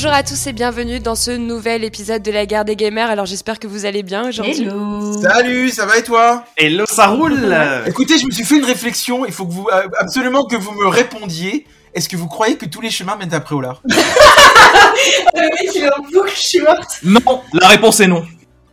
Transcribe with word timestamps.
Bonjour 0.00 0.12
à 0.12 0.22
tous 0.22 0.46
et 0.46 0.52
bienvenue 0.52 1.00
dans 1.00 1.16
ce 1.16 1.32
nouvel 1.32 1.82
épisode 1.82 2.22
de 2.22 2.30
la 2.30 2.46
guerre 2.46 2.64
des 2.64 2.76
gamers. 2.76 3.10
Alors 3.10 3.26
j'espère 3.26 3.58
que 3.58 3.66
vous 3.66 3.84
allez 3.84 4.04
bien 4.04 4.28
aujourd'hui. 4.28 4.62
Hello 4.62 5.20
Salut, 5.20 5.70
ça 5.70 5.86
va 5.86 5.98
et 5.98 6.04
toi? 6.04 6.44
Hello, 6.56 6.84
ça 6.86 7.08
roule 7.08 7.52
Écoutez, 7.86 8.16
je 8.16 8.24
me 8.24 8.30
suis 8.30 8.44
fait 8.44 8.58
une 8.58 8.64
réflexion, 8.64 9.26
il 9.26 9.32
faut 9.32 9.44
que 9.44 9.50
vous 9.50 9.66
euh, 9.72 9.88
absolument 9.98 10.44
que 10.44 10.54
vous 10.54 10.70
me 10.70 10.86
répondiez. 10.86 11.66
Est-ce 11.94 12.08
que 12.08 12.16
vous 12.16 12.28
croyez 12.28 12.56
que 12.56 12.64
tous 12.64 12.80
les 12.80 12.90
chemins 12.90 13.16
mènent 13.16 13.34
à 13.34 13.40
Préolard 13.40 13.82
Le 13.86 13.96
mec 15.40 15.74
il 15.74 15.82
est 15.82 15.92
en 15.92 16.02
boucle, 16.02 16.30
je 16.32 16.42
suis 16.42 16.60
morte. 16.60 17.00
Non, 17.02 17.42
la 17.54 17.66
réponse 17.66 17.98
est 17.98 18.06
non. 18.06 18.24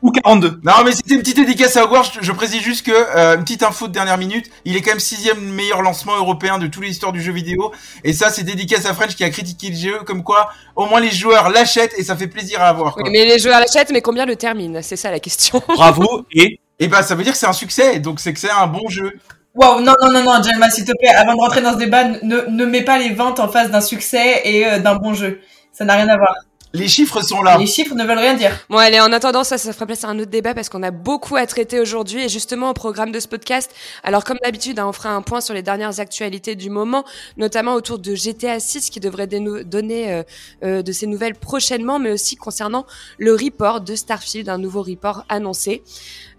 Ou 0.05 0.11
42. 0.11 0.59
Non, 0.61 0.73
mais 0.85 0.91
c'était 0.91 1.15
une 1.15 1.21
petite 1.21 1.37
dédicace 1.37 1.75
à 1.77 1.83
Hogwarts. 1.83 2.11
Je, 2.13 2.19
je 2.21 2.31
précise 2.31 2.61
juste 2.61 2.85
que 2.85 2.91
euh, 2.91 3.37
une 3.37 3.43
petite 3.43 3.63
info 3.63 3.87
de 3.87 3.91
dernière 3.91 4.19
minute, 4.19 4.51
il 4.63 4.75
est 4.75 4.81
quand 4.83 4.91
même 4.91 4.99
sixième 4.99 5.39
meilleur 5.39 5.81
lancement 5.81 6.15
européen 6.15 6.59
de 6.59 6.67
toute 6.67 6.83
l'histoire 6.83 7.11
du 7.11 7.23
jeu 7.23 7.31
vidéo. 7.31 7.71
Et 8.03 8.13
ça, 8.13 8.29
c'est 8.29 8.43
dédicace 8.43 8.85
à 8.85 8.93
French 8.93 9.15
qui 9.15 9.23
a 9.23 9.31
critiqué 9.31 9.69
le 9.69 9.75
jeu, 9.75 9.99
comme 10.05 10.23
quoi 10.23 10.49
au 10.75 10.85
moins 10.85 10.99
les 10.99 11.09
joueurs 11.09 11.49
l'achètent 11.49 11.95
et 11.97 12.03
ça 12.03 12.15
fait 12.15 12.27
plaisir 12.27 12.61
à 12.61 12.67
avoir. 12.67 12.93
Quoi. 12.93 13.01
Oui, 13.03 13.09
mais 13.11 13.25
les 13.25 13.39
joueurs 13.39 13.59
l'achètent, 13.59 13.89
mais 13.91 14.03
combien 14.03 14.27
le 14.27 14.35
terminent? 14.35 14.79
C'est 14.83 14.95
ça 14.95 15.09
la 15.09 15.19
question. 15.19 15.59
Bravo 15.75 16.27
et? 16.31 16.59
Et 16.77 16.87
bah, 16.87 17.01
ça 17.01 17.15
veut 17.15 17.23
dire 17.23 17.33
que 17.33 17.39
c'est 17.39 17.47
un 17.47 17.53
succès, 17.53 17.99
donc 17.99 18.19
c'est 18.19 18.31
que 18.31 18.39
c'est 18.39 18.51
un 18.51 18.67
bon 18.67 18.87
jeu. 18.89 19.11
Waouh, 19.55 19.79
non, 19.79 19.93
non, 20.03 20.11
non, 20.11 20.23
non, 20.23 20.43
Jalma, 20.43 20.69
s'il 20.69 20.85
te 20.85 20.91
plaît, 20.99 21.15
avant 21.15 21.33
de 21.33 21.39
rentrer 21.39 21.61
dans 21.61 21.73
ce 21.73 21.77
débat, 21.77 22.03
ne, 22.03 22.41
ne 22.47 22.65
mets 22.65 22.83
pas 22.83 22.99
les 22.99 23.09
ventes 23.09 23.39
en 23.39 23.47
face 23.47 23.71
d'un 23.71 23.81
succès 23.81 24.41
et 24.43 24.67
euh, 24.67 24.79
d'un 24.79 24.95
bon 24.95 25.15
jeu. 25.15 25.39
Ça 25.71 25.83
n'a 25.83 25.95
rien 25.95 26.09
à 26.09 26.17
voir. 26.17 26.35
Les 26.75 26.89
chiffres 26.89 27.21
sont 27.21 27.41
là. 27.41 27.57
Les 27.57 27.67
chiffres 27.67 27.95
ne 27.95 28.03
veulent 28.03 28.19
rien 28.19 28.33
dire. 28.33 28.51
Bon, 28.69 28.77
allez, 28.77 28.99
en 28.99 29.13
attendant, 29.13 29.45
ça, 29.45 29.57
ça 29.57 29.71
fera 29.71 29.85
place 29.85 30.03
à 30.03 30.09
un 30.09 30.19
autre 30.19 30.29
débat 30.29 30.53
parce 30.53 30.67
qu'on 30.67 30.83
a 30.83 30.91
beaucoup 30.91 31.37
à 31.37 31.45
traiter 31.47 31.79
aujourd'hui 31.79 32.25
et 32.25 32.29
justement 32.29 32.69
au 32.71 32.73
programme 32.73 33.13
de 33.13 33.19
ce 33.21 33.29
podcast. 33.29 33.73
Alors, 34.03 34.25
comme 34.25 34.37
d'habitude, 34.43 34.77
hein, 34.77 34.87
on 34.87 34.91
fera 34.91 35.11
un 35.11 35.21
point 35.21 35.39
sur 35.39 35.53
les 35.53 35.61
dernières 35.61 36.01
actualités 36.01 36.55
du 36.55 36.69
moment, 36.69 37.05
notamment 37.37 37.75
autour 37.75 37.97
de 37.99 38.13
GTA 38.13 38.59
6 38.59 38.89
qui 38.89 38.99
devrait 38.99 39.27
donner 39.27 40.11
euh, 40.11 40.23
euh, 40.63 40.81
de 40.81 40.91
ses 40.91 41.07
nouvelles 41.07 41.35
prochainement, 41.35 41.97
mais 41.97 42.11
aussi 42.11 42.35
concernant 42.35 42.85
le 43.19 43.33
report 43.33 43.79
de 43.79 43.95
Starfield, 43.95 44.49
un 44.49 44.57
nouveau 44.57 44.81
report 44.81 45.23
annoncé. 45.29 45.81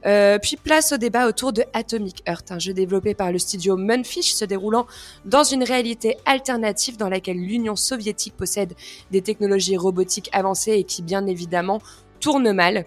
Euh, 0.07 0.39
puis 0.39 0.57
place 0.57 0.93
au 0.93 0.97
débat 0.97 1.27
autour 1.27 1.53
de 1.53 1.65
Atomic 1.73 2.23
Heart, 2.27 2.53
un 2.53 2.59
jeu 2.59 2.73
développé 2.73 3.15
par 3.15 3.33
le 3.33 3.39
studio 3.39 3.77
Munfish 3.77 4.35
se 4.35 4.45
déroulant 4.45 4.87
dans 5.25 5.43
une 5.43 5.65
réalité 5.65 6.17
alternative 6.27 6.97
dans 6.97 7.09
laquelle 7.09 7.39
l'Union 7.39 7.75
soviétique 7.75 8.37
possède 8.37 8.75
des 9.11 9.23
technologies 9.23 9.77
robotiques 9.77 10.31
avancées 10.33 10.73
et 10.73 10.85
qui 10.85 11.03
bien 11.03 11.27
évidemment 11.27 11.81
tournent 12.21 12.53
mal. 12.53 12.87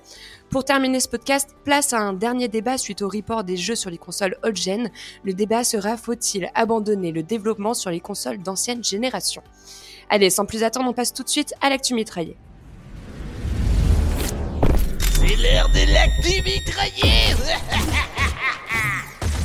Pour 0.49 0.65
terminer 0.65 0.99
ce 0.99 1.07
podcast, 1.07 1.55
place 1.63 1.93
à 1.93 1.99
un 1.99 2.13
dernier 2.13 2.47
débat 2.47 2.77
suite 2.77 3.01
au 3.01 3.09
report 3.09 3.43
des 3.43 3.57
jeux 3.57 3.75
sur 3.75 3.89
les 3.89 3.97
consoles 3.97 4.37
old-gen. 4.43 4.89
Le 5.23 5.33
débat 5.33 5.63
sera 5.63 5.97
faut-il 5.97 6.49
abandonner 6.55 7.11
le 7.11 7.21
développement 7.21 7.73
sur 7.73 7.91
les 7.91 7.99
consoles 7.99 8.39
d'ancienne 8.39 8.83
génération? 8.83 9.43
Allez, 10.09 10.31
sans 10.31 10.45
plus 10.45 10.63
attendre, 10.63 10.89
on 10.89 10.93
passe 10.93 11.13
tout 11.13 11.23
de 11.23 11.29
suite 11.29 11.53
à 11.61 11.69
l'actu 11.69 11.93
mitraillée. 11.93 12.37
C'est 15.19 15.35
l'heure 15.35 15.67
de 15.67 15.91
l'actu 15.93 16.41
mitraillée 16.43 17.35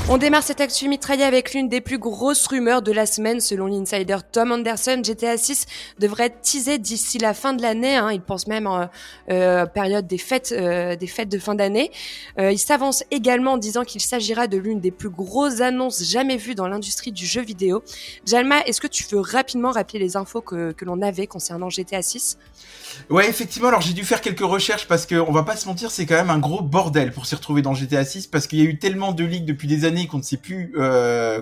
On 0.08 0.18
démarre 0.18 0.44
cette 0.44 0.60
actu 0.60 0.88
mitraillée 0.88 1.24
avec 1.24 1.52
l'une 1.52 1.68
des 1.68 1.80
plus 1.80 1.98
grosses 1.98 2.46
rumeurs 2.46 2.80
de 2.80 2.92
la 2.92 3.06
semaine. 3.06 3.40
Selon 3.40 3.66
l'insider 3.66 4.18
Tom 4.30 4.52
Anderson, 4.52 5.02
GTA 5.02 5.36
6 5.36 5.66
devrait 5.98 6.26
être 6.26 6.42
teasé 6.42 6.78
d'ici 6.78 7.18
la 7.18 7.34
fin 7.34 7.54
de 7.54 7.62
l'année. 7.62 7.96
Hein. 7.96 8.12
Il 8.12 8.20
pense 8.20 8.46
même 8.46 8.68
en 8.68 8.88
euh, 9.30 9.66
période 9.66 10.06
des 10.06 10.18
fêtes, 10.18 10.54
euh, 10.56 10.94
de 10.94 11.38
fin 11.38 11.54
d'année. 11.56 11.90
Euh, 12.38 12.52
il 12.52 12.58
s'avance 12.58 13.02
également 13.10 13.54
en 13.54 13.58
disant 13.58 13.82
qu'il 13.82 14.00
s'agira 14.00 14.46
de 14.46 14.58
l'une 14.58 14.78
des 14.78 14.92
plus 14.92 15.10
grosses 15.10 15.60
annonces 15.60 16.04
jamais 16.04 16.36
vues 16.36 16.54
dans 16.54 16.68
l'industrie 16.68 17.10
du 17.10 17.26
jeu 17.26 17.42
vidéo. 17.42 17.82
Jalma, 18.26 18.60
est-ce 18.66 18.80
que 18.80 18.86
tu 18.86 19.04
veux 19.10 19.20
rapidement 19.20 19.72
rappeler 19.72 19.98
les 19.98 20.16
infos 20.16 20.40
que, 20.40 20.70
que 20.70 20.84
l'on 20.84 21.02
avait 21.02 21.26
concernant 21.26 21.68
GTA 21.68 22.02
6 22.02 22.38
Ouais, 23.10 23.28
effectivement. 23.28 23.68
Alors 23.68 23.80
j'ai 23.80 23.92
dû 23.92 24.04
faire 24.04 24.20
quelques 24.20 24.40
recherches 24.40 24.86
parce 24.88 25.06
que 25.06 25.16
on 25.16 25.32
va 25.32 25.42
pas 25.42 25.56
se 25.56 25.66
mentir, 25.66 25.90
c'est 25.90 26.06
quand 26.06 26.14
même 26.14 26.30
un 26.30 26.38
gros 26.38 26.62
bordel 26.62 27.12
pour 27.12 27.26
s'y 27.26 27.34
retrouver 27.34 27.62
dans 27.62 27.74
GTA 27.74 28.04
6 28.04 28.26
parce 28.28 28.46
qu'il 28.46 28.58
y 28.58 28.62
a 28.62 28.64
eu 28.64 28.78
tellement 28.78 29.12
de 29.12 29.24
leaks 29.24 29.44
depuis 29.44 29.68
des 29.68 29.84
années 29.84 30.06
qu'on 30.06 30.18
ne 30.18 30.22
sait 30.22 30.36
plus 30.36 30.72
euh, 30.76 31.40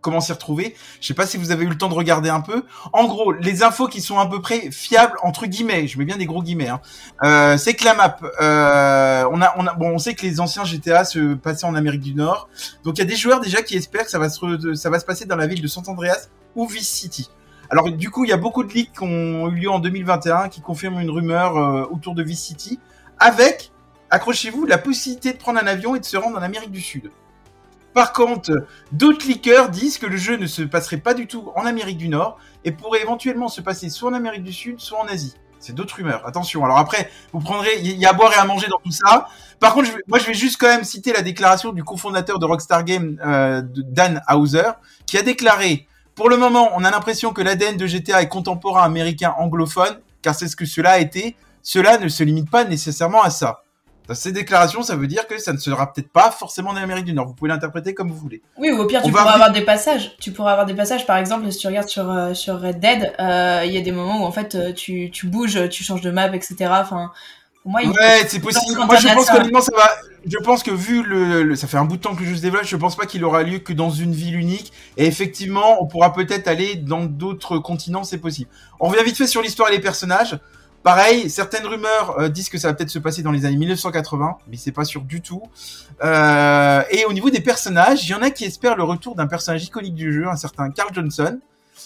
comment 0.00 0.20
s'y 0.20 0.32
retrouver. 0.32 0.74
Je 1.00 1.06
sais 1.06 1.14
pas 1.14 1.26
si 1.26 1.38
vous 1.38 1.50
avez 1.50 1.64
eu 1.64 1.68
le 1.68 1.78
temps 1.78 1.88
de 1.88 1.94
regarder 1.94 2.28
un 2.28 2.40
peu. 2.40 2.64
En 2.92 3.06
gros, 3.06 3.32
les 3.32 3.62
infos 3.62 3.88
qui 3.88 4.00
sont 4.00 4.18
à 4.18 4.26
peu 4.26 4.42
près 4.42 4.70
fiables 4.70 5.16
entre 5.22 5.46
guillemets, 5.46 5.86
je 5.86 5.98
mets 5.98 6.04
bien 6.04 6.18
des 6.18 6.26
gros 6.26 6.42
guillemets, 6.42 6.68
hein, 6.68 6.80
euh, 7.24 7.56
c'est 7.56 7.74
que 7.74 7.84
la 7.84 7.94
map, 7.94 8.18
euh, 8.40 9.24
on 9.32 9.40
a, 9.40 9.54
on 9.56 9.66
a, 9.66 9.74
bon, 9.74 9.90
on 9.90 9.98
sait 9.98 10.14
que 10.14 10.22
les 10.22 10.40
anciens 10.40 10.64
GTA 10.64 11.04
se 11.04 11.34
passaient 11.34 11.66
en 11.66 11.74
Amérique 11.74 12.02
du 12.02 12.14
Nord, 12.14 12.48
donc 12.84 12.98
il 12.98 13.00
y 13.00 13.02
a 13.02 13.06
des 13.06 13.16
joueurs 13.16 13.40
déjà 13.40 13.62
qui 13.62 13.76
espèrent 13.76 14.04
que 14.04 14.10
ça 14.10 14.18
va 14.18 14.28
se, 14.28 14.74
ça 14.74 14.90
va 14.90 14.98
se 14.98 15.04
passer 15.04 15.24
dans 15.24 15.36
la 15.36 15.46
ville 15.46 15.62
de 15.62 15.68
San 15.68 15.84
Andreas 15.86 16.28
ou 16.54 16.66
Vice 16.66 16.88
City. 16.88 17.30
Alors 17.72 17.90
du 17.90 18.10
coup, 18.10 18.26
il 18.26 18.28
y 18.28 18.34
a 18.34 18.36
beaucoup 18.36 18.64
de 18.64 18.72
leaks 18.72 18.92
qui 18.92 19.02
ont 19.02 19.48
eu 19.48 19.54
lieu 19.54 19.70
en 19.70 19.78
2021 19.78 20.50
qui 20.50 20.60
confirment 20.60 21.00
une 21.00 21.08
rumeur 21.08 21.56
euh, 21.56 21.86
autour 21.90 22.14
de 22.14 22.22
Vice 22.22 22.42
City, 22.42 22.78
avec, 23.18 23.72
accrochez-vous, 24.10 24.66
la 24.66 24.76
possibilité 24.76 25.32
de 25.32 25.38
prendre 25.38 25.58
un 25.58 25.66
avion 25.66 25.96
et 25.96 26.00
de 26.00 26.04
se 26.04 26.18
rendre 26.18 26.36
en 26.36 26.42
Amérique 26.42 26.70
du 26.70 26.82
Sud. 26.82 27.10
Par 27.94 28.12
contre, 28.12 28.66
d'autres 28.92 29.26
leakers 29.26 29.70
disent 29.70 29.96
que 29.96 30.04
le 30.04 30.18
jeu 30.18 30.36
ne 30.36 30.46
se 30.46 30.60
passerait 30.60 30.98
pas 30.98 31.14
du 31.14 31.26
tout 31.26 31.50
en 31.56 31.64
Amérique 31.64 31.96
du 31.96 32.08
Nord 32.08 32.38
et 32.66 32.72
pourrait 32.72 33.00
éventuellement 33.00 33.48
se 33.48 33.62
passer 33.62 33.88
soit 33.88 34.10
en 34.10 34.14
Amérique 34.14 34.44
du 34.44 34.52
Sud, 34.52 34.78
soit 34.78 35.00
en 35.00 35.06
Asie. 35.06 35.34
C'est 35.58 35.74
d'autres 35.74 35.94
rumeurs. 35.94 36.26
Attention. 36.26 36.62
Alors 36.66 36.76
après, 36.76 37.10
vous 37.32 37.40
prendrez, 37.40 37.78
il 37.78 37.96
y 37.96 38.04
a 38.04 38.10
à 38.10 38.12
boire 38.12 38.34
et 38.34 38.38
à 38.38 38.44
manger 38.44 38.66
dans 38.68 38.80
tout 38.84 38.90
ça. 38.90 39.28
Par 39.60 39.72
contre, 39.72 39.88
moi, 40.08 40.18
je 40.18 40.26
vais 40.26 40.34
juste 40.34 40.60
quand 40.60 40.66
même 40.66 40.84
citer 40.84 41.14
la 41.14 41.22
déclaration 41.22 41.72
du 41.72 41.84
cofondateur 41.84 42.38
de 42.38 42.44
Rockstar 42.44 42.84
Games, 42.84 43.18
euh, 43.24 43.62
Dan 43.64 44.20
Hauser, 44.28 44.72
qui 45.06 45.16
a 45.16 45.22
déclaré 45.22 45.86
pour 46.14 46.28
le 46.28 46.36
moment, 46.36 46.70
on 46.74 46.84
a 46.84 46.90
l'impression 46.90 47.32
que 47.32 47.42
l'ADN 47.42 47.76
de 47.76 47.86
GTA 47.86 48.22
est 48.22 48.28
contemporain 48.28 48.82
américain 48.82 49.34
anglophone, 49.38 49.98
car 50.20 50.34
c'est 50.34 50.48
ce 50.48 50.56
que 50.56 50.66
cela 50.66 50.92
a 50.92 50.98
été. 50.98 51.36
Cela 51.62 51.98
ne 51.98 52.08
se 52.08 52.22
limite 52.22 52.50
pas 52.50 52.64
nécessairement 52.64 53.22
à 53.22 53.30
ça. 53.30 53.62
Dans 54.08 54.14
ces 54.14 54.32
déclarations, 54.32 54.82
ça 54.82 54.96
veut 54.96 55.06
dire 55.06 55.28
que 55.28 55.38
ça 55.38 55.52
ne 55.52 55.58
sera 55.58 55.92
peut-être 55.92 56.10
pas 56.10 56.32
forcément 56.32 56.70
en 56.70 56.76
Amérique 56.76 57.04
du 57.04 57.14
Nord. 57.14 57.28
Vous 57.28 57.34
pouvez 57.34 57.50
l'interpréter 57.50 57.94
comme 57.94 58.10
vous 58.10 58.16
voulez. 58.16 58.42
Oui, 58.58 58.72
ou 58.72 58.80
au 58.80 58.86
pire, 58.86 59.00
tu 59.00 59.08
On 59.08 59.12
pourras 59.12 59.32
avoir 59.32 59.52
des 59.52 59.62
passages. 59.62 60.16
Tu 60.18 60.32
pourras 60.32 60.52
avoir 60.52 60.66
des 60.66 60.74
passages, 60.74 61.06
par 61.06 61.18
exemple, 61.18 61.50
si 61.52 61.58
tu 61.58 61.68
regardes 61.68 61.88
sur, 61.88 62.10
euh, 62.10 62.34
sur 62.34 62.60
Red 62.60 62.80
Dead, 62.80 63.14
euh, 63.20 63.62
il 63.64 63.72
y 63.72 63.78
a 63.78 63.80
des 63.80 63.92
moments 63.92 64.22
où, 64.22 64.24
en 64.24 64.32
fait, 64.32 64.56
euh, 64.56 64.72
tu, 64.72 65.10
tu 65.12 65.28
bouges, 65.28 65.68
tu 65.68 65.84
changes 65.84 66.00
de 66.00 66.10
map, 66.10 66.34
etc. 66.34 66.56
Enfin, 66.80 67.12
pour 67.62 67.70
moi, 67.72 67.82
il... 67.82 67.90
Ouais, 67.90 68.26
c'est 68.28 68.40
possible. 68.40 68.76
Moi, 68.84 68.96
je 68.96 69.08
pense 69.14 69.30
qu'honnêtement, 69.30 69.60
ça 69.60 69.74
va. 69.76 69.90
Je 70.24 70.38
pense 70.38 70.62
que 70.62 70.70
vu 70.70 71.02
le, 71.02 71.42
le- 71.42 71.56
ça 71.56 71.66
fait 71.66 71.76
un 71.78 71.84
bout 71.84 71.96
de 71.96 72.02
temps 72.02 72.14
que 72.14 72.20
le 72.22 72.26
jeu 72.28 72.36
se 72.36 72.42
développe, 72.42 72.64
je 72.64 72.76
pense 72.76 72.94
pas 72.94 73.06
qu'il 73.06 73.24
aura 73.24 73.42
lieu 73.42 73.58
que 73.58 73.72
dans 73.72 73.90
une 73.90 74.12
ville 74.12 74.36
unique. 74.36 74.72
Et 74.96 75.06
effectivement, 75.06 75.82
on 75.82 75.86
pourra 75.86 76.12
peut-être 76.12 76.46
aller 76.48 76.76
dans 76.76 77.04
d'autres 77.04 77.58
continents, 77.58 78.04
c'est 78.04 78.18
possible. 78.18 78.48
On 78.78 78.88
revient 78.88 79.02
vite 79.04 79.16
fait 79.16 79.26
sur 79.26 79.42
l'histoire 79.42 79.68
et 79.70 79.72
les 79.72 79.80
personnages. 79.80 80.38
Pareil, 80.84 81.30
certaines 81.30 81.64
rumeurs 81.66 82.18
euh, 82.18 82.28
disent 82.28 82.48
que 82.48 82.58
ça 82.58 82.68
va 82.68 82.74
peut-être 82.74 82.90
se 82.90 82.98
passer 82.98 83.22
dans 83.22 83.30
les 83.30 83.44
années 83.46 83.56
1980, 83.56 84.38
mais 84.48 84.56
c'est 84.56 84.72
pas 84.72 84.84
sûr 84.84 85.02
du 85.02 85.20
tout. 85.20 85.42
Euh, 86.02 86.82
et 86.90 87.04
au 87.04 87.12
niveau 87.12 87.30
des 87.30 87.40
personnages, 87.40 88.04
il 88.08 88.10
y 88.10 88.14
en 88.14 88.22
a 88.22 88.30
qui 88.30 88.44
espèrent 88.44 88.76
le 88.76 88.82
retour 88.82 89.14
d'un 89.14 89.26
personnage 89.26 89.64
iconique 89.64 89.94
du 89.94 90.12
jeu, 90.12 90.26
un 90.28 90.36
certain 90.36 90.70
Carl 90.70 90.90
Johnson. 90.92 91.38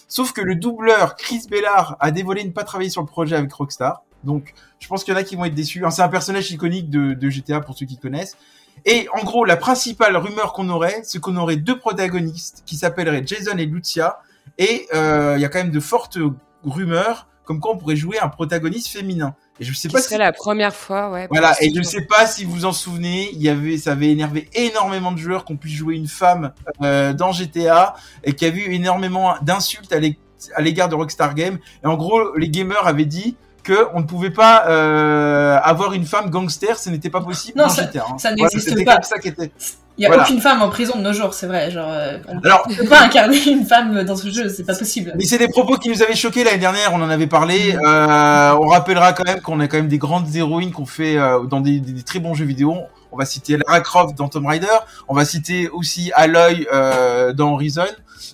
Sauf 0.08 0.32
que 0.32 0.40
le 0.40 0.54
doubleur 0.54 1.16
Chris 1.16 1.42
Bellard 1.50 1.96
a 2.00 2.10
dévoilé 2.10 2.44
ne 2.44 2.50
pas 2.50 2.64
travailler 2.64 2.90
sur 2.90 3.02
le 3.02 3.06
projet 3.06 3.36
avec 3.36 3.52
Rockstar. 3.52 4.02
Donc, 4.26 4.52
je 4.80 4.88
pense 4.88 5.04
qu'il 5.04 5.14
y 5.14 5.16
en 5.16 5.20
a 5.20 5.22
qui 5.24 5.36
vont 5.36 5.44
être 5.46 5.54
déçus. 5.54 5.84
Hein, 5.86 5.90
c'est 5.90 6.02
un 6.02 6.08
personnage 6.08 6.50
iconique 6.50 6.90
de, 6.90 7.14
de 7.14 7.30
GTA 7.30 7.60
pour 7.60 7.76
ceux 7.78 7.86
qui 7.86 7.96
connaissent. 7.96 8.36
Et 8.84 9.08
en 9.18 9.24
gros, 9.24 9.44
la 9.46 9.56
principale 9.56 10.16
rumeur 10.16 10.52
qu'on 10.52 10.68
aurait, 10.68 11.00
c'est 11.02 11.18
qu'on 11.20 11.36
aurait 11.36 11.56
deux 11.56 11.78
protagonistes 11.78 12.62
qui 12.66 12.76
s'appelleraient 12.76 13.22
Jason 13.24 13.56
et 13.56 13.64
Lucia. 13.64 14.18
Et 14.58 14.86
euh, 14.94 15.34
il 15.38 15.40
y 15.40 15.44
a 15.44 15.48
quand 15.48 15.58
même 15.58 15.70
de 15.70 15.80
fortes 15.80 16.18
rumeurs 16.62 17.26
comme 17.44 17.60
quoi 17.60 17.72
on 17.72 17.78
pourrait 17.78 17.96
jouer 17.96 18.18
un 18.18 18.28
protagoniste 18.28 18.88
féminin. 18.88 19.34
Et 19.60 19.64
je 19.64 19.72
sais 19.72 19.88
Qui 19.88 19.94
pas 19.94 20.02
serait 20.02 20.16
si 20.16 20.18
la 20.18 20.32
première 20.32 20.74
fois, 20.74 21.10
ouais. 21.12 21.28
voilà, 21.30 21.54
et 21.62 21.70
je 21.70 21.76
jeu. 21.76 21.82
sais 21.84 22.04
pas 22.04 22.26
si 22.26 22.44
vous 22.44 22.64
en 22.64 22.72
souvenez, 22.72 23.30
il 23.32 23.40
y 23.40 23.48
avait, 23.48 23.78
ça 23.78 23.92
avait 23.92 24.10
énervé 24.10 24.50
énormément 24.52 25.12
de 25.12 25.18
joueurs 25.18 25.44
qu'on 25.44 25.56
puisse 25.56 25.74
jouer 25.74 25.94
une 25.94 26.08
femme 26.08 26.52
euh, 26.82 27.12
dans 27.14 27.30
GTA 27.32 27.94
et 28.24 28.34
qui 28.34 28.44
a 28.44 28.50
vu 28.50 28.62
énormément 28.74 29.36
d'insultes 29.42 29.92
à 29.92 30.60
l'égard 30.60 30.88
de 30.88 30.96
Rockstar 30.96 31.34
Games. 31.36 31.58
Et 31.84 31.86
en 31.86 31.96
gros, 31.96 32.36
les 32.36 32.50
gamers 32.50 32.84
avaient 32.86 33.04
dit 33.06 33.36
que 33.66 33.88
on 33.94 34.00
ne 34.00 34.04
pouvait 34.06 34.30
pas 34.30 34.64
euh, 34.68 35.58
avoir 35.62 35.92
une 35.92 36.06
femme 36.06 36.30
gangster, 36.30 36.78
ce 36.78 36.88
n'était 36.90 37.10
pas 37.10 37.20
possible 37.20 37.58
Non, 37.58 37.68
ça- 37.68 37.82
hein. 37.82 38.16
ça 38.18 38.32
n'existe 38.32 38.84
pas. 38.84 38.94
comme 38.94 39.02
ça 39.02 39.18
qui 39.18 39.28
était. 39.28 39.50
Il 39.98 40.02
y 40.02 40.04
a 40.04 40.08
Voilà. 40.08 40.24
aucune 40.24 40.40
femme 40.42 40.60
en 40.62 40.68
prison 40.68 40.96
de 40.98 41.02
nos 41.02 41.12
jours, 41.14 41.32
c'est 41.32 41.46
vrai. 41.46 41.70
Genre, 41.70 41.88
euh, 41.90 42.18
on 42.28 42.38
Alors, 42.44 42.68
ne 42.68 42.74
peut 42.74 42.84
pas 42.86 43.00
incarner 43.02 43.38
une 43.48 43.64
femme 43.64 44.04
dans 44.04 44.14
ce 44.14 44.28
jeu, 44.30 44.48
c'est 44.50 44.64
pas 44.64 44.74
possible. 44.74 45.12
Mais 45.16 45.24
c'est 45.24 45.38
des 45.38 45.48
propos 45.48 45.76
qui 45.78 45.88
nous 45.88 46.02
avaient 46.02 46.14
choqués 46.14 46.44
l'année 46.44 46.58
dernière, 46.58 46.92
on 46.92 47.00
en 47.02 47.08
avait 47.08 47.26
parlé. 47.26 47.74
Euh, 47.74 48.52
on 48.60 48.66
rappellera 48.66 49.12
quand 49.14 49.24
même 49.24 49.40
qu'on 49.40 49.58
a 49.60 49.66
quand 49.68 49.78
même 49.78 49.88
des 49.88 49.96
grandes 49.98 50.34
héroïnes 50.36 50.70
qu'on 50.70 50.84
fait 50.86 51.16
dans 51.50 51.60
des, 51.60 51.80
des- 51.80 51.92
des 51.92 52.02
très 52.02 52.18
bons 52.18 52.34
jeux 52.34 52.44
vidéo. 52.44 52.76
On 53.12 53.16
va 53.16 53.24
citer 53.24 53.56
Lara 53.56 53.80
Croft 53.80 54.16
dans 54.16 54.28
Tomb 54.28 54.46
Raider. 54.46 54.66
On 55.08 55.14
va 55.14 55.24
citer 55.24 55.68
aussi 55.68 56.10
Aloy 56.14 56.66
euh, 56.72 57.32
dans 57.32 57.52
Horizon. 57.54 57.84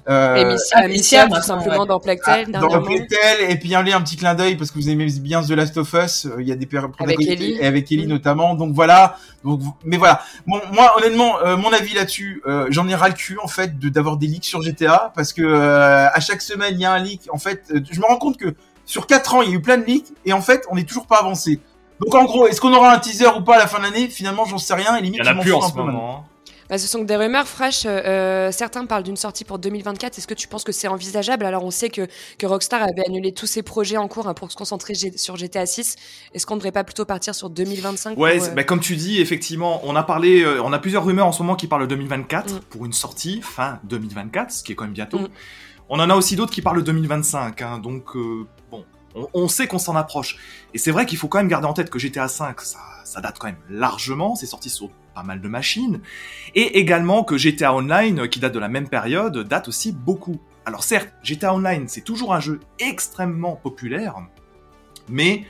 Euh, 0.08 0.36
Et 0.36 0.44
Ah, 0.74 1.42
simplement 1.42 1.80
ouais. 1.82 1.86
dans 1.86 2.00
Plague 2.00 2.20
Tale, 2.22 2.44
ah, 2.48 2.52
dans 2.52 2.60
dernièrement. 2.60 2.86
Playtel, 2.86 3.50
et 3.50 3.56
puis 3.56 3.74
un, 3.74 3.84
un 3.86 4.00
petit 4.00 4.16
clin 4.16 4.34
d'œil 4.34 4.56
parce 4.56 4.70
que 4.70 4.78
vous 4.78 4.88
aimez 4.88 5.06
bien 5.20 5.42
The 5.42 5.50
Last 5.50 5.76
of 5.76 5.92
Us. 5.92 6.26
euh, 6.26 6.36
Il 6.40 6.48
y 6.48 6.52
a 6.52 6.56
des 6.56 6.66
protagonistes- 6.66 7.30
Ellie. 7.30 7.58
et 7.60 7.66
avec 7.66 7.90
Ellie 7.92 8.06
Mm. 8.06 8.10
notamment. 8.10 8.54
Donc 8.54 8.74
voilà. 8.74 9.16
Donc, 9.44 9.60
mais 9.84 9.96
voilà. 9.98 10.22
Bon, 10.46 10.60
moi 10.72 10.94
honnêtement, 10.96 11.38
euh, 11.44 11.56
mon 11.56 11.72
avis 11.72 11.94
là-dessus, 11.94 12.42
euh, 12.46 12.66
j'en 12.70 12.88
ai 12.88 12.94
ras 12.94 13.08
le 13.08 13.14
cul 13.14 13.38
en 13.42 13.48
fait 13.48 13.78
de 13.78 13.88
d'avoir 13.88 14.16
des 14.16 14.26
leaks 14.28 14.44
sur 14.44 14.62
GTA 14.62 15.12
parce 15.14 15.32
que 15.32 15.42
euh, 15.42 16.06
à 16.08 16.20
chaque 16.20 16.42
semaine 16.42 16.74
il 16.74 16.80
y 16.80 16.84
a 16.84 16.92
un 16.92 16.98
leak. 17.00 17.22
En 17.32 17.38
fait, 17.38 17.64
euh, 17.72 17.80
je 17.90 18.00
me 18.00 18.06
rends 18.06 18.16
compte 18.18 18.36
que 18.38 18.54
Sur 18.84 19.06
4 19.06 19.34
ans, 19.34 19.42
il 19.42 19.48
y 19.50 19.52
a 19.52 19.54
eu 19.54 19.62
plein 19.62 19.78
de 19.78 19.84
leaks 19.84 20.08
et 20.24 20.32
en 20.32 20.40
fait, 20.42 20.64
on 20.68 20.74
n'est 20.74 20.82
toujours 20.82 21.06
pas 21.06 21.18
avancé. 21.20 21.60
Donc 22.00 22.14
en 22.14 22.24
gros, 22.24 22.46
est-ce 22.48 22.60
qu'on 22.60 22.72
aura 22.72 22.92
un 22.94 22.98
teaser 22.98 23.28
ou 23.36 23.42
pas 23.42 23.56
à 23.56 23.58
la 23.58 23.66
fin 23.66 23.78
de 23.78 23.84
l'année? 23.84 24.08
Finalement, 24.08 24.44
j'en 24.44 24.58
sais 24.58 24.74
rien. 24.74 24.96
Et 24.96 25.02
limite, 25.02 25.20
Il 25.22 25.26
y 25.26 25.28
en 25.28 25.38
a 25.38 25.40
plus 25.40 25.52
en 25.52 25.60
ce 25.68 25.74
moment. 25.74 26.16
hein. 26.18 26.24
Bah, 26.70 26.78
ce 26.78 26.86
sont 26.88 27.00
que 27.00 27.04
des 27.04 27.16
rumeurs, 27.16 27.46
Fresh. 27.46 27.84
euh, 27.84 27.88
euh, 28.06 28.52
certains 28.52 28.86
parlent 28.86 29.02
d'une 29.02 29.16
sortie 29.16 29.44
pour 29.44 29.58
2024. 29.58 30.16
Est-ce 30.16 30.26
que 30.26 30.32
tu 30.32 30.48
penses 30.48 30.64
que 30.64 30.72
c'est 30.72 30.88
envisageable? 30.88 31.44
Alors, 31.44 31.64
on 31.64 31.70
sait 31.70 31.90
que, 31.90 32.06
que 32.38 32.46
Rockstar 32.46 32.80
avait 32.82 33.06
annulé 33.06 33.32
tous 33.32 33.46
ses 33.46 33.62
projets 33.62 33.98
en 33.98 34.08
cours 34.08 34.26
hein, 34.26 34.32
pour 34.32 34.50
se 34.50 34.56
concentrer 34.56 34.94
G- 34.94 35.12
sur 35.16 35.36
GTA 35.36 35.66
6. 35.66 35.96
Est-ce 36.32 36.46
qu'on 36.46 36.54
ne 36.54 36.60
devrait 36.60 36.72
pas 36.72 36.84
plutôt 36.84 37.04
partir 37.04 37.34
sur 37.34 37.50
2025 37.50 38.16
Ouais, 38.16 38.38
pour, 38.38 38.46
euh, 38.46 38.50
bah, 38.52 38.64
comme 38.64 38.80
tu 38.80 38.96
dis, 38.96 39.20
effectivement, 39.20 39.82
on 39.84 39.94
a 39.96 40.02
parlé, 40.02 40.42
euh, 40.42 40.62
on 40.62 40.72
a 40.72 40.78
plusieurs 40.78 41.04
rumeurs 41.04 41.26
en 41.26 41.32
ce 41.32 41.42
moment 41.42 41.56
qui 41.56 41.66
parlent 41.66 41.82
de 41.82 41.88
2024 41.88 42.54
Mm. 42.54 42.60
pour 42.70 42.86
une 42.86 42.92
sortie 42.94 43.42
fin 43.42 43.78
2024, 43.84 44.50
ce 44.52 44.62
qui 44.64 44.72
est 44.72 44.74
quand 44.74 44.84
même 44.84 44.94
bientôt. 44.94 45.18
Mm. 45.18 45.28
On 45.90 46.00
en 46.00 46.08
a 46.08 46.14
aussi 46.14 46.36
d'autres 46.36 46.52
qui 46.52 46.62
parlent 46.62 46.78
de 46.78 46.82
2025, 46.86 47.60
hein, 47.60 47.78
donc 47.80 48.16
euh, 48.16 48.46
on, 49.14 49.48
sait 49.48 49.66
qu'on 49.66 49.78
s'en 49.78 49.96
approche. 49.96 50.36
Et 50.74 50.78
c'est 50.78 50.90
vrai 50.90 51.06
qu'il 51.06 51.18
faut 51.18 51.28
quand 51.28 51.38
même 51.38 51.48
garder 51.48 51.66
en 51.66 51.72
tête 51.72 51.90
que 51.90 51.98
GTA 51.98 52.28
5, 52.28 52.60
ça, 52.60 53.20
date 53.20 53.38
quand 53.38 53.48
même 53.48 53.60
largement, 53.68 54.34
c'est 54.34 54.46
sorti 54.46 54.70
sur 54.70 54.90
pas 55.14 55.22
mal 55.22 55.40
de 55.40 55.48
machines, 55.48 56.00
et 56.54 56.78
également 56.78 57.22
que 57.22 57.36
GTA 57.36 57.74
Online, 57.74 58.28
qui 58.28 58.40
date 58.40 58.54
de 58.54 58.58
la 58.58 58.68
même 58.68 58.88
période, 58.88 59.36
date 59.46 59.68
aussi 59.68 59.92
beaucoup. 59.92 60.40
Alors 60.64 60.84
certes, 60.84 61.12
GTA 61.22 61.54
Online, 61.54 61.86
c'est 61.88 62.00
toujours 62.00 62.32
un 62.32 62.40
jeu 62.40 62.60
extrêmement 62.78 63.56
populaire, 63.56 64.14
mais 65.08 65.44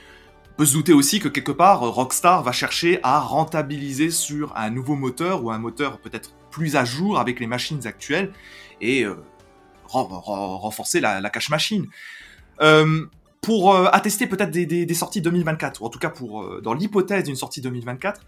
on 0.53 0.57
peut 0.57 0.67
se 0.67 0.73
douter 0.73 0.93
aussi 0.93 1.21
que 1.21 1.29
quelque 1.29 1.53
part, 1.53 1.81
Rockstar 1.81 2.43
va 2.43 2.53
chercher 2.53 2.99
à 3.03 3.21
rentabiliser 3.21 4.11
sur 4.11 4.57
un 4.57 4.71
nouveau 4.71 4.97
moteur 4.97 5.45
ou 5.45 5.51
un 5.51 5.59
moteur 5.59 5.99
peut-être 5.99 6.35
plus 6.51 6.77
à 6.77 6.85
jour 6.85 7.19
avec 7.19 7.41
les 7.41 7.47
machines 7.47 7.87
actuelles 7.87 8.33
et 8.81 9.05
euh, 9.05 9.15
ren- 9.87 10.09
ren- 10.11 10.59
renforcer 10.59 11.01
la, 11.01 11.21
la 11.21 11.31
cache 11.31 11.49
machine. 11.51 11.87
Euh, 12.61 13.07
pour 13.43 13.75
euh, 13.75 13.89
attester 13.93 14.27
peut-être 14.27 14.51
des, 14.51 14.65
des- 14.65 14.87
des 14.87 14.95
sorties 14.95 15.21
2024, 15.21 15.83
ou 15.83 15.85
en 15.87 15.89
tout 15.91 15.99
cas 15.99 16.09
pour 16.11 16.43
euh, 16.43 16.61
dans 16.63 16.73
l'hypothèse 16.73 17.25
d'une 17.25 17.37
sortie 17.37 17.61
2024, 17.61 18.23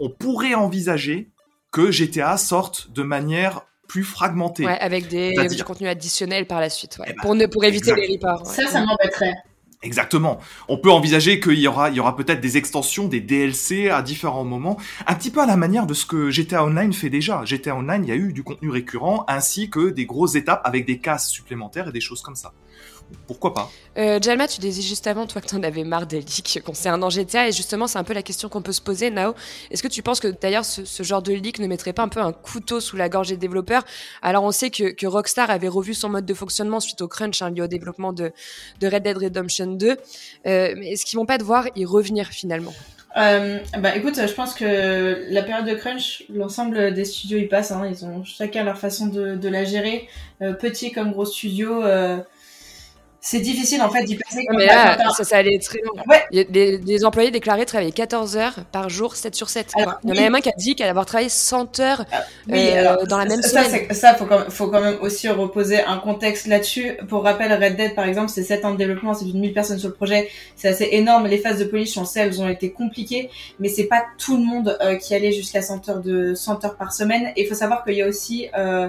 on 0.00 0.10
pourrait 0.10 0.54
envisager 0.54 1.30
que 1.72 1.90
GTA 1.90 2.36
sorte 2.36 2.90
de 2.92 3.02
manière 3.02 3.62
plus 3.88 4.02
fragmentée. 4.04 4.66
Ouais, 4.66 4.78
avec 4.80 5.08
des, 5.08 5.32
du 5.48 5.62
contenu 5.64 5.86
additionnel 5.88 6.46
par 6.46 6.60
la 6.60 6.68
suite. 6.68 6.98
Ouais, 6.98 7.06
Eh 7.08 7.12
ben, 7.12 7.18
pour, 7.22 7.34
ne, 7.36 7.46
pour 7.46 7.64
éviter 7.64 7.90
exact. 7.92 8.06
les 8.06 8.14
reports. 8.16 8.46
ouais. 8.46 8.52
Ça, 8.64 8.66
ça 8.70 8.84
m'embêterait. 8.84 9.34
Exactement. 9.82 10.40
On 10.68 10.78
peut 10.78 10.90
envisager 10.90 11.38
qu'il 11.38 11.60
y 11.60 11.68
aura, 11.68 11.90
il 11.90 11.96
y 11.96 12.00
aura 12.00 12.16
peut-être 12.16 12.40
des 12.40 12.56
extensions, 12.56 13.06
des 13.06 13.20
DLC 13.20 13.88
à 13.90 14.02
différents 14.02 14.42
moments, 14.42 14.78
un 15.06 15.14
petit 15.14 15.30
peu 15.30 15.40
à 15.40 15.46
la 15.46 15.56
manière 15.56 15.86
de 15.86 15.94
ce 15.94 16.06
que 16.06 16.30
GTA 16.30 16.64
Online 16.64 16.92
fait 16.92 17.10
déjà. 17.10 17.44
GTA 17.44 17.76
Online, 17.76 18.02
il 18.04 18.08
y 18.08 18.12
a 18.12 18.16
eu 18.16 18.32
du 18.32 18.42
contenu 18.42 18.70
récurrent 18.70 19.24
ainsi 19.28 19.70
que 19.70 19.90
des 19.90 20.06
grosses 20.06 20.34
étapes 20.34 20.62
avec 20.64 20.86
des 20.86 20.98
cases 20.98 21.28
supplémentaires 21.28 21.88
et 21.88 21.92
des 21.92 22.00
choses 22.00 22.22
comme 22.22 22.34
ça. 22.36 22.52
Pourquoi 23.26 23.54
pas 23.54 23.70
Euh, 23.98 24.18
Jalma, 24.20 24.48
tu 24.48 24.60
disais 24.60 24.82
juste 24.82 25.06
avant, 25.06 25.26
toi, 25.26 25.40
que 25.40 25.46
t'en 25.46 25.62
avais 25.62 25.84
marre 25.84 26.06
des 26.06 26.20
leaks 26.20 26.60
concernant 26.64 27.08
GTA, 27.10 27.48
et 27.48 27.52
justement, 27.52 27.86
c'est 27.86 27.98
un 27.98 28.04
peu 28.04 28.12
la 28.14 28.22
question 28.22 28.48
qu'on 28.48 28.62
peut 28.62 28.72
se 28.72 28.80
poser, 28.80 29.10
Nao. 29.10 29.34
Est-ce 29.70 29.82
que 29.82 29.88
tu 29.88 30.02
penses 30.02 30.20
que 30.20 30.28
d'ailleurs 30.28 30.64
ce, 30.64 30.84
ce 30.84 31.02
genre 31.02 31.22
de 31.22 31.32
leak 31.32 31.58
ne 31.58 31.66
mettrait 31.66 31.92
pas 31.92 32.02
un 32.02 32.08
peu 32.08 32.20
un 32.20 32.32
couteau 32.32 32.80
sous 32.80 32.96
la 32.96 33.08
gorge 33.08 33.28
des 33.28 33.36
développeurs? 33.36 33.84
Alors, 34.22 34.44
on 34.44 34.52
sait 34.52 34.70
que, 34.70 34.90
que 34.90 35.06
Rockstar 35.06 35.50
avait 35.50 35.68
revu 35.68 35.94
son 35.94 36.08
mode 36.08 36.26
de 36.26 36.34
fonctionnement 36.34 36.80
suite 36.80 37.00
au 37.00 37.08
crunch 37.08 37.42
hein, 37.42 37.50
lié 37.50 37.62
au 37.62 37.66
développement 37.68 38.12
de, 38.12 38.32
de 38.80 38.86
Red 38.88 39.02
Dead 39.02 39.16
Redemption 39.16 39.66
2. 39.66 39.90
Euh, 39.90 40.74
mais 40.76 40.92
est-ce 40.92 41.06
qu'ils 41.06 41.18
vont 41.18 41.26
pas 41.26 41.38
devoir 41.38 41.66
y 41.76 41.84
revenir 41.84 42.28
finalement? 42.28 42.74
Euh, 43.16 43.58
bah 43.78 43.96
écoute, 43.96 44.16
je 44.16 44.32
pense 44.34 44.52
que 44.52 45.24
la 45.30 45.42
période 45.42 45.66
de 45.66 45.74
crunch, 45.74 46.24
l'ensemble 46.28 46.92
des 46.92 47.06
studios 47.06 47.38
y 47.38 47.46
passent. 47.46 47.72
Hein, 47.72 47.90
ils 47.90 48.04
ont 48.04 48.24
chacun 48.24 48.62
leur 48.62 48.76
façon 48.76 49.06
de, 49.06 49.36
de 49.36 49.48
la 49.48 49.64
gérer. 49.64 50.06
Euh, 50.42 50.52
petit 50.52 50.92
comme 50.92 51.12
gros 51.12 51.24
studio, 51.24 51.82
euh, 51.82 52.18
c'est 53.28 53.40
difficile 53.40 53.82
en 53.82 53.90
fait 53.90 54.04
d'y 54.04 54.14
passer. 54.14 54.46
Quand 54.48 54.56
Mais 54.56 54.66
là, 54.66 54.96
ça, 55.16 55.24
ça 55.24 55.36
allait 55.38 55.58
très 55.58 55.80
long. 55.84 56.00
Ouais. 56.08 56.22
Il 56.30 56.38
y 56.38 56.40
a 56.40 56.44
des, 56.44 56.78
des 56.78 57.04
employés 57.04 57.32
déclarés 57.32 57.66
travailler 57.66 57.90
14 57.90 58.36
heures 58.36 58.54
par 58.70 58.88
jour, 58.88 59.16
7 59.16 59.34
sur 59.34 59.48
7. 59.48 59.72
quoi. 59.72 59.82
Alors, 59.82 59.94
Il 60.04 60.10
y 60.10 60.12
en 60.12 60.14
oui. 60.14 60.18
a 60.20 60.22
même 60.22 60.34
un 60.36 60.40
qui 60.40 60.48
a 60.48 60.52
dit 60.56 60.76
qu'elle 60.76 60.84
allait 60.84 60.90
avoir 60.90 61.06
travaillé 61.06 61.28
100 61.28 61.80
heures 61.80 62.04
Oui, 62.48 62.68
euh, 62.70 62.78
alors, 62.90 63.06
dans 63.08 63.18
la 63.18 63.24
même 63.24 63.42
ça, 63.42 63.64
semaine. 63.64 63.86
c'est- 63.88 63.94
ça, 63.94 64.14
faut 64.14 64.26
quand, 64.26 64.38
même, 64.38 64.50
faut 64.50 64.68
quand 64.68 64.80
même 64.80 64.98
aussi 65.00 65.28
reposer 65.28 65.82
un 65.82 65.98
contexte 65.98 66.46
là-dessus. 66.46 66.92
Pour 67.08 67.24
rappel, 67.24 67.52
Red 67.52 67.74
Dead, 67.76 67.94
par 67.96 68.06
exemple, 68.06 68.30
c'est 68.30 68.44
7 68.44 68.64
ans 68.64 68.70
de 68.72 68.78
développement, 68.78 69.12
c'est 69.12 69.24
plus 69.24 69.34
de 69.34 69.38
1000 69.38 69.52
personnes 69.52 69.78
sur 69.80 69.88
le 69.88 69.94
projet. 69.94 70.28
C'est 70.54 70.68
assez 70.68 70.88
énorme. 70.92 71.26
Les 71.26 71.38
phases 71.38 71.58
de 71.58 71.64
polish, 71.64 71.98
on 71.98 72.04
sait, 72.04 72.20
elles 72.20 72.40
ont 72.40 72.48
été 72.48 72.70
compliquées, 72.70 73.28
mais 73.58 73.68
c'est 73.68 73.84
pas 73.88 74.04
tout 74.18 74.36
le 74.36 74.44
monde 74.44 74.78
euh, 74.80 74.94
qui 74.94 75.14
allait 75.16 75.32
jusqu'à 75.32 75.62
100 75.62 75.88
heures 75.88 76.00
de 76.00 76.34
100 76.34 76.64
heures 76.64 76.76
par 76.76 76.92
semaine. 76.92 77.32
Et 77.34 77.42
il 77.42 77.48
faut 77.48 77.54
savoir 77.56 77.82
qu'il 77.84 77.94
y 77.94 78.02
a 78.02 78.06
aussi 78.06 78.48
euh, 78.56 78.88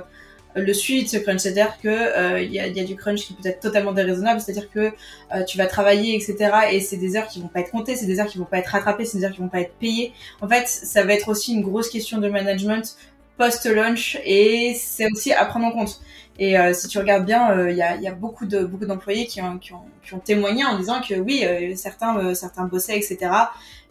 le 0.56 0.74
suivi 0.74 1.04
de 1.04 1.10
ce 1.10 1.18
crunch, 1.18 1.40
c'est-à-dire 1.42 1.78
que 1.82 1.88
euh, 1.88 2.42
il 2.42 2.52
y, 2.52 2.60
a, 2.60 2.68
y 2.68 2.80
a 2.80 2.84
du 2.84 2.96
crunch 2.96 3.22
qui 3.22 3.34
peut 3.34 3.48
être 3.48 3.60
totalement 3.60 3.92
déraisonnable, 3.92 4.42
c'est-à-dire 4.42 4.70
que 4.70 4.92
euh, 5.36 5.44
tu 5.46 5.58
vas 5.58 5.68
travailler, 5.68 6.16
etc. 6.16 6.52
Et 6.72 6.80
c'est 6.80 6.98
des 6.98 7.16
heures 7.16 7.28
qui 7.28 7.42
vont 7.42 7.48
pas 7.48 7.60
être 7.60 7.72
comptées, 7.72 7.96
c'est 7.96 8.06
des 8.06 8.20
heures 8.20 8.28
qui 8.28 8.38
vont 8.38 8.46
pas 8.46 8.58
être 8.58 8.68
rattrapées, 8.68 9.06
c'est 9.06 9.20
des 9.20 9.26
heures 9.26 9.32
qui 9.32 9.42
vont 9.42 9.50
pas 9.50 9.62
être 9.62 9.74
payées. 9.80 10.14
En 10.42 10.48
fait, 10.48 10.68
ça 10.68 11.04
va 11.04 11.14
être 11.14 11.30
aussi 11.30 11.54
une 11.54 11.62
grosse 11.62 11.90
question 11.90 12.18
de 12.18 12.30
management 12.30 12.98
post-launch 13.38 14.18
et 14.26 14.74
c'est 14.76 15.12
aussi 15.12 15.32
à 15.32 15.46
prendre 15.46 15.68
en 15.68 15.72
compte. 15.72 16.02
Et 16.40 16.58
euh, 16.58 16.74
si 16.74 16.88
tu 16.88 17.00
regardes 17.00 17.26
bien, 17.26 17.52
euh, 17.52 17.72
il 17.72 17.78
y, 17.78 17.82
a, 17.82 17.96
y 17.96 18.08
a 18.08 18.14
beaucoup 18.14 18.46
de 18.46 18.64
beaucoup 18.64 18.86
d'employés 18.86 19.26
qui 19.26 19.42
ont, 19.42 19.58
qui, 19.58 19.74
ont, 19.74 19.82
qui 20.06 20.14
ont 20.14 20.20
témoigné 20.20 20.64
en 20.66 20.78
disant 20.78 21.02
que 21.02 21.16
oui, 21.16 21.44
euh, 21.44 21.76
certains 21.76 22.18
euh, 22.20 22.34
certains 22.36 22.66
bossaient, 22.66 22.98
etc. 22.98 23.32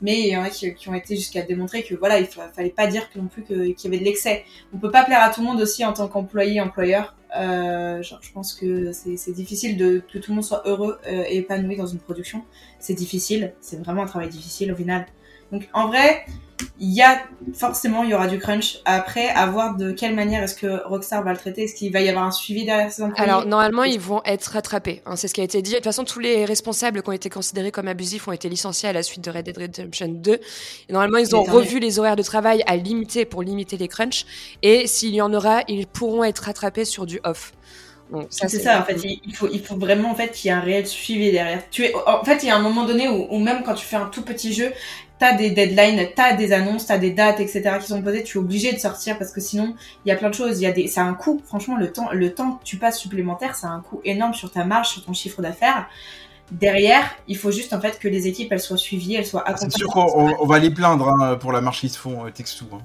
Mais 0.00 0.20
il 0.20 0.26
y 0.28 0.36
en 0.36 0.42
a 0.42 0.50
qui, 0.50 0.72
qui 0.74 0.88
ont 0.88 0.94
été 0.94 1.16
jusqu'à 1.16 1.42
démontrer 1.42 1.82
que 1.82 1.94
voilà, 1.94 2.20
il 2.20 2.26
fa- 2.26 2.48
fallait 2.54 2.70
pas 2.70 2.86
dire 2.86 3.08
non 3.16 3.26
plus 3.26 3.42
qu'il 3.42 3.74
y 3.82 3.86
avait 3.86 3.98
de 3.98 4.04
l'excès. 4.04 4.44
On 4.72 4.78
peut 4.78 4.90
pas 4.90 5.04
plaire 5.04 5.22
à 5.22 5.30
tout 5.30 5.40
le 5.40 5.46
monde 5.46 5.60
aussi 5.60 5.84
en 5.84 5.92
tant 5.92 6.06
qu'employé 6.08 6.60
employeur. 6.60 7.16
Euh, 7.36 8.02
genre, 8.02 8.20
je 8.22 8.30
pense 8.32 8.54
que 8.54 8.92
c'est 8.92 9.32
difficile 9.32 9.76
de 9.76 10.02
que 10.12 10.18
tout 10.18 10.30
le 10.30 10.36
monde 10.36 10.44
soit 10.44 10.62
heureux 10.66 10.98
euh, 11.06 11.24
et 11.28 11.38
épanoui 11.38 11.76
dans 11.76 11.86
une 11.86 11.98
production. 11.98 12.44
C'est 12.78 12.94
difficile, 12.94 13.54
c'est 13.60 13.78
vraiment 13.82 14.02
un 14.02 14.06
travail 14.06 14.28
difficile 14.28 14.72
au 14.72 14.76
final. 14.76 15.06
Donc 15.52 15.68
en 15.72 15.88
vrai, 15.88 16.24
il 16.78 16.92
y 16.92 17.02
a 17.02 17.22
forcément 17.54 18.02
il 18.02 18.10
y 18.10 18.14
aura 18.14 18.26
du 18.26 18.38
crunch. 18.38 18.78
Après, 18.84 19.28
à 19.28 19.46
voir 19.46 19.76
de 19.76 19.92
quelle 19.92 20.14
manière 20.14 20.42
est-ce 20.42 20.54
que 20.54 20.86
Rockstar 20.86 21.22
va 21.22 21.32
le 21.32 21.38
traiter. 21.38 21.64
Est-ce 21.64 21.74
qu'il 21.74 21.92
va 21.92 22.00
y 22.00 22.08
avoir 22.08 22.24
un 22.24 22.30
suivi 22.30 22.64
derrière 22.64 22.90
ses 22.90 23.02
employés 23.02 23.22
Alors 23.22 23.46
normalement 23.46 23.84
ils 23.84 24.00
vont 24.00 24.22
être 24.24 24.46
rattrapés, 24.46 25.02
hein, 25.06 25.16
c'est 25.16 25.28
ce 25.28 25.34
qui 25.34 25.40
a 25.40 25.44
été 25.44 25.62
dit. 25.62 25.70
De 25.70 25.76
toute 25.76 25.84
façon 25.84 26.04
tous 26.04 26.18
les 26.18 26.44
responsables 26.44 27.02
qui 27.02 27.08
ont 27.08 27.12
été 27.12 27.30
considérés 27.30 27.70
comme 27.70 27.88
abusifs 27.88 28.28
ont 28.28 28.32
été 28.32 28.48
licenciés 28.48 28.88
à 28.88 28.92
la 28.92 29.02
suite 29.02 29.24
de 29.24 29.30
Red 29.30 29.44
Dead 29.44 29.56
Redemption 29.56 30.08
2. 30.08 30.32
Et 30.88 30.92
normalement 30.92 31.18
ils 31.18 31.34
ont 31.34 31.42
revu 31.42 31.78
les 31.78 31.98
horaires 31.98 32.16
de 32.16 32.22
travail 32.22 32.62
à 32.66 32.76
limiter 32.76 33.24
pour 33.24 33.42
limiter 33.42 33.76
les 33.76 33.88
crunchs 33.88 34.24
et 34.62 34.86
s'il 34.86 35.14
y 35.14 35.22
en 35.22 35.32
aura 35.32 35.62
ils 35.68 35.86
pourront 35.86 36.24
être 36.24 36.40
rattrapés 36.40 36.84
sur 36.84 37.06
du 37.06 37.20
off. 37.24 37.52
Ça, 38.30 38.46
c'est 38.46 38.60
ça 38.60 38.80
en 38.80 38.84
fait, 38.84 39.00
il 39.02 39.20
il 39.24 39.34
faut, 39.34 39.48
il 39.52 39.60
faut 39.60 39.76
vraiment 39.76 40.12
en 40.12 40.14
fait 40.14 40.30
qu'il 40.30 40.48
y 40.48 40.54
ait 40.54 40.56
un 40.56 40.60
réel 40.60 40.86
suivi 40.86 41.32
derrière. 41.32 41.62
Tu 41.70 41.84
es, 41.84 41.94
en 42.06 42.24
fait, 42.24 42.42
il 42.44 42.46
y 42.46 42.50
a 42.50 42.56
un 42.56 42.60
moment 42.60 42.84
donné 42.84 43.08
où, 43.08 43.26
où 43.30 43.38
même 43.38 43.64
quand 43.64 43.74
tu 43.74 43.84
fais 43.84 43.96
un 43.96 44.06
tout 44.06 44.22
petit 44.22 44.52
jeu, 44.52 44.72
t'as 45.18 45.34
des 45.34 45.50
deadlines, 45.50 46.08
t'as 46.14 46.34
des 46.34 46.52
annonces, 46.52 46.86
t'as 46.86 46.98
des 46.98 47.10
dates, 47.10 47.40
etc. 47.40 47.78
qui 47.80 47.86
sont 47.86 48.02
posées. 48.02 48.22
Tu 48.22 48.38
es 48.38 48.40
obligé 48.40 48.72
de 48.72 48.78
sortir 48.78 49.16
parce 49.18 49.32
que 49.32 49.40
sinon, 49.40 49.74
il 50.04 50.08
y 50.08 50.12
a 50.12 50.16
plein 50.16 50.28
de 50.30 50.34
choses. 50.34 50.60
Il 50.60 50.64
y 50.64 50.66
a 50.66 50.72
des, 50.72 50.86
ça 50.88 51.02
a 51.02 51.04
un 51.04 51.14
coût. 51.14 51.40
Franchement, 51.46 51.76
le 51.76 51.90
temps, 51.92 52.08
le 52.12 52.34
temps 52.34 52.52
que 52.52 52.64
tu 52.64 52.76
passes 52.76 52.98
supplémentaire, 52.98 53.54
ça 53.56 53.68
a 53.68 53.70
un 53.70 53.80
coût 53.80 54.00
énorme 54.04 54.34
sur 54.34 54.50
ta 54.50 54.64
marge, 54.64 54.88
sur 54.90 55.04
ton 55.04 55.12
chiffre 55.14 55.40
d'affaires. 55.42 55.86
Derrière, 56.52 57.02
il 57.26 57.36
faut 57.36 57.50
juste 57.50 57.72
en 57.72 57.80
fait 57.80 57.98
que 57.98 58.06
les 58.06 58.28
équipes 58.28 58.52
elles 58.52 58.60
soient 58.60 58.76
suivies, 58.76 59.16
elles 59.16 59.26
soient 59.26 59.42
C'est 59.46 59.50
accompagnées. 59.52 59.74
sûr 59.78 59.88
qu'on 59.88 60.06
on- 60.28 60.36
on 60.42 60.46
va 60.46 60.58
les 60.60 60.70
plaindre 60.70 61.08
hein, 61.08 61.34
pour 61.36 61.50
la 61.50 61.60
marche 61.60 61.80
qu'ils 61.80 61.90
se 61.90 61.98
font, 61.98 62.24
euh, 62.24 62.30
Textou. 62.30 62.66
hein. 62.72 62.78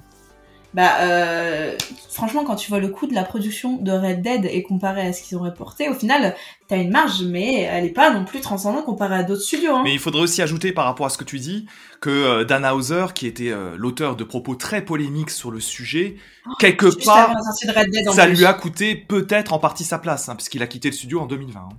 Bah, 0.73 1.01
euh, 1.01 1.75
franchement, 2.09 2.45
quand 2.45 2.55
tu 2.55 2.69
vois 2.69 2.79
le 2.79 2.87
coût 2.87 3.05
de 3.05 3.13
la 3.13 3.23
production 3.23 3.75
de 3.75 3.91
Red 3.91 4.21
Dead 4.21 4.45
et 4.45 4.63
comparé 4.63 5.01
à 5.01 5.11
ce 5.11 5.21
qu'ils 5.21 5.37
ont 5.37 5.41
reporté, 5.41 5.89
au 5.89 5.93
final, 5.93 6.33
t'as 6.69 6.77
une 6.77 6.91
marge, 6.91 7.23
mais 7.23 7.63
elle 7.63 7.83
est 7.83 7.89
pas 7.89 8.09
non 8.13 8.23
plus 8.23 8.39
transcendante 8.39 8.85
comparée 8.85 9.15
à 9.15 9.23
d'autres 9.23 9.41
studios. 9.41 9.75
Hein. 9.75 9.81
Mais 9.83 9.91
il 9.93 9.99
faudrait 9.99 10.21
aussi 10.21 10.41
ajouter 10.41 10.71
par 10.71 10.85
rapport 10.85 11.05
à 11.05 11.09
ce 11.09 11.17
que 11.17 11.25
tu 11.25 11.39
dis 11.39 11.65
que 11.99 12.09
euh, 12.09 12.43
Dan 12.45 12.65
Hauser, 12.65 13.07
qui 13.13 13.27
était 13.27 13.49
euh, 13.51 13.75
l'auteur 13.77 14.15
de 14.15 14.23
propos 14.23 14.55
très 14.55 14.81
polémiques 14.81 15.29
sur 15.31 15.51
le 15.51 15.59
sujet, 15.59 16.15
quelque 16.59 16.85
Juste 16.89 17.05
avant 17.09 17.33
part, 17.33 17.43
ça 18.13 18.25
plus. 18.27 18.37
lui 18.37 18.45
a 18.45 18.53
coûté 18.53 18.95
peut-être 18.95 19.51
en 19.51 19.59
partie 19.59 19.83
sa 19.83 19.99
place, 19.99 20.29
hein, 20.29 20.35
puisqu'il 20.35 20.63
a 20.63 20.67
quitté 20.67 20.89
le 20.89 20.95
studio 20.95 21.19
en 21.19 21.25
2020. 21.25 21.59
hein. 21.59 21.69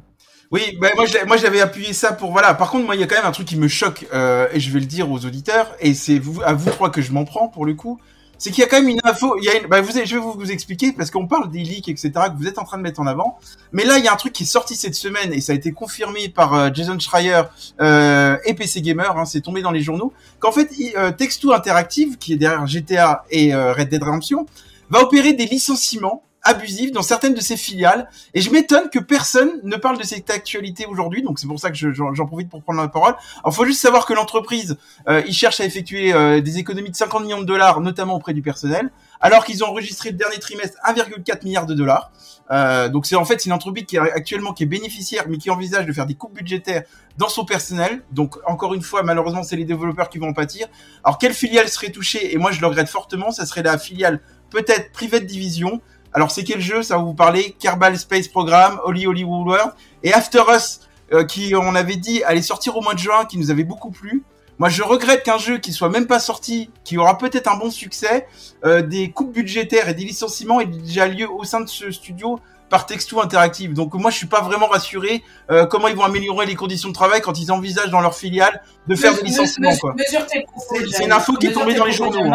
Oui, 0.51 0.77
bah, 0.83 0.89
moi, 0.97 1.07
je 1.07 1.15
l'ai- 1.15 1.25
moi 1.25 1.39
j'avais 1.39 1.63
appuyé 1.63 1.95
ça 1.95 2.13
pour 2.13 2.31
voilà. 2.31 2.53
Par 2.53 2.71
contre, 2.71 2.85
moi 2.85 2.95
il 2.95 3.01
y 3.01 3.05
a 3.05 3.07
quand 3.07 3.17
même 3.17 3.25
un 3.25 3.33
truc 3.33 3.47
qui 3.49 3.57
me 3.57 3.69
choque 3.69 4.07
euh, 4.13 4.47
et 4.53 4.61
je 4.61 4.71
vais 4.71 4.81
le 4.81 4.85
dire 4.87 5.11
aux 5.11 5.25
auditeurs 5.25 5.75
et 5.81 5.95
c'est 5.95 6.19
vous, 6.19 6.43
à 6.45 6.53
vous 6.53 6.69
trois 6.69 6.91
que 6.91 7.01
je 7.01 7.11
m'en 7.11 7.25
prends 7.25 7.49
pour 7.49 7.65
le 7.65 7.73
coup. 7.73 7.99
C'est 8.43 8.51
qu'il 8.51 8.63
y 8.63 8.65
a 8.65 8.69
quand 8.69 8.81
même 8.81 8.89
une 8.89 9.01
info. 9.05 9.37
Il 9.39 9.45
y 9.45 9.49
a 9.49 9.57
une, 9.57 9.69
bah, 9.69 9.81
vous, 9.81 9.93
je 9.93 10.17
vais 10.17 10.21
vous, 10.21 10.33
vous 10.33 10.51
expliquer 10.51 10.91
parce 10.91 11.13
qu'on 11.13 11.29
parle 11.29 11.49
des 11.49 11.61
leaks 11.61 11.89
etc 11.89 12.11
que 12.27 12.37
vous 12.37 12.49
êtes 12.49 12.59
en 12.59 12.65
train 12.65 12.77
de 12.77 12.83
mettre 12.83 12.99
en 12.99 13.07
avant. 13.07 13.39
Mais 13.71 13.85
là 13.85 13.99
il 13.99 14.05
y 14.05 14.09
a 14.09 14.13
un 14.13 14.17
truc 14.17 14.33
qui 14.33 14.43
est 14.43 14.47
sorti 14.47 14.75
cette 14.75 14.97
semaine 14.97 15.33
et 15.33 15.41
ça 15.41 15.53
a 15.53 15.55
été 15.55 15.71
confirmé 15.71 16.29
par 16.29 16.55
euh, 16.55 16.69
Jason 16.75 16.99
Schreier 16.99 17.43
euh, 17.81 18.37
et 18.45 18.55
PC 18.55 18.83
Gamer. 18.83 19.17
Hein, 19.17 19.27
c'est 19.27 19.43
tombé 19.43 19.63
dans 19.63 19.71
les 19.71 19.81
journaux 19.81 20.13
qu'en 20.41 20.51
fait 20.51 20.71
euh, 20.97 21.13
Textu 21.13 21.53
Interactive 21.53 22.19
qui 22.19 22.33
est 22.33 22.37
derrière 22.37 22.67
GTA 22.67 23.25
et 23.31 23.55
euh, 23.55 23.75
Red 23.75 23.91
Dead 23.91 24.03
Redemption 24.03 24.47
va 24.91 25.03
opérer 25.03 25.35
des 25.35 25.47
licenciements 25.47 26.25
abusive 26.43 26.93
dans 26.93 27.03
certaines 27.03 27.35
de 27.35 27.41
ses 27.41 27.57
filiales. 27.57 28.09
Et 28.35 28.41
je 28.41 28.51
m'étonne 28.51 28.91
que 28.91 28.99
personne 28.99 29.51
ne 29.63 29.77
parle 29.77 29.99
de 29.99 30.03
cette 30.05 30.29
actualité 30.31 30.87
aujourd'hui. 30.87 31.23
Donc 31.23 31.39
c'est 31.39 31.47
pour 31.47 31.61
ça 31.61 31.71
que 31.71 31.77
je- 31.77 31.91
j'en 31.93 32.27
profite 32.27 32.49
pour 32.49 32.63
prendre 32.63 32.81
la 32.81 32.89
parole. 32.89 33.15
Alors 33.45 33.55
faut 33.55 33.65
juste 33.65 33.81
savoir 33.81 34.07
que 34.07 34.13
l'entreprise, 34.13 34.77
euh, 35.09 35.23
il 35.27 35.35
cherche 35.35 35.61
à 35.61 35.65
effectuer 35.65 36.13
euh, 36.13 36.41
des 36.41 36.59
économies 36.59 36.91
de 36.91 36.97
50 36.97 37.23
millions 37.23 37.41
de 37.41 37.47
dollars, 37.47 37.81
notamment 37.81 38.15
auprès 38.15 38.35
du 38.35 38.43
personnel, 38.43 38.91
alors 39.21 39.45
qu'ils 39.45 39.63
ont 39.63 39.69
enregistré 39.69 40.11
le 40.11 40.17
dernier 40.17 40.39
trimestre 40.39 40.77
1,4 40.85 41.45
milliard 41.45 41.67
de 41.67 41.75
dollars. 41.75 42.11
Euh, 42.51 42.89
donc 42.89 43.07
c'est 43.07 43.15
en 43.15 43.25
fait 43.25 43.47
une 43.47 43.53
entreprise 43.53 43.85
qui 43.87 43.97
est 43.97 44.01
actuellement 44.01 44.53
qui 44.53 44.65
est 44.65 44.67
bénéficiaire, 44.67 45.25
mais 45.29 45.39
qui 45.39 45.49
envisage 45.49 45.87
de 45.87 45.93
faire 45.93 46.07
des 46.07 46.15
coupes 46.15 46.35
budgétaires 46.35 46.83
dans 47.19 47.29
son 47.29 47.45
personnel. 47.45 48.03
Donc 48.11 48.37
encore 48.47 48.75
une 48.75 48.83
fois, 48.83 49.03
malheureusement, 49.05 49.43
c'est 49.45 49.57
les 49.57 49.65
développeurs 49.65 50.09
qui 50.11 50.19
vont 50.19 50.29
en 50.29 50.33
pâtir. 50.33 50.67
Alors 51.05 51.19
quelle 51.19 51.35
filiale 51.35 51.69
serait 51.69 51.91
touchée? 51.91 52.35
Et 52.35 52.39
moi 52.39 52.51
je 52.51 52.61
le 52.61 52.67
regrette 52.67 52.89
fortement, 52.89 53.31
ça 53.31 53.47
serait 53.47 53.63
la 53.63 53.79
filiale 53.79 54.21
peut-être 54.51 54.93
Private 54.93 55.25
Division. 55.25 55.81
Alors 56.15 56.31
c'est 56.31 56.45
quel 56.45 56.61
jeu 56.61 56.83
Ça 56.83 56.97
va 56.97 57.03
vous 57.03 57.15
parler 57.15 57.57
Kerbal 57.59 57.97
Space 57.99 58.29
Program, 58.29 58.81
Holy 58.85 59.07
Holy 59.07 59.25
World 59.25 59.73
et 60.03 60.13
After 60.13 60.43
Us, 60.55 60.81
euh, 61.13 61.25
qui 61.25 61.55
on 61.55 61.75
avait 61.75 61.97
dit 61.97 62.23
allait 62.25 62.43
sortir 62.43 62.77
au 62.77 62.83
mois 62.83 62.95
de 62.95 62.99
juin, 62.99 63.25
qui 63.25 63.39
nous 63.39 63.51
avait 63.51 63.65
beaucoup 63.65 63.91
plu. 63.91 64.23
Moi, 64.59 64.69
je 64.69 64.83
regrette 64.83 65.23
qu'un 65.25 65.39
jeu 65.39 65.59
qui 65.59 65.73
soit 65.73 65.89
même 65.89 66.07
pas 66.07 66.21
sorti, 66.21 66.71
qui 66.85 66.97
aura 66.99 67.19
peut-être 67.19 67.49
un 67.51 67.57
bon 67.57 67.71
succès, 67.71 68.27
euh, 68.65 68.83
des 68.83 69.11
coupes 69.11 69.33
budgétaires 69.33 69.89
et 69.89 69.95
des 69.95 70.05
licenciements 70.05 70.61
aient 70.61 70.67
déjà 70.67 71.07
lieu 71.09 71.29
au 71.29 71.43
sein 71.45 71.61
de 71.63 71.69
ce 71.69 71.91
studio 71.91 72.39
par 72.69 72.87
Texto 72.87 73.21
Interactive. 73.21 73.73
Donc 73.75 73.93
moi, 73.95 74.11
je 74.11 74.17
suis 74.19 74.27
pas 74.27 74.41
vraiment 74.41 74.67
rassuré 74.67 75.23
euh, 75.51 75.67
comment 75.67 75.89
ils 75.89 75.97
vont 75.97 76.05
améliorer 76.05 76.47
les 76.47 76.55
conditions 76.55 76.91
de 76.91 76.95
travail 76.95 77.21
quand 77.23 77.39
ils 77.41 77.51
envisagent 77.51 77.91
dans 77.91 78.01
leur 78.01 78.15
filiale 78.15 78.63
de 78.87 78.95
faire 78.95 79.13
des 79.15 79.23
Mesure- 79.23 79.43
licenciements. 79.43 79.69
mesure- 79.71 79.81
Quoi. 79.81 79.95
mesure 79.95 80.27
tes 80.27 80.43
propos, 80.43 80.77
C'est- 80.91 81.05
une 81.05 81.13
info 81.13 81.33
qui 81.35 81.47
est 81.47 81.53
tombée 81.53 81.75
dans 81.75 81.85
les 81.87 81.93
journaux. 81.93 82.31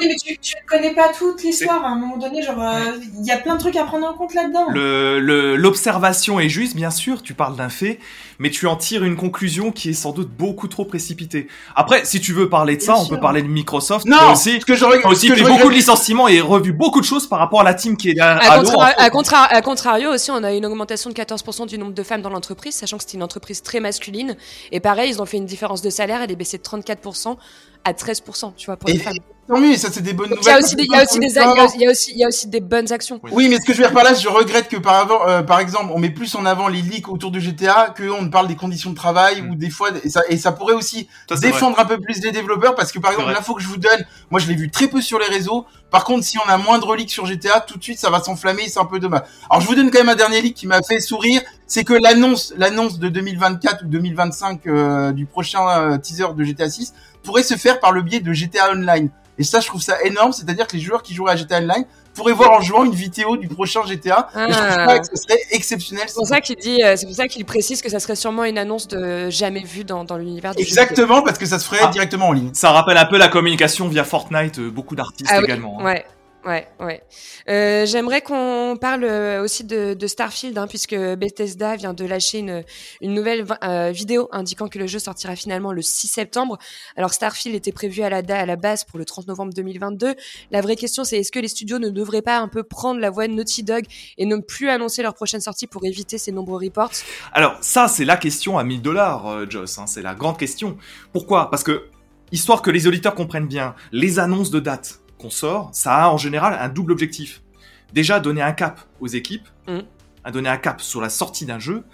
Hein. 0.00 0.06
Oui, 0.06 0.08
mais 0.08 0.16
tu, 0.16 0.38
tu 0.38 0.54
ne 0.56 0.68
connais 0.68 0.94
pas 0.94 1.08
toute 1.16 1.42
l'histoire. 1.42 1.84
À 1.84 1.88
un 1.88 1.94
moment 1.96 2.16
donné, 2.16 2.42
genre, 2.42 2.60
euh, 2.62 2.96
il 3.20 3.26
y 3.26 3.30
a 3.30 3.36
plein 3.38 3.54
de 3.54 3.60
trucs 3.60 3.76
à 3.76 3.84
prendre 3.84 4.06
en 4.06 4.14
compte 4.14 4.34
là-dedans. 4.34 4.66
Le- 4.70 5.20
le- 5.20 5.56
L'observation 5.56 6.40
est 6.40 6.48
juste, 6.48 6.74
bien 6.74 6.90
sûr, 6.90 7.22
tu 7.22 7.34
parles 7.34 7.56
d'un 7.56 7.68
fait, 7.68 7.98
mais 8.38 8.50
tu 8.50 8.66
en 8.66 8.76
tires 8.76 9.04
une 9.04 9.16
conclusion 9.16 9.70
qui 9.72 9.90
est 9.90 9.94
sans 9.94 10.12
doute 10.12 10.30
beaucoup 10.30 10.68
trop 10.68 10.84
précipitée. 10.84 11.48
Après, 11.76 12.04
si 12.04 12.20
tu 12.20 12.32
veux 12.32 12.48
parler 12.48 12.76
de 12.76 12.82
ça, 12.82 12.94
Bien 12.94 13.02
on 13.02 13.04
sûr. 13.04 13.16
peut 13.16 13.20
parler 13.20 13.42
de 13.42 13.48
Microsoft. 13.48 14.06
Non, 14.06 14.16
a 14.16 14.32
aussi, 14.32 14.60
ce 14.60 14.64
que 14.66 14.74
je 14.74 14.84
regrette, 14.84 15.06
aussi 15.06 15.28
que 15.28 15.34
fait 15.34 15.40
je 15.40 15.46
beaucoup 15.48 15.68
de 15.68 15.74
licenciements 15.74 16.28
et 16.28 16.40
revu 16.40 16.72
beaucoup 16.72 17.00
de 17.00 17.06
choses 17.06 17.26
par 17.28 17.38
rapport 17.38 17.60
à 17.60 17.64
la 17.64 17.74
team 17.74 17.96
qui 17.96 18.10
est 18.10 18.18
à, 18.20 18.36
À, 18.38 18.52
à 18.52 18.58
contra- 18.62 19.10
contra- 19.10 19.44
à 19.44 19.62
contrario 19.62 20.10
aussi, 20.10 20.30
on 20.30 20.42
a 20.42 20.52
une 20.52 20.64
augmentation 20.66 21.10
de 21.10 21.14
14% 21.14 21.66
du 21.66 21.76
nombre 21.78 21.92
de 21.94 22.02
femmes 22.02 22.22
dans 22.22 22.30
l'entreprise, 22.30 22.74
sachant 22.74 22.96
que 22.96 23.02
c'était 23.04 23.16
une 23.16 23.22
entreprise 23.22 23.62
très 23.62 23.80
masculine. 23.80 24.36
Et 24.72 24.80
pareil, 24.80 25.10
ils 25.10 25.20
ont 25.20 25.26
fait 25.26 25.36
une 25.36 25.46
différence 25.46 25.82
de 25.82 25.90
salaire, 25.90 26.22
elle 26.22 26.30
est 26.30 26.36
baissée 26.36 26.58
de 26.58 26.62
34% 26.62 27.36
à 27.84 27.92
13%, 27.92 28.52
tu 28.56 28.66
vois, 28.66 28.76
pour 28.76 28.88
Et- 28.90 28.94
les 28.94 28.98
femmes. 28.98 29.14
Tant 29.48 29.58
mieux, 29.58 29.74
ça 29.76 29.88
c'est 29.90 30.00
des 30.02 30.12
bonnes 30.12 30.28
Donc, 30.28 30.38
nouvelles. 30.38 30.54
il 30.54 30.54
y 30.54 30.54
a 30.54 30.60
aussi 30.64 30.76
des, 30.76 30.82
il 30.84 30.92
y 30.92 30.94
a 30.94 31.02
aussi 31.90 32.12
il 32.12 32.18
y 32.20 32.24
a 32.24 32.28
aussi- 32.28 32.46
bonnes 32.60 32.92
actions. 32.92 33.20
Oui, 33.32 33.48
mais 33.48 33.56
ce 33.56 33.62
que 33.62 33.72
je 33.72 33.78
veux 33.78 33.84
dire 33.84 33.92
par 33.92 34.04
là, 34.04 34.14
je 34.14 34.28
regrette 34.28 34.68
que 34.68 34.76
par 34.76 34.94
avant, 34.94 35.26
euh, 35.26 35.42
par 35.42 35.58
exemple, 35.58 35.90
on 35.92 35.98
met 35.98 36.10
plus 36.10 36.36
en 36.36 36.46
avant 36.46 36.68
les 36.68 36.82
leaks 36.82 37.08
autour 37.08 37.32
de 37.32 37.40
GTA 37.40 37.92
que 37.96 38.08
on 38.08 38.22
ne 38.22 38.28
parle 38.28 38.46
des 38.46 38.54
conditions 38.54 38.90
de 38.90 38.94
travail 38.94 39.42
Mm. 39.42 39.50
ou 39.50 39.54
des 39.56 39.68
fois 39.70 39.88
et 40.04 40.08
ça 40.08 40.20
et 40.28 40.36
ça 40.36 40.52
pourrait 40.52 40.74
aussi 40.74 41.08
Ça, 41.28 41.34
c'est 41.34 41.46
vrai. 41.46 41.50
défendre 41.50 41.80
un 41.80 41.84
peu 41.84 41.98
plus 41.98 42.20
les 42.22 42.30
développeurs 42.30 42.76
parce 42.76 42.92
que 42.92 43.00
par 43.00 43.10
exemple 43.10 43.32
l'info 43.32 43.54
que 43.54 43.62
je 43.62 43.66
vous 43.66 43.76
donne, 43.78 44.04
moi 44.30 44.38
je 44.38 44.46
l'ai 44.46 44.54
vu 44.54 44.70
très 44.70 44.86
peu 44.86 45.00
sur 45.00 45.18
les 45.18 45.26
réseaux. 45.26 45.66
Par 45.90 46.04
contre, 46.04 46.22
si 46.24 46.38
on 46.38 46.48
a 46.48 46.56
moins 46.56 46.78
de 46.78 46.94
leaks 46.94 47.10
sur 47.10 47.26
GTA, 47.26 47.58
tout 47.58 47.76
de 47.76 47.82
suite 47.82 47.98
ça 47.98 48.10
va 48.10 48.22
s'enflammer, 48.22 48.62
et 48.62 48.68
c'est 48.68 48.78
un 48.78 48.84
peu 48.84 49.00
dommage. 49.00 49.22
Alors 49.50 49.60
je 49.62 49.66
vous 49.66 49.74
donne 49.74 49.90
quand 49.90 49.98
même 49.98 50.10
un 50.10 50.14
dernier 50.14 50.40
leak 50.42 50.54
qui 50.54 50.68
m'a 50.68 50.80
fait 50.82 51.00
sourire, 51.00 51.42
c'est 51.66 51.82
que 51.82 51.94
l'annonce 51.94 52.54
l'annonce 52.56 53.00
de 53.00 53.08
2024 53.08 53.82
ou 53.82 53.88
2025 53.88 54.66
euh, 54.68 55.10
du 55.10 55.26
prochain 55.26 55.68
euh, 55.68 55.98
teaser 55.98 56.26
de 56.36 56.44
GTA 56.44 56.70
6 56.70 56.94
pourrait 57.22 57.42
se 57.42 57.54
faire 57.56 57.80
par 57.80 57.92
le 57.92 58.02
biais 58.02 58.20
de 58.20 58.32
GTA 58.32 58.70
Online. 58.72 59.10
Et 59.38 59.42
ça, 59.44 59.60
je 59.60 59.66
trouve 59.68 59.80
ça 59.82 60.02
énorme, 60.02 60.32
c'est-à-dire 60.32 60.66
que 60.66 60.76
les 60.76 60.82
joueurs 60.82 61.02
qui 61.02 61.14
joueraient 61.14 61.32
à 61.32 61.36
GTA 61.36 61.58
Online 61.58 61.84
pourraient 62.14 62.32
voir 62.34 62.50
en 62.50 62.60
jouant 62.60 62.84
une 62.84 62.92
vidéo 62.92 63.36
du 63.38 63.48
prochain 63.48 63.80
GTA. 63.86 64.28
Et 64.34 64.38
je 64.38 64.52
trouve 64.52 64.66
Ah. 64.68 64.86
ça 64.88 64.98
que 64.98 65.06
ce 65.06 65.16
serait 65.22 65.40
exceptionnel. 65.52 66.04
C'est 66.08 66.14
pour 66.16 66.26
ça 66.26 66.40
qu'il 66.40 66.56
dit, 66.56 66.82
euh, 66.82 66.94
c'est 66.96 67.06
pour 67.06 67.14
ça 67.14 67.26
qu'il 67.28 67.44
précise 67.46 67.80
que 67.80 67.88
ça 67.88 68.00
serait 68.00 68.16
sûrement 68.16 68.44
une 68.44 68.58
annonce 68.58 68.88
de 68.88 69.30
jamais 69.30 69.62
vue 69.62 69.84
dans, 69.84 70.04
dans 70.04 70.18
l'univers 70.18 70.54
du 70.54 70.62
jeu. 70.62 70.68
Exactement, 70.68 71.22
parce 71.22 71.38
que 71.38 71.46
ça 71.46 71.58
se 71.58 71.64
ferait 71.66 71.78
Ah. 71.82 71.86
directement 71.88 72.28
en 72.28 72.32
ligne. 72.32 72.50
Ça 72.52 72.70
rappelle 72.72 72.98
un 72.98 73.06
peu 73.06 73.16
la 73.16 73.28
communication 73.28 73.88
via 73.88 74.04
Fortnite, 74.04 74.58
euh, 74.58 74.70
beaucoup 74.70 74.96
d'artistes 74.96 75.30
Ah 75.32 75.38
oui, 75.38 75.44
également. 75.44 75.78
hein. 75.80 75.84
Ouais. 75.84 76.04
Ouais, 76.44 76.66
ouais. 76.80 77.02
Euh, 77.50 77.84
J'aimerais 77.84 78.20
qu'on 78.20 78.76
parle 78.80 79.04
euh, 79.04 79.42
aussi 79.42 79.64
de, 79.64 79.96
Starfield, 80.06 80.56
hein, 80.56 80.66
puisque 80.68 80.94
Bethesda 80.94 81.76
vient 81.76 81.94
de 81.94 82.04
lâcher 82.04 82.38
une, 82.38 82.64
nouvelle 83.02 83.44
euh, 83.64 83.90
vidéo 83.90 84.28
indiquant 84.30 84.68
que 84.68 84.78
le 84.78 84.86
jeu 84.86 84.98
sortira 84.98 85.34
finalement 85.34 85.72
le 85.72 85.82
6 85.82 86.08
septembre. 86.08 86.58
Alors 86.96 87.12
Starfield 87.12 87.56
était 87.56 87.72
prévu 87.72 88.02
à 88.02 88.10
la, 88.10 88.18
à 88.18 88.46
la 88.46 88.56
base 88.56 88.84
pour 88.84 88.98
le 88.98 89.04
30 89.04 89.26
novembre 89.26 89.52
2022. 89.54 90.14
La 90.50 90.60
vraie 90.60 90.76
question, 90.76 91.02
c'est 91.04 91.18
est-ce 91.18 91.32
que 91.32 91.40
les 91.40 91.48
studios 91.48 91.78
ne 91.78 91.88
devraient 91.88 92.22
pas 92.22 92.38
un 92.38 92.48
peu 92.48 92.62
prendre 92.62 93.00
la 93.00 93.10
voie 93.10 93.26
de 93.26 93.32
Naughty 93.32 93.62
Dog 93.64 93.84
et 94.16 94.26
ne 94.26 94.36
plus 94.36 94.68
annoncer 94.68 95.02
leur 95.02 95.14
prochaine 95.14 95.40
sortie 95.40 95.66
pour 95.66 95.84
éviter 95.84 96.18
ces 96.18 96.32
nombreux 96.32 96.62
reports? 96.62 96.92
Alors 97.32 97.56
ça, 97.60 97.88
c'est 97.88 98.04
la 98.04 98.16
question 98.16 98.58
à 98.58 98.64
1000 98.64 98.82
dollars, 98.82 99.50
Joss. 99.50 99.78
hein, 99.78 99.86
c'est 99.86 100.02
la 100.02 100.14
grande 100.14 100.38
question. 100.38 100.76
Pourquoi? 101.12 101.50
Parce 101.50 101.64
que, 101.64 101.86
histoire 102.30 102.62
que 102.62 102.70
les 102.70 102.86
auditeurs 102.86 103.14
comprennent 103.14 103.48
bien, 103.48 103.74
les 103.92 104.18
annonces 104.18 104.50
de 104.50 104.60
date 104.60 105.00
qu'on 105.20 105.30
sort, 105.30 105.70
ça 105.72 105.94
a 105.94 106.08
en 106.10 106.16
général 106.16 106.56
un 106.60 106.68
double 106.68 106.92
objectif. 106.92 107.42
Déjà, 107.92 108.20
donner 108.20 108.42
un 108.42 108.52
cap 108.52 108.80
aux 109.00 109.08
équipes, 109.08 109.48
à 110.24 110.30
donner 110.30 110.48
un 110.48 110.56
cap 110.56 110.80
sur 110.80 111.00
la 111.00 111.10
sortie 111.10 111.46
d'un 111.46 111.58
jeu, 111.58 111.84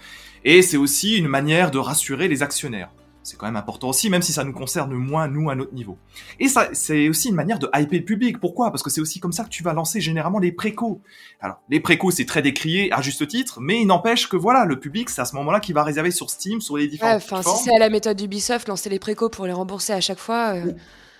et 0.43 0.61
c'est 0.61 0.77
aussi 0.77 1.17
une 1.17 1.27
manière 1.27 1.71
de 1.71 1.77
rassurer 1.79 2.27
les 2.27 2.41
actionnaires. 2.43 2.89
C'est 3.23 3.35
quand 3.35 3.45
même 3.47 3.57
important 3.57 3.89
aussi, 3.89 4.09
même 4.09 4.21
si 4.21 4.31
ça 4.31 4.45
nous 4.45 4.53
concerne 4.53 4.93
moins, 4.93 5.27
nous, 5.27 5.49
à 5.49 5.55
notre 5.55 5.73
niveau. 5.73 5.97
Et 6.39 6.47
ça, 6.47 6.69
c'est 6.71 7.09
aussi 7.09 7.27
une 7.27 7.35
manière 7.35 7.59
de 7.59 7.67
hyper 7.75 7.99
le 7.99 8.05
public. 8.05 8.39
Pourquoi? 8.39 8.71
Parce 8.71 8.83
que 8.83 8.89
c'est 8.89 9.01
aussi 9.01 9.19
comme 9.19 9.33
ça 9.33 9.43
que 9.43 9.49
tu 9.49 9.63
vas 9.63 9.73
lancer 9.73 9.99
généralement 9.99 10.39
les 10.39 10.53
précos. 10.53 11.01
Alors, 11.41 11.57
les 11.69 11.81
précos, 11.81 12.11
c'est 12.11 12.25
très 12.25 12.41
décrié 12.41 12.89
à 12.93 13.01
juste 13.01 13.27
titre, 13.27 13.59
mais 13.59 13.81
il 13.81 13.85
n'empêche 13.85 14.29
que 14.29 14.37
voilà, 14.37 14.63
le 14.63 14.79
public, 14.79 15.09
c'est 15.09 15.19
à 15.19 15.25
ce 15.25 15.35
moment-là 15.35 15.59
qu'il 15.59 15.75
va 15.75 15.83
réserver 15.83 16.11
sur 16.11 16.29
Steam, 16.29 16.61
sur 16.61 16.77
les 16.77 16.85
Ouais, 16.85 16.89
différentes 16.89 17.21
Enfin, 17.29 17.41
si 17.43 17.65
c'est 17.65 17.75
à 17.75 17.79
la 17.79 17.89
méthode 17.89 18.15
d'Ubisoft, 18.15 18.69
lancer 18.69 18.89
les 18.89 18.99
précos 18.99 19.29
pour 19.29 19.45
les 19.45 19.51
rembourser 19.51 19.91
à 19.91 19.99
chaque 19.99 20.19
fois. 20.19 20.53
euh, 20.55 20.71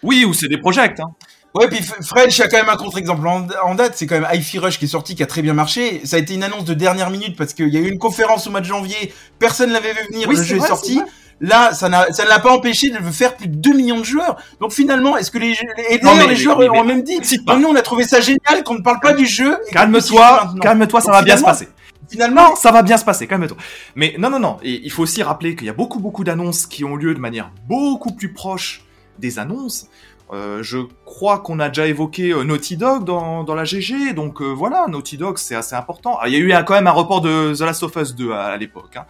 Oui, 0.01 0.23
ou 0.23 0.33
c'est 0.33 0.47
des 0.47 0.59
projects. 0.59 0.97
Hein. 1.01 1.11
Ouais, 1.57 1.67
puis 1.69 1.83
French 2.01 2.39
a 2.39 2.47
quand 2.47 2.57
même 2.57 2.69
un 2.69 2.75
contre-exemple 2.77 3.27
en, 3.27 3.47
en 3.63 3.75
date, 3.75 3.93
c'est 3.95 4.05
quand 4.07 4.19
même 4.19 4.27
Hi-Fi 4.31 4.59
Rush 4.59 4.79
qui 4.79 4.85
est 4.85 4.89
sorti, 4.89 5.15
qui 5.15 5.23
a 5.23 5.25
très 5.25 5.41
bien 5.41 5.53
marché. 5.53 6.01
Ça 6.05 6.15
a 6.15 6.19
été 6.19 6.33
une 6.33 6.43
annonce 6.43 6.65
de 6.65 6.73
dernière 6.73 7.09
minute 7.09 7.35
parce 7.37 7.53
qu'il 7.53 7.69
y 7.69 7.77
a 7.77 7.79
eu 7.79 7.87
une 7.89 7.99
conférence 7.99 8.47
au 8.47 8.51
mois 8.51 8.61
de 8.61 8.65
janvier, 8.65 9.13
personne 9.39 9.71
l'avait 9.71 9.93
vu 9.93 9.99
venir, 10.11 10.27
Oui, 10.29 10.35
le 10.35 10.43
jeu 10.43 10.57
est 10.57 10.67
sorti. 10.67 11.01
Là, 11.39 11.71
ça 11.73 11.87
ne 11.87 12.27
l'a 12.27 12.39
pas 12.39 12.51
empêché 12.51 12.89
de 12.89 12.97
faire 13.11 13.35
plus 13.37 13.47
de 13.47 13.55
2 13.55 13.73
millions 13.73 13.99
de 13.99 14.03
joueurs. 14.05 14.37
Donc 14.59 14.71
finalement, 14.71 15.17
est-ce 15.17 15.29
que 15.29 15.37
les, 15.37 15.51
et 15.51 15.99
Non, 16.01 16.11
d'ailleurs, 16.13 16.17
mais- 16.17 16.27
les 16.33 16.35
joueurs 16.35 16.57
mais- 16.59 16.69
ont 16.69 16.83
même 16.83 17.03
dit, 17.03 17.19
non, 17.45 17.59
nous 17.59 17.67
on 17.67 17.75
a 17.75 17.81
trouvé 17.83 18.05
ça 18.05 18.19
génial 18.21 18.63
qu'on 18.65 18.73
ne 18.75 18.81
parle 18.81 18.99
pas 18.99 19.13
du 19.13 19.25
jeu. 19.27 19.55
Calme-toi, 19.71 20.53
calme-toi, 20.61 20.99
ça 21.01 21.07
Donc, 21.07 21.15
va 21.15 21.21
bien 21.21 21.37
se 21.37 21.43
passer. 21.43 21.67
Finalement, 22.09 22.55
ça 22.55 22.71
va 22.71 22.81
bien 22.83 22.97
se 22.97 23.05
passer, 23.05 23.27
calme-toi. 23.27 23.57
Mais 23.95 24.15
non, 24.17 24.29
non, 24.29 24.39
non, 24.39 24.57
et 24.63 24.81
il 24.83 24.89
faut 24.91 25.03
aussi 25.03 25.21
rappeler 25.21 25.55
qu'il 25.55 25.67
y 25.67 25.69
a 25.69 25.73
beaucoup, 25.73 25.99
beaucoup 25.99 26.23
d'annonces 26.23 26.65
qui 26.65 26.83
ont 26.85 26.95
lieu 26.95 27.13
de 27.13 27.19
manière 27.19 27.51
beaucoup 27.67 28.13
plus 28.13 28.33
proche 28.33 28.81
des 29.19 29.37
annonces. 29.39 29.87
Euh, 30.33 30.61
je 30.61 30.79
crois 31.05 31.39
qu'on 31.39 31.59
a 31.59 31.69
déjà 31.69 31.87
évoqué 31.87 32.31
euh, 32.31 32.43
Naughty 32.43 32.75
Dog 32.75 33.05
dans, 33.05 33.43
dans 33.45 33.55
la 33.55 33.63
GG, 33.63 34.13
donc 34.13 34.41
euh, 34.41 34.45
voilà, 34.51 34.85
Naughty 34.89 35.17
Dog 35.17 35.37
c'est 35.37 35.55
assez 35.55 35.75
important. 35.75 36.17
Ah, 36.21 36.27
Il 36.27 36.33
y 36.33 36.35
a 36.35 36.39
eu 36.39 36.51
un- 36.51 36.63
quand 36.63 36.73
même 36.73 36.87
un 36.87 36.91
report 36.91 37.21
de 37.21 37.53
The 37.55 37.61
Last 37.61 37.81
of 37.83 37.95
Us 37.95 38.13
2 38.13 38.31
à, 38.31 38.45
à 38.47 38.57
l'époque. 38.57 38.97
Hein. 38.97 39.05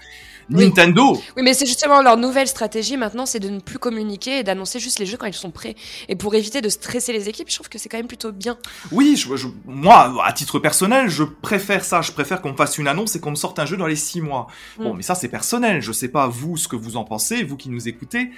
Nintendo, 0.49 1.19
Oui, 1.35 1.43
mais 1.43 1.53
c'est 1.53 1.65
justement 1.65 2.01
leur 2.01 2.15
nouvelle 2.15 2.47
stratégie 2.47 2.95
maintenant, 2.95 3.25
c'est 3.25 3.39
de 3.41 3.49
ne 3.49 3.59
plus 3.59 3.79
communiquer 3.79 4.39
et 4.39 4.43
d'annoncer 4.43 4.79
juste 4.79 4.97
les 4.99 5.05
jeux 5.05 5.17
quand 5.17 5.25
ils 5.25 5.33
sont 5.33 5.51
prêts. 5.51 5.75
Et 6.07 6.15
pour 6.15 6.33
éviter 6.35 6.61
de 6.61 6.69
stresser 6.69 7.11
les 7.11 7.27
équipes, 7.27 7.49
je 7.49 7.55
trouve 7.55 7.67
que 7.67 7.77
c'est 7.77 7.89
quand 7.89 7.97
même 7.97 8.07
plutôt 8.07 8.31
bien. 8.31 8.57
oui, 8.93 9.17
je, 9.17 9.35
je- 9.35 9.47
moi, 9.65 10.23
à 10.23 10.31
titre 10.31 10.59
personnel, 10.59 11.09
je 11.09 11.23
préfère 11.23 11.83
ça. 11.83 12.01
Je 12.01 12.13
préfère 12.13 12.41
qu'on 12.41 12.51
me 12.53 12.55
fasse 12.55 12.77
une 12.77 12.87
annonce 12.87 13.15
et 13.17 13.19
qu'on 13.19 13.31
me 13.31 13.35
sorte 13.35 13.59
un 13.59 13.65
jeu 13.65 13.75
dans 13.75 13.87
les 13.87 13.97
six 13.97 14.21
mois. 14.21 14.47
Bon, 14.77 14.93
Mm. 14.93 14.97
mais 14.97 15.03
ça 15.03 15.15
c'est 15.15 15.27
personnel. 15.27 15.81
Je 15.81 15.91
sais 15.91 16.07
pas 16.07 16.27
vous 16.27 16.55
ce 16.55 16.69
que 16.69 16.77
vous 16.77 16.95
en 16.95 17.03
pensez, 17.03 17.43
vous 17.43 17.57
qui 17.57 17.69
nous 17.69 17.89
écoutez. 17.89 18.29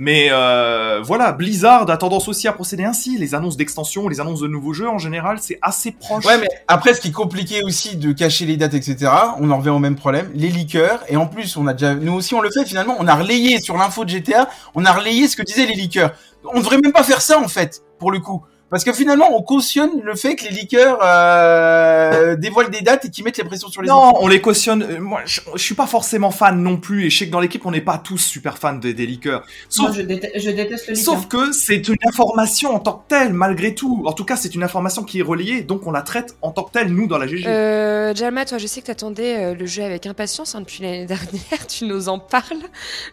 Mais 0.00 0.28
euh, 0.30 1.02
voilà, 1.02 1.32
Blizzard 1.32 1.90
a 1.90 1.96
tendance 1.96 2.28
aussi 2.28 2.46
à 2.46 2.52
procéder 2.52 2.84
ainsi. 2.84 3.18
Les 3.18 3.34
annonces 3.34 3.56
d'extension, 3.56 4.08
les 4.08 4.20
annonces 4.20 4.40
de 4.40 4.46
nouveaux 4.46 4.72
jeux, 4.72 4.88
en 4.88 4.98
général, 4.98 5.38
c'est 5.40 5.58
assez 5.60 5.90
proche. 5.90 6.24
Ouais, 6.24 6.38
mais 6.38 6.48
après, 6.68 6.94
ce 6.94 7.00
qui 7.00 7.08
est 7.08 7.12
compliqué 7.12 7.64
aussi 7.64 7.96
de 7.96 8.12
cacher 8.12 8.46
les 8.46 8.56
dates, 8.56 8.74
etc., 8.74 9.10
on 9.40 9.50
en 9.50 9.58
revient 9.58 9.70
au 9.70 9.80
même 9.80 9.96
problème, 9.96 10.30
les 10.34 10.50
leakers, 10.50 11.02
et 11.08 11.16
en 11.16 11.26
plus, 11.26 11.56
on 11.56 11.66
a 11.66 11.72
déjà, 11.72 11.96
nous 11.96 12.12
aussi, 12.12 12.34
on 12.34 12.40
le 12.40 12.50
fait 12.50 12.64
finalement, 12.64 12.94
on 13.00 13.08
a 13.08 13.14
relayé 13.16 13.60
sur 13.60 13.76
l'info 13.76 14.04
de 14.04 14.10
GTA, 14.10 14.48
on 14.76 14.84
a 14.84 14.92
relayé 14.92 15.26
ce 15.26 15.36
que 15.36 15.42
disaient 15.42 15.66
les 15.66 15.74
leakers. 15.74 16.12
On 16.54 16.60
devrait 16.60 16.78
même 16.78 16.92
pas 16.92 17.02
faire 17.02 17.20
ça, 17.20 17.40
en 17.40 17.48
fait, 17.48 17.82
pour 17.98 18.12
le 18.12 18.20
coup. 18.20 18.44
Parce 18.70 18.84
que 18.84 18.92
finalement, 18.92 19.34
on 19.34 19.42
cautionne 19.42 19.90
le 20.02 20.14
fait 20.14 20.36
que 20.36 20.44
les 20.44 20.50
leakers 20.50 20.98
euh, 21.02 22.36
dévoilent 22.36 22.70
des 22.70 22.82
dates 22.82 23.04
et 23.06 23.10
qu'ils 23.10 23.24
mettent 23.24 23.38
les 23.38 23.44
pressions 23.44 23.68
sur 23.68 23.80
les 23.82 23.88
Non, 23.88 24.10
équipes. 24.10 24.18
on 24.22 24.28
les 24.28 24.40
cautionne. 24.40 24.82
Euh, 24.82 25.00
Moi, 25.00 25.20
je, 25.24 25.40
je 25.54 25.62
suis 25.62 25.74
pas 25.74 25.86
forcément 25.86 26.30
fan 26.30 26.62
non 26.62 26.76
plus, 26.76 27.06
et 27.06 27.10
je 27.10 27.18
sais 27.18 27.26
que 27.26 27.32
dans 27.32 27.40
l'équipe, 27.40 27.64
on 27.64 27.70
n'est 27.70 27.80
pas 27.80 27.98
tous 27.98 28.18
super 28.18 28.58
fans 28.58 28.74
des, 28.74 28.92
des 28.94 29.06
leakers. 29.06 29.42
Sauf, 29.68 29.86
Moi, 29.88 29.96
je, 29.96 30.02
déteste, 30.02 30.32
je 30.38 30.50
déteste 30.50 30.88
le 30.88 30.94
leak. 30.94 31.02
sauf 31.04 31.26
que 31.28 31.52
c'est 31.52 31.88
une 31.88 31.96
information 32.06 32.74
en 32.74 32.78
tant 32.80 32.92
que 32.92 33.08
telle, 33.08 33.32
malgré 33.32 33.74
tout. 33.74 34.02
En 34.06 34.12
tout 34.12 34.24
cas, 34.24 34.36
c'est 34.36 34.54
une 34.54 34.62
information 34.62 35.02
qui 35.02 35.20
est 35.20 35.22
relayée, 35.22 35.62
donc 35.62 35.86
on 35.86 35.90
la 35.90 36.02
traite 36.02 36.36
en 36.42 36.50
tant 36.50 36.64
que 36.64 36.72
telle, 36.72 36.88
nous, 36.92 37.06
dans 37.06 37.18
la 37.18 37.26
GG. 37.26 37.46
Euh, 37.46 38.14
Jalma, 38.14 38.44
toi, 38.44 38.58
je 38.58 38.66
sais 38.66 38.80
que 38.82 38.86
t'attendais 38.86 39.36
euh, 39.38 39.54
le 39.54 39.66
jeu 39.66 39.82
avec 39.82 40.06
impatience 40.06 40.54
hein, 40.54 40.60
depuis 40.60 40.82
l'année 40.82 41.06
dernière, 41.06 41.66
tu 41.68 41.84
nous 41.86 42.08
en 42.08 42.18
parles. 42.18 42.42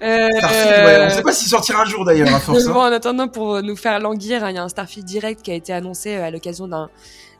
Euh, 0.02 0.30
Starfield, 0.38 0.86
ouais, 0.86 1.06
on 1.06 1.10
sait 1.10 1.22
pas 1.22 1.32
s'il 1.32 1.48
sortira 1.48 1.82
un 1.84 1.86
jour 1.86 2.04
d'ailleurs, 2.04 2.34
à 2.36 2.40
force. 2.40 2.68
hein. 2.68 2.72
Bon, 2.74 2.82
en 2.82 2.92
attendant, 2.92 3.28
pour 3.30 3.62
nous 3.64 3.76
faire 3.78 4.00
languir, 4.00 4.44
hein, 4.44 4.50
il 4.50 4.56
y 4.56 4.60
a 4.60 4.64
un 4.64 4.70
Starfield 4.70 5.06
direct 5.06 5.45
qui 5.46 5.52
a 5.52 5.54
été 5.54 5.72
annoncé 5.72 6.16
à 6.16 6.32
l'occasion 6.32 6.68
d'un 6.68 6.90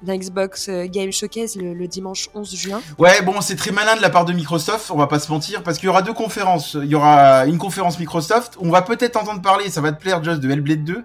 Xbox 0.08 0.70
Game 0.70 1.12
Showcase 1.12 1.56
le, 1.56 1.74
le, 1.74 1.88
dimanche 1.88 2.30
11 2.36 2.56
juin. 2.56 2.82
Ouais, 3.00 3.22
bon, 3.24 3.42
c'est 3.42 3.56
très 3.56 3.72
malin 3.72 3.96
de 3.98 4.02
la 4.02 4.12
part 4.12 4.24
de 4.24 4.32
Microsoft, 4.32 4.92
on 4.92 4.98
va 4.98 5.08
pas 5.08 5.20
se 5.20 5.32
mentir, 5.32 5.64
parce 5.64 5.78
qu'il 5.78 5.88
y 5.88 5.90
aura 5.90 6.04
deux 6.04 6.14
conférences. 6.14 6.78
Il 6.82 6.90
y 6.90 6.96
aura 6.96 7.46
une 7.48 7.58
conférence 7.58 8.00
Microsoft, 8.00 8.56
on 8.62 8.70
va 8.70 8.84
peut-être 8.84 9.18
entendre 9.18 9.42
parler, 9.42 9.70
ça 9.70 9.82
va 9.82 9.92
te 9.92 10.00
plaire, 10.00 10.24
Just, 10.24 10.40
de 10.40 10.50
Hellblade 10.50 10.84
2, 10.84 11.04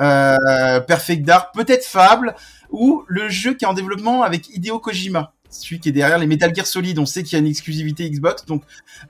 euh, 0.00 0.80
Perfect 0.80 1.24
Dark, 1.24 1.54
peut-être 1.54 1.84
Fable, 1.84 2.34
ou 2.70 3.04
le 3.06 3.28
jeu 3.28 3.54
qui 3.54 3.64
est 3.64 3.68
en 3.68 3.74
développement 3.74 4.22
avec 4.22 4.48
Hideo 4.48 4.78
Kojima 4.78 5.34
celui 5.50 5.80
qui 5.80 5.88
est 5.88 5.92
derrière 5.92 6.18
les 6.18 6.26
Metal 6.26 6.54
Gear 6.54 6.66
Solid, 6.66 6.98
on 6.98 7.06
sait 7.06 7.22
qu'il 7.22 7.34
y 7.34 7.36
a 7.36 7.38
une 7.38 7.46
exclusivité 7.46 8.08
Xbox, 8.10 8.44
donc 8.44 8.62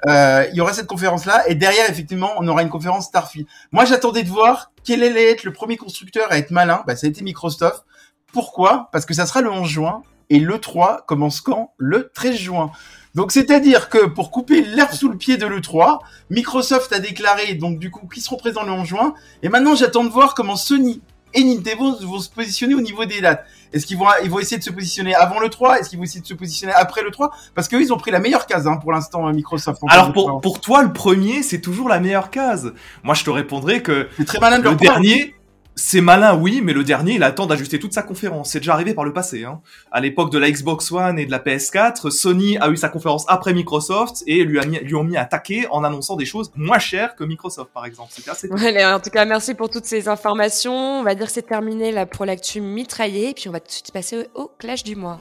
euh, 0.07 0.47
il 0.51 0.57
y 0.57 0.61
aura 0.61 0.73
cette 0.73 0.87
conférence-là, 0.87 1.49
et 1.49 1.55
derrière, 1.55 1.89
effectivement, 1.91 2.31
on 2.39 2.47
aura 2.49 2.63
une 2.63 2.69
conférence 2.69 3.07
Starfield. 3.07 3.47
Moi, 3.73 3.85
j'attendais 3.85 4.23
de 4.23 4.29
voir 4.29 4.73
quel 4.85 5.03
allait 5.03 5.31
être 5.31 5.45
le 5.45 5.53
premier 5.53 5.77
constructeur 5.77 6.31
à 6.31 6.39
être 6.39 6.51
malin, 6.51 6.83
bah, 6.87 6.97
ça 6.97 7.07
a 7.07 7.11
été 7.11 7.23
Microsoft. 7.23 7.85
Pourquoi? 8.33 8.89
Parce 8.93 9.07
que 9.07 9.15
ça 9.15 9.27
sera 9.27 9.41
le 9.41 9.51
11 9.51 9.69
juin, 9.69 10.03
et 10.31 10.39
le 10.39 10.59
3 10.59 11.05
commence 11.07 11.41
quand? 11.41 11.73
Le 11.79 12.11
13 12.15 12.37
juin. 12.37 12.71
Donc 13.15 13.33
c'est-à-dire 13.33 13.89
que 13.89 14.07
pour 14.07 14.31
couper 14.31 14.63
l'herbe 14.63 14.93
sous 14.93 15.09
le 15.09 15.17
pied 15.17 15.39
de 15.39 15.47
l'E3, 15.47 15.99
Microsoft 16.31 16.93
a 16.93 17.01
déclaré 17.01 17.55
donc 17.55 17.79
du 17.79 17.91
coup 17.91 18.07
qu'ils 18.07 18.23
seront 18.23 18.37
présents 18.37 18.63
le 18.63 18.71
11 18.71 18.87
juin, 18.87 19.15
et 19.43 19.49
maintenant 19.49 19.75
j'attends 19.75 20.05
de 20.05 20.11
voir 20.11 20.35
comment 20.35 20.57
Sony 20.57 21.01
et 21.35 21.45
Nintendo 21.45 21.97
vont 22.07 22.21
se 22.21 22.31
positionner 22.31 22.75
au 22.75 22.81
niveau 22.81 23.05
des 23.05 23.21
dates. 23.21 23.45
Est-ce 23.73 23.87
qu'ils 23.87 23.99
vont, 23.99 24.07
ils 24.23 24.31
vont 24.31 24.39
essayer 24.39 24.59
de 24.59 24.63
se 24.63 24.71
positionner 24.71 25.15
avant 25.15 25.41
le 25.41 25.49
3 25.49 25.79
Est-ce 25.79 25.91
qu'ils 25.91 25.99
vont 25.99 26.05
essayer 26.05 26.21
de 26.21 26.27
se 26.27 26.35
positionner 26.35 26.73
après 26.73 27.03
le 27.03 27.11
3 27.11 27.31
Parce 27.55 27.69
qu'eux, 27.69 27.81
ils 27.81 27.93
ont 27.93 27.99
pris 27.99 28.11
la 28.11 28.21
meilleure 28.21 28.47
case 28.47 28.67
hein, 28.67 28.77
pour 28.77 28.93
l'instant, 28.93 29.31
Microsoft. 29.33 29.83
Alors 29.89 30.13
pour, 30.13 30.41
pour 30.41 30.61
toi, 30.61 30.83
le 30.83 30.93
premier, 30.93 31.43
c'est 31.43 31.61
toujours 31.61 31.89
la 31.89 32.01
meilleure 32.01 32.31
case. 32.31 32.73
Moi, 33.03 33.15
je 33.15 33.25
te 33.25 33.31
répondrai 33.31 33.83
que 33.83 34.09
très 34.25 34.39
le 34.59 34.75
dernier, 34.75 35.35
c'est 35.79 36.01
malin, 36.01 36.37
oui, 36.37 36.61
mais 36.63 36.73
le 36.73 36.83
dernier, 36.83 37.15
il 37.15 37.23
attend 37.23 37.47
d'ajuster 37.47 37.79
toute 37.79 37.93
sa 37.93 38.03
conférence. 38.03 38.51
C'est 38.51 38.59
déjà 38.59 38.73
arrivé 38.75 38.95
par 38.95 39.05
le 39.05 39.13
passé. 39.13 39.45
Hein. 39.45 39.61
À 39.93 40.01
l'époque 40.01 40.33
de 40.33 40.39
la 40.39 40.51
Xbox 40.51 40.91
One 40.91 41.21
et 41.21 41.25
de 41.25 41.31
la 41.31 41.39
PS4, 41.39 42.11
Sony 42.11 42.59
a 42.59 42.69
eu 42.69 42.77
sa 42.77 42.89
conférence 42.89 43.25
après 43.29 43.55
Microsoft 43.55 44.25
et 44.27 44.43
lui, 44.45 44.59
ont 44.97 45.05
mis 45.05 45.17
un 45.17 45.25
taquet 45.25 45.69
en 45.71 45.85
annonçant 45.85 46.17
des 46.17 46.25
choses 46.25 46.51
moins 46.57 46.81
chères 46.81 47.15
que 47.15 47.23
Microsoft, 47.23 47.71
par 47.73 47.87
exemple. 47.87 48.11
C'était 48.13 48.31
assez. 48.31 48.49
En 48.51 49.01
tout 49.01 49.11
cas, 49.11 49.25
merci 49.25 49.55
pour 49.55 49.71
toutes 49.71 49.85
ces 49.85 50.09
informations. 50.09 50.99
On 50.99 51.03
va 51.05 51.15
dire 51.15 51.27
que 51.27 51.33
c'est 51.33 51.47
terminé 51.47 51.93
là 51.93 52.07
pour 52.07 52.25
l'actu 52.25 52.61
mitraillé, 52.61 53.33
puis 53.35 53.49
on 53.49 53.53
va 53.53 53.61
tout 53.61 53.69
de 53.69 53.73
suite 53.73 53.93
passer 53.93 54.27
au 54.35 54.51
clash 54.59 54.83
du 54.83 54.97
mois. 54.97 55.21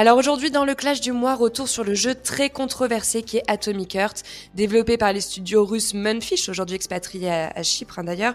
Alors 0.00 0.16
aujourd'hui 0.16 0.52
dans 0.52 0.64
le 0.64 0.76
clash 0.76 1.00
du 1.00 1.10
mois, 1.10 1.34
retour 1.34 1.68
sur 1.68 1.82
le 1.82 1.92
jeu 1.92 2.14
très 2.14 2.50
controversé 2.50 3.24
qui 3.24 3.38
est 3.38 3.42
Atomic 3.48 3.96
Heart, 3.96 4.22
développé 4.54 4.96
par 4.96 5.12
les 5.12 5.20
studios 5.20 5.64
russes 5.64 5.92
Munfish, 5.92 6.48
aujourd'hui 6.48 6.76
expatrié 6.76 7.28
à, 7.32 7.62
Chypre 7.64 7.98
hein, 7.98 8.04
d'ailleurs. 8.04 8.34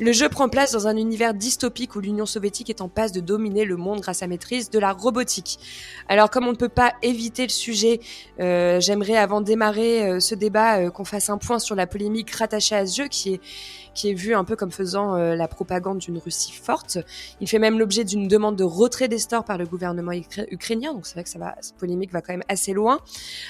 Le 0.00 0.10
jeu 0.10 0.28
prend 0.28 0.48
place 0.48 0.72
dans 0.72 0.88
un 0.88 0.96
univers 0.96 1.32
dystopique 1.32 1.94
où 1.94 2.00
l'Union 2.00 2.26
soviétique 2.26 2.68
est 2.68 2.80
en 2.80 2.88
passe 2.88 3.12
de 3.12 3.20
dominer 3.20 3.64
le 3.64 3.76
monde 3.76 4.00
grâce 4.00 4.24
à 4.24 4.26
maîtrise 4.26 4.70
de 4.70 4.78
la 4.80 4.90
robotique. 4.90 5.60
Alors 6.08 6.30
comme 6.30 6.48
on 6.48 6.50
ne 6.50 6.56
peut 6.56 6.68
pas 6.68 6.94
éviter 7.02 7.44
le 7.44 7.50
sujet, 7.50 8.00
euh, 8.40 8.80
j'aimerais 8.80 9.16
avant 9.16 9.40
de 9.40 9.46
démarrer 9.46 10.08
euh, 10.08 10.18
ce 10.18 10.34
débat 10.34 10.78
euh, 10.78 10.90
qu'on 10.90 11.04
fasse 11.04 11.30
un 11.30 11.38
point 11.38 11.60
sur 11.60 11.76
la 11.76 11.86
polémique 11.86 12.32
rattachée 12.32 12.74
à 12.74 12.86
ce 12.86 13.02
jeu 13.02 13.06
qui 13.06 13.34
est 13.34 13.40
qui 13.94 14.10
est 14.10 14.14
vu 14.14 14.34
un 14.34 14.42
peu 14.42 14.56
comme 14.56 14.72
faisant 14.72 15.14
la 15.14 15.46
propagande 15.46 15.98
d'une 15.98 16.18
Russie 16.18 16.50
forte. 16.50 16.98
Il 17.40 17.48
fait 17.48 17.60
même 17.60 17.78
l'objet 17.78 18.02
d'une 18.02 18.26
demande 18.26 18.56
de 18.56 18.64
retrait 18.64 19.06
des 19.06 19.18
stores 19.18 19.44
par 19.44 19.56
le 19.56 19.66
gouvernement 19.66 20.10
ukrainien, 20.50 20.92
c'est 21.04 21.14
vrai 21.14 21.24
que 21.24 21.30
ça 21.30 21.38
va, 21.38 21.54
cette 21.60 21.76
polémique 21.76 22.12
va 22.12 22.20
quand 22.20 22.32
même 22.32 22.44
assez 22.48 22.72
loin. 22.72 22.98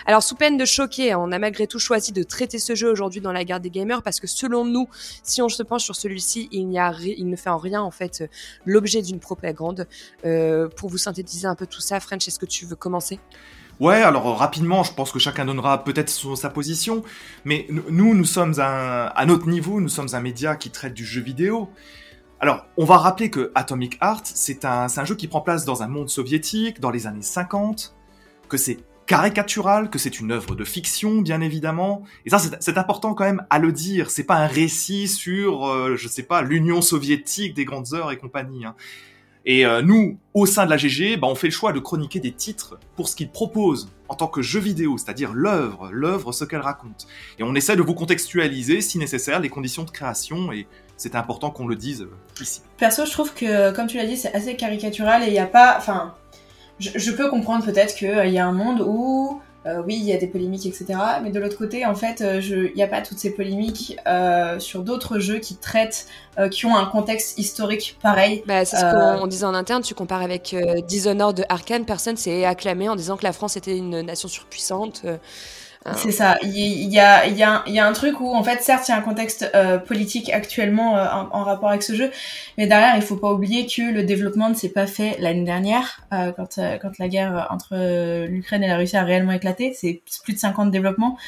Alors 0.06 0.22
sous 0.22 0.34
peine 0.34 0.56
de 0.56 0.64
choquer, 0.64 1.14
on 1.14 1.32
a 1.32 1.38
malgré 1.38 1.66
tout 1.66 1.78
choisi 1.78 2.12
de 2.12 2.22
traiter 2.22 2.58
ce 2.58 2.74
jeu 2.74 2.90
aujourd'hui 2.90 3.20
dans 3.20 3.32
la 3.32 3.44
guerre 3.44 3.60
des 3.60 3.70
gamers 3.70 4.02
parce 4.02 4.20
que 4.20 4.26
selon 4.26 4.64
nous, 4.64 4.88
si 5.22 5.42
on 5.42 5.48
se 5.48 5.62
penche 5.62 5.84
sur 5.84 5.96
celui-ci, 5.96 6.48
il, 6.52 6.68
il 6.70 7.28
ne 7.28 7.36
fait 7.36 7.50
en 7.50 7.58
rien 7.58 7.82
en 7.82 7.90
fait 7.90 8.28
l'objet 8.64 9.02
d'une 9.02 9.20
propagande. 9.20 9.86
Euh, 10.24 10.68
pour 10.68 10.88
vous 10.88 10.98
synthétiser 10.98 11.46
un 11.46 11.54
peu 11.54 11.66
tout 11.66 11.80
ça, 11.80 12.00
French, 12.00 12.26
est-ce 12.28 12.38
que 12.38 12.46
tu 12.46 12.66
veux 12.66 12.76
commencer? 12.76 13.18
Ouais, 13.80 14.02
alors 14.02 14.28
euh, 14.28 14.32
rapidement, 14.32 14.82
je 14.82 14.92
pense 14.92 15.10
que 15.10 15.18
chacun 15.18 15.44
donnera 15.44 15.82
peut-être 15.84 16.10
sa 16.10 16.50
position, 16.50 17.02
mais 17.44 17.66
nous, 17.68 18.14
nous 18.14 18.24
sommes 18.24 18.60
un, 18.60 19.06
à 19.14 19.26
notre 19.26 19.48
niveau, 19.48 19.80
nous 19.80 19.88
sommes 19.88 20.08
un 20.12 20.20
média 20.20 20.56
qui 20.56 20.70
traite 20.70 20.94
du 20.94 21.04
jeu 21.04 21.20
vidéo. 21.20 21.70
Alors, 22.44 22.66
on 22.76 22.84
va 22.84 22.98
rappeler 22.98 23.30
que 23.30 23.50
Atomic 23.54 23.96
Heart, 24.02 24.30
c'est 24.34 24.66
un, 24.66 25.04
jeu 25.06 25.14
qui 25.14 25.28
prend 25.28 25.40
place 25.40 25.64
dans 25.64 25.82
un 25.82 25.88
monde 25.88 26.10
soviétique, 26.10 26.78
dans 26.78 26.90
les 26.90 27.06
années 27.06 27.22
50, 27.22 27.96
que 28.50 28.58
c'est 28.58 28.80
caricatural, 29.06 29.88
que 29.88 29.98
c'est 29.98 30.20
une 30.20 30.30
œuvre 30.30 30.54
de 30.54 30.62
fiction, 30.62 31.22
bien 31.22 31.40
évidemment. 31.40 32.02
Et 32.26 32.28
ça, 32.28 32.38
c'est 32.60 32.76
important 32.76 33.14
quand 33.14 33.24
même 33.24 33.46
à 33.48 33.58
le 33.58 33.72
dire. 33.72 34.10
C'est 34.10 34.24
pas 34.24 34.36
un 34.36 34.46
récit 34.46 35.08
sur, 35.08 35.66
euh, 35.66 35.96
je 35.96 36.06
sais 36.06 36.22
pas, 36.22 36.42
l'Union 36.42 36.82
soviétique 36.82 37.54
des 37.54 37.64
grandes 37.64 37.94
heures 37.94 38.12
et 38.12 38.18
compagnie. 38.18 38.66
Hein. 38.66 38.74
Et 39.46 39.64
euh, 39.64 39.80
nous, 39.80 40.18
au 40.34 40.44
sein 40.44 40.66
de 40.66 40.70
la 40.70 40.76
GG, 40.76 41.16
bah, 41.16 41.28
on 41.28 41.34
fait 41.34 41.46
le 41.46 41.52
choix 41.52 41.72
de 41.72 41.78
chroniquer 41.78 42.20
des 42.20 42.32
titres 42.32 42.78
pour 42.94 43.08
ce 43.08 43.16
qu'ils 43.16 43.30
proposent 43.30 43.90
en 44.08 44.16
tant 44.16 44.26
que 44.26 44.42
jeu 44.42 44.60
vidéo, 44.60 44.98
c'est-à-dire 44.98 45.32
l'œuvre, 45.32 45.90
l'œuvre, 45.90 46.32
ce 46.32 46.44
qu'elle 46.44 46.60
raconte. 46.60 47.06
Et 47.38 47.42
on 47.42 47.54
essaie 47.54 47.76
de 47.76 47.82
vous 47.82 47.94
contextualiser, 47.94 48.82
si 48.82 48.98
nécessaire, 48.98 49.40
les 49.40 49.48
conditions 49.48 49.84
de 49.84 49.90
création, 49.90 50.52
et 50.52 50.66
c'est 50.96 51.14
important 51.14 51.50
qu'on 51.50 51.66
le 51.66 51.76
dise 51.76 52.02
euh, 52.02 52.10
ici. 52.40 52.62
Perso, 52.76 53.04
je 53.04 53.10
trouve 53.10 53.34
que, 53.34 53.72
comme 53.72 53.86
tu 53.86 53.96
l'as 53.96 54.06
dit, 54.06 54.16
c'est 54.16 54.34
assez 54.34 54.56
caricatural, 54.56 55.22
et 55.22 55.26
il 55.26 55.32
n'y 55.32 55.38
a 55.38 55.46
pas... 55.46 55.76
Enfin, 55.78 56.14
je, 56.78 56.90
je 56.94 57.10
peux 57.12 57.28
comprendre 57.28 57.64
peut-être 57.64 57.94
qu'il 57.94 58.30
y 58.30 58.38
a 58.38 58.46
un 58.46 58.52
monde 58.52 58.80
où 58.80 59.40
euh, 59.66 59.82
oui, 59.86 59.96
il 59.96 60.04
y 60.04 60.12
a 60.12 60.18
des 60.18 60.26
polémiques, 60.26 60.66
etc. 60.66 60.86
Mais 61.22 61.30
de 61.30 61.40
l'autre 61.40 61.56
côté, 61.56 61.86
en 61.86 61.94
fait, 61.94 62.20
euh, 62.20 62.40
il 62.42 62.74
n'y 62.74 62.82
a 62.82 62.86
pas 62.86 63.00
toutes 63.00 63.18
ces 63.18 63.30
polémiques 63.30 63.96
euh, 64.06 64.58
sur 64.58 64.82
d'autres 64.82 65.18
jeux 65.18 65.38
qui 65.38 65.56
traitent, 65.56 66.06
qui 66.50 66.66
ont 66.66 66.76
un 66.76 66.86
contexte 66.86 67.38
historique 67.38 67.96
pareil. 68.02 68.42
Bah, 68.46 68.64
c'est 68.64 68.76
ce 68.76 69.18
qu'on 69.18 69.26
disait 69.26 69.46
en 69.46 69.54
interne. 69.54 69.82
Tu 69.82 69.94
compares 69.94 70.22
avec 70.22 70.54
Dishonored 70.86 71.36
de 71.36 71.44
Arkane, 71.48 71.84
personne 71.84 72.16
s'est 72.16 72.44
acclamé 72.44 72.88
en 72.88 72.96
disant 72.96 73.16
que 73.16 73.22
la 73.22 73.32
France 73.32 73.56
était 73.56 73.76
une 73.76 74.00
nation 74.00 74.28
surpuissante. 74.28 75.04
Ah. 75.86 75.92
C'est 75.96 76.12
ça. 76.12 76.38
Il 76.42 76.50
y, 76.50 76.98
a, 76.98 77.26
il, 77.26 77.36
y 77.36 77.42
a, 77.42 77.62
y 77.66 77.78
a 77.78 77.86
un 77.86 77.92
truc 77.92 78.18
où, 78.18 78.34
en 78.34 78.42
fait, 78.42 78.62
certes, 78.62 78.88
il 78.88 78.92
y 78.92 78.94
a 78.94 78.96
un 78.96 79.02
contexte 79.02 79.50
euh, 79.54 79.76
politique 79.76 80.30
actuellement 80.30 80.96
euh, 80.96 81.06
en, 81.30 81.44
rapport 81.44 81.68
avec 81.68 81.82
ce 81.82 81.94
jeu, 81.94 82.10
mais 82.56 82.66
derrière, 82.66 82.96
il 82.96 83.02
faut 83.02 83.16
pas 83.16 83.30
oublier 83.30 83.66
que 83.66 83.92
le 83.92 84.02
développement 84.02 84.48
ne 84.48 84.54
s'est 84.54 84.70
pas 84.70 84.86
fait 84.86 85.16
l'année 85.18 85.44
dernière, 85.44 86.00
euh, 86.14 86.32
quand, 86.32 86.58
quand 86.80 86.98
la 86.98 87.08
guerre 87.08 87.48
entre 87.50 87.76
l'Ukraine 88.26 88.62
et 88.62 88.68
la 88.68 88.78
Russie 88.78 88.96
a 88.96 89.04
réellement 89.04 89.32
éclaté. 89.32 89.74
C'est 89.74 90.00
plus 90.22 90.32
de 90.32 90.38
50 90.38 90.70
développements. 90.70 91.18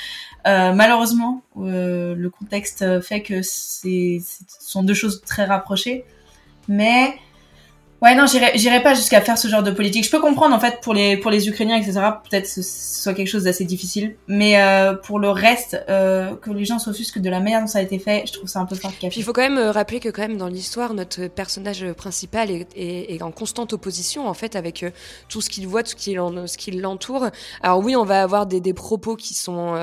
malheureusement, 0.47 1.43
le 1.57 2.29
contexte 2.29 3.03
fait 3.03 3.21
que 3.21 3.43
ce 3.43 4.19
sont 4.61 4.83
deux 4.83 4.95
choses 4.95 5.21
très 5.21 5.45
rapprochées, 5.45 6.07
mais 6.67 7.15
Ouais, 8.07 8.15
non, 8.15 8.27
j'irai 8.27 8.83
pas 8.85 8.95
jusqu'à 8.95 9.21
faire 9.21 9.37
ce 9.37 9.49
genre 9.49 9.65
de 9.65 9.73
politique. 9.73 10.05
Je 10.05 10.11
peux 10.13 10.21
comprendre, 10.21 10.55
en 10.55 10.61
fait, 10.61 10.81
pour 10.81 10.95
les, 10.95 11.17
pour 11.17 11.29
les 11.29 11.49
Ukrainiens, 11.49 11.77
etc., 11.77 11.95
peut-être 12.31 12.47
ce 12.47 12.63
soit 12.63 13.15
quelque 13.15 13.27
chose 13.27 13.43
d'assez 13.43 13.65
difficile. 13.65 14.15
Mais 14.29 14.63
euh, 14.63 14.95
pour 14.95 15.19
le 15.19 15.29
reste, 15.29 15.77
euh, 15.89 16.37
que 16.37 16.53
les 16.53 16.65
gens 16.65 16.79
s'offusquent 16.79 17.19
de 17.19 17.29
la 17.29 17.41
manière 17.41 17.63
dont 17.63 17.67
ça 17.67 17.81
a 17.81 17.83
été 17.83 17.99
fait, 17.99 18.23
je 18.25 18.33
trouve 18.33 18.49
ça 18.49 18.61
un 18.61 18.65
peu 18.65 18.77
fort 18.77 18.93
Il 19.03 19.25
faut 19.25 19.33
quand 19.33 19.43
même 19.43 19.59
euh, 19.59 19.73
rappeler 19.73 19.99
que, 19.99 20.09
quand 20.09 20.23
même, 20.23 20.37
dans 20.37 20.47
l'histoire, 20.47 20.95
notre 20.95 21.27
personnage 21.27 21.85
principal 21.95 22.49
est, 22.53 22.69
est, 22.77 23.13
est, 23.13 23.23
en 23.23 23.33
constante 23.33 23.73
opposition, 23.73 24.29
en 24.29 24.35
fait, 24.35 24.55
avec 24.55 24.85
euh, 24.85 24.91
tout 25.29 25.41
ce 25.41 25.51
qu'il 25.51 25.67
voit, 25.67 25.83
tout 25.83 25.99
ce 25.99 26.57
qui 26.57 26.71
l'entoure. 26.71 27.31
Alors 27.61 27.81
oui, 27.81 27.97
on 27.97 28.05
va 28.05 28.23
avoir 28.23 28.47
des, 28.47 28.61
des 28.61 28.73
propos 28.73 29.17
qui 29.17 29.35
sont 29.35 29.75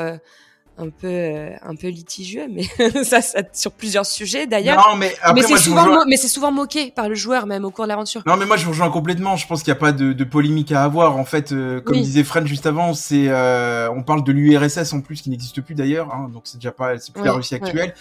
un 0.77 0.89
peu 0.89 1.07
euh, 1.07 1.51
un 1.61 1.75
peu 1.75 1.87
litigieux 1.87 2.47
mais 2.49 2.63
ça, 3.03 3.21
ça, 3.21 3.39
sur 3.53 3.71
plusieurs 3.71 4.05
sujets 4.05 4.47
d'ailleurs. 4.47 4.83
Non 4.89 4.95
mais 4.95 5.15
après, 5.21 5.41
mais 5.41 5.47
c'est 5.47 5.57
souvent 5.57 6.05
mais 6.07 6.17
c'est 6.17 6.27
souvent 6.27 6.51
moqué 6.51 6.91
par 6.91 7.09
le 7.09 7.15
joueur 7.15 7.45
même 7.45 7.63
au 7.63 7.71
cours 7.71 7.85
de 7.85 7.89
l'aventure. 7.89 8.23
Non 8.25 8.37
mais 8.37 8.45
moi 8.45 8.57
je 8.57 8.65
vous 8.65 8.71
rejoins 8.71 8.89
complètement. 8.89 9.35
Je 9.35 9.45
pense 9.45 9.61
qu'il 9.61 9.71
n'y 9.71 9.77
a 9.77 9.79
pas 9.79 9.91
de, 9.91 10.13
de, 10.13 10.23
polémique 10.23 10.71
à 10.71 10.83
avoir. 10.83 11.17
En 11.17 11.25
fait 11.25 11.51
euh, 11.51 11.79
comme 11.79 12.01
disait 12.01 12.23
Fred 12.23 12.47
juste 12.47 12.65
avant 12.65 12.93
c'est 12.93 13.27
euh, 13.27 13.89
on 13.91 14.01
parle 14.01 14.23
de 14.23 14.31
l'URSS 14.31 14.93
en 14.93 15.01
plus 15.01 15.21
qui 15.21 15.29
n'existe 15.29 15.61
plus 15.61 15.75
d'ailleurs 15.75 16.13
hein, 16.13 16.29
donc 16.33 16.43
c'est 16.45 16.57
déjà 16.57 16.71
pas 16.71 16.97
c'est 16.97 17.13
plus 17.13 17.23
la 17.23 17.33
Russie 17.33 17.55
actuelle. 17.55 17.93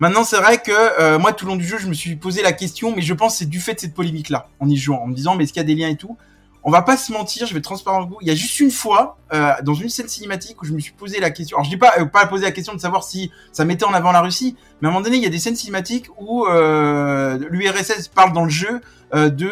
Maintenant 0.00 0.24
c'est 0.24 0.38
vrai 0.38 0.58
que 0.58 1.18
moi 1.18 1.32
tout 1.32 1.46
le 1.46 1.52
long 1.52 1.56
du 1.56 1.66
jeu 1.66 1.78
je 1.78 1.86
me 1.86 1.94
suis 1.94 2.16
posé 2.16 2.42
la 2.42 2.52
question 2.52 2.92
mais 2.94 3.02
je 3.02 3.14
pense 3.14 3.36
c'est 3.36 3.48
du 3.48 3.60
fait 3.60 3.74
de 3.74 3.80
cette 3.80 3.94
polémique 3.94 4.28
là 4.28 4.48
en 4.58 4.68
y 4.68 4.76
jouant 4.76 5.02
en 5.02 5.06
me 5.06 5.14
disant 5.14 5.36
mais 5.36 5.44
est-ce 5.44 5.52
qu'il 5.52 5.62
y 5.62 5.64
a 5.64 5.66
des 5.66 5.74
liens 5.76 5.88
et 5.88 5.96
tout? 5.96 6.16
On 6.62 6.70
va 6.70 6.82
pas 6.82 6.96
se 6.96 7.12
mentir, 7.12 7.46
je 7.46 7.52
vais 7.52 7.58
être 7.58 7.64
transparent 7.64 7.98
avec 7.98 8.10
vous. 8.10 8.18
Il 8.20 8.28
y 8.28 8.30
a 8.30 8.34
juste 8.34 8.60
une 8.60 8.70
fois, 8.70 9.16
euh, 9.32 9.52
dans 9.62 9.74
une 9.74 9.88
scène 9.88 10.08
cinématique, 10.08 10.60
où 10.60 10.66
je 10.66 10.72
me 10.72 10.80
suis 10.80 10.92
posé 10.92 11.18
la 11.18 11.30
question. 11.30 11.56
Alors, 11.56 11.64
je 11.64 11.70
dis 11.70 11.76
pas, 11.76 11.94
euh, 11.98 12.04
pas 12.04 12.26
poser 12.26 12.44
la 12.44 12.52
question 12.52 12.74
de 12.74 12.80
savoir 12.80 13.02
si 13.02 13.30
ça 13.52 13.64
mettait 13.64 13.84
en 13.84 13.94
avant 13.94 14.12
la 14.12 14.20
Russie, 14.20 14.56
mais 14.80 14.88
à 14.88 14.90
un 14.90 14.92
moment 14.92 15.04
donné, 15.04 15.16
il 15.16 15.22
y 15.22 15.26
a 15.26 15.30
des 15.30 15.38
scènes 15.38 15.56
cinématiques 15.56 16.06
où 16.18 16.46
euh, 16.46 17.38
l'URSS 17.50 18.08
parle 18.08 18.32
dans 18.32 18.44
le 18.44 18.50
jeu 18.50 18.80
euh, 19.14 19.30
de 19.30 19.48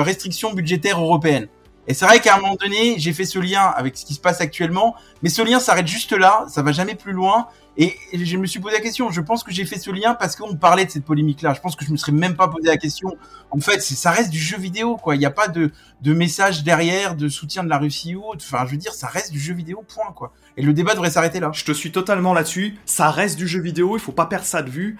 restrictions 0.00 0.52
budgétaires 0.52 1.00
européennes. 1.00 1.48
Et 1.88 1.94
c'est 1.94 2.04
vrai 2.04 2.20
qu'à 2.20 2.36
un 2.36 2.40
moment 2.40 2.54
donné, 2.54 2.94
j'ai 2.98 3.12
fait 3.12 3.24
ce 3.24 3.40
lien 3.40 3.62
avec 3.62 3.96
ce 3.96 4.04
qui 4.04 4.14
se 4.14 4.20
passe 4.20 4.40
actuellement, 4.40 4.94
mais 5.22 5.28
ce 5.28 5.42
lien 5.42 5.58
s'arrête 5.58 5.88
juste 5.88 6.12
là, 6.12 6.44
ça 6.48 6.62
va 6.62 6.70
jamais 6.70 6.94
plus 6.94 7.12
loin. 7.12 7.48
Et 7.78 7.96
je 8.12 8.36
me 8.36 8.46
suis 8.46 8.60
posé 8.60 8.74
la 8.74 8.82
question. 8.82 9.10
Je 9.10 9.20
pense 9.22 9.42
que 9.42 9.50
j'ai 9.50 9.64
fait 9.64 9.78
ce 9.78 9.90
lien 9.90 10.14
parce 10.14 10.36
qu'on 10.36 10.56
parlait 10.56 10.84
de 10.84 10.90
cette 10.90 11.04
polémique-là. 11.04 11.54
Je 11.54 11.60
pense 11.60 11.74
que 11.74 11.84
je 11.86 11.90
me 11.90 11.96
serais 11.96 12.12
même 12.12 12.36
pas 12.36 12.48
posé 12.48 12.66
la 12.68 12.76
question. 12.76 13.16
En 13.50 13.60
fait, 13.60 13.80
ça 13.80 14.10
reste 14.10 14.30
du 14.30 14.38
jeu 14.38 14.58
vidéo, 14.58 14.96
quoi. 14.96 15.16
Il 15.16 15.18
n'y 15.18 15.26
a 15.26 15.30
pas 15.30 15.48
de, 15.48 15.70
de 16.02 16.12
message 16.12 16.64
derrière, 16.64 17.14
de 17.16 17.28
soutien 17.30 17.64
de 17.64 17.70
la 17.70 17.78
Russie 17.78 18.14
ou 18.14 18.24
autre. 18.24 18.44
Enfin, 18.46 18.64
je 18.66 18.72
veux 18.72 18.76
dire, 18.76 18.92
ça 18.92 19.06
reste 19.06 19.32
du 19.32 19.40
jeu 19.40 19.54
vidéo, 19.54 19.84
point, 19.88 20.12
quoi. 20.14 20.32
Et 20.58 20.62
le 20.62 20.74
débat 20.74 20.92
devrait 20.92 21.10
s'arrêter 21.10 21.40
là. 21.40 21.50
Je 21.54 21.64
te 21.64 21.72
suis 21.72 21.92
totalement 21.92 22.34
là-dessus. 22.34 22.76
Ça 22.84 23.10
reste 23.10 23.38
du 23.38 23.48
jeu 23.48 23.60
vidéo. 23.60 23.96
Il 23.96 24.00
faut 24.00 24.12
pas 24.12 24.26
perdre 24.26 24.44
ça 24.44 24.60
de 24.60 24.68
vue. 24.68 24.98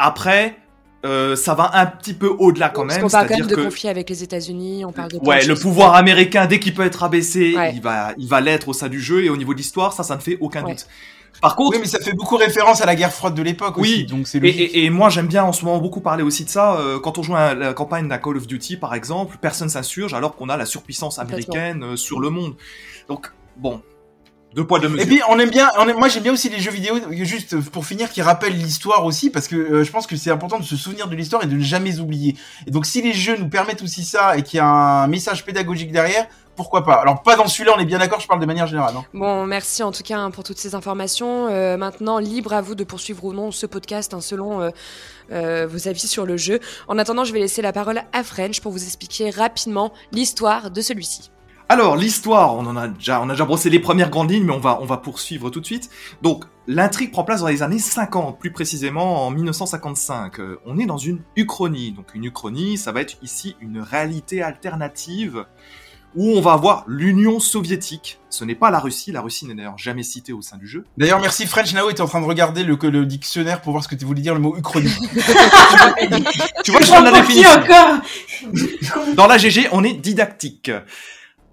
Après, 0.00 0.58
euh, 1.06 1.36
ça 1.36 1.54
va 1.54 1.70
un 1.74 1.86
petit 1.86 2.14
peu 2.14 2.26
au-delà 2.26 2.70
quand 2.70 2.84
même. 2.84 3.00
Parce 3.00 3.12
qu'on 3.12 3.16
parle 3.16 3.28
quand 3.28 3.38
même 3.38 3.46
de 3.46 3.54
conflit 3.54 3.88
avec 3.88 4.10
les 4.10 4.24
États-Unis, 4.24 4.84
on 4.84 4.90
parle 4.90 5.12
de. 5.12 5.18
Ouais, 5.18 5.44
le 5.44 5.54
pouvoir 5.54 5.94
américain, 5.94 6.46
dès 6.46 6.58
qu'il 6.58 6.74
peut 6.74 6.84
être 6.84 7.04
abaissé, 7.04 7.54
il 7.72 7.80
va, 7.80 8.12
il 8.18 8.28
va 8.28 8.40
l'être 8.40 8.68
au 8.68 8.72
sein 8.72 8.88
du 8.88 9.00
jeu 9.00 9.24
et 9.24 9.30
au 9.30 9.36
niveau 9.36 9.52
de 9.52 9.58
l'histoire, 9.58 9.92
ça, 9.92 10.02
ça 10.02 10.16
ne 10.16 10.20
fait 10.20 10.36
aucun 10.40 10.62
doute. 10.62 10.88
Par 11.40 11.56
contre, 11.56 11.76
oui, 11.76 11.78
mais 11.80 11.88
ça 11.88 12.00
fait 12.00 12.12
beaucoup 12.12 12.36
référence 12.36 12.80
à 12.80 12.86
la 12.86 12.94
guerre 12.94 13.12
froide 13.12 13.34
de 13.34 13.42
l'époque 13.42 13.76
oui, 13.76 13.92
aussi, 13.94 14.04
donc 14.06 14.26
c'est 14.26 14.38
et, 14.38 14.84
et, 14.84 14.90
moi 14.90 15.08
j'aime 15.08 15.28
bien 15.28 15.44
en 15.44 15.52
ce 15.52 15.64
moment 15.64 15.78
beaucoup 15.78 16.00
parler 16.00 16.22
aussi 16.22 16.44
de 16.44 16.50
ça. 16.50 16.76
Euh, 16.78 16.98
quand 16.98 17.18
on 17.18 17.22
joue 17.22 17.36
à 17.36 17.54
la 17.54 17.74
campagne 17.74 18.08
d'un 18.08 18.18
Call 18.18 18.36
of 18.36 18.46
Duty 18.46 18.76
par 18.76 18.94
exemple, 18.94 19.36
personne 19.40 19.68
s'insurge 19.68 20.14
alors 20.14 20.36
qu'on 20.36 20.48
a 20.48 20.56
la 20.56 20.66
surpuissance 20.66 21.18
américaine 21.18 21.82
euh, 21.82 21.96
sur 21.96 22.18
le 22.20 22.30
monde. 22.30 22.54
Donc 23.08 23.32
bon, 23.56 23.80
deux 24.54 24.66
poids 24.66 24.80
deux 24.80 24.88
mesures. 24.88 25.04
Et 25.04 25.06
puis 25.06 25.20
on 25.28 25.38
aime 25.38 25.50
bien, 25.50 25.68
on 25.78 25.84
moi 25.98 26.08
j'aime 26.08 26.22
bien 26.22 26.32
aussi 26.32 26.48
les 26.48 26.58
jeux 26.58 26.70
vidéo, 26.70 26.96
juste 27.12 27.60
pour 27.70 27.86
finir, 27.86 28.10
qui 28.10 28.22
rappellent 28.22 28.56
l'histoire 28.56 29.04
aussi, 29.04 29.30
parce 29.30 29.46
que 29.46 29.56
euh, 29.56 29.84
je 29.84 29.90
pense 29.90 30.06
que 30.06 30.16
c'est 30.16 30.30
important 30.30 30.58
de 30.58 30.64
se 30.64 30.76
souvenir 30.76 31.08
de 31.08 31.14
l'histoire 31.14 31.44
et 31.44 31.46
de 31.46 31.54
ne 31.54 31.62
jamais 31.62 32.00
oublier. 32.00 32.36
Et 32.66 32.70
donc 32.70 32.86
si 32.86 33.02
les 33.02 33.12
jeux 33.12 33.36
nous 33.36 33.48
permettent 33.48 33.82
aussi 33.82 34.04
ça 34.04 34.36
et 34.36 34.42
qu'il 34.42 34.56
y 34.56 34.60
a 34.60 34.66
un 34.66 35.06
message 35.06 35.44
pédagogique 35.44 35.92
derrière, 35.92 36.26
pourquoi 36.58 36.84
pas 36.84 36.94
Alors 36.94 37.22
pas 37.22 37.36
dans 37.36 37.46
celui-là, 37.46 37.72
on 37.76 37.80
est 37.80 37.84
bien 37.84 38.00
d'accord, 38.00 38.18
je 38.18 38.26
parle 38.26 38.40
de 38.40 38.46
manière 38.46 38.66
générale. 38.66 38.94
Hein. 38.96 39.04
Bon, 39.14 39.46
merci 39.46 39.84
en 39.84 39.92
tout 39.92 40.02
cas 40.02 40.18
hein, 40.18 40.32
pour 40.32 40.42
toutes 40.42 40.58
ces 40.58 40.74
informations. 40.74 41.46
Euh, 41.46 41.76
maintenant, 41.76 42.18
libre 42.18 42.52
à 42.52 42.60
vous 42.60 42.74
de 42.74 42.82
poursuivre 42.82 43.24
ou 43.24 43.32
non 43.32 43.52
ce 43.52 43.64
podcast 43.64 44.12
hein, 44.12 44.20
selon 44.20 44.70
euh, 45.30 45.66
vos 45.70 45.88
avis 45.88 46.08
sur 46.08 46.26
le 46.26 46.36
jeu. 46.36 46.58
En 46.88 46.98
attendant, 46.98 47.22
je 47.22 47.32
vais 47.32 47.38
laisser 47.38 47.62
la 47.62 47.72
parole 47.72 48.02
à 48.12 48.24
French 48.24 48.60
pour 48.60 48.72
vous 48.72 48.82
expliquer 48.82 49.30
rapidement 49.30 49.92
l'histoire 50.10 50.72
de 50.72 50.80
celui-ci. 50.80 51.30
Alors 51.70 51.96
l'histoire, 51.96 52.56
on 52.56 52.64
en 52.64 52.76
a 52.76 52.88
déjà, 52.88 53.20
on 53.20 53.28
a 53.28 53.32
déjà 53.32 53.44
brossé 53.44 53.68
les 53.68 53.78
premières 53.78 54.08
grandes 54.08 54.30
lignes, 54.30 54.44
mais 54.44 54.54
on 54.54 54.58
va, 54.58 54.80
on 54.80 54.86
va 54.86 54.96
poursuivre 54.96 55.50
tout 55.50 55.60
de 55.60 55.66
suite. 55.66 55.90
Donc 56.22 56.46
l'intrigue 56.66 57.12
prend 57.12 57.24
place 57.24 57.42
dans 57.42 57.48
les 57.48 57.62
années 57.62 57.78
50, 57.78 58.38
plus 58.38 58.50
précisément 58.52 59.26
en 59.26 59.30
1955. 59.30 60.40
Euh, 60.40 60.58
on 60.64 60.78
est 60.78 60.86
dans 60.86 60.96
une 60.96 61.20
uchronie. 61.36 61.92
Donc 61.92 62.14
une 62.14 62.24
uchronie, 62.24 62.78
ça 62.78 62.90
va 62.90 63.02
être 63.02 63.18
ici 63.22 63.54
une 63.60 63.80
réalité 63.80 64.42
alternative 64.42 65.44
où 66.14 66.30
on 66.30 66.40
va 66.40 66.52
avoir 66.52 66.84
l'Union 66.86 67.40
soviétique. 67.40 68.18
Ce 68.30 68.44
n'est 68.44 68.54
pas 68.54 68.70
la 68.70 68.78
Russie, 68.78 69.12
la 69.12 69.20
Russie 69.20 69.46
n'est 69.46 69.54
d'ailleurs 69.54 69.78
jamais 69.78 70.02
citée 70.02 70.32
au 70.32 70.42
sein 70.42 70.56
du 70.56 70.66
jeu. 70.66 70.84
D'ailleurs, 70.96 71.20
merci 71.20 71.46
French 71.46 71.72
Nao 71.74 71.90
était 71.90 72.00
en 72.00 72.06
train 72.06 72.20
de 72.20 72.26
regarder 72.26 72.64
le, 72.64 72.78
le 72.82 73.06
dictionnaire 73.06 73.60
pour 73.60 73.72
voir 73.72 73.84
ce 73.84 73.88
que 73.88 73.94
tu 73.94 74.04
voulais 74.04 74.22
dire 74.22 74.34
le 74.34 74.40
mot 74.40 74.56
uchronie. 74.56 74.90
tu 76.64 76.70
vois, 76.70 76.80
je 76.80 76.86
prends 76.86 77.00
la 77.00 77.12
définition. 77.12 77.50
encore 77.50 79.14
Dans 79.14 79.26
la 79.26 79.38
GG, 79.38 79.68
on 79.72 79.84
est 79.84 79.94
didactique. 79.94 80.70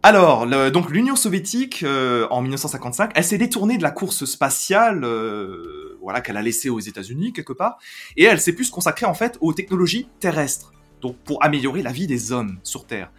Alors, 0.05 0.45
donc 0.69 0.91
l'Union 0.91 1.15
soviétique, 1.15 1.81
euh, 1.81 2.27
en 2.29 2.43
1955, 2.43 3.13
elle 3.15 3.23
s'est 3.23 3.39
détournée 3.39 3.79
de 3.79 3.81
la 3.81 3.89
course 3.89 4.25
spatiale, 4.25 5.03
euh, 5.03 5.97
voilà, 5.99 6.21
qu'elle 6.21 6.37
a 6.37 6.43
laissée 6.43 6.69
aux 6.69 6.79
États-Unis 6.79 7.33
quelque 7.33 7.53
part, 7.53 7.79
et 8.15 8.25
elle 8.25 8.39
s'est 8.39 8.53
plus 8.53 8.69
consacrer 8.69 9.07
en 9.07 9.15
fait 9.15 9.35
aux 9.41 9.51
technologies 9.53 10.07
terrestres, 10.19 10.73
donc 11.01 11.17
pour 11.23 11.43
améliorer 11.43 11.81
la 11.81 11.91
vie 11.91 12.05
des 12.05 12.31
hommes 12.31 12.59
sur 12.61 12.85
Terre. 12.85 13.09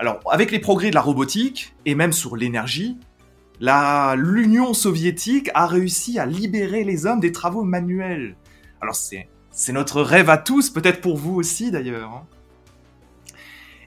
Alors, 0.00 0.20
avec 0.30 0.50
les 0.50 0.60
progrès 0.60 0.88
de 0.88 0.94
la 0.94 1.02
robotique 1.02 1.74
et 1.84 1.94
même 1.94 2.14
sur 2.14 2.34
l'énergie, 2.34 2.96
l'Union 3.60 4.72
soviétique 4.72 5.50
a 5.52 5.66
réussi 5.66 6.18
à 6.18 6.24
libérer 6.24 6.84
les 6.84 7.04
hommes 7.04 7.20
des 7.20 7.32
travaux 7.32 7.64
manuels. 7.64 8.34
Alors 8.80 8.94
c'est 8.94 9.28
notre 9.68 10.00
rêve 10.00 10.30
à 10.30 10.38
tous, 10.38 10.70
peut-être 10.70 11.02
pour 11.02 11.18
vous 11.18 11.34
aussi 11.34 11.70
d'ailleurs. 11.70 12.10
Hein. 12.14 12.26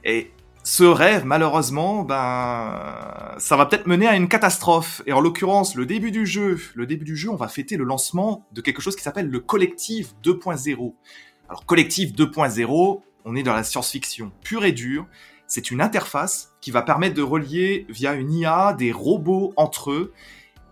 Et 0.04 0.30
ce 0.62 0.84
rêve, 0.84 1.24
malheureusement, 1.24 2.04
ben, 2.04 3.34
ça 3.38 3.56
va 3.56 3.66
peut-être 3.66 3.88
mener 3.88 4.06
à 4.06 4.14
une 4.14 4.28
catastrophe. 4.28 5.02
Et 5.06 5.12
en 5.12 5.20
l'occurrence, 5.20 5.74
le 5.74 5.84
début 5.84 6.12
du 6.12 6.26
jeu, 6.26 6.60
le 6.76 6.86
début 6.86 7.04
du 7.04 7.16
jeu, 7.16 7.28
on 7.28 7.36
va 7.36 7.48
fêter 7.48 7.76
le 7.76 7.82
lancement 7.82 8.46
de 8.52 8.60
quelque 8.60 8.80
chose 8.80 8.94
qui 8.94 9.02
s'appelle 9.02 9.28
le 9.28 9.40
Collectif 9.40 10.14
2.0. 10.22 10.94
Alors, 11.48 11.66
Collectif 11.66 12.12
2.0, 12.12 13.00
on 13.24 13.34
est 13.34 13.42
dans 13.42 13.54
la 13.54 13.64
science-fiction 13.64 14.30
pure 14.44 14.64
et 14.64 14.70
dure. 14.70 15.08
C'est 15.54 15.70
une 15.70 15.80
interface 15.80 16.52
qui 16.60 16.72
va 16.72 16.82
permettre 16.82 17.14
de 17.14 17.22
relier 17.22 17.86
via 17.88 18.14
une 18.14 18.32
IA 18.32 18.74
des 18.76 18.90
robots 18.90 19.52
entre 19.54 19.92
eux. 19.92 20.12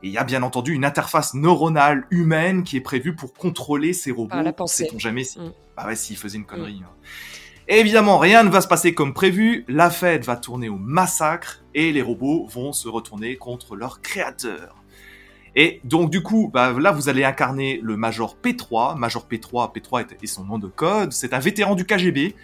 Et 0.02 0.08
il 0.08 0.12
y 0.12 0.18
a 0.18 0.24
bien 0.24 0.42
entendu 0.42 0.74
une 0.74 0.84
interface 0.84 1.34
neuronale 1.34 2.04
humaine 2.10 2.64
qui 2.64 2.78
est 2.78 2.80
prévue 2.80 3.14
pour 3.14 3.32
contrôler 3.32 3.92
ces 3.92 4.10
robots. 4.10 4.34
Ah, 4.36 4.42
la 4.42 4.52
pensée. 4.52 4.86
Sait-on 4.86 4.98
jamais 4.98 5.22
si... 5.22 5.38
Mm. 5.38 5.52
Bah 5.76 5.86
ouais, 5.86 5.94
s'ils 5.94 6.16
faisaient 6.16 6.36
une 6.36 6.46
connerie. 6.46 6.80
Mm. 6.80 6.86
Hein 6.86 6.96
évidemment, 7.68 8.18
rien 8.18 8.42
ne 8.42 8.50
va 8.50 8.60
se 8.60 8.66
passer 8.66 8.92
comme 8.92 9.14
prévu, 9.14 9.64
la 9.68 9.88
fête 9.88 10.24
va 10.24 10.34
tourner 10.34 10.68
au 10.68 10.78
massacre 10.78 11.62
et 11.74 11.92
les 11.92 12.02
robots 12.02 12.48
vont 12.48 12.72
se 12.72 12.88
retourner 12.88 13.36
contre 13.36 13.76
leur 13.76 14.02
créateur. 14.02 14.82
Et 15.54 15.80
donc 15.84 16.10
du 16.10 16.24
coup, 16.24 16.50
bah, 16.52 16.74
là 16.76 16.90
vous 16.90 17.08
allez 17.08 17.22
incarner 17.22 17.78
le 17.84 17.96
Major 17.96 18.36
P3. 18.42 18.98
Major 18.98 19.28
P3, 19.30 19.72
P3 19.72 20.06
est, 20.20 20.26
son 20.26 20.42
nom 20.42 20.58
de 20.58 20.66
code. 20.66 21.12
C'est 21.12 21.34
un 21.34 21.38
vétéran 21.38 21.76
du 21.76 21.84
KGB 21.84 22.34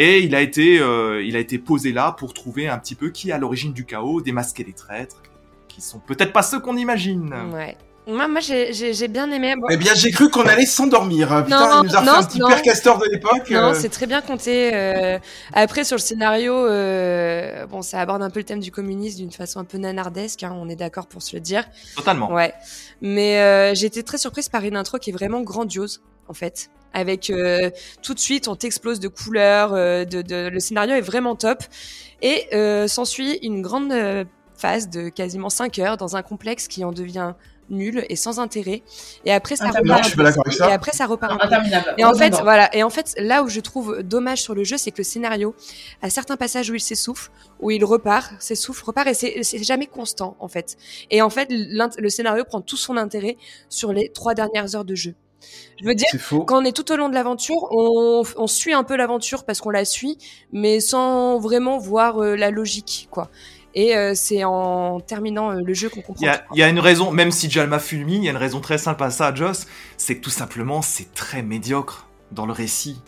et 0.00 0.20
il 0.20 0.34
a 0.34 0.40
été, 0.40 0.80
euh, 0.80 1.22
il 1.22 1.36
a 1.36 1.40
été 1.40 1.58
posé 1.58 1.92
là 1.92 2.12
pour 2.18 2.32
trouver 2.32 2.68
un 2.68 2.78
petit 2.78 2.94
peu 2.94 3.10
qui 3.10 3.28
est 3.28 3.32
à 3.32 3.38
l'origine 3.38 3.74
du 3.74 3.84
chaos, 3.84 4.22
démasquer 4.22 4.64
les 4.64 4.72
traîtres, 4.72 5.20
qui 5.68 5.82
sont 5.82 5.98
peut-être 5.98 6.32
pas 6.32 6.42
ceux 6.42 6.58
qu'on 6.58 6.78
imagine. 6.78 7.34
Ouais. 7.52 7.76
Moi, 8.06 8.28
moi 8.28 8.40
j'ai 8.40 9.08
bien 9.08 9.30
aimé. 9.30 9.54
Eh 9.70 9.76
bien, 9.76 9.94
j'ai 9.94 10.10
cru 10.10 10.30
qu'on 10.30 10.42
allait 10.42 10.64
s'endormir. 10.64 11.44
Putain, 11.44 11.82
il 11.82 11.88
nous 11.88 11.96
a 11.96 12.02
fait 12.02 12.08
un 12.08 12.22
petit 12.24 12.38
père 12.38 12.62
castor 12.62 12.98
de 12.98 13.04
l'époque. 13.12 13.50
Non, 13.50 13.68
euh. 13.68 13.74
c'est 13.74 13.90
très 13.90 14.06
bien 14.06 14.22
compté. 14.22 14.74
Euh. 14.74 15.18
Après, 15.52 15.84
sur 15.84 15.96
le 15.96 16.00
scénario, 16.00 16.54
euh... 16.54 17.66
bon, 17.66 17.82
ça 17.82 18.00
aborde 18.00 18.22
un 18.22 18.30
peu 18.30 18.40
le 18.40 18.44
thème 18.44 18.60
du 18.60 18.72
communisme 18.72 19.18
d'une 19.18 19.30
façon 19.30 19.60
un 19.60 19.64
peu 19.64 19.76
nanardesque, 19.76 20.42
hein, 20.42 20.56
on 20.56 20.68
est 20.70 20.76
d'accord 20.76 21.08
pour 21.08 21.22
se 21.22 21.36
le 21.36 21.40
dire. 21.40 21.64
Totalement. 21.94 22.32
Ouais. 22.32 22.54
Mais 23.02 23.38
euh, 23.38 23.74
j'ai 23.74 23.86
été 23.86 24.02
très 24.02 24.18
surprise 24.18 24.48
par 24.48 24.64
une 24.64 24.76
intro 24.76 24.98
qui 24.98 25.10
est 25.10 25.12
vraiment 25.12 25.42
grandiose, 25.42 26.02
en 26.30 26.34
fait. 26.34 26.70
Avec 26.92 27.30
euh, 27.30 27.70
tout 28.02 28.14
de 28.14 28.18
suite, 28.18 28.48
on 28.48 28.56
t'explose 28.56 28.98
de 28.98 29.08
couleurs, 29.08 29.72
de, 29.72 30.22
de, 30.22 30.48
le 30.48 30.60
scénario 30.60 30.94
est 30.94 31.02
vraiment 31.02 31.36
top. 31.36 31.62
Et 32.22 32.48
s'ensuit 32.88 33.38
une 33.42 33.62
grande 33.62 33.92
phase 34.56 34.88
de 34.88 35.08
quasiment 35.08 35.50
5 35.50 35.78
heures 35.78 35.96
dans 35.96 36.16
un 36.16 36.22
complexe 36.22 36.68
qui 36.68 36.84
en 36.84 36.92
devient 36.92 37.34
nul 37.70 38.04
et 38.08 38.16
sans 38.16 38.38
intérêt. 38.40 38.82
Et 39.24 39.32
après, 39.32 39.56
ça 39.56 39.70
repart. 39.70 40.14
Et 40.60 40.72
après, 40.72 40.92
ça 40.92 41.06
repart. 41.06 41.40
Et 41.96 42.04
en 42.04 42.14
fait, 42.14 42.34
voilà. 42.42 42.74
Et 42.74 42.82
en 42.82 42.90
fait, 42.90 43.14
là 43.18 43.42
où 43.42 43.48
je 43.48 43.60
trouve 43.60 44.02
dommage 44.02 44.42
sur 44.42 44.54
le 44.54 44.64
jeu, 44.64 44.76
c'est 44.76 44.90
que 44.90 44.98
le 44.98 45.04
scénario, 45.04 45.54
à 46.02 46.10
certains 46.10 46.36
passages 46.36 46.70
où 46.70 46.74
il 46.74 46.80
s'essouffle, 46.80 47.30
où 47.60 47.70
il 47.70 47.84
repart, 47.84 48.32
s'essouffle, 48.40 48.84
repart, 48.84 49.08
et 49.08 49.14
c'est 49.14 49.62
jamais 49.62 49.86
constant, 49.86 50.36
en 50.40 50.48
fait. 50.48 50.76
Et 51.10 51.22
en 51.22 51.30
fait, 51.30 51.48
le 51.50 52.08
scénario 52.08 52.44
prend 52.44 52.60
tout 52.60 52.76
son 52.76 52.96
intérêt 52.96 53.36
sur 53.68 53.92
les 53.92 54.10
trois 54.10 54.34
dernières 54.34 54.74
heures 54.74 54.84
de 54.84 54.94
jeu. 54.94 55.14
Je 55.80 55.86
veux 55.86 55.94
dire, 55.94 56.08
quand 56.46 56.60
on 56.60 56.64
est 56.64 56.76
tout 56.76 56.92
au 56.92 56.96
long 56.96 57.08
de 57.08 57.14
l'aventure, 57.14 57.68
on, 57.70 58.22
on, 58.36 58.46
suit 58.46 58.72
un 58.72 58.84
peu 58.84 58.96
l'aventure 58.96 59.44
parce 59.44 59.60
qu'on 59.60 59.70
la 59.70 59.84
suit, 59.84 60.18
mais 60.52 60.80
sans 60.80 61.38
vraiment 61.38 61.78
voir 61.78 62.22
euh, 62.22 62.36
la 62.36 62.50
logique, 62.50 63.08
quoi. 63.10 63.30
Et 63.74 63.96
euh, 63.96 64.12
c'est 64.14 64.42
en 64.44 65.00
terminant 65.00 65.52
euh, 65.52 65.60
le 65.64 65.74
jeu 65.74 65.88
qu'on 65.88 66.02
comprend. 66.02 66.26
Il 66.54 66.58
y, 66.58 66.62
a 66.62 66.68
une 66.68 66.80
raison, 66.80 67.12
même 67.12 67.30
si 67.30 67.48
Jalma 67.48 67.78
fulmine, 67.78 68.22
il 68.22 68.26
y 68.26 68.28
a 68.28 68.32
une 68.32 68.36
raison 68.36 68.60
très 68.60 68.78
simple 68.78 69.02
à 69.04 69.10
ça, 69.10 69.32
Joss, 69.34 69.66
c'est 69.96 70.16
que 70.16 70.20
tout 70.20 70.30
simplement 70.30 70.82
c'est 70.82 71.14
très 71.14 71.42
médiocre 71.42 72.08
dans 72.32 72.46
le 72.46 72.52
récit. 72.52 73.00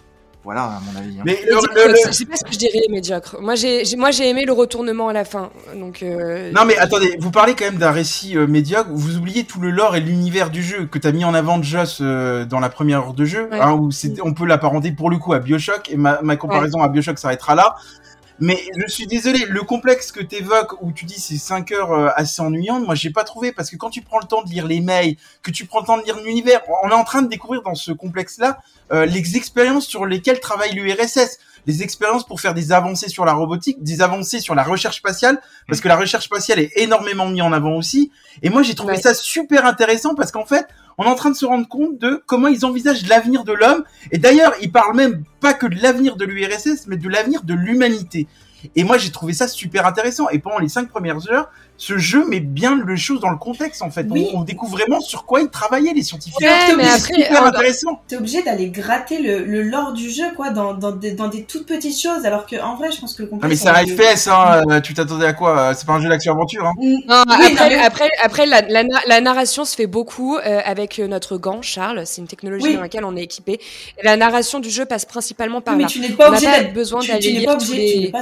Voilà, 0.44 0.62
à 0.64 0.80
mon 0.80 0.98
avis. 0.98 1.18
Hein. 1.18 1.22
Mais 1.24 1.38
je 1.46 2.10
sais 2.10 2.24
pas 2.24 2.36
ce 2.36 2.44
que 2.44 2.52
je 2.52 2.58
dirais 2.58 2.80
médiocre. 2.90 3.36
Moi, 3.40 3.54
j'ai, 3.54 3.84
moi, 3.96 4.10
j'ai 4.10 4.28
aimé 4.28 4.44
le 4.44 4.52
retournement 4.52 5.08
à 5.08 5.12
la 5.12 5.24
fin. 5.24 5.50
Donc. 5.76 6.02
Euh, 6.02 6.50
non, 6.52 6.64
mais 6.64 6.76
attendez, 6.78 7.16
vous 7.20 7.30
parlez 7.30 7.54
quand 7.54 7.64
même 7.64 7.78
d'un 7.78 7.92
récit 7.92 8.36
médiocre. 8.36 8.90
Vous 8.92 9.16
oubliez 9.16 9.44
tout 9.44 9.60
le 9.60 9.70
lore 9.70 9.94
et 9.94 10.00
l'univers 10.00 10.50
du 10.50 10.62
jeu 10.62 10.86
que 10.86 10.98
t'as 10.98 11.12
mis 11.12 11.24
en 11.24 11.34
avant, 11.34 11.62
Joss, 11.62 12.00
dans 12.02 12.60
la 12.60 12.68
première 12.68 13.00
heure 13.00 13.14
de 13.14 13.24
jeu, 13.24 13.48
hein, 13.52 13.72
où 13.72 13.90
on 14.24 14.34
peut 14.34 14.46
l'apparenter 14.46 14.90
pour 14.90 15.10
le 15.10 15.18
coup 15.18 15.32
à 15.32 15.38
Bioshock. 15.38 15.90
Et 15.90 15.96
ma, 15.96 16.20
ma 16.22 16.36
comparaison 16.36 16.82
à 16.82 16.88
Bioshock 16.88 17.18
s'arrêtera 17.18 17.54
là. 17.54 17.76
Mais 18.40 18.58
je 18.76 18.90
suis 18.90 19.06
désolé, 19.06 19.44
le 19.46 19.62
complexe 19.62 20.10
que 20.10 20.22
tu 20.22 20.36
évoques 20.36 20.80
où 20.82 20.92
tu 20.92 21.04
dis 21.04 21.20
c'est 21.20 21.36
5 21.36 21.70
heures 21.72 21.92
euh, 21.92 22.08
assez 22.16 22.40
ennuyantes, 22.40 22.84
moi 22.84 22.94
j'ai 22.94 23.10
pas 23.10 23.24
trouvé 23.24 23.52
parce 23.52 23.70
que 23.70 23.76
quand 23.76 23.90
tu 23.90 24.02
prends 24.02 24.18
le 24.18 24.26
temps 24.26 24.42
de 24.42 24.48
lire 24.48 24.66
les 24.66 24.80
mails, 24.80 25.16
que 25.42 25.50
tu 25.50 25.66
prends 25.66 25.80
le 25.80 25.86
temps 25.86 25.98
de 25.98 26.04
lire 26.04 26.18
l'univers, 26.20 26.60
on 26.84 26.90
est 26.90 26.94
en 26.94 27.04
train 27.04 27.22
de 27.22 27.28
découvrir 27.28 27.62
dans 27.62 27.74
ce 27.74 27.92
complexe-là 27.92 28.58
euh, 28.92 29.06
les 29.06 29.36
expériences 29.36 29.86
sur 29.86 30.06
lesquelles 30.06 30.40
travaille 30.40 30.72
l'URSS 30.72 31.38
les 31.66 31.82
expériences 31.82 32.26
pour 32.26 32.40
faire 32.40 32.54
des 32.54 32.72
avancées 32.72 33.08
sur 33.08 33.24
la 33.24 33.32
robotique, 33.32 33.82
des 33.82 34.02
avancées 34.02 34.40
sur 34.40 34.54
la 34.54 34.62
recherche 34.64 34.96
spatiale, 34.96 35.40
parce 35.68 35.80
que 35.80 35.88
la 35.88 35.96
recherche 35.96 36.24
spatiale 36.24 36.58
est 36.58 36.72
énormément 36.76 37.28
mise 37.28 37.42
en 37.42 37.52
avant 37.52 37.76
aussi. 37.76 38.10
Et 38.42 38.50
moi, 38.50 38.62
j'ai 38.62 38.74
trouvé 38.74 38.96
ça 38.96 39.14
super 39.14 39.64
intéressant 39.64 40.14
parce 40.14 40.32
qu'en 40.32 40.44
fait, 40.44 40.66
on 40.98 41.04
est 41.04 41.08
en 41.08 41.14
train 41.14 41.30
de 41.30 41.36
se 41.36 41.46
rendre 41.46 41.68
compte 41.68 41.98
de 41.98 42.22
comment 42.26 42.48
ils 42.48 42.64
envisagent 42.64 43.06
l'avenir 43.08 43.44
de 43.44 43.52
l'homme. 43.52 43.84
Et 44.10 44.18
d'ailleurs, 44.18 44.52
ils 44.60 44.70
parlent 44.70 44.96
même 44.96 45.24
pas 45.40 45.54
que 45.54 45.66
de 45.66 45.76
l'avenir 45.82 46.16
de 46.16 46.24
l'URSS, 46.24 46.86
mais 46.86 46.96
de 46.96 47.08
l'avenir 47.08 47.42
de 47.42 47.54
l'humanité. 47.54 48.26
Et 48.76 48.84
moi, 48.84 48.98
j'ai 48.98 49.10
trouvé 49.10 49.32
ça 49.32 49.48
super 49.48 49.86
intéressant. 49.86 50.28
Et 50.28 50.38
pendant 50.38 50.58
les 50.58 50.68
cinq 50.68 50.88
premières 50.88 51.30
heures, 51.30 51.50
ce 51.76 51.98
jeu 51.98 52.24
met 52.28 52.38
bien 52.40 52.76
le 52.76 52.94
chose 52.94 53.20
dans 53.20 53.30
le 53.30 53.38
contexte 53.38 53.82
en 53.82 53.90
fait. 53.90 54.06
Oui. 54.08 54.28
On, 54.34 54.40
on 54.40 54.42
découvre 54.44 54.72
vraiment 54.76 55.00
sur 55.00 55.24
quoi 55.24 55.40
ils 55.40 55.48
travaillaient 55.48 55.94
les 55.94 56.02
scientifiques. 56.04 56.40
Ouais, 56.40 56.48
mais 56.76 56.84
obligé- 56.84 56.88
après, 56.88 56.98
C'est 56.98 57.14
super 57.24 57.42
euh, 57.42 57.46
intéressant. 57.48 58.00
T'es 58.06 58.16
obligé 58.16 58.42
d'aller 58.42 58.68
gratter 58.70 59.18
le, 59.20 59.44
le 59.44 59.62
lore 59.62 59.92
du 59.92 60.08
jeu, 60.10 60.24
quoi, 60.36 60.50
dans, 60.50 60.74
dans, 60.74 60.92
des, 60.92 61.12
dans 61.12 61.26
des 61.28 61.42
toutes 61.44 61.66
petites 61.66 62.00
choses, 62.00 62.24
alors 62.24 62.46
que 62.46 62.60
en 62.62 62.76
vrai, 62.76 62.92
je 62.92 63.00
pense 63.00 63.14
que 63.14 63.22
le 63.24 63.28
Non 63.30 63.38
mais 63.42 63.56
complexe. 63.56 63.62
c'est 63.62 63.68
un 63.68 63.74
FPS, 64.14 64.28
hein. 64.28 64.62
euh, 64.70 64.80
Tu 64.80 64.94
t'attendais 64.94 65.26
à 65.26 65.32
quoi? 65.32 65.58
Euh, 65.58 65.74
C'est 65.76 65.86
pas 65.86 65.94
un 65.94 66.00
jeu 66.00 66.08
d'action-aventure. 66.08 66.66
Hein. 66.66 66.72
Mm, 66.76 66.92
Non, 67.08 67.08
oui, 67.08 67.08
après, 67.08 67.50
non, 67.50 67.56
mais- 67.68 67.84
après, 67.84 68.10
après, 68.22 68.46
la, 68.46 68.60
la, 68.62 68.84
la 69.08 69.20
narration 69.20 69.64
se 69.64 69.74
fait 69.74 69.86
beaucoup 69.88 70.36
euh, 70.36 70.60
avec 70.64 71.00
euh, 71.00 71.08
notre 71.08 71.36
gant, 71.36 71.62
Charles. 71.62 72.02
C'est 72.06 72.20
une 72.20 72.28
technologie 72.28 72.66
Oui. 72.68 72.74
dans 72.76 72.82
laquelle 72.82 73.04
on 73.04 73.16
est 73.16 73.22
équipé. 73.22 73.60
La 74.04 74.16
narration 74.16 74.60
du 74.60 74.70
jeu 74.70 74.84
passe 74.84 75.04
principalement 75.04 75.60
par 75.60 75.74
mais 75.76 75.82
là. 75.84 75.88
tu 75.88 75.98
n'es 76.00 76.10
pas 76.10 76.30
pas 76.30 76.36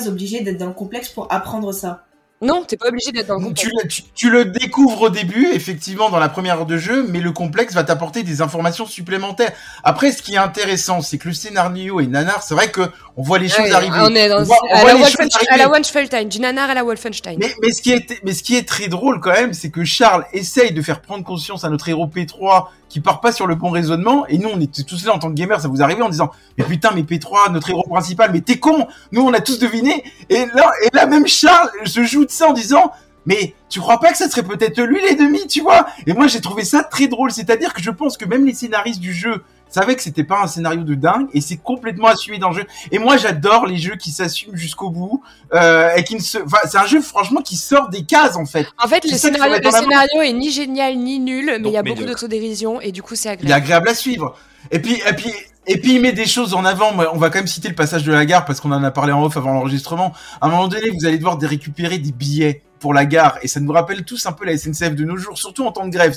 obligé 0.08 0.40
d'être 0.40 0.58
dans 0.58 0.66
le 0.68 0.72
complexe 0.72 1.08
pour 1.10 1.30
apprendre 1.30 1.72
ça. 1.72 2.04
Non, 2.42 2.64
t'es 2.66 2.79
pas 2.79 2.88
obligé 2.88 3.12
d'être 3.12 3.26
dans 3.26 3.38
le 3.38 3.53
Tu, 3.53 3.68
le- 3.68 3.87
tu, 3.87 4.03
tu 4.14 4.31
le 4.31 4.46
découvres 4.46 5.03
au 5.03 5.09
début, 5.11 5.48
effectivement, 5.53 6.09
dans 6.09 6.18
la 6.18 6.31
première 6.31 6.57
heure 6.61 6.64
de 6.66 6.79
jeu, 6.79 7.05
mais 7.07 7.20
le 7.20 7.33
complexe 7.33 7.74
va 7.74 7.85
t'apporter 7.85 8.22
des 8.22 8.40
informations 8.40 8.87
supplémentaires. 8.87 9.53
Après, 9.85 10.11
ce 10.11 10.22
qui 10.22 10.35
est 10.35 10.38
intéressant, 10.38 11.03
c'est 11.03 11.18
que 11.18 11.29
le 11.29 11.35
scénario 11.35 12.00
est 12.00 12.07
nanar. 12.07 12.42
C'est 12.42 12.55
vrai 12.55 12.70
que 12.70 12.81
on 13.18 13.22
voit 13.22 13.38
les 13.38 13.48
choses 13.50 13.66
Ouais, 13.66 13.72
arriver. 13.72 13.98
on 14.00 14.14
est 14.14 14.31
dans 14.31 14.40
On 14.40 14.44
voit- 14.44 14.57
on 14.70 14.74
à, 14.74 14.85
la 14.85 14.85
les 14.85 14.90
choses 14.90 15.00
Wolfenstein, 15.16 15.29
arriver. 15.48 15.53
à 15.53 15.57
la 15.59 15.68
Wolfenstein, 15.68 16.29
du 16.31 16.40
nanar 16.40 16.70
à 16.70 16.74
la 16.74 16.83
Wolfenstein. 16.83 17.37
Mais, 17.38 17.55
mais 17.61 17.72
ce 17.72 17.83
qui 17.83 17.92
est, 17.92 18.20
mais 18.24 18.33
ce 18.33 18.42
qui 18.42 18.57
est 18.57 18.66
très 18.66 18.88
drôle 18.88 19.20
quand 19.20 19.33
même, 19.33 19.53
c'est 19.53 19.70
que 19.70 19.85
Charles 19.85 20.24
essaye 20.33 20.72
de 20.72 20.81
faire 20.81 21.03
prendre 21.03 21.24
conscience 21.24 21.64
à 21.64 21.68
notre 21.68 21.90
héros 21.90 22.07
P3 22.07 22.68
qui 22.90 23.00
part 23.00 23.20
pas 23.20 23.33
sur 23.33 23.46
le 23.46 23.55
bon 23.55 23.70
raisonnement. 23.70 24.26
Et 24.26 24.37
nous, 24.37 24.50
on 24.53 24.61
était 24.61 24.83
tous 24.83 25.07
là 25.07 25.14
en 25.14 25.18
tant 25.18 25.29
que 25.29 25.35
gamers, 25.35 25.62
ça 25.62 25.68
vous 25.68 25.81
arrivait 25.81 26.03
en 26.03 26.11
disant, 26.11 26.31
mais 26.59 26.64
putain, 26.64 26.90
mais 26.94 27.03
P3, 27.03 27.53
notre 27.53 27.70
héros 27.70 27.88
principal, 27.88 28.31
mais 28.33 28.42
t'es 28.42 28.59
con! 28.59 28.87
Nous, 29.12 29.22
on 29.22 29.33
a 29.33 29.40
tous 29.40 29.59
deviné. 29.59 30.05
Et 30.29 30.44
là, 30.46 30.70
et 30.85 30.94
là, 30.94 31.07
même 31.07 31.26
Charles 31.26 31.70
se 31.87 32.05
joue 32.05 32.26
de 32.26 32.31
ça 32.31 32.48
en 32.48 32.53
disant, 32.53 32.92
mais 33.24 33.55
tu 33.68 33.81
crois 33.81 34.00
pas 34.00 34.11
que 34.11 34.18
ça 34.18 34.29
serait 34.29 34.42
peut-être 34.42 34.83
lui 34.83 35.00
l'ennemi, 35.03 35.46
tu 35.46 35.61
vois? 35.61 35.87
Et 36.07 36.12
moi, 36.12 36.26
j'ai 36.26 36.40
trouvé 36.40 36.64
ça 36.64 36.83
très 36.83 37.07
drôle. 37.07 37.31
C'est-à-dire 37.31 37.72
que 37.72 37.81
je 37.81 37.90
pense 37.90 38.16
que 38.16 38.24
même 38.24 38.44
les 38.44 38.55
scénaristes 38.55 39.00
du 39.00 39.14
jeu 39.14 39.44
savaient 39.70 39.96
que 39.96 40.02
c'était 40.02 40.24
pas 40.24 40.40
un 40.42 40.46
scénario 40.46 40.83
de 40.83 40.94
dingue 40.94 41.28
et 41.33 41.40
c'est 41.40 41.56
complètement 41.56 42.09
assumé 42.09 42.38
dans 42.38 42.50
le 42.50 42.56
jeu. 42.56 42.66
Et 42.90 42.98
moi, 42.98 43.16
j'adore 43.16 43.66
les 43.66 43.76
jeux 43.76 43.96
qui 43.96 44.11
s'assument 44.11 44.56
jusqu'au 44.56 44.90
bout, 44.90 45.22
euh, 45.54 45.90
et 45.96 46.04
qui 46.04 46.14
ne 46.16 46.20
se, 46.20 46.38
enfin, 46.38 46.59
c'est 46.68 46.78
un 46.78 46.87
jeu, 46.87 47.00
franchement, 47.00 47.40
qui 47.40 47.56
sort 47.56 47.88
des 47.88 48.04
cases, 48.04 48.37
en 48.37 48.46
fait. 48.46 48.66
En 48.83 48.88
fait, 48.88 49.04
le 49.04 49.16
scénario, 49.16 49.54
le 49.62 50.24
est 50.24 50.33
ni 50.33 50.50
génial 50.50 50.96
ni 50.96 51.18
nul, 51.18 51.46
mais 51.46 51.59
Donc 51.61 51.72
il 51.72 51.74
y 51.74 51.78
a 51.78 51.83
beaucoup 51.83 52.04
d'autodérision 52.04 52.80
et 52.80 52.92
du 52.92 53.02
coup, 53.02 53.14
c'est 53.14 53.28
il 53.28 53.48
est 53.48 53.52
agréable. 53.52 53.62
agréable 53.62 53.88
à 53.88 53.94
suivre. 53.94 54.37
Et 54.70 54.78
puis, 54.78 55.00
et 55.09 55.12
puis, 55.14 55.33
et 55.66 55.78
puis 55.80 55.94
il 55.94 56.00
met 56.00 56.12
des 56.12 56.26
choses 56.26 56.54
en 56.54 56.64
avant. 56.64 56.90
On 57.12 57.18
va 57.18 57.30
quand 57.30 57.38
même 57.38 57.46
citer 57.46 57.68
le 57.68 57.74
passage 57.74 58.02
de 58.04 58.12
la 58.12 58.24
gare 58.26 58.44
parce 58.44 58.61
qu'on 58.61 58.72
en 58.72 58.83
a 58.83 58.90
parlé 58.90 59.12
en 59.12 59.22
off 59.24 59.37
avant 59.37 59.52
l'enregistrement. 59.52 60.12
À 60.40 60.46
un 60.46 60.50
moment 60.50 60.68
donné, 60.68 60.90
vous 60.90 61.06
allez 61.06 61.16
devoir 61.18 61.38
dé- 61.38 61.46
récupérer 61.46 61.98
des 61.98 62.12
billets 62.12 62.62
pour 62.80 62.92
la 62.94 63.04
gare 63.04 63.38
et 63.42 63.48
ça 63.48 63.60
nous 63.60 63.72
rappelle 63.72 64.04
tous 64.04 64.26
un 64.26 64.32
peu 64.32 64.44
la 64.44 64.56
SNCF 64.56 64.94
de 64.96 65.04
nos 65.04 65.16
jours, 65.16 65.38
surtout 65.38 65.64
en 65.64 65.70
temps 65.72 65.86
de 65.86 65.92
grève, 65.92 66.16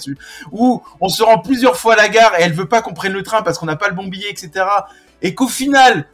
où 0.52 0.82
on 1.02 1.10
se 1.10 1.22
rend 1.22 1.38
plusieurs 1.40 1.78
fois 1.78 1.94
à 1.94 1.98
la 1.98 2.10
gare 2.10 2.34
et 2.40 2.44
elle 2.44 2.54
veut 2.54 2.68
pas 2.68 2.82
qu'on 2.82 2.94
prenne 2.94 3.14
le 3.14 3.22
train 3.22 3.42
parce 3.44 3.60
qu'on 3.60 3.66
n'a 3.68 3.76
pas 3.76 3.90
le 3.90 3.96
bon 3.96 4.08
billet, 4.08 4.30
etc. 4.30 4.66
Et 5.22 5.36
qu'au 5.36 5.48
final, 5.48 6.08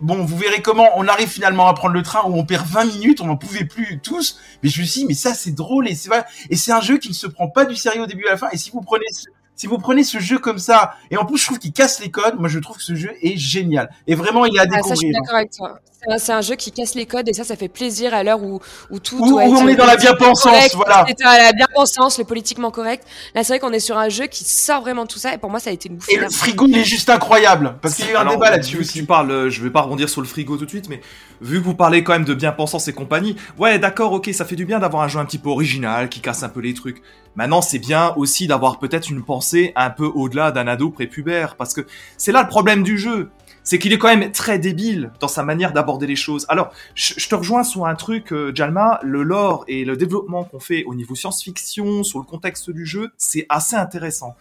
bon, 0.00 0.24
vous 0.24 0.36
verrez 0.36 0.60
comment 0.62 0.88
on 0.96 1.08
arrive 1.08 1.28
finalement 1.28 1.66
à 1.68 1.74
prendre 1.74 1.94
le 1.94 2.02
train 2.02 2.22
où 2.28 2.34
on 2.38 2.44
perd 2.44 2.66
20 2.66 2.84
minutes, 2.84 3.20
on 3.20 3.26
n'en 3.26 3.36
pouvait 3.36 3.64
plus 3.64 3.98
tous. 4.00 4.38
Mais 4.62 4.68
je 4.68 4.80
me 4.80 4.86
suis 4.86 5.00
dit, 5.00 5.06
mais 5.06 5.14
ça 5.14 5.34
c'est 5.34 5.52
drôle 5.52 5.88
et 5.88 5.94
c'est 5.94 6.08
vrai. 6.10 6.24
Et 6.50 6.56
c'est 6.56 6.72
un 6.72 6.80
jeu 6.80 6.98
qui 6.98 7.08
ne 7.08 7.14
se 7.14 7.26
prend 7.26 7.48
pas 7.48 7.64
du 7.64 7.74
sérieux 7.74 8.02
au 8.02 8.06
début 8.06 8.26
à 8.26 8.32
la 8.32 8.36
fin. 8.36 8.48
Et 8.52 8.58
si 8.58 8.70
vous 8.70 8.80
prenez 8.82 9.06
ce- 9.12 9.28
si 9.56 9.68
vous 9.68 9.78
prenez 9.78 10.02
ce 10.02 10.18
jeu 10.18 10.38
comme 10.40 10.58
ça, 10.58 10.94
et 11.12 11.16
en 11.16 11.24
plus 11.24 11.38
je 11.38 11.46
trouve 11.46 11.58
qu'il 11.60 11.72
casse 11.72 12.00
les 12.00 12.10
codes, 12.10 12.34
moi 12.40 12.48
je 12.48 12.58
trouve 12.58 12.76
que 12.76 12.82
ce 12.82 12.96
jeu 12.96 13.12
est 13.22 13.36
génial. 13.36 13.88
Et 14.08 14.16
vraiment 14.16 14.44
il 14.46 14.56
est 14.56 14.58
à 14.60 14.64
Ah, 14.64 14.82
ça, 14.82 14.90
je 14.90 14.94
suis 14.96 15.06
découvrir. 15.08 15.20
d'accord 15.22 15.36
avec 15.36 15.50
toi. 15.52 15.78
C'est 16.18 16.32
un, 16.32 16.40
jeu 16.40 16.54
qui 16.56 16.72
casse 16.72 16.94
les 16.94 17.06
codes 17.06 17.28
et 17.28 17.32
ça, 17.32 17.44
ça 17.44 17.56
fait 17.56 17.68
plaisir 17.68 18.14
à 18.14 18.22
l'heure 18.22 18.42
où, 18.42 18.60
où 18.90 18.98
tout 18.98 19.16
Où- 19.18 19.28
doit 19.28 19.44
où 19.44 19.46
être 19.46 19.62
on 19.62 19.68
est 19.68 19.76
dans 19.76 19.86
la 19.86 19.96
bien-pensance, 19.96 20.74
voilà. 20.74 21.06
C'est 21.08 21.24
à 21.24 21.38
la 21.38 21.52
bien-pensance, 21.52 22.18
le 22.18 22.24
politiquement 22.24 22.70
correct. 22.70 23.04
Là, 23.34 23.44
c'est 23.44 23.54
vrai 23.54 23.58
qu'on 23.58 23.72
est 23.72 23.80
sur 23.80 23.98
un 23.98 24.08
jeu 24.08 24.26
qui 24.26 24.44
sort 24.44 24.82
vraiment 24.82 25.04
de 25.04 25.08
tout 25.08 25.18
ça 25.18 25.34
et 25.34 25.38
pour 25.38 25.50
moi, 25.50 25.60
ça 25.60 25.70
a 25.70 25.72
été 25.72 25.88
une 25.88 25.96
bouffée 25.96 26.14
Et 26.14 26.18
le 26.18 26.28
frigo 26.28 26.66
il 26.68 26.78
est 26.78 26.84
juste 26.84 27.10
incroyable. 27.10 27.76
Parce 27.80 27.94
qu'il 27.94 28.06
y 28.06 28.08
a 28.08 28.12
eu 28.12 28.16
un 28.16 28.30
débat 28.30 28.50
là-dessus 28.50 28.78
aussi. 28.78 29.00
Tu 29.00 29.04
parles, 29.04 29.30
euh, 29.30 29.50
je 29.50 29.62
vais 29.62 29.70
pas 29.70 29.82
rebondir 29.82 30.08
sur 30.08 30.20
le 30.20 30.26
frigo 30.26 30.56
tout 30.56 30.64
de 30.64 30.70
suite, 30.70 30.88
mais 30.88 31.00
vu 31.40 31.60
que 31.60 31.64
vous 31.64 31.74
parlez 31.74 32.04
quand 32.04 32.12
même 32.12 32.24
de 32.24 32.34
bien-pensance 32.34 32.88
et 32.88 32.92
compagnie, 32.92 33.36
ouais, 33.58 33.78
d'accord, 33.78 34.12
ok, 34.12 34.30
ça 34.32 34.44
fait 34.44 34.56
du 34.56 34.64
bien 34.64 34.78
d'avoir 34.78 35.02
un 35.02 35.08
jeu 35.08 35.18
un 35.18 35.24
petit 35.24 35.38
peu 35.38 35.50
original, 35.50 36.08
qui 36.08 36.20
casse 36.20 36.42
un 36.42 36.48
peu 36.48 36.60
les 36.60 36.74
trucs. 36.74 37.02
Maintenant, 37.36 37.62
c'est 37.62 37.78
bien 37.78 38.14
aussi 38.16 38.46
d'avoir 38.46 38.78
peut-être 38.78 39.10
une 39.10 39.24
pensée 39.24 39.72
un 39.76 39.90
peu 39.90 40.06
au-delà 40.06 40.52
d'un 40.52 40.66
ado 40.68 40.90
prépubère, 40.90 41.56
parce 41.56 41.74
que 41.74 41.86
c'est 42.16 42.32
là 42.32 42.42
le 42.42 42.48
problème 42.48 42.82
du 42.82 42.98
jeu. 42.98 43.30
C'est 43.66 43.78
qu'il 43.78 43.94
est 43.94 43.98
quand 43.98 44.14
même 44.14 44.30
très 44.30 44.58
débile 44.58 45.10
dans 45.20 45.28
sa 45.28 45.42
manière 45.42 45.72
d'aborder 45.72 45.93
les 46.02 46.16
choses. 46.16 46.46
Alors, 46.48 46.70
je, 46.94 47.14
je 47.16 47.28
te 47.28 47.34
rejoins 47.34 47.62
sur 47.64 47.86
un 47.86 47.94
truc, 47.94 48.32
euh, 48.32 48.52
Jalma, 48.54 48.98
le 49.02 49.22
lore 49.22 49.64
et 49.68 49.84
le 49.84 49.96
développement 49.96 50.44
qu'on 50.44 50.60
fait 50.60 50.84
au 50.84 50.94
niveau 50.94 51.14
science-fiction, 51.14 52.02
sur 52.02 52.18
le 52.18 52.24
contexte 52.24 52.70
du 52.70 52.84
jeu, 52.86 53.10
c'est 53.16 53.46
assez 53.48 53.76
intéressant. 53.76 54.34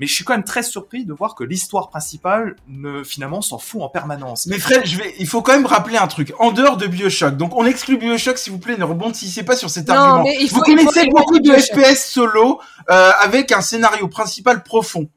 Mais 0.00 0.06
je 0.06 0.14
suis 0.14 0.22
quand 0.24 0.34
même 0.34 0.44
très 0.44 0.62
surpris 0.62 1.04
de 1.04 1.12
voir 1.12 1.34
que 1.34 1.42
l'histoire 1.42 1.88
principale 1.88 2.54
ne 2.68 3.02
finalement 3.02 3.42
s'en 3.42 3.58
fout 3.58 3.82
en 3.82 3.88
permanence. 3.88 4.46
Mais 4.46 4.58
Fred, 4.60 4.86
je 4.86 4.96
vais, 4.96 5.12
il 5.18 5.26
faut 5.26 5.42
quand 5.42 5.54
même 5.54 5.66
rappeler 5.66 5.96
un 5.96 6.06
truc. 6.06 6.32
En 6.38 6.52
dehors 6.52 6.76
de 6.76 6.86
Bioshock, 6.86 7.36
donc 7.36 7.56
on 7.56 7.66
exclut 7.66 7.96
Bioshock, 7.98 8.38
s'il 8.38 8.52
vous 8.52 8.60
plaît, 8.60 8.76
ne 8.76 8.84
rebondissez 8.84 9.42
pas 9.42 9.56
sur 9.56 9.70
cet 9.70 9.88
Non, 9.88 9.94
argument. 9.94 10.22
mais 10.24 10.36
il 10.40 10.48
faut- 10.48 10.56
Vous 10.58 10.62
il 10.68 10.78
faut 10.78 10.86
connaissez 10.86 11.08
beaucoup 11.10 11.40
de. 11.40 11.52
FPS 11.52 12.10
solo 12.12 12.60
euh, 12.90 13.10
avec 13.20 13.50
un 13.50 13.60
scénario 13.60 14.06
principal 14.06 14.62
profond. 14.62 15.08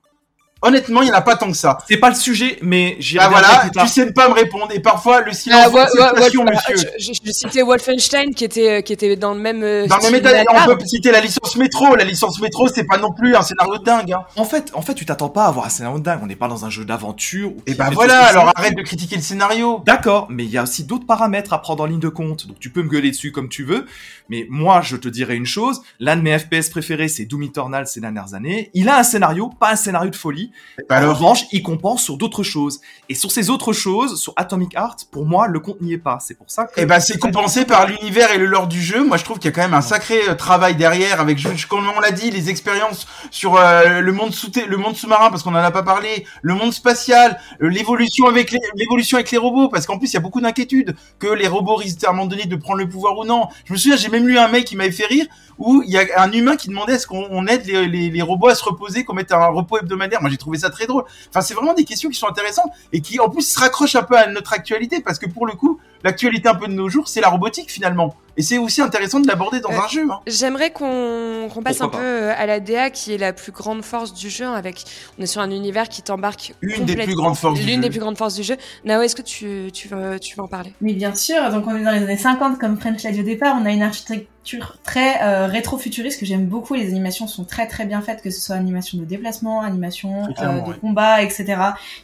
Honnêtement, 0.62 1.02
il 1.02 1.06
n'y 1.06 1.12
en 1.12 1.16
a 1.16 1.22
pas 1.22 1.36
tant 1.36 1.50
que 1.52 1.58
ça. 1.58 1.80
C'est 1.88 1.98
pas 1.98 2.10
le 2.10 2.16
sujet, 2.16 2.58
mais 2.62 2.96
j'y 3.00 3.18
Ah 3.18 3.30
voilà, 3.30 3.48
plus 3.62 3.72
tard. 3.72 3.84
tu 3.86 3.90
sais 3.92 4.06
ne 4.06 4.12
pas 4.12 4.30
me 4.30 4.34
répondre. 4.34 4.68
Et 4.74 4.80
parfois, 4.80 5.22
le 5.22 5.34
silence 5.34 5.62
Ah, 5.66 5.70
Wa- 5.70 5.82
acceptation, 5.84 6.46
Wolf- 6.46 6.56
monsieur. 6.70 6.90
je, 7.00 7.06
je, 7.14 7.20
je 7.26 7.32
citais 7.32 7.62
Wolfenstein 7.64 8.34
qui 8.36 8.44
était, 8.46 8.70
euh, 8.78 8.82
qui 8.82 8.94
était 8.94 9.16
dans 9.16 9.34
le 9.34 9.40
même. 9.40 9.64
euh, 9.64 9.88
Dans 9.88 9.98
le 9.98 10.04
même 10.04 10.16
état, 10.16 10.30
on 10.70 10.76
peut 10.78 10.86
citer 10.86 11.12
la 11.12 11.20
licence 11.20 11.56
métro. 11.56 11.96
La 11.96 12.04
licence 12.04 12.40
métro, 12.40 12.68
c'est 12.68 12.84
pas 12.86 12.98
non 12.98 13.12
plus 13.12 13.36
un 13.36 13.42
scénario 13.42 13.78
de 13.80 13.84
dingue. 13.84 14.14
Hein. 14.14 14.24
En 14.36 14.46
fait, 14.46 14.72
en 14.76 14.82
fait, 14.84 14.94
tu 14.94 15.06
t'attends 15.06 15.30
pas 15.30 15.46
à 15.46 15.48
avoir 15.48 15.66
un 15.66 15.70
scénario 15.70 15.98
de 15.98 16.04
dingue. 16.04 16.20
On 16.22 16.28
n'est 16.28 16.36
pas 16.36 16.48
dans 16.48 16.64
un 16.66 16.70
jeu 16.70 16.86
d'aventure. 16.86 17.54
Et 17.66 17.72
tu 17.72 17.78
bah 17.78 17.90
voilà, 17.92 18.26
alors 18.26 18.52
arrête 18.56 18.76
de 18.76 18.84
critiquer 18.84 19.16
le 19.16 19.22
scénario. 19.24 19.82
D'accord, 19.86 20.28
mais 20.30 20.44
il 20.46 20.52
y 20.52 20.58
a 20.60 20.64
aussi 20.64 20.84
d'autres 20.84 21.06
paramètres 21.08 21.54
à 21.54 21.62
prendre 21.62 21.84
en 21.84 21.88
ligne 21.88 22.00
de 22.00 22.10
compte. 22.10 22.48
Donc 22.48 22.60
tu 22.60 22.70
peux 22.70 22.84
me 22.84 22.90
gueuler 22.90 23.10
dessus 23.10 23.32
comme 23.32 23.50
tu 23.50 23.64
veux, 23.64 23.86
mais 24.30 24.46
moi 24.50 24.82
je 24.84 24.96
te 24.96 25.08
dirais 25.10 25.36
une 25.36 25.46
chose, 25.46 25.82
l'un 26.00 26.16
de 26.18 26.22
mes 26.22 26.38
FPS 26.38 26.70
préférés 26.70 27.08
c'est 27.08 27.26
Doom 27.26 27.44
Eternal 27.44 27.88
ces 27.88 28.00
dernières 28.00 28.34
années. 28.36 28.70
Il 28.74 28.90
a 28.90 28.98
un 28.98 29.04
scénario, 29.04 29.50
pas 29.60 29.72
un 29.72 29.76
scénario 29.76 30.10
de 30.12 30.16
folie. 30.16 30.51
Bah 30.90 31.06
en 31.06 31.14
revanche, 31.14 31.46
il 31.52 31.64
compense 31.64 32.04
sur 32.04 32.18
d'autres 32.18 32.44
choses. 32.44 32.82
Et 33.10 33.16
sur 33.16 33.32
ces 33.32 33.50
autres 33.50 33.74
choses, 33.74 34.20
sur 34.20 34.34
Atomic 34.36 34.74
Heart, 34.76 35.08
pour 35.12 35.26
moi 35.26 35.48
le 35.48 35.60
compte 35.60 35.82
n'y 35.82 35.94
est 35.94 35.98
pas. 35.98 36.18
C'est 36.22 36.38
pour 36.38 36.50
ça 36.50 36.66
que... 36.66 36.74
Eh 36.78 36.86
ben, 36.86 37.00
c'est 37.00 37.18
compensé 37.18 37.66
par 37.66 37.88
l'univers 37.88 38.32
et 38.32 38.38
le 38.38 38.46
lore 38.46 38.68
du 38.68 38.82
jeu. 38.82 39.04
Moi, 39.04 39.18
je 39.18 39.24
trouve 39.24 39.40
qu'il 39.40 39.50
y 39.50 39.54
a 39.54 39.56
quand 39.56 39.62
même 39.62 39.74
un 39.74 39.82
sacré 39.82 40.30
euh, 40.30 40.36
travail 40.36 40.76
derrière 40.76 41.20
avec, 41.20 41.40
comme 41.68 41.90
on 41.96 42.00
l'a 42.00 42.12
dit, 42.12 42.32
les 42.32 42.50
expériences 42.50 43.08
sur 43.30 43.56
euh, 43.56 44.00
le 44.02 44.12
monde 44.12 44.34
sous 44.34 44.52
le 44.68 44.78
monde 44.78 44.96
sous-marin 44.96 45.30
parce 45.30 45.44
qu'on 45.44 45.52
en 45.52 45.56
a 45.56 45.72
pas 45.72 45.84
parlé, 45.84 46.26
le 46.42 46.54
monde 46.54 46.74
spatial, 46.74 47.40
euh, 47.62 47.70
l'évolution 47.70 48.28
avec 48.28 48.52
les, 48.52 48.60
l'évolution 48.76 49.18
avec 49.18 49.32
les 49.32 49.38
robots 49.38 49.70
parce 49.70 49.86
qu'en 49.86 49.98
plus 49.98 50.12
il 50.12 50.14
y 50.16 50.18
a 50.18 50.22
beaucoup 50.22 50.42
d'inquiétudes 50.42 50.96
que 51.20 51.28
les 51.28 51.48
robots 51.48 51.76
risquent 51.76 52.04
à 52.06 52.10
un 52.10 52.14
moment 52.14 52.28
donné 52.28 52.46
de 52.46 52.56
prendre 52.56 52.80
le 52.80 52.90
pouvoir 52.90 53.18
ou 53.18 53.26
non. 53.26 53.48
Je 53.66 53.74
me 53.74 53.78
souviens, 53.78 53.98
j'ai 53.98 54.10
même 54.10 54.28
lu 54.28 54.38
un 54.38 54.48
mec 54.48 54.66
qui 54.66 54.76
m'avait 54.76 54.92
fait 54.92 55.06
rire 55.06 55.26
où 55.58 55.84
il 55.86 55.92
y 55.92 55.98
a 55.98 56.06
un 56.18 56.32
humain 56.32 56.56
qui 56.56 56.70
demandait 56.70 56.94
est-ce 56.94 57.08
qu'on 57.08 57.28
on 57.30 57.46
aide 57.48 57.66
les, 57.66 57.88
les, 57.88 58.10
les 58.10 58.22
robots 58.22 58.48
à 58.48 58.56
se 58.56 58.64
reposer, 58.64 59.04
qu'on 59.04 59.14
mette 59.14 59.32
un 59.32 59.48
repos 59.48 59.78
hebdomadaire. 59.78 60.22
Moi, 60.22 60.30
j'ai 60.32 60.38
trouvé 60.42 60.58
ça 60.58 60.70
très 60.70 60.88
drôle. 60.88 61.06
Enfin, 61.30 61.42
c'est 61.42 61.54
vraiment 61.54 61.74
des 61.74 61.86
questions 61.86 62.10
qui 62.10 62.20
sont 62.20 62.28
intéressantes 62.28 62.72
et 62.92 63.02
qui 63.02 63.20
en 63.20 63.30
plus 63.30 63.44
se 63.44 63.60
raccrochent 63.60 63.96
un 63.96 64.04
peu 64.04 64.18
à 64.18 64.28
notre 64.28 64.54
actualité 64.54 65.00
parce 65.02 65.18
que 65.18 65.28
pour 65.28 65.46
le 65.46 65.54
coup, 65.54 65.80
l'actualité 66.04 66.50
un 66.50 66.56
peu 66.56 66.68
de 66.68 66.74
nos 66.74 66.90
jours, 66.90 67.08
c'est 67.08 67.22
la 67.22 67.30
robotique 67.30 67.72
finalement. 67.72 68.16
Et 68.42 68.44
c'est 68.44 68.58
aussi 68.58 68.82
intéressant 68.82 69.20
de 69.20 69.28
l'aborder 69.28 69.60
dans 69.60 69.70
Euh, 69.70 69.82
un 69.86 69.88
jeu. 69.88 70.08
Hein. 70.12 70.20
J'aimerais 70.26 70.72
qu'on 70.72 71.48
passe 71.64 71.78
Pourquoi 71.78 72.00
un 72.00 72.02
peu 72.02 72.08
euh, 72.08 72.34
à 72.36 72.48
la 72.48 72.60
DA 72.60 72.90
qui 72.90 73.14
est 73.14 73.20
la 73.20 73.34
plus 73.34 73.52
grande 73.52 73.84
force 73.84 74.16
du 74.16 74.32
jeu. 74.32 74.46
hein, 74.46 74.54
Avec, 74.56 74.84
on 75.20 75.22
est 75.22 75.28
sur 75.28 75.42
un 75.42 75.52
univers 75.52 75.88
qui 75.90 76.02
t'embarque. 76.02 76.56
Une 76.62 76.86
des 76.86 76.96
plus 76.96 77.14
grandes 77.14 77.36
forces 77.38 77.60
du 77.60 77.66
L'une 77.68 77.76
jeu. 77.76 77.82
des 77.82 77.90
plus 77.92 78.00
grandes 78.00 78.18
forces 78.18 78.34
du 78.34 78.42
jeu. 78.42 78.58
Nao, 78.84 79.04
est-ce 79.04 79.16
que 79.16 79.22
tu, 79.22 79.70
tu, 79.72 79.90
veux, 79.90 80.20
tu 80.20 80.36
veux 80.36 80.42
en 80.42 80.48
parler? 80.48 80.74
Mais 80.82 80.94
bien 80.94 81.14
sûr, 81.14 81.52
donc 81.52 81.66
on 81.68 81.76
est 81.76 81.84
dans 81.84 81.92
les 81.92 82.02
années 82.02 82.18
50 82.18 82.58
comme 82.58 82.80
French 82.80 83.04
l'a 83.04 83.12
dit 83.12 83.20
au 83.20 83.24
départ, 83.24 83.56
on 83.62 83.66
a 83.68 83.70
une 83.72 83.84
architecture 83.84 84.78
très 84.84 85.22
euh, 85.22 85.46
rétro-futuriste 85.46 86.20
que 86.20 86.26
j'aime 86.26 86.48
beaucoup, 86.48 86.74
les 86.74 86.88
animations 86.88 87.28
sont 87.28 87.44
très 87.44 87.68
très 87.68 87.86
bien 87.86 88.02
faites, 88.02 88.24
que 88.24 88.32
ce 88.32 88.42
soit 88.42 88.56
animation 88.56 88.98
de 88.98 89.06
déplacement, 89.06 89.62
animation 89.62 90.24
euh, 90.42 90.62
de 90.62 90.70
ouais. 90.70 90.76
combat, 90.82 91.22
etc. 91.22 91.46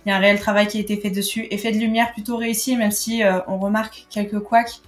Il 0.05 0.09
y 0.09 0.11
a 0.11 0.17
un 0.17 0.19
réel 0.19 0.39
travail 0.39 0.67
qui 0.67 0.77
a 0.77 0.81
été 0.81 0.97
fait 0.97 1.09
dessus, 1.09 1.47
effet 1.49 1.71
de 1.71 1.77
lumière 1.79 2.13
plutôt 2.13 2.37
réussi, 2.37 2.77
même 2.77 2.91
si 2.91 3.23
euh, 3.23 3.39
on 3.47 3.57
remarque 3.57 4.05
quelques 4.11 4.39
couacs. 4.39 4.81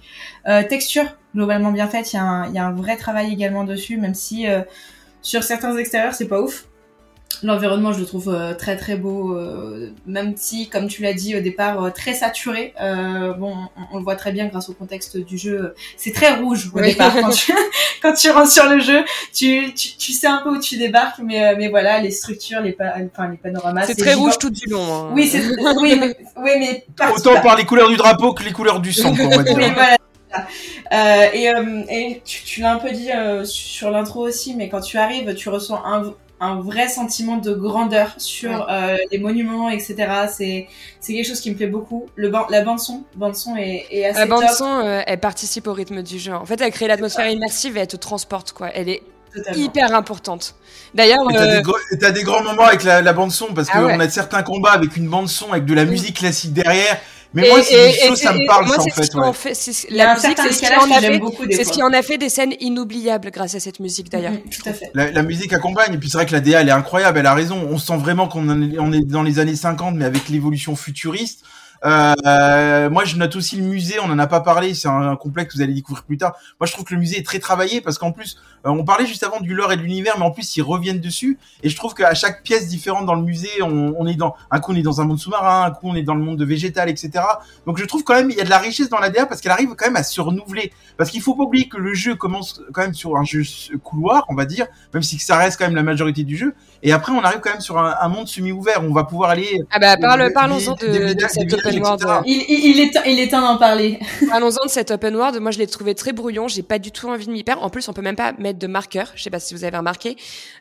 Euh, 0.46 0.62
texture 0.62 1.06
globalement 1.40 1.72
bien 1.72 1.88
faite, 1.88 2.12
il 2.12 2.16
y, 2.16 2.18
a 2.18 2.22
un- 2.24 2.46
il 2.48 2.54
y 2.54 2.58
a 2.58 2.66
un 2.66 2.72
vrai 2.72 2.96
travail 2.98 3.32
également 3.32 3.64
dessus, 3.64 3.96
même 3.96 4.14
si 4.14 4.46
euh, 4.46 4.60
sur 5.22 5.42
certains 5.42 5.74
extérieurs 5.78 6.12
c'est 6.14 6.28
pas 6.28 6.40
ouf. 6.42 6.66
L'environnement, 7.42 7.92
je 7.94 8.00
le 8.00 8.06
trouve 8.06 8.28
euh, 8.28 8.52
très 8.54 8.76
très 8.76 8.96
beau, 8.96 9.32
euh, 9.34 9.90
même 10.04 10.34
si, 10.36 10.68
comme 10.68 10.88
tu 10.88 11.00
l'as 11.00 11.14
dit 11.14 11.34
au 11.34 11.40
départ, 11.40 11.82
euh, 11.82 11.88
très 11.90 12.12
saturé. 12.12 12.74
Euh, 12.82 13.32
bon, 13.32 13.54
on, 13.78 13.94
on 13.94 13.98
le 13.98 14.04
voit 14.04 14.16
très 14.16 14.30
bien 14.32 14.48
grâce 14.48 14.68
au 14.68 14.74
contexte 14.74 15.16
du 15.16 15.38
jeu. 15.38 15.74
C'est 15.96 16.12
très 16.12 16.34
rouge 16.34 16.70
au 16.74 16.78
Oui. 16.78 16.88
départ 16.90 17.14
quand 17.18 17.30
tu, 17.30 17.54
quand 18.02 18.12
tu 18.12 18.28
rentres 18.30 18.50
sur 18.52 18.68
le 18.68 18.80
jeu. 18.80 19.04
Tu, 19.32 19.72
tu, 19.74 19.96
tu 19.96 20.12
sais 20.12 20.26
un 20.26 20.42
peu 20.42 20.50
où 20.50 20.60
tu 20.60 20.76
débarques, 20.76 21.20
mais 21.24 21.42
euh, 21.42 21.54
mais 21.56 21.68
voilà, 21.68 22.00
les 22.00 22.10
structures, 22.10 22.60
les 22.60 22.72
pa- 22.72 22.92
enfin 23.10 23.30
les 23.30 23.38
panoramas. 23.38 23.86
C'est 23.86 23.94
très 23.96 24.12
rouge 24.14 24.36
tout 24.38 24.50
du 24.50 24.68
long. 24.68 24.84
hein. 24.92 25.10
Oui, 25.14 25.32
oui, 25.80 25.96
mais, 25.98 26.14
oui, 26.36 26.50
mais 26.58 26.84
Autant 27.16 27.40
par 27.40 27.56
les 27.56 27.64
couleurs 27.64 27.88
du 27.88 27.96
drapeau 27.96 28.34
que 28.34 28.42
les 28.42 28.52
couleurs 28.52 28.80
du 28.80 28.92
sang, 28.92 29.14
on 29.18 29.28
va 29.36 29.42
dire. 29.44 29.56
oui, 29.56 29.70
voilà. 29.72 29.96
Euh, 30.92 31.26
et, 31.32 31.48
euh, 31.54 31.82
et 31.88 32.20
tu, 32.24 32.42
tu 32.42 32.60
l'as 32.60 32.72
un 32.72 32.78
peu 32.78 32.90
dit 32.90 33.10
euh, 33.12 33.44
sur 33.44 33.90
l'intro 33.92 34.26
aussi, 34.26 34.54
mais 34.56 34.68
quand 34.68 34.80
tu 34.80 34.98
arrives, 34.98 35.34
tu 35.36 35.48
ressens 35.48 35.80
un, 35.84 36.12
un 36.40 36.60
vrai 36.60 36.88
sentiment 36.88 37.36
de 37.36 37.52
grandeur 37.54 38.14
sur 38.18 38.66
euh, 38.68 38.96
les 39.12 39.18
monuments, 39.18 39.70
etc. 39.70 39.94
C'est 40.32 40.66
c'est 40.98 41.12
quelque 41.14 41.28
chose 41.28 41.40
qui 41.40 41.50
me 41.50 41.54
plaît 41.56 41.68
beaucoup. 41.68 42.06
Le 42.16 42.28
ban- 42.28 42.46
la 42.50 42.62
bande 42.62 42.80
son, 42.80 43.04
bande 43.14 43.36
son 43.36 43.54
est, 43.56 43.86
est 43.92 44.04
assez 44.04 44.18
La 44.18 44.26
bande 44.26 44.42
top. 44.46 44.50
son, 44.56 44.80
euh, 44.80 45.02
elle 45.06 45.20
participe 45.20 45.68
au 45.68 45.72
rythme 45.72 46.02
du 46.02 46.18
jeu. 46.18 46.32
En 46.34 46.44
fait, 46.44 46.60
elle 46.60 46.72
crée 46.72 46.88
l'atmosphère 46.88 47.28
immersive 47.30 47.76
et 47.76 47.80
elle 47.80 47.86
te 47.86 47.96
transporte, 47.96 48.50
quoi. 48.52 48.70
Elle 48.74 48.88
est 48.88 49.02
Totalement. 49.32 49.62
hyper 49.62 49.94
importante. 49.94 50.56
D'ailleurs, 50.92 51.24
t'as 51.32 51.40
euh, 51.44 52.10
des, 52.12 52.22
grands 52.24 52.42
moments 52.42 52.64
avec 52.64 52.82
la, 52.82 53.00
la 53.00 53.12
bande 53.12 53.30
son 53.30 53.54
parce 53.54 53.68
Ah 53.72 53.78
qu'on 53.78 53.84
ouais. 53.86 54.04
a 54.04 54.08
certains 54.10 54.42
combats 54.42 54.72
avec 54.72 54.96
une 54.96 55.08
bande 55.08 55.28
son 55.28 55.52
avec 55.52 55.66
de 55.66 55.74
la 55.74 55.84
musique 55.84 56.16
classique 56.16 56.52
derrière. 56.52 56.98
Mais 57.32 57.46
et- 57.46 57.50
moi, 57.50 57.62
c'est 57.62 57.74
des 57.92 58.08
choses, 58.08 58.18
ça 58.20 58.32
me 58.32 58.44
parle, 58.46 58.66
moi, 58.66 58.74
ça, 58.76 58.80
en 58.80 58.84
c'est 58.84 58.90
ce 58.90 59.12
fait. 59.12 59.18
ouais. 59.18 59.54
c'est- 59.54 59.90
La 59.90 60.14
musique, 60.14 60.36
c'est 60.42 60.52
ce 60.52 60.60
qui 60.60 60.66
en 60.66 60.90
a 60.90 61.00
fait. 61.00 61.20
C'est 61.52 61.64
ce 61.64 61.72
qui 61.72 61.82
en 61.82 61.92
a 61.92 62.02
fait 62.02 62.18
des 62.18 62.28
scènes 62.28 62.54
inoubliables 62.60 63.30
grâce 63.30 63.54
à 63.54 63.60
cette 63.60 63.78
musique, 63.78 64.10
d'ailleurs. 64.10 64.32
Mhm, 64.32 64.50
tout 64.50 64.68
à 64.68 64.72
fait. 64.72 64.90
La, 64.94 65.10
la 65.12 65.22
musique 65.22 65.52
accompagne, 65.52 65.94
et 65.94 65.98
puis 65.98 66.10
c'est 66.10 66.16
vrai 66.18 66.26
que 66.26 66.32
la 66.32 66.40
DA, 66.40 66.60
elle 66.60 66.68
est 66.68 66.72
incroyable, 66.72 67.18
elle 67.18 67.26
a 67.26 67.34
raison. 67.34 67.68
On 67.70 67.78
sent 67.78 67.96
vraiment 67.98 68.26
qu'on 68.26 68.48
en 68.48 68.60
est, 68.62 68.78
on 68.78 68.92
est 68.92 69.06
dans 69.06 69.22
les 69.22 69.38
années 69.38 69.54
50, 69.56 69.94
mais 69.94 70.04
avec 70.06 70.28
l'évolution 70.28 70.74
futuriste. 70.74 71.44
Euh, 71.84 72.90
moi, 72.90 73.04
je 73.04 73.16
note 73.16 73.36
aussi 73.36 73.56
le 73.56 73.64
musée, 73.64 73.96
on 74.00 74.10
en 74.10 74.18
a 74.18 74.26
pas 74.26 74.40
parlé, 74.40 74.74
c'est 74.74 74.88
un, 74.88 75.10
un 75.10 75.16
complexe 75.16 75.52
que 75.52 75.58
vous 75.58 75.62
allez 75.62 75.74
découvrir 75.74 76.04
plus 76.04 76.18
tard. 76.18 76.36
Moi, 76.58 76.66
je 76.66 76.72
trouve 76.72 76.84
que 76.84 76.94
le 76.94 77.00
musée 77.00 77.18
est 77.18 77.26
très 77.26 77.38
travaillé 77.38 77.80
parce 77.80 77.98
qu'en 77.98 78.12
plus, 78.12 78.36
euh, 78.66 78.70
on 78.70 78.84
parlait 78.84 79.06
juste 79.06 79.22
avant 79.22 79.40
du 79.40 79.54
lore 79.54 79.72
et 79.72 79.76
de 79.76 79.82
l'univers, 79.82 80.14
mais 80.18 80.24
en 80.24 80.30
plus, 80.30 80.56
ils 80.56 80.62
reviennent 80.62 81.00
dessus. 81.00 81.38
Et 81.62 81.68
je 81.68 81.76
trouve 81.76 81.94
qu'à 81.94 82.14
chaque 82.14 82.42
pièce 82.42 82.68
différente 82.68 83.06
dans 83.06 83.14
le 83.14 83.22
musée, 83.22 83.62
on, 83.62 83.94
on 83.98 84.06
est 84.06 84.14
dans, 84.14 84.36
un 84.50 84.60
coup, 84.60 84.72
on 84.72 84.76
est 84.76 84.82
dans 84.82 85.00
un 85.00 85.04
monde 85.04 85.18
sous-marin, 85.18 85.64
un 85.64 85.70
coup, 85.70 85.88
on 85.88 85.94
est 85.94 86.02
dans 86.02 86.14
le 86.14 86.22
monde 86.22 86.38
de 86.38 86.44
végétal, 86.44 86.88
etc. 86.88 87.24
Donc, 87.66 87.78
je 87.78 87.84
trouve 87.84 88.04
quand 88.04 88.14
même, 88.14 88.30
il 88.30 88.36
y 88.36 88.40
a 88.40 88.44
de 88.44 88.50
la 88.50 88.58
richesse 88.58 88.88
dans 88.88 88.98
la 88.98 89.10
DA 89.10 89.26
parce 89.26 89.40
qu'elle 89.40 89.52
arrive 89.52 89.74
quand 89.76 89.86
même 89.86 89.96
à 89.96 90.02
se 90.02 90.20
renouveler. 90.20 90.72
Parce 90.96 91.10
qu'il 91.10 91.22
faut 91.22 91.34
pas 91.34 91.44
oublier 91.44 91.68
que 91.68 91.78
le 91.78 91.94
jeu 91.94 92.14
commence 92.14 92.60
quand 92.72 92.82
même 92.82 92.94
sur 92.94 93.16
un 93.16 93.24
jeu 93.24 93.42
couloir, 93.82 94.26
on 94.28 94.34
va 94.34 94.44
dire, 94.44 94.66
même 94.92 95.02
si 95.02 95.18
ça 95.18 95.36
reste 95.38 95.58
quand 95.58 95.66
même 95.66 95.76
la 95.76 95.82
majorité 95.82 96.24
du 96.24 96.36
jeu. 96.36 96.54
Et 96.82 96.92
après, 96.92 97.12
on 97.12 97.22
arrive 97.22 97.40
quand 97.40 97.50
même 97.50 97.60
sur 97.60 97.78
un, 97.78 97.94
un 98.00 98.08
monde 98.08 98.28
semi-ouvert. 98.28 98.82
On 98.82 98.92
va 98.92 99.04
pouvoir 99.04 99.30
aller. 99.30 99.62
Ah 99.70 99.78
bah, 99.78 99.96
parle, 99.96 100.30
parlons-en 100.32 100.74
de, 100.74 100.86
de 100.86 100.98
villages, 100.98 101.30
cette 101.30 101.48
open 101.78 101.82
world. 101.82 102.24
Il, 102.26 102.44
il, 102.48 102.64
il 102.70 102.80
est 102.80 102.90
temps, 102.92 103.02
il 103.06 103.18
est 103.18 103.28
temps 103.28 103.40
d'en 103.40 103.56
parler. 103.56 103.98
Parlons-en 104.28 104.64
de 104.64 104.70
cette 104.70 104.90
open 104.90 105.16
world. 105.16 105.38
Moi, 105.40 105.50
je 105.50 105.58
l'ai 105.58 105.66
trouvé 105.66 105.94
très 105.94 106.12
brouillon. 106.12 106.48
J'ai 106.48 106.62
pas 106.62 106.78
du 106.78 106.90
tout 106.90 107.08
envie 107.08 107.26
de 107.26 107.32
m'y 107.32 107.44
perdre. 107.44 107.62
En 107.62 107.70
plus, 107.70 107.88
on 107.88 107.92
peut 107.92 108.02
même 108.02 108.16
pas 108.16 108.32
mettre 108.38 108.58
de 108.58 108.66
marqueur. 108.66 109.12
Je 109.14 109.22
sais 109.22 109.30
pas 109.30 109.40
si 109.40 109.54
vous 109.54 109.64
avez 109.64 109.76
remarqué. 109.76 110.16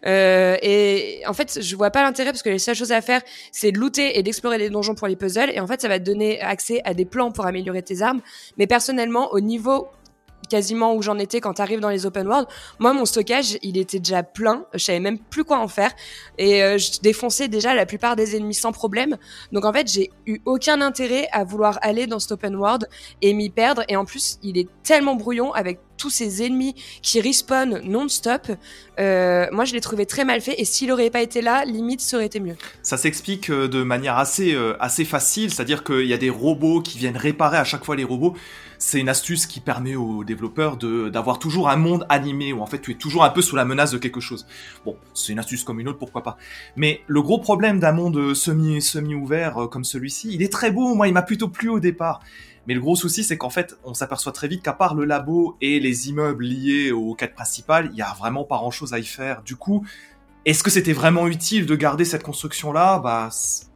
Euh, 0.06 0.58
et 0.62 1.22
en 1.28 1.34
fait, 1.34 1.60
je 1.62 1.76
vois 1.76 1.91
pas 1.91 2.04
l'intérêt 2.04 2.32
parce 2.32 2.43
que 2.43 2.50
les 2.50 2.60
seules 2.60 2.76
choses 2.76 2.91
à 2.91 3.02
faire, 3.02 3.22
c'est 3.52 3.72
de 3.72 3.78
looter 3.78 4.17
et 4.17 4.24
d'explorer 4.24 4.58
les 4.58 4.69
donjons 4.69 4.95
pour 4.95 5.08
les 5.08 5.15
puzzles. 5.15 5.52
Et 5.54 5.60
en 5.60 5.67
fait, 5.67 5.82
ça 5.82 5.88
va 5.88 6.00
te 6.00 6.06
donner 6.06 6.41
accès 6.41 6.82
à 6.86 6.93
des 6.93 7.06
plans 7.06 7.32
pour 7.32 7.45
améliorer 7.45 7.82
tes 7.82 8.02
armes. 8.02 8.22
Mais 8.58 8.67
personnellement, 8.67 9.32
au 9.34 9.39
niveau 9.39 9.88
quasiment 10.49 10.95
où 10.95 11.01
j'en 11.01 11.17
étais 11.17 11.39
quand 11.39 11.53
t'arrives 11.53 11.79
dans 11.79 11.89
les 11.89 12.05
open 12.05 12.27
world. 12.27 12.47
Moi, 12.79 12.93
mon 12.93 13.05
stockage, 13.05 13.57
il 13.62 13.77
était 13.77 13.99
déjà 13.99 14.23
plein. 14.23 14.65
Je 14.73 14.79
savais 14.83 14.99
même 14.99 15.19
plus 15.19 15.43
quoi 15.43 15.59
en 15.59 15.67
faire. 15.67 15.91
Et 16.38 16.63
euh, 16.63 16.77
je 16.77 16.99
défonçais 17.01 17.47
déjà 17.47 17.73
la 17.73 17.85
plupart 17.85 18.15
des 18.15 18.35
ennemis 18.35 18.55
sans 18.55 18.71
problème. 18.71 19.17
Donc 19.51 19.65
en 19.65 19.73
fait, 19.73 19.88
j'ai 19.91 20.09
eu 20.25 20.41
aucun 20.45 20.81
intérêt 20.81 21.27
à 21.31 21.43
vouloir 21.43 21.79
aller 21.81 22.07
dans 22.07 22.19
cet 22.19 22.33
open 22.33 22.55
world 22.55 22.88
et 23.21 23.33
m'y 23.33 23.49
perdre. 23.49 23.83
Et 23.88 23.95
en 23.95 24.05
plus, 24.05 24.39
il 24.43 24.57
est 24.57 24.67
tellement 24.83 25.15
brouillon 25.15 25.53
avec 25.53 25.79
tous 25.97 26.09
ces 26.09 26.43
ennemis 26.43 26.75
qui 27.01 27.19
respawnent 27.19 27.81
non-stop. 27.83 28.51
Euh, 28.99 29.47
moi, 29.51 29.65
je 29.65 29.73
l'ai 29.73 29.81
trouvé 29.81 30.05
très 30.05 30.23
mal 30.23 30.39
fait. 30.39 30.59
Et 30.59 30.65
s'il 30.65 30.91
aurait 30.91 31.09
pas 31.09 31.21
été 31.21 31.41
là, 31.41 31.65
limite, 31.65 31.99
ça 31.99 32.17
aurait 32.17 32.25
été 32.25 32.39
mieux. 32.39 32.55
Ça 32.83 32.97
s'explique 32.97 33.49
euh, 33.49 33.67
de 33.67 33.83
manière 33.83 34.17
assez, 34.17 34.57
assez 34.79 35.03
facile, 35.03 35.53
c'est-à-dire 35.53 35.83
qu'il 35.83 36.05
y 36.05 36.13
a 36.13 36.17
des 36.17 36.29
robots 36.29 36.81
qui 36.81 36.97
viennent 36.97 37.17
réparer 37.17 37.57
à 37.57 37.65
chaque 37.65 37.83
fois 37.83 37.95
les 37.95 38.05
robots. 38.05 38.35
C'est 38.81 39.01
une 39.01 39.09
astuce 39.09 39.45
qui 39.45 39.59
permet 39.59 39.97
aux 39.97 40.23
développeurs 40.23 40.77
d'avoir 40.77 41.37
toujours 41.37 41.69
un 41.69 41.75
monde 41.75 42.05
animé 42.07 42.53
où 42.53 42.61
en 42.61 42.65
fait 42.65 42.79
tu 42.79 42.91
es 42.91 42.95
toujours 42.95 43.25
un 43.25 43.29
peu 43.29 43.41
sous 43.41 43.57
la 43.57 43.65
menace 43.65 43.91
de 43.91 43.97
quelque 43.97 44.21
chose. 44.21 44.47
Bon, 44.85 44.95
c'est 45.13 45.33
une 45.33 45.39
astuce 45.39 45.65
comme 45.65 45.81
une 45.81 45.89
autre, 45.89 45.99
pourquoi 45.99 46.23
pas. 46.23 46.37
Mais 46.77 47.01
le 47.07 47.21
gros 47.21 47.39
problème 47.39 47.81
d'un 47.81 47.91
monde 47.91 48.33
semi 48.33 48.81
semi 48.81 49.15
ouvert 49.15 49.67
comme 49.69 49.83
celui-ci, 49.83 50.29
il 50.31 50.41
est 50.41 50.51
très 50.51 50.71
beau. 50.71 50.95
Moi, 50.95 51.09
il 51.09 51.13
m'a 51.13 51.23
plutôt 51.23 51.49
plu 51.49 51.67
au 51.67 51.81
départ. 51.81 52.21
Mais 52.67 52.73
le 52.73 52.79
gros 52.79 52.95
souci, 52.95 53.23
c'est 53.23 53.37
qu'en 53.37 53.49
fait, 53.49 53.77
on 53.83 53.93
s'aperçoit 53.93 54.31
très 54.31 54.47
vite 54.47 54.61
qu'à 54.61 54.73
part 54.73 54.95
le 54.95 55.03
labo 55.03 55.57
et 55.59 55.81
les 55.81 56.07
immeubles 56.07 56.45
liés 56.45 56.91
aux 56.91 57.15
quêtes 57.15 57.33
principales, 57.33 57.89
il 57.91 57.97
y 57.97 58.01
a 58.01 58.13
vraiment 58.17 58.45
pas 58.45 58.57
grand-chose 58.57 58.93
à 58.93 58.99
y 58.99 59.05
faire. 59.05 59.41
Du 59.43 59.57
coup, 59.57 59.85
est-ce 60.45 60.63
que 60.63 60.69
c'était 60.69 60.93
vraiment 60.93 61.28
utile 61.28 61.65
de 61.65 61.75
garder 61.75 62.06
cette 62.06 62.23
construction-là? 62.23 62.99
Bah, 62.99 63.30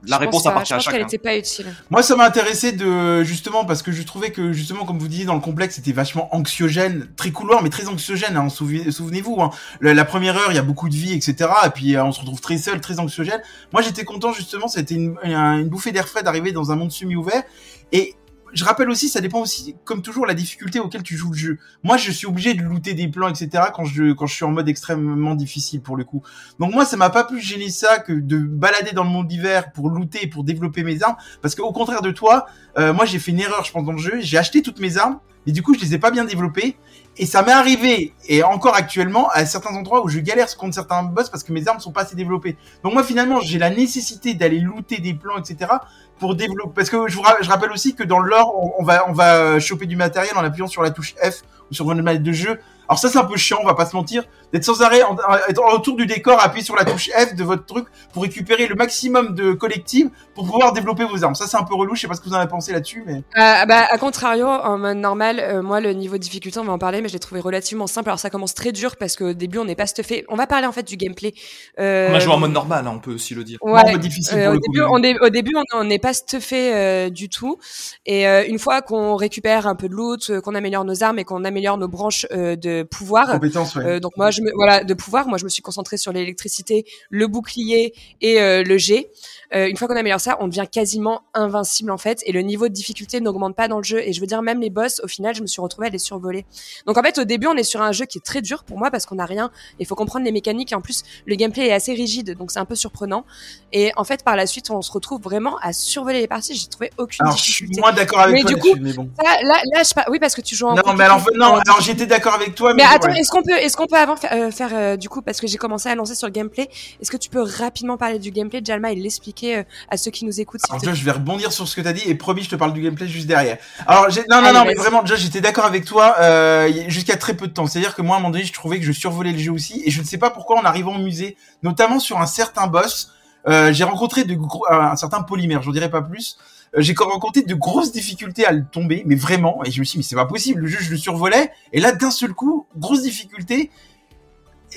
la 0.06 0.16
Je 0.16 0.20
réponse 0.20 0.34
pense 0.36 0.44
pas. 0.44 0.50
appartient 0.52 0.70
Je 0.70 0.74
à 0.74 0.78
pense 0.78 0.86
qu'elle 0.86 0.94
chacun. 0.96 1.08
était 1.08 1.18
pas 1.18 1.36
utile. 1.38 1.66
Moi, 1.90 2.02
ça 2.04 2.16
m'a 2.16 2.26
intéressé 2.26 2.72
de 2.72 3.22
justement 3.24 3.66
parce 3.66 3.82
que 3.84 3.92
je 3.92 4.02
trouvais 4.04 4.32
que 4.32 4.54
justement, 4.54 4.86
comme 4.86 4.98
vous 4.98 5.08
disiez 5.08 5.26
dans 5.26 5.36
le 5.36 5.42
complexe, 5.42 5.76
c'était 5.76 5.92
vachement 5.92 6.34
anxiogène, 6.36 7.10
très 7.18 7.32
couloir, 7.32 7.62
mais 7.64 7.70
très 7.70 7.88
anxiogène. 7.88 8.38
Hein, 8.38 8.48
Souvenez-vous, 8.50 9.42
hein, 9.42 9.52
la, 9.82 9.94
la 9.94 10.06
première 10.06 10.36
heure, 10.38 10.52
il 10.52 10.56
y 10.56 10.60
a 10.60 10.64
beaucoup 10.64 10.90
de 10.90 10.96
vie, 10.96 11.14
etc. 11.14 11.50
Et 11.66 11.70
puis 11.70 11.96
euh, 11.96 12.04
on 12.06 12.12
se 12.12 12.20
retrouve 12.22 12.42
très 12.42 12.58
seul, 12.58 12.80
très 12.82 13.00
anxiogène. 13.00 13.42
Moi, 13.72 13.82
j'étais 13.82 14.04
content 14.06 14.32
justement. 14.34 14.68
C'était 14.68 14.96
une, 14.96 15.16
un- 15.24 15.58
une 15.60 15.70
bouffée 15.70 15.92
d'air 15.92 16.08
frais 16.08 16.24
d'arriver 16.24 16.52
dans 16.54 16.72
un 16.72 16.76
monde 16.76 16.92
semi-ouvert. 16.92 17.44
Et 17.92 18.16
je 18.54 18.64
rappelle 18.64 18.90
aussi, 18.90 19.10
ça 19.10 19.22
dépend 19.22 19.42
aussi, 19.42 19.76
comme 19.84 20.02
toujours, 20.02 20.26
la 20.26 20.34
difficulté 20.34 20.80
auquel 20.80 21.04
tu 21.04 21.16
joues 21.18 21.32
le 21.32 21.38
jeu. 21.38 21.60
Moi, 21.84 21.98
je 21.98 22.12
suis 22.12 22.28
obligé 22.28 22.54
de 22.54 22.62
looter 22.62 22.94
des 22.94 23.08
plans, 23.08 23.28
etc. 23.28 23.66
quand 23.74 23.86
je 23.86 24.14
quand 24.14 24.28
je 24.28 24.36
suis 24.36 24.46
en 24.46 24.52
mode 24.52 24.70
extrêmement 24.70 25.36
difficile 25.36 25.82
pour 25.82 25.98
le 25.98 26.04
coup. 26.04 26.22
Donc 26.60 26.74
moi, 26.74 26.86
ça 26.86 26.98
m'a 26.98 27.10
pas 27.10 27.24
plus 27.24 27.42
gêné 27.42 27.70
ça 27.70 28.00
que 28.00 28.14
de 28.14 28.38
balader 28.38 28.92
dans 28.92 29.04
le 29.04 29.10
monde 29.10 29.28
d'hiver 29.28 29.72
pour 29.72 29.90
looter, 29.90 30.28
pour 30.28 30.44
développer 30.44 30.84
mes 30.84 31.02
armes. 31.04 31.16
Parce 31.42 31.56
qu'au 31.56 31.72
contraire 31.72 32.02
de 32.02 32.12
toi, 32.12 32.46
euh, 32.78 32.94
moi 32.94 33.06
j'ai 33.06 33.20
fait 33.20 33.32
une 33.32 33.40
erreur, 33.40 33.64
je 33.64 33.72
pense, 33.72 33.86
dans 33.86 33.92
le 33.92 33.98
jeu. 33.98 34.20
J'ai 34.20 34.38
acheté 34.38 34.62
toutes 34.62 34.80
mes 34.80 34.98
armes, 34.98 35.20
mais 35.46 35.52
du 35.52 35.62
coup 35.64 35.74
je 35.74 35.80
les 35.80 35.94
ai 35.94 35.98
pas 35.98 36.12
bien 36.12 36.26
développées. 36.26 36.78
Et 37.16 37.28
ça 37.28 37.44
m'est 37.44 37.52
arrivé, 37.52 38.12
et 38.28 38.42
encore 38.42 38.76
actuellement, 38.76 39.30
à 39.30 39.46
certains 39.46 39.76
endroits 39.76 40.04
où 40.04 40.10
je 40.10 40.20
galère 40.20 40.48
contre 40.58 40.74
certains 40.74 41.04
boss 41.04 41.30
parce 41.30 41.44
que 41.44 41.54
mes 41.54 41.68
armes 41.68 41.80
sont 41.80 41.92
pas 41.92 42.02
assez 42.02 42.16
développées. 42.16 42.58
Donc 42.84 42.94
moi 42.94 43.04
finalement, 43.04 43.40
j'ai 43.40 43.60
la 43.60 43.70
nécessité 43.70 44.34
d'aller 44.34 44.60
looter 44.60 44.98
des 44.98 45.14
plans, 45.14 45.38
etc. 45.38 45.74
pour 46.20 46.36
développer. 46.36 46.72
Parce 46.76 46.90
que 46.90 47.08
je 47.08 47.16
vous 47.16 47.22
rappelle 47.22 47.72
aussi 47.72 47.96
que 47.96 48.04
dans 48.04 48.20
le 48.20 48.30
lore, 48.30 48.74
on, 48.80 48.84
va 48.84 49.08
on 49.10 49.14
va 49.14 49.36
euh, 49.38 49.60
choper 49.60 49.86
du 49.86 49.96
matériel 49.96 50.36
en 50.38 50.44
appuyant 50.44 50.68
sur 50.68 50.82
la 50.82 50.92
touche 50.92 51.16
F 51.16 51.44
ou 51.70 51.74
sur 51.74 51.86
votre 51.86 52.02
manette 52.02 52.24
de 52.24 52.32
jeu. 52.32 52.60
Alors 52.94 53.00
ça 53.00 53.10
c'est 53.10 53.18
un 53.18 53.24
peu 53.24 53.38
chiant, 53.38 53.58
on 53.60 53.66
va 53.66 53.74
pas 53.74 53.88
se 53.88 53.96
mentir, 53.96 54.24
d'être 54.54 54.64
sans 54.64 54.84
arrêt 54.84 55.02
en, 55.02 55.14
en- 55.16 55.36
être 55.50 55.64
autour 55.74 55.96
du 55.96 56.06
décor, 56.06 56.40
appuyer 56.40 56.64
sur 56.64 56.76
la 56.76 56.86
touche 56.86 57.10
F 57.10 57.34
de 57.34 57.44
votre 57.44 57.66
truc 57.66 57.88
pour 58.14 58.22
récupérer 58.22 58.68
le 58.68 58.76
maximum 58.76 59.34
de 59.34 59.54
collectibles 59.54 60.12
pour 60.36 60.46
pouvoir 60.46 60.74
développer 60.74 61.04
vos 61.04 61.24
armes. 61.24 61.34
Ça 61.34 61.48
c'est 61.48 61.58
un 61.58 61.64
peu 61.64 61.74
relou, 61.74 61.96
je 61.96 62.02
sais 62.02 62.08
pas 62.08 62.14
ce 62.14 62.22
que 62.22 62.30
vous 62.30 62.36
en 62.36 62.38
avez 62.38 62.48
pensé 62.48 62.72
là-dessus, 62.72 63.04
mais 63.08 63.24
Euh, 63.36 63.66
bah, 63.66 63.88
à 63.90 63.98
contrario, 63.98 64.46
en 64.46 64.78
mode 64.78 64.98
normal, 64.98 65.40
euh, 65.40 65.64
moi, 65.64 65.80
le 65.80 65.94
niveau 65.94 66.18
de 66.18 66.22
difficulté, 66.22 66.60
on 66.60 66.66
va 66.66 66.74
en 66.74 66.78
parler, 66.78 67.02
mais 67.02 67.08
je 67.08 67.14
l'ai 67.14 67.20
trouvé 67.20 67.42
relativement 67.42 67.88
simple. 67.88 68.10
Alors, 68.10 68.20
ça 68.20 68.30
commence 68.30 68.54
très 68.54 68.72
dur 68.72 68.96
parce 68.96 69.16
qu'au 69.16 69.34
début, 69.34 69.58
on 69.58 69.66
n'est 69.66 69.74
pas 69.76 69.88
stuffé. 69.88 70.24
On 70.30 70.36
va 70.36 70.46
parler, 70.46 70.68
en 70.68 70.72
fait, 70.72 70.84
du 70.88 70.98
gameplay. 70.98 71.34
Euh, 71.80 72.10
On 72.12 72.16
a 72.16 72.20
joué 72.20 72.32
en 72.34 72.38
mode 72.38 72.52
normal, 72.52 72.86
hein, 72.86 72.92
on 72.96 73.00
peut 73.00 73.14
aussi 73.16 73.34
le 73.34 73.44
dire. 73.44 73.58
Ouais. 73.64 73.92
non, 73.92 73.98
difficile 73.98 74.38
Euh, 74.38 74.44
pour 74.46 74.52
au, 74.52 74.54
le 74.56 74.60
début, 74.62 74.82
on 74.92 75.04
est, 75.04 75.20
au 75.20 75.30
début, 75.30 75.54
on 75.74 75.84
n'est 75.84 75.98
pas 76.00 76.14
stuffé 76.14 76.74
euh, 76.76 77.10
du 77.10 77.28
tout. 77.30 77.58
Et 78.06 78.28
euh, 78.28 78.44
une 78.48 78.60
fois 78.60 78.82
qu'on 78.84 79.16
récupère 79.16 79.66
un 79.66 79.76
peu 79.76 79.90
de 79.90 79.94
loot, 79.96 80.40
qu'on 80.42 80.54
améliore 80.54 80.86
nos 80.86 81.04
armes 81.04 81.18
et 81.20 81.24
qu'on 81.24 81.44
améliore 81.44 81.78
nos 81.80 81.88
branches 81.88 82.28
euh, 82.32 82.56
de 82.56 82.83
pouvoir, 82.84 83.40
ouais. 83.42 83.50
euh, 83.78 84.00
donc 84.00 84.18
moi, 84.18 84.32
je 84.32 84.42
me, 84.42 84.52
voilà, 84.54 84.84
de 84.84 84.94
pouvoir, 84.94 85.28
moi, 85.28 85.38
je 85.38 85.44
me 85.44 85.50
suis 85.50 85.62
concentrée 85.62 85.98
sur 85.98 86.12
l'électricité, 86.12 86.86
le 87.10 87.28
bouclier 87.28 87.94
et 88.22 88.42
euh, 88.42 88.64
le 88.64 88.78
G. 88.78 89.10
Euh, 89.56 89.68
une 89.68 89.78
fois 89.78 89.88
qu'on 89.88 89.96
améliore 89.96 90.20
ça, 90.20 90.38
on 90.40 90.48
devient 90.48 90.66
quasiment 90.72 91.22
invincible 91.34 91.92
en 91.92 91.98
fait, 91.98 92.22
et 92.26 92.32
le 92.32 92.42
niveau 92.42 92.68
de 92.68 92.74
difficulté 92.74 93.22
n'augmente 93.22 93.56
pas 93.56 93.68
dans 93.68 93.78
le 93.78 93.84
jeu. 93.84 94.00
Et 94.00 94.14
je 94.14 94.20
veux 94.22 94.28
dire, 94.28 94.42
même 94.42 94.60
les 94.62 94.70
boss, 94.70 95.00
au 95.04 95.08
final, 95.08 95.36
je 95.36 95.42
me 95.42 95.48
suis 95.48 95.62
retrouvée 95.62 95.88
à 95.88 95.90
les 95.90 96.00
survoler. 96.00 96.46
Donc 96.88 96.98
en 96.98 97.04
fait, 97.04 97.18
au 97.20 97.24
début, 97.24 97.48
on 97.48 97.56
est 97.56 97.64
sur 97.64 97.82
un 97.82 97.92
jeu 97.92 98.06
qui 98.06 98.18
est 98.18 98.22
très 98.26 98.42
dur 98.42 98.64
pour 98.64 98.78
moi 98.78 98.90
parce 98.92 99.06
qu'on 99.06 99.16
n'a 99.16 99.26
rien. 99.26 99.52
Il 99.80 99.86
faut 99.86 99.96
comprendre 99.96 100.26
les 100.26 100.32
mécaniques. 100.32 100.72
Et 100.72 100.76
en 100.76 100.82
plus, 100.82 101.04
le 101.26 101.36
gameplay 101.36 101.68
est 101.68 101.74
assez 101.74 101.94
rigide, 101.94 102.36
donc 102.38 102.52
c'est 102.52 102.60
un 102.60 102.66
peu 102.66 102.76
surprenant. 102.76 103.26
Et 103.72 103.92
en 103.96 104.04
fait, 104.04 104.24
par 104.24 104.36
la 104.36 104.48
suite, 104.48 104.70
on 104.72 104.82
se 104.82 104.92
retrouve 104.92 105.22
vraiment 105.22 105.58
à 105.62 105.74
survoler 105.74 106.20
les 106.20 106.28
parties. 106.28 106.56
J'ai 106.56 106.68
trouvé 106.68 106.90
aucune 106.98 107.26
Alors 107.26 107.38
je 107.38 107.44
suis 107.44 107.52
difficulté. 107.52 107.82
moins 107.82 107.94
d'accord 107.94 108.20
avec 108.22 108.34
Mais 108.36 108.42
toi 108.42 108.54
du 108.54 108.60
coup, 108.60 108.76
mais 108.82 108.94
bon. 108.94 109.10
Là, 109.24 109.38
là, 109.44 109.62
là, 109.74 109.84
je 109.84 109.94
pas. 109.94 110.06
Oui, 110.10 110.20
parce 110.20 110.36
que 110.36 110.42
tu 110.42 110.56
joues 110.56 110.68
en. 110.68 110.76
Non, 110.76 110.94
mais 110.96 111.04
alors 111.04 111.22
non, 111.36 111.56
alors 111.56 111.82
j'étais 111.82 112.06
d'accord 112.08 112.34
avec 112.34 112.56
toi, 112.56 112.74
mais, 112.74 112.84
mais 112.84 112.90
attends, 112.96 113.10
ouais. 113.10 113.20
est-ce 113.20 113.30
qu'on 113.30 113.44
peut, 113.44 113.52
est-ce 113.52 113.78
qu'on 113.78 113.88
peut 113.88 113.98
avant 113.98 114.16
fa- 114.16 114.34
euh, 114.34 114.52
faire 114.52 114.72
euh, 114.74 114.98
du 114.98 115.10
coup 115.10 115.22
parce 115.22 115.40
que 115.40 115.48
j'ai 115.48 115.58
commencé 115.58 115.90
à 115.90 115.96
lancer 115.96 116.16
sur 116.16 116.28
le 116.28 116.34
gameplay. 116.34 116.70
Est-ce 117.02 117.12
que 117.12 117.18
tu 117.18 117.30
peux 117.30 117.42
rapidement 117.42 117.98
parler 117.98 118.20
du 118.20 118.32
gameplay, 118.32 118.62
Jalma, 118.64 118.92
et 118.92 118.96
l'expliquer? 118.96 119.43
Euh, 119.44 119.64
à 119.90 119.98
ceux 119.98 120.12
qui 120.12 120.26
nous 120.26 120.40
écoutent 120.40 120.62
Alors 120.70 120.96
je 120.96 121.04
vais 121.04 121.12
rebondir 121.12 121.52
sur 121.52 121.68
ce 121.68 121.76
que 121.76 121.82
t'as 121.82 121.94
dit 121.94 122.04
et 122.06 122.16
promis, 122.16 122.44
je 122.44 122.50
te 122.50 122.56
parle 122.56 122.74
du 122.74 122.82
gameplay 122.82 123.08
juste 123.08 123.28
derrière. 123.28 123.58
Alors 123.88 124.08
non 124.30 124.42
non 124.42 124.48
Allez, 124.48 124.58
non, 124.58 124.66
mais 124.66 124.74
vraiment 124.74 125.02
déjà 125.02 125.16
j'étais 125.16 125.42
d'accord 125.42 125.66
avec 125.66 125.86
toi 125.86 126.16
euh, 126.20 126.72
jusqu'à 126.88 127.18
très 127.18 127.36
peu 127.36 127.48
de 127.48 127.54
temps. 127.54 127.68
C'est-à-dire 127.68 127.96
que 127.96 128.02
moi 128.02 128.16
à 128.16 128.20
un 128.20 128.22
moment 128.22 128.32
donné, 128.32 128.46
je 128.46 128.54
trouvais 128.54 128.80
que 128.80 128.86
je 128.86 128.92
survolais 128.92 129.32
le 129.32 129.40
jeu 129.40 129.52
aussi 129.52 129.82
et 129.86 129.92
je 129.92 130.02
ne 130.02 130.06
sais 130.06 130.18
pas 130.18 130.30
pourquoi 130.30 130.60
en 130.60 130.64
arrivant 130.64 130.96
au 130.96 131.00
musée, 131.00 131.38
notamment 131.62 132.00
sur 132.00 132.20
un 132.20 132.28
certain 132.28 132.68
boss, 132.68 133.12
euh, 133.48 133.74
j'ai 133.74 133.84
rencontré 133.84 134.24
de 134.24 134.36
gros, 134.36 134.66
euh, 134.72 134.80
un 134.80 134.96
certain 134.96 135.22
polymère, 135.22 135.62
j'en 135.62 135.72
dirais 135.72 135.90
pas 135.90 136.02
plus. 136.02 136.38
Euh, 136.76 136.82
j'ai 136.82 136.94
rencontré 136.98 137.42
de 137.42 137.54
grosses 137.54 137.92
difficultés 137.92 138.46
à 138.46 138.52
le 138.52 138.66
tomber, 138.66 139.04
mais 139.06 139.16
vraiment, 139.16 139.64
et 139.66 139.72
je 139.72 139.80
me 139.80 139.86
suis 139.86 139.94
dit, 139.94 139.98
mais 140.00 140.04
c'est 140.04 140.16
pas 140.16 140.26
possible, 140.26 140.62
le 140.62 140.68
jeu, 140.68 140.80
je 140.82 140.92
le 140.92 140.98
survolais, 140.98 141.52
et 141.72 141.80
là, 141.80 141.92
d'un 141.92 142.12
seul 142.12 142.34
coup, 142.34 142.68
grosse 142.78 143.04
difficulté, 143.04 143.70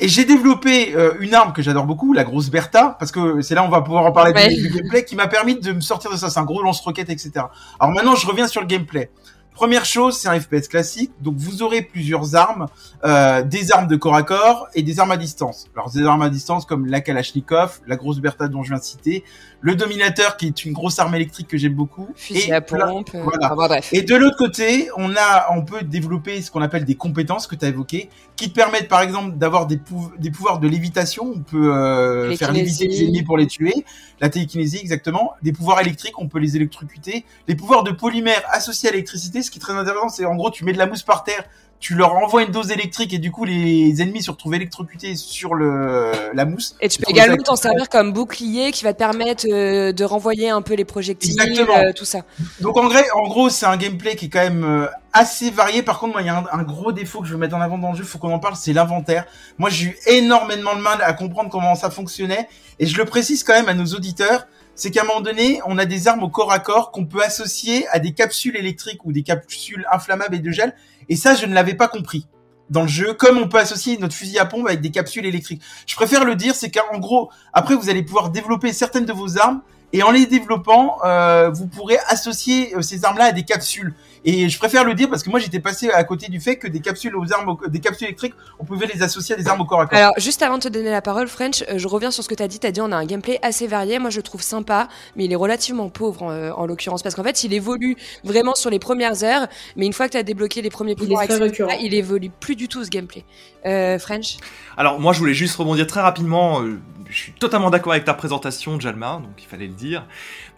et 0.00 0.08
j'ai 0.08 0.24
développé 0.24 0.94
euh, 0.94 1.14
une 1.20 1.34
arme 1.34 1.52
que 1.52 1.62
j'adore 1.62 1.84
beaucoup, 1.84 2.12
la 2.12 2.24
grosse 2.24 2.50
Bertha, 2.50 2.96
parce 2.98 3.12
que 3.12 3.40
c'est 3.42 3.54
là 3.54 3.64
on 3.64 3.68
va 3.68 3.80
pouvoir 3.82 4.04
en 4.06 4.12
parler 4.12 4.32
du- 4.54 4.68
gameplay, 4.70 5.04
qui 5.04 5.16
m'a 5.16 5.26
permis 5.28 5.56
de 5.58 5.72
me 5.72 5.80
sortir 5.80 6.10
de 6.10 6.16
ça. 6.16 6.30
C'est 6.30 6.40
un 6.40 6.44
gros 6.44 6.62
lance-roquette, 6.62 7.10
etc. 7.10 7.32
Alors 7.80 7.94
maintenant, 7.94 8.14
je 8.14 8.26
reviens 8.26 8.46
sur 8.48 8.60
le 8.60 8.66
gameplay. 8.66 9.10
Première 9.54 9.86
chose, 9.86 10.18
c'est 10.18 10.28
un 10.28 10.38
FPS 10.38 10.68
classique, 10.68 11.12
donc 11.22 11.36
vous 11.38 11.62
aurez 11.62 11.80
plusieurs 11.80 12.34
armes, 12.36 12.66
euh, 13.04 13.40
des 13.42 13.72
armes 13.72 13.86
de 13.88 13.96
corps 13.96 14.14
à 14.14 14.22
corps 14.22 14.66
et 14.74 14.82
des 14.82 15.00
armes 15.00 15.12
à 15.12 15.16
distance. 15.16 15.66
Alors 15.74 15.90
des 15.90 16.04
armes 16.04 16.20
à 16.20 16.28
distance 16.28 16.66
comme 16.66 16.84
la 16.84 17.00
Kalachnikov, 17.00 17.80
la 17.86 17.96
grosse 17.96 18.18
Bertha 18.20 18.48
dont 18.48 18.62
je 18.62 18.68
viens 18.68 18.78
de 18.78 18.84
citer, 18.84 19.24
le 19.60 19.74
Dominateur 19.74 20.36
qui 20.36 20.46
est 20.46 20.64
une 20.64 20.72
grosse 20.72 20.98
arme 20.98 21.14
électrique 21.14 21.48
que 21.48 21.56
j'aime 21.58 21.74
beaucoup. 21.74 22.08
Fusil 22.14 22.48
et 22.50 22.52
à 22.52 22.60
pompe. 22.60 23.10
euh, 23.14 23.22
voilà. 23.22 23.54
bref. 23.54 23.88
Et 23.92 24.02
de 24.02 24.14
l'autre 24.14 24.36
côté, 24.36 24.88
on 24.96 25.14
a, 25.16 25.46
on 25.56 25.62
peut 25.64 25.82
développer 25.82 26.40
ce 26.42 26.50
qu'on 26.50 26.62
appelle 26.62 26.84
des 26.84 26.94
compétences 26.94 27.46
que 27.46 27.54
tu 27.56 27.64
as 27.64 27.68
évoquées, 27.68 28.10
qui 28.36 28.50
te 28.50 28.54
permettent 28.54 28.88
par 28.88 29.00
exemple 29.00 29.36
d'avoir 29.36 29.66
des, 29.66 29.78
pou- 29.78 30.12
des 30.18 30.30
pouvoirs 30.30 30.60
de 30.60 30.68
lévitation. 30.68 31.32
On 31.34 31.40
peut 31.40 31.74
euh, 31.74 32.36
faire 32.36 32.52
léviter 32.52 32.86
les 32.86 33.02
ennemis 33.04 33.22
pour 33.22 33.38
les 33.38 33.46
tuer. 33.46 33.84
La 34.20 34.28
télékinésie, 34.28 34.78
exactement. 34.78 35.32
Des 35.42 35.52
pouvoirs 35.52 35.80
électriques, 35.80 36.18
on 36.18 36.28
peut 36.28 36.38
les 36.38 36.56
électrocuter. 36.56 37.24
Les 37.48 37.54
pouvoirs 37.54 37.82
de 37.82 37.90
polymère 37.90 38.42
associés 38.50 38.88
à 38.88 38.92
l'électricité, 38.92 39.42
ce 39.42 39.50
qui 39.50 39.58
est 39.58 39.62
très 39.62 39.72
intéressant, 39.74 40.08
c'est 40.08 40.24
en 40.26 40.34
gros, 40.36 40.50
tu 40.50 40.64
mets 40.64 40.72
de 40.72 40.78
la 40.78 40.86
mousse 40.86 41.02
par 41.02 41.24
terre, 41.24 41.44
tu 41.78 41.94
leur 41.94 42.14
envoies 42.14 42.42
une 42.42 42.52
dose 42.52 42.70
électrique 42.70 43.12
et 43.12 43.18
du 43.18 43.30
coup, 43.30 43.44
les 43.44 44.00
ennemis 44.00 44.22
se 44.22 44.30
retrouvent 44.30 44.54
électrocutés 44.54 45.14
sur 45.14 45.54
le 45.54 46.12
la 46.32 46.44
mousse. 46.44 46.74
Et 46.80 46.88
tu 46.88 47.00
peux 47.00 47.10
également 47.10 47.36
t'en 47.36 47.56
servir 47.56 47.88
comme 47.88 48.12
bouclier 48.12 48.72
qui 48.72 48.84
va 48.84 48.92
te 48.92 48.98
permettre 48.98 49.46
euh, 49.50 49.92
de 49.92 50.04
renvoyer 50.04 50.48
un 50.50 50.62
peu 50.62 50.74
les 50.74 50.84
projectiles, 50.84 51.36
euh, 51.40 51.92
tout 51.92 52.04
ça. 52.04 52.20
Donc 52.60 52.76
en, 52.76 52.88
en 52.88 53.28
gros, 53.28 53.50
c'est 53.50 53.66
un 53.66 53.76
gameplay 53.76 54.16
qui 54.16 54.26
est 54.26 54.28
quand 54.30 54.40
même 54.40 54.64
euh, 54.64 54.86
assez 55.12 55.50
varié. 55.50 55.82
Par 55.82 55.98
contre, 55.98 56.12
moi, 56.14 56.22
il 56.22 56.26
y 56.26 56.30
a 56.30 56.38
un, 56.38 56.46
un 56.50 56.62
gros 56.62 56.92
défaut 56.92 57.20
que 57.20 57.26
je 57.26 57.32
veux 57.32 57.38
mettre 57.38 57.54
en 57.54 57.60
avant 57.60 57.78
dans 57.78 57.92
le 57.92 57.96
jeu, 57.96 58.04
faut 58.04 58.18
qu'on 58.18 58.32
en 58.32 58.38
parle, 58.38 58.56
c'est 58.56 58.72
l'inventaire. 58.72 59.26
Moi, 59.58 59.70
j'ai 59.70 59.86
eu 59.86 59.98
énormément 60.06 60.74
de 60.74 60.80
mal 60.80 61.02
à 61.02 61.12
comprendre 61.12 61.50
comment 61.50 61.74
ça 61.74 61.90
fonctionnait. 61.90 62.48
Et 62.78 62.86
je 62.86 62.96
le 62.96 63.04
précise 63.04 63.44
quand 63.44 63.54
même 63.54 63.68
à 63.68 63.74
nos 63.74 63.86
auditeurs, 63.86 64.46
c'est 64.74 64.90
qu'à 64.90 65.02
un 65.02 65.06
moment 65.06 65.22
donné, 65.22 65.60
on 65.66 65.78
a 65.78 65.86
des 65.86 66.06
armes 66.06 66.22
au 66.22 66.28
corps 66.28 66.52
à 66.52 66.58
corps 66.58 66.90
qu'on 66.90 67.06
peut 67.06 67.22
associer 67.22 67.88
à 67.88 67.98
des 67.98 68.12
capsules 68.12 68.56
électriques 68.56 69.04
ou 69.04 69.12
des 69.12 69.22
capsules 69.22 69.86
inflammables 69.90 70.34
et 70.36 70.40
de 70.40 70.50
gel. 70.50 70.74
Et 71.08 71.16
ça, 71.16 71.34
je 71.34 71.46
ne 71.46 71.54
l'avais 71.54 71.74
pas 71.74 71.88
compris 71.88 72.26
dans 72.70 72.82
le 72.82 72.88
jeu, 72.88 73.14
comme 73.14 73.38
on 73.38 73.48
peut 73.48 73.58
associer 73.58 73.96
notre 73.98 74.14
fusil 74.14 74.38
à 74.38 74.46
pompe 74.46 74.66
avec 74.66 74.80
des 74.80 74.90
capsules 74.90 75.24
électriques. 75.24 75.62
Je 75.86 75.94
préfère 75.94 76.24
le 76.24 76.34
dire, 76.34 76.54
c'est 76.54 76.70
qu'en 76.70 76.98
gros, 76.98 77.30
après, 77.52 77.74
vous 77.74 77.88
allez 77.88 78.02
pouvoir 78.02 78.30
développer 78.30 78.72
certaines 78.72 79.04
de 79.04 79.12
vos 79.12 79.38
armes 79.38 79.62
et 79.92 80.02
en 80.02 80.10
les 80.10 80.26
développant, 80.26 80.98
euh, 81.04 81.50
vous 81.50 81.68
pourrez 81.68 81.98
associer 82.08 82.74
euh, 82.74 82.82
ces 82.82 83.04
armes-là 83.04 83.26
à 83.26 83.32
des 83.32 83.44
capsules. 83.44 83.94
Et 84.28 84.48
je 84.48 84.58
préfère 84.58 84.84
le 84.84 84.92
dire 84.94 85.08
parce 85.08 85.22
que 85.22 85.30
moi 85.30 85.38
j'étais 85.38 85.60
passé 85.60 85.88
à 85.90 86.02
côté 86.04 86.26
du 86.28 86.40
fait 86.40 86.56
que 86.56 86.66
des 86.66 86.80
capsules 86.80 87.14
aux 87.16 87.32
armes, 87.32 87.48
au- 87.48 87.68
des 87.68 87.78
capsules 87.80 88.08
électriques, 88.08 88.34
on 88.58 88.64
pouvait 88.64 88.86
les 88.92 89.02
associer 89.02 89.36
à 89.36 89.38
des 89.38 89.46
armes 89.46 89.60
au 89.60 89.64
corps 89.64 89.80
à 89.80 89.86
corps. 89.86 89.96
Alors, 89.98 90.12
juste 90.18 90.42
avant 90.42 90.58
de 90.58 90.64
te 90.64 90.68
donner 90.68 90.90
la 90.90 91.00
parole, 91.00 91.28
French, 91.28 91.62
euh, 91.70 91.78
je 91.78 91.86
reviens 91.88 92.10
sur 92.10 92.24
ce 92.24 92.28
que 92.28 92.34
tu 92.34 92.42
as 92.42 92.48
dit. 92.48 92.58
Tu 92.58 92.66
as 92.66 92.72
dit 92.72 92.80
on 92.80 92.90
a 92.90 92.96
un 92.96 93.06
gameplay 93.06 93.38
assez 93.42 93.66
varié. 93.68 93.98
Moi, 94.00 94.10
je 94.10 94.16
le 94.16 94.22
trouve 94.24 94.42
sympa, 94.42 94.88
mais 95.14 95.24
il 95.26 95.32
est 95.32 95.36
relativement 95.36 95.88
pauvre 95.90 96.24
en, 96.24 96.30
euh, 96.32 96.50
en 96.52 96.66
l'occurrence. 96.66 97.02
Parce 97.04 97.14
qu'en 97.14 97.22
fait, 97.22 97.44
il 97.44 97.52
évolue 97.54 97.96
vraiment 98.24 98.54
sur 98.56 98.68
les 98.68 98.80
premières 98.80 99.22
heures, 99.22 99.46
mais 99.76 99.86
une 99.86 99.92
fois 99.92 100.06
que 100.08 100.12
tu 100.12 100.18
as 100.18 100.24
débloqué 100.24 100.60
les 100.60 100.70
premiers 100.70 100.92
Il 100.92 100.96
pouvoirs, 100.98 101.22
etc., 101.22 101.40
récurrent. 101.42 101.70
il 101.80 101.94
évolue 101.94 102.30
plus 102.40 102.56
du 102.56 102.66
tout 102.68 102.84
ce 102.84 102.90
gameplay. 102.90 103.24
Euh, 103.64 103.98
French? 103.98 104.36
Alors 104.76 105.00
moi 105.00 105.12
je 105.12 105.18
voulais 105.18 105.34
juste 105.34 105.56
rebondir 105.56 105.86
très 105.86 106.00
rapidement. 106.00 106.62
euh, 106.62 106.78
Je 107.08 107.16
suis 107.16 107.32
totalement 107.32 107.70
d'accord 107.70 107.92
avec 107.92 108.04
ta 108.04 108.14
présentation, 108.14 108.80
Jalma, 108.80 109.20
donc 109.22 109.32
il 109.38 109.46
fallait 109.46 109.68
le 109.68 109.74
dire. 109.74 110.06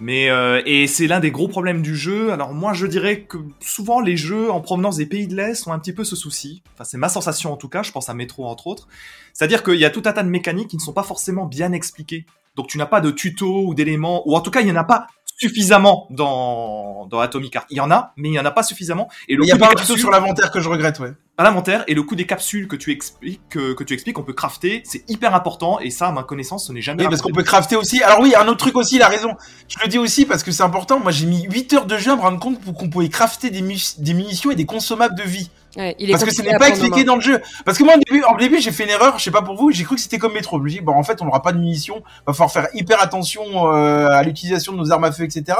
Mais 0.01 0.31
euh, 0.31 0.63
et 0.65 0.87
c'est 0.87 1.07
l'un 1.07 1.21
des 1.21 1.31
gros 1.31 1.49
problèmes 1.49 1.83
du 1.83 1.95
jeu. 1.95 2.33
Alors 2.33 2.55
moi 2.55 2.73
je 2.73 2.87
dirais 2.87 3.21
que 3.21 3.37
souvent 3.61 4.01
les 4.01 4.17
jeux 4.17 4.51
en 4.51 4.61
provenance 4.61 4.97
des 4.97 5.07
pays 5.07 5.27
de 5.27 5.37
l'Est 5.37 5.67
ont 5.67 5.73
un 5.73 5.79
petit 5.79 5.93
peu 5.93 6.05
ce 6.05 6.17
souci. 6.17 6.63
Enfin 6.75 6.85
c'est 6.85 6.97
ma 6.97 7.09
sensation 7.09 7.53
en 7.53 7.57
tout 7.57 7.69
cas. 7.69 7.83
Je 7.83 7.93
pense 7.93 8.09
à 8.09 8.15
Metro 8.15 8.47
entre 8.47 8.67
autres. 8.67 8.89
C'est-à-dire 9.35 9.63
qu'il 9.63 9.77
y 9.77 9.85
a 9.85 9.91
tout 9.91 10.03
un 10.07 10.13
tas 10.13 10.23
de 10.23 10.31
mécaniques 10.31 10.69
qui 10.69 10.77
ne 10.77 10.83
sont 10.83 10.93
pas 10.95 11.03
forcément 11.03 11.45
bien 11.45 11.73
expliquées. 11.73 12.25
Donc 12.57 12.67
tu 12.67 12.79
n'as 12.79 12.87
pas 12.87 13.01
de 13.01 13.11
tuto 13.11 13.67
ou 13.67 13.75
d'éléments, 13.75 14.29
ou 14.29 14.35
en 14.35 14.41
tout 14.41 14.51
cas 14.51 14.61
il 14.61 14.65
n'y 14.65 14.73
en 14.73 14.77
a 14.77 14.85
pas 14.85 15.07
suffisamment 15.39 16.07
dans, 16.11 17.07
dans 17.07 17.21
Atomic 17.21 17.55
Heart. 17.55 17.67
Il 17.71 17.77
y 17.77 17.81
en 17.81 17.91
a, 17.91 18.13
mais 18.17 18.29
il 18.29 18.33
n'y 18.33 18.39
en 18.41 18.45
a 18.45 18.51
pas 18.51 18.63
suffisamment. 18.63 19.09
Et 19.29 19.37
le 19.37 19.45
Il 19.45 19.49
y 19.49 19.53
a 19.53 19.57
pas 19.57 19.69
capsules- 19.69 19.99
sur 19.99 20.11
l'inventaire 20.11 20.51
que 20.51 20.61
je 20.61 20.69
regrette, 20.69 20.99
ouais. 21.01 21.13
à 21.39 21.45
l'inventaire 21.45 21.85
et 21.87 21.95
le 21.95 22.03
coût 22.03 22.17
des 22.17 22.27
capsules 22.27 22.67
que 22.69 22.75
tu 22.77 22.91
expliques 22.91 23.41
que, 23.49 23.73
que 23.73 23.85
tu 23.85 23.95
expliques 23.95 24.19
on 24.19 24.25
peut 24.25 24.33
crafter 24.33 24.83
c'est 24.85 25.09
hyper 25.09 25.35
important 25.37 25.79
et 25.79 25.91
ça 25.91 26.09
à 26.09 26.13
ma 26.13 26.25
connaissance 26.25 26.67
ce 26.67 26.73
n'est 26.73 26.83
jamais 26.83 27.05
Oui, 27.05 27.09
parce 27.09 27.23
qu'on 27.23 27.33
peut 27.33 27.45
crafter 27.45 27.77
aussi. 27.77 28.03
Alors 28.03 28.21
oui, 28.21 28.35
un 28.35 28.47
autre 28.49 28.57
truc 28.59 28.77
aussi, 28.77 28.97
il 28.97 29.03
a 29.03 29.09
raison. 29.09 29.37
Je 29.69 29.77
le 29.81 29.89
dis 29.89 29.99
aussi 29.99 30.27
parce 30.27 30.43
que 30.43 30.51
c'est 30.51 30.65
important. 30.65 30.99
Moi, 30.99 31.13
j'ai 31.13 31.27
mis 31.27 31.43
8 31.45 31.73
heures 31.75 31.87
de 31.87 31.97
jeu 31.97 32.11
à 32.13 32.17
me 32.17 32.21
rendre 32.21 32.41
compte 32.41 32.61
pour 32.61 32.75
qu'on 32.75 32.91
pouvait 32.91 33.09
crafter 33.09 33.51
des, 33.51 33.63
mu- 33.63 33.77
des 33.99 34.15
munitions 34.15 34.51
et 34.51 34.57
des 34.57 34.67
consommables 34.67 35.15
de 35.17 35.23
vie. 35.23 35.51
Ouais, 35.79 35.97
il 35.99 36.11
est 36.11 36.13
Parce 36.13 36.25
que 36.25 36.35
ce 36.35 36.43
n'est 36.43 36.59
pas 36.59 36.69
expliqué 36.69 37.05
dans 37.05 37.17
le 37.17 37.23
jeu. 37.23 37.41
Parce 37.65 37.79
que 37.79 37.85
moi, 37.85 37.95
au 37.95 37.99
début, 37.99 38.23
en 38.25 38.37
début, 38.37 38.61
j'ai 38.61 38.73
fait 38.73 38.85
une 38.85 38.91
erreur. 38.91 39.19
Je 39.19 39.25
sais 39.25 39.31
pas 39.31 39.43
pour 39.43 39.55
vous. 39.55 39.71
J'ai 39.71 39.85
cru 39.85 39.95
que 39.95 40.01
c'était 40.01 40.19
comme 40.19 40.35
métro. 40.35 40.59
Je 40.59 40.63
me 40.65 40.69
dis, 40.69 40.81
bon, 40.81 40.93
en 40.93 41.03
fait, 41.03 41.23
on 41.23 41.25
n'aura 41.25 41.43
pas 41.43 41.53
de 41.53 41.59
munitions. 41.59 42.03
Va 42.27 42.33
falloir 42.33 42.53
faire 42.53 42.69
hyper 42.75 43.01
attention 43.01 43.73
euh, 43.73 44.09
à 44.09 44.23
l'utilisation 44.23 44.73
de 44.73 44.79
nos 44.79 44.93
armes 44.93 45.05
à 45.05 45.13
feu, 45.13 45.25
etc. 45.25 45.57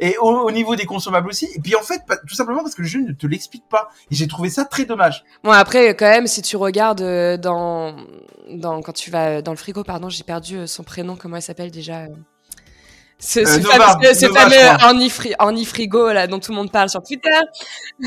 Et 0.00 0.16
au, 0.18 0.28
au 0.28 0.50
niveau 0.50 0.76
des 0.76 0.86
consommables 0.86 1.28
aussi. 1.28 1.48
Et 1.54 1.60
puis 1.60 1.74
en 1.74 1.82
fait, 1.82 2.02
tout 2.26 2.34
simplement 2.34 2.62
parce 2.62 2.74
que 2.74 2.82
le 2.82 2.88
jeu 2.88 3.00
ne 3.00 3.12
te 3.12 3.26
l'explique 3.26 3.68
pas. 3.68 3.88
Et 4.10 4.14
j'ai 4.14 4.28
trouvé 4.28 4.48
ça 4.48 4.64
très 4.64 4.84
dommage. 4.84 5.24
Bon 5.42 5.50
après 5.50 5.94
quand 5.96 6.08
même 6.08 6.26
si 6.26 6.42
tu 6.42 6.56
regardes 6.56 7.00
euh, 7.00 7.36
dans 7.36 7.96
dans 8.48 8.80
quand 8.80 8.92
tu 8.92 9.10
vas 9.10 9.42
dans 9.42 9.50
le 9.50 9.56
frigo 9.56 9.82
pardon 9.82 10.08
j'ai 10.08 10.22
perdu 10.22 10.56
euh, 10.56 10.66
son 10.66 10.84
prénom 10.84 11.16
comment 11.16 11.36
elle 11.36 11.42
s'appelle 11.42 11.70
déjà 11.70 12.06
euh, 13.18 13.44
ce, 13.44 13.44
ce 13.44 13.58
Nova, 13.58 13.78
fameux, 13.98 14.14
ce 14.14 14.26
Nova, 14.26 14.48
fameux 14.48 15.08
Fri- 15.08 15.64
frigo 15.66 16.12
là 16.12 16.26
dont 16.26 16.38
tout 16.38 16.52
le 16.52 16.56
monde 16.56 16.70
parle 16.70 16.88
sur 16.88 17.02
Twitter. 17.02 17.28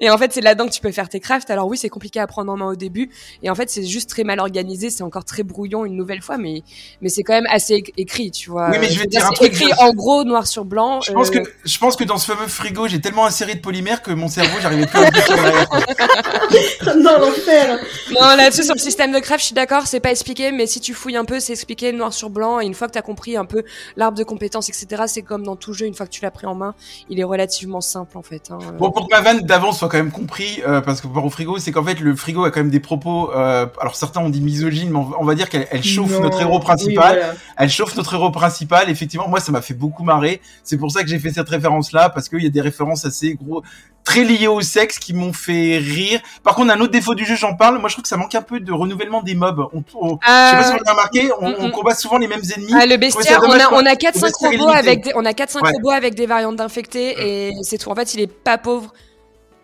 Et 0.00 0.10
en 0.10 0.18
fait 0.18 0.32
c'est 0.32 0.40
là-dedans 0.40 0.66
que 0.66 0.72
tu 0.72 0.80
peux 0.80 0.90
faire 0.92 1.08
tes 1.08 1.20
crafts. 1.20 1.50
Alors 1.50 1.68
oui 1.68 1.76
c'est 1.78 1.88
compliqué 1.88 2.18
à 2.20 2.26
prendre 2.26 2.50
en 2.52 2.56
main 2.56 2.66
au 2.66 2.74
début. 2.76 3.10
Et 3.42 3.50
en 3.50 3.54
fait 3.54 3.70
c'est 3.70 3.84
juste 3.84 4.10
très 4.10 4.24
mal 4.24 4.40
organisé. 4.40 4.90
C'est 4.90 5.02
encore 5.04 5.24
très 5.24 5.42
brouillon 5.44 5.84
une 5.84 5.96
nouvelle 5.96 6.22
fois 6.22 6.38
mais 6.38 6.62
mais 7.00 7.08
c'est 7.08 7.22
quand 7.22 7.34
même 7.34 7.46
assez 7.50 7.82
écrit 7.96 8.30
tu 8.32 8.50
vois. 8.50 8.70
Oui, 8.70 8.78
mais 8.80 8.88
je 8.88 8.98
vais 9.00 9.06
dire 9.06 9.24
un 9.24 9.28
c'est 9.28 9.34
truc, 9.34 9.48
écrit 9.52 9.70
je- 9.70 9.84
en 9.84 9.92
gros 9.92 10.24
noir 10.24 10.46
sur 10.46 10.64
blanc 10.64 11.00
Je 11.02 11.12
pense 11.12 11.28
euh, 11.28 11.40
que 11.40 11.50
je 11.64 11.78
pense 11.78 11.96
que 11.96 12.04
dans 12.04 12.18
ce 12.18 12.26
fameux 12.32 12.48
frigo, 12.48 12.88
j'ai 12.88 13.00
tellement 13.00 13.26
inséré 13.26 13.54
de 13.54 13.60
polymère 13.60 14.02
que 14.02 14.10
mon 14.10 14.28
cerveau, 14.28 14.58
j'arrivais 14.60 14.86
plus 14.86 14.98
à 14.98 15.10
non, 16.96 17.18
l'enfer. 17.18 17.78
Non, 18.10 18.36
là-dessus, 18.36 18.64
sur 18.64 18.74
le 18.74 18.80
système 18.80 19.12
de 19.12 19.18
craft, 19.18 19.40
je 19.40 19.46
suis 19.46 19.54
d'accord, 19.54 19.86
c'est 19.86 20.00
pas 20.00 20.10
expliqué, 20.10 20.52
mais 20.52 20.66
si 20.66 20.80
tu 20.80 20.94
fouilles 20.94 21.16
un 21.16 21.24
peu, 21.24 21.40
c'est 21.40 21.52
expliqué 21.52 21.92
noir 21.92 22.12
sur 22.12 22.30
blanc, 22.30 22.60
et 22.60 22.66
une 22.66 22.74
fois 22.74 22.88
que 22.88 22.92
t'as 22.92 23.02
compris 23.02 23.36
un 23.36 23.44
peu 23.44 23.62
l'arbre 23.96 24.16
de 24.18 24.24
compétences, 24.32 24.68
etc., 24.68 25.02
c'est 25.06 25.22
comme 25.22 25.44
dans 25.44 25.56
tout 25.56 25.72
jeu, 25.74 25.86
une 25.86 25.94
fois 25.94 26.06
que 26.06 26.10
tu 26.12 26.22
l'as 26.22 26.30
pris 26.30 26.46
en 26.46 26.54
main, 26.54 26.74
il 27.08 27.20
est 27.20 27.24
relativement 27.24 27.80
simple, 27.80 28.16
en 28.18 28.22
fait. 28.22 28.50
Hein. 28.50 28.58
Bon, 28.78 28.90
pour 28.90 29.08
que 29.08 29.14
ma 29.14 29.20
vanne 29.20 29.40
d'avance 29.42 29.78
soit 29.78 29.88
quand 29.88 29.98
même 29.98 30.10
compris, 30.10 30.60
euh, 30.66 30.80
parce 30.80 31.00
que 31.00 31.06
par 31.06 31.16
rapport 31.16 31.26
au 31.26 31.30
frigo, 31.30 31.58
c'est 31.58 31.72
qu'en 31.72 31.84
fait 31.84 32.00
le 32.00 32.14
frigo 32.16 32.44
a 32.44 32.50
quand 32.50 32.60
même 32.60 32.70
des 32.70 32.80
propos. 32.80 33.30
euh, 33.34 33.66
alors 33.80 33.94
certains 33.96 34.20
ont 34.20 34.28
dit 34.30 34.40
misogyne, 34.40 34.90
mais 34.90 34.98
on 35.18 35.24
va- 35.24 35.34
dire 35.34 35.48
qu'elle 35.48 35.66
elle 35.70 35.82
chauffe 35.84 36.12
Non. 36.12 36.20
notre 36.20 36.40
héros 36.40 36.58
Oui, 36.58 36.64
principal. 36.64 37.16
voilà. 37.18 37.34
Elle 37.56 37.70
chauffe 37.70 37.96
notre 37.96 38.14
héros 38.14 38.30
principal. 38.30 38.90
Effectivement, 38.90 39.28
moi 39.28 39.40
ça 39.40 39.50
m'a 39.52 39.62
fait 39.62 39.74
beaucoup 39.74 40.04
marrer. 40.04 40.40
C'est 40.64 40.76
pour 40.76 40.90
ça 40.90 41.02
que 41.02 41.08
j'ai 41.08 41.18
fait 41.18 41.30
cette 41.32 41.48
référence 41.48 41.92
là, 41.92 42.08
parce 42.10 42.28
qu'il 42.28 42.42
y 42.42 42.46
a 42.46 42.50
des 42.50 42.60
références 42.60 43.04
assez 43.04 43.34
gros, 43.34 43.62
très 44.04 44.24
liées 44.24 44.48
au 44.48 44.60
sexe 44.60 44.98
qui 44.98 45.14
m'ont 45.14 45.32
fait 45.32 45.78
rire. 45.78 46.20
Par 46.42 46.54
contre, 46.54 46.72
un 46.72 46.80
autre 46.80 46.90
défaut 46.92 47.14
du 47.14 47.24
jeu, 47.24 47.36
j'en 47.36 47.54
parle. 47.54 47.78
Moi, 47.78 47.88
je 47.88 47.94
trouve 47.94 48.02
que 48.02 48.08
ça 48.08 48.16
manque 48.16 48.34
un 48.34 48.42
peu 48.42 48.58
de 48.60 48.72
renouvellement 48.72 49.22
des 49.22 49.34
mobs. 49.34 49.60
On, 49.72 49.84
on- 49.94 50.18
je 50.20 50.26
sais 50.50 50.56
pas 50.56 50.64
si 50.64 50.72
vous 50.72 50.78
l'avez 50.84 50.90
remarqué, 50.90 51.30
on, 51.40 51.48
mm, 51.50 51.54
on 51.60 51.68
mm. 51.68 51.70
combat 51.70 51.94
souvent 51.94 52.18
les 52.18 52.26
mêmes 52.28 52.42
ennemis. 52.56 52.72
Ah, 52.74 52.84
le 52.86 52.96
bestiaire, 52.96 53.40
on 53.46 53.52
a, 53.52 53.72
on 53.72 53.86
a 53.86 53.94
4-5 54.22 54.26
bestiaire 54.26 54.50
robots 54.52 54.64
illimité. 54.72 54.88
avec 54.88 55.04
des, 55.04 55.12
on 55.14 55.24
a 55.24 55.32
4-5 55.32 55.62
Ouais. 55.62 55.70
robots 55.72 55.90
avec 55.90 56.14
des 56.14 56.26
variantes 56.26 56.56
d'infectés, 56.56 57.14
et 57.48 57.52
c'est 57.62 57.78
tout. 57.78 57.90
En 57.90 57.94
fait, 57.94 58.14
il 58.14 58.20
est 58.20 58.32
pas 58.32 58.58
pauvre, 58.58 58.92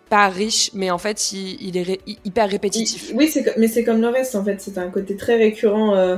pas 0.09 0.27
riche, 0.29 0.71
mais 0.73 0.89
en 0.91 0.97
fait, 0.97 1.31
il, 1.33 1.57
il 1.61 1.77
est 1.77 1.83
ré- 1.83 1.99
hyper 2.25 2.49
répétitif. 2.49 3.09
Il- 3.11 3.15
Oui, 3.17 3.31
mais 3.57 3.67
c'est 3.67 3.83
comme 3.83 4.01
le 4.01 4.07
reste 4.09 4.35
en 4.35 4.43
fait. 4.43 4.59
C'est 4.59 4.77
un 4.77 4.89
côté 4.89 5.15
très 5.15 5.35
récurrent. 5.37 5.95
euh, 5.95 6.17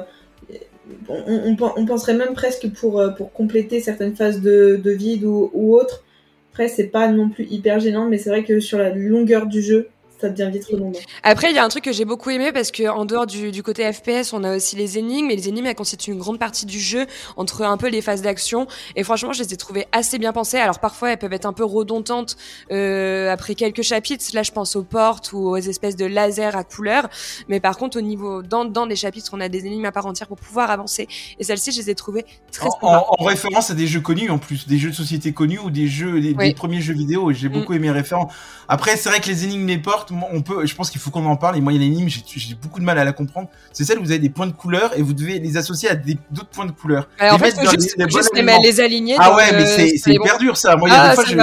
on, 1.07 1.23
on, 1.27 1.55
on- 1.59 1.73
on 1.77 1.85
penserait 1.85 2.13
même 2.13 2.33
presque 2.33 2.69
pour, 2.73 2.99
euh, 2.99 3.09
pour 3.09 3.31
compléter 3.33 3.79
certaines 3.81 4.15
phases 4.15 4.41
de, 4.41 4.79
de 4.83 4.91
vide 4.91 5.23
ou, 5.25 5.49
ou 5.53 5.75
autre. 5.75 6.03
Après, 6.51 6.67
c'est 6.67 6.87
pas 6.87 7.07
non 7.11 7.29
plus 7.29 7.45
hyper 7.49 7.79
gênant, 7.79 8.07
mais 8.09 8.17
c'est 8.17 8.29
vrai 8.29 8.43
que 8.43 8.59
sur 8.59 8.77
la 8.77 8.89
longueur 8.89 9.45
du 9.45 9.61
jeu, 9.61 9.87
ça 10.21 10.29
devient 10.29 10.49
vite 10.51 10.65
redondant. 10.71 10.99
Après, 11.23 11.49
il 11.49 11.55
y 11.55 11.59
a 11.59 11.63
un 11.65 11.69
truc 11.69 11.83
que 11.83 11.91
j'ai 11.91 12.05
beaucoup 12.05 12.29
aimé 12.29 12.51
parce 12.53 12.71
que 12.71 12.87
en 12.87 13.05
dehors 13.05 13.25
du, 13.25 13.51
du 13.51 13.63
côté 13.63 13.91
FPS, 13.91 14.31
on 14.33 14.43
a 14.43 14.55
aussi 14.55 14.75
les 14.75 14.97
énigmes 14.97 15.29
et 15.31 15.35
les 15.35 15.49
énigmes 15.49 15.65
elles 15.65 15.75
constituent 15.75 16.11
une 16.11 16.19
grande 16.19 16.39
partie 16.39 16.65
du 16.65 16.79
jeu 16.79 17.05
entre 17.37 17.63
un 17.63 17.77
peu 17.77 17.89
les 17.89 18.01
phases 18.01 18.21
d'action. 18.21 18.67
Et 18.95 19.03
franchement, 19.03 19.33
je 19.33 19.43
les 19.43 19.53
ai 19.53 19.57
trouvées 19.57 19.87
assez 19.91 20.19
bien 20.19 20.31
pensées. 20.33 20.57
Alors 20.57 20.79
parfois, 20.79 21.11
elles 21.11 21.17
peuvent 21.17 21.33
être 21.33 21.45
un 21.45 21.53
peu 21.53 21.65
redondantes 21.65 22.37
euh, 22.71 23.31
après 23.31 23.55
quelques 23.55 23.81
chapitres. 23.81 24.23
Là, 24.33 24.43
je 24.43 24.51
pense 24.51 24.75
aux 24.75 24.83
portes 24.83 25.33
ou 25.33 25.39
aux 25.49 25.57
espèces 25.57 25.95
de 25.95 26.05
lasers 26.05 26.55
à 26.55 26.63
couleur. 26.63 27.09
Mais 27.49 27.59
par 27.59 27.77
contre, 27.77 27.97
au 27.97 28.01
niveau 28.01 28.41
dans 28.43 28.65
dans 28.65 28.85
les 28.85 28.95
chapitres, 28.95 29.31
on 29.33 29.41
a 29.41 29.49
des 29.49 29.65
énigmes 29.65 29.85
à 29.85 29.91
part 29.91 30.05
entière 30.05 30.27
pour 30.27 30.37
pouvoir 30.37 30.69
avancer. 30.71 31.07
Et 31.39 31.43
celles-ci, 31.43 31.71
je 31.71 31.79
les 31.79 31.89
ai 31.89 31.95
trouvées 31.95 32.25
très 32.51 32.67
En, 32.81 32.87
en- 32.87 33.05
en 33.19 33.23
référence 33.25 33.71
à 33.71 33.73
des 33.73 33.87
jeux 33.87 34.01
connus 34.01 34.29
en 34.29 34.37
plus, 34.37 34.67
des 34.67 34.77
jeux 34.77 34.89
de 34.91 34.95
société 34.95 35.33
connus 35.33 35.59
ou 35.59 35.69
des 35.69 35.87
jeux, 35.87 36.19
des, 36.21 36.33
Oui. 36.37 36.49
des 36.49 36.53
premiers 36.53 36.81
jeux 36.81 36.93
vidéo. 36.93 37.31
Et 37.31 37.33
j'ai 37.33 37.49
Mm. 37.49 37.53
beaucoup 37.53 37.73
aimé 37.73 37.87
les 37.87 37.93
références. 37.93 38.31
Après, 38.67 38.95
c'est 38.97 39.09
vrai 39.09 39.19
que 39.19 39.27
les 39.27 39.43
énigmes 39.43 39.67
les 39.67 39.77
portes, 39.77 40.10
on 40.31 40.41
peut, 40.41 40.65
je 40.65 40.75
pense 40.75 40.89
qu'il 40.89 40.99
faut 41.01 41.09
qu'on 41.11 41.25
en 41.25 41.35
parle. 41.35 41.57
Et 41.57 41.61
moi, 41.61 41.73
il 41.73 41.81
y 41.81 41.85
a 41.85 41.87
l'énigme, 41.87 42.07
j'ai 42.09 42.21
j'ai 42.25 42.55
beaucoup 42.55 42.79
de 42.79 42.85
mal 42.85 42.97
à 42.99 43.03
la 43.03 43.13
comprendre. 43.13 43.49
C'est 43.71 43.83
celle 43.83 43.99
où 43.99 44.03
vous 44.03 44.11
avez 44.11 44.19
des 44.19 44.29
points 44.29 44.47
de 44.47 44.51
couleur 44.53 44.97
et 44.97 45.01
vous 45.01 45.13
devez 45.13 45.39
les 45.39 45.57
associer 45.57 45.89
à 45.89 45.95
d'autres 45.95 46.49
points 46.51 46.65
de 46.65 46.71
couleur. 46.71 47.07
Alors, 47.19 47.35
en 47.35 47.37
les 47.37 47.51
fait, 47.51 47.55
faut 47.63 47.71
juste, 47.71 47.95
faut 48.01 48.17
juste 48.17 48.31
les, 48.35 48.43
les 48.63 48.79
aligner. 48.79 49.15
Ah 49.19 49.35
ouais, 49.35 49.51
mais 49.53 49.65
c'est 49.65 49.89
sur 49.89 49.97
c'est 50.03 50.09
les 50.11 50.15
hyper 50.17 50.37
dur 50.37 50.57
ça. 50.57 50.75
Moi, 50.75 50.89
il 50.89 50.91
y 50.91 50.95
a 50.95 51.01
Ah, 51.01 51.09
des 51.09 51.15
fois, 51.15 51.25
j'ai, 51.25 51.37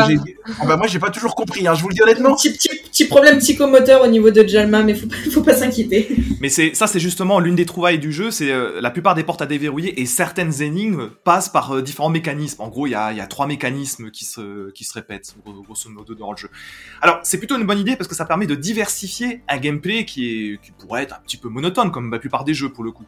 ah 0.61 0.67
bah 0.67 0.77
moi, 0.77 0.87
j'ai 0.87 0.99
pas 0.99 1.11
toujours 1.11 1.35
compris. 1.35 1.67
Hein. 1.67 1.75
Je 1.75 1.83
vous 1.83 1.89
le 1.89 1.95
dis 1.95 2.03
honnêtement. 2.03 2.35
Typ- 2.35 2.57
typ- 2.59 2.83
petit 2.91 3.05
problème 3.07 3.39
psychomoteur 3.39 4.03
au 4.03 4.07
niveau 4.07 4.31
de 4.31 4.47
Jalma, 4.47 4.83
mais 4.83 4.95
faut 4.95 5.07
pas, 5.07 5.17
faut 5.33 5.43
pas 5.43 5.55
s'inquiéter. 5.55 6.09
Mais 6.41 6.49
c'est 6.49 6.75
ça, 6.75 6.87
c'est 6.87 7.01
justement 7.01 7.41
l'une 7.41 7.55
des 7.57 7.67
trouvailles 7.67 7.99
du 7.99 8.13
jeu. 8.13 8.31
C'est 8.31 8.51
euh, 8.51 8.81
la 8.81 8.91
plupart 8.91 9.15
des 9.15 9.25
portes 9.25 9.43
à 9.43 9.47
déverrouiller 9.47 10.01
et 10.01 10.07
certaines 10.07 10.63
énigmes 10.63 11.11
passent 11.25 11.49
par 11.49 11.75
euh, 11.77 11.83
différents 11.83 12.09
mécanismes. 12.11 12.63
En 12.63 12.69
gros, 12.69 12.87
il 12.87 12.91
y 12.91 12.95
a, 12.95 13.13
il 13.13 13.19
y 13.19 13.21
a 13.21 13.27
trois 13.27 13.47
mécanismes 13.47 14.11
qui 14.11 14.25
se 14.25 14.71
qui 14.73 14.85
se 14.85 14.95
répètent 14.95 15.35
gros- 15.45 15.63
grosso 15.63 15.89
modo 15.91 16.15
dans 16.15 16.33
le 16.33 16.37
jeu. 16.37 16.49
Alors, 17.03 17.21
c'est 17.23 17.39
plutôt 17.39 17.57
une 17.57 17.67
bonne 17.67 17.79
idée 17.79 17.97
parce 17.97 18.09
que 18.09 18.15
ça 18.15 18.25
permet 18.25 18.47
de 18.47 18.55
diversifier 18.59 19.43
un 19.49 19.59
gameplay 19.59 20.05
qui 20.05 20.59
pourrait 20.79 21.05
être 21.05 21.15
un 21.15 21.21
petit 21.21 21.37
peu 21.37 21.49
monotone 21.49 21.91
comme 21.91 22.11
la 22.11 22.19
plupart 22.19 22.45
des 22.45 22.55
jeux 22.55 22.71
pour 22.71 22.85
le 22.85 22.93
coup. 22.93 23.07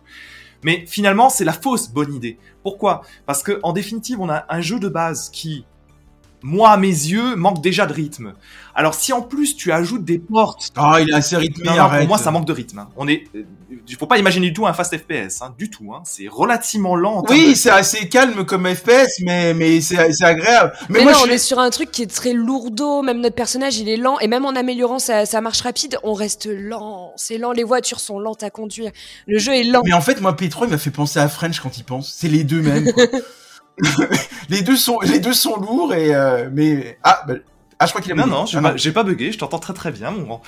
Mais 0.63 0.85
finalement, 0.87 1.31
c'est 1.31 1.45
la 1.45 1.53
fausse 1.53 1.89
bonne 1.91 2.15
idée. 2.15 2.39
Pourquoi? 2.63 3.03
Parce 3.27 3.43
que 3.43 3.61
en 3.63 3.73
définitive, 3.73 4.21
on 4.21 4.29
a 4.29 4.45
un 4.49 4.61
jeu 4.61 4.79
de 4.79 4.89
base 4.89 5.31
qui 5.31 5.65
moi 6.43 6.71
à 6.71 6.77
mes 6.77 6.87
yeux 6.89 7.37
manque 7.37 7.63
déjà 7.63 7.87
de 7.87 7.93
rythme. 7.93 8.35
Alors 8.75 8.95
si 8.95 9.13
en 9.13 9.21
plus 9.21 9.57
tu 9.57 9.73
ajoutes 9.73 10.05
des 10.05 10.19
portes 10.19 10.71
Ah, 10.77 10.99
il 11.03 11.11
est 11.11 11.15
assez 11.15 11.37
rythmé, 11.37 11.65
non, 11.67 11.73
non, 11.75 11.79
arrête. 11.81 12.01
pour 12.01 12.09
moi, 12.09 12.19
ça 12.19 12.31
manque 12.31 12.47
de 12.47 12.53
rythme. 12.53 12.79
hein. 12.79 12.89
On 12.97 13.09
est, 13.09 13.25
euh, 13.35 13.43
il 13.89 13.97
faut 13.97 14.07
pas 14.07 14.17
imaginer 14.17 14.47
du 14.47 14.53
tout 14.55 14.67
un 14.67 14.73
fast 14.73 14.97
FPS, 14.97 15.43
hein, 15.43 15.53
du 15.59 15.69
tout. 15.71 15.93
Hein. 15.93 16.03
C'est 16.05 16.29
relativement 16.29 16.95
lent. 16.95 17.25
Oui, 17.29 17.51
de- 17.51 17.55
c'est 17.57 17.69
assez 17.71 18.09
calme 18.09 18.45
comme 18.47 18.73
FPS, 18.73 19.21
mais, 19.23 19.53
mais 19.55 19.81
c'est 19.81 20.13
c'est 20.13 20.25
agréable. 20.25 20.73
Mais, 20.89 21.01
Mais, 21.01 21.05
moi, 21.05 21.13
non, 21.13 21.19
je 21.19 21.25
on 21.25 21.31
est 21.33 21.39
sur 21.39 21.59
un 21.59 21.69
truc 21.71 21.91
qui 21.91 22.03
est 22.03 22.07
très 22.11 22.33
lourdeau, 22.33 23.03
même 23.03 23.21
notre 23.21 23.35
personnage 23.35 23.77
il 23.79 23.89
est 23.89 23.97
lent, 23.97 24.19
et 24.21 24.29
même 24.29 24.45
en 24.47 24.51
améliorant 24.55 25.01
sa, 25.01 25.27
sa 25.27 25.41
marche 25.41 25.61
rapide, 25.63 25.99
on 26.05 26.15
reste 26.15 26.47
lent. 26.47 27.13
C'est 27.17 27.39
lent, 27.39 27.51
les 27.53 27.65
voitures 27.65 28.01
sont 28.01 28.19
lentes 28.21 28.45
à 28.45 28.51
conduire. 28.51 28.93
Le 29.27 29.39
jeu 29.39 29.53
est 29.57 29.65
lent. 29.65 29.83
Mais 29.85 29.93
en 29.93 30.01
fait, 30.01 30.21
moi, 30.21 30.37
Petro, 30.37 30.65
il 30.65 30.71
m'a 30.71 30.79
fait 30.79 30.91
penser 30.93 31.19
à 31.19 31.29
French 31.29 31.59
quand 31.61 31.77
il 31.77 31.85
pense. 31.85 32.15
C'est 32.17 32.29
les 32.29 32.45
deux 32.45 32.63
mêmes. 32.63 32.91
les 34.51 34.63
deux 34.63 34.77
sont, 34.77 34.99
les 35.01 35.19
deux 35.21 35.33
sont 35.35 35.57
lourds 35.57 35.95
et 35.95 36.15
euh, 36.15 36.49
mais 36.53 36.99
ah, 37.03 37.23
bah, 37.27 37.35
ah, 37.79 37.87
je 37.87 37.91
crois 37.93 38.03
qu'il 38.03 38.13
a 38.13 38.15
Non, 38.15 38.25
bugué. 38.25 38.37
non, 38.37 38.47
j'ai 38.47 38.59
Ah, 38.59 38.63
pas, 38.63 38.77
j'ai 38.77 38.93
pas 38.93 39.03
bugué, 39.05 39.33
je 39.33 39.39
t'entends 39.39 39.59
très 39.59 39.73
très 39.75 39.91
bien, 39.91 40.11
mon 40.11 40.23
grand. 40.23 40.43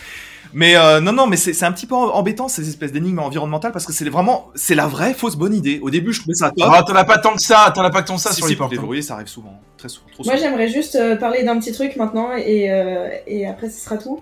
Mais 0.54 0.76
euh, 0.76 1.00
non, 1.00 1.12
non, 1.12 1.26
mais 1.26 1.36
c'est 1.38 1.54
c'est 1.54 1.64
un 1.64 1.72
petit 1.72 1.86
peu 1.86 1.94
embêtant 1.94 2.46
ces 2.48 2.68
espèces 2.68 2.92
d'énigmes 2.92 3.20
environnementales 3.20 3.72
parce 3.72 3.86
que 3.86 3.92
c'est 3.94 4.06
vraiment, 4.10 4.50
c'est 4.54 4.74
la 4.74 4.86
vraie 4.86 5.14
fausse 5.14 5.36
bonne 5.36 5.54
idée. 5.54 5.80
Au 5.82 5.88
début, 5.88 6.12
je 6.12 6.20
trouvais 6.20 6.34
ça 6.34 6.50
top. 6.54 6.68
Ah, 6.70 6.82
t'en 6.86 6.94
as 6.94 7.04
pas 7.04 7.16
tant 7.16 7.34
que 7.34 7.40
ça, 7.40 7.72
t'en 7.74 7.82
as 7.82 7.90
pas 7.90 8.02
tant 8.02 8.16
que 8.16 8.20
ça 8.20 8.30
si, 8.30 8.36
sur 8.36 8.46
si, 8.46 8.52
les 8.52 8.56
portes. 8.58 8.74
hein. 8.74 9.00
ça 9.02 9.14
arrive 9.14 9.28
souvent, 9.28 9.58
très 9.78 9.88
souvent, 9.88 10.06
trop 10.12 10.24
Moi, 10.24 10.36
souvent. 10.36 10.46
j'aimerais 10.46 10.68
juste 10.68 10.96
euh, 10.96 11.16
parler 11.16 11.42
d'un 11.42 11.58
petit 11.58 11.72
truc 11.72 11.96
maintenant 11.96 12.32
et, 12.36 12.70
euh, 12.70 13.08
et 13.26 13.46
après, 13.46 13.70
ce 13.70 13.80
sera 13.82 13.96
tout. 13.96 14.20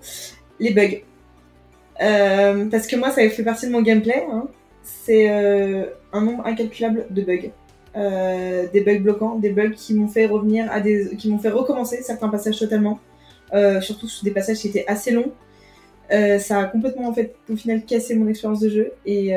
Les 0.61 0.71
bugs. 0.73 1.01
Euh, 2.01 2.65
parce 2.69 2.87
que 2.87 2.95
moi, 2.95 3.09
ça 3.11 3.27
fait 3.29 3.43
partie 3.43 3.67
de 3.67 3.71
mon 3.71 3.81
gameplay. 3.81 4.25
hein. 4.31 4.45
C'est 4.83 5.29
euh, 5.29 5.85
un 6.13 6.21
nombre 6.21 6.45
incalculable 6.45 7.05
de 7.09 7.21
bugs. 7.23 7.51
Euh, 7.95 8.67
des 8.71 8.81
bugs 8.81 8.99
bloquants, 8.99 9.37
des 9.37 9.49
bugs 9.49 9.71
qui 9.71 9.93
m'ont 9.93 10.07
fait 10.07 10.25
revenir 10.25 10.71
à 10.71 10.79
des, 10.79 11.15
qui 11.17 11.29
m'ont 11.29 11.39
fait 11.39 11.49
recommencer 11.49 12.01
certains 12.01 12.29
passages 12.29 12.57
totalement. 12.57 12.99
Euh, 13.53 13.81
surtout 13.81 14.07
sur 14.07 14.23
des 14.23 14.31
passages 14.31 14.59
qui 14.59 14.69
étaient 14.69 14.85
assez 14.87 15.11
longs. 15.11 15.33
Euh, 16.11 16.39
ça 16.39 16.59
a 16.59 16.65
complètement 16.65 17.07
en 17.07 17.13
fait 17.13 17.35
au 17.49 17.55
final 17.55 17.83
cassé 17.85 18.15
mon 18.15 18.27
expérience 18.27 18.61
de 18.61 18.69
jeu 18.69 18.91
et, 19.05 19.31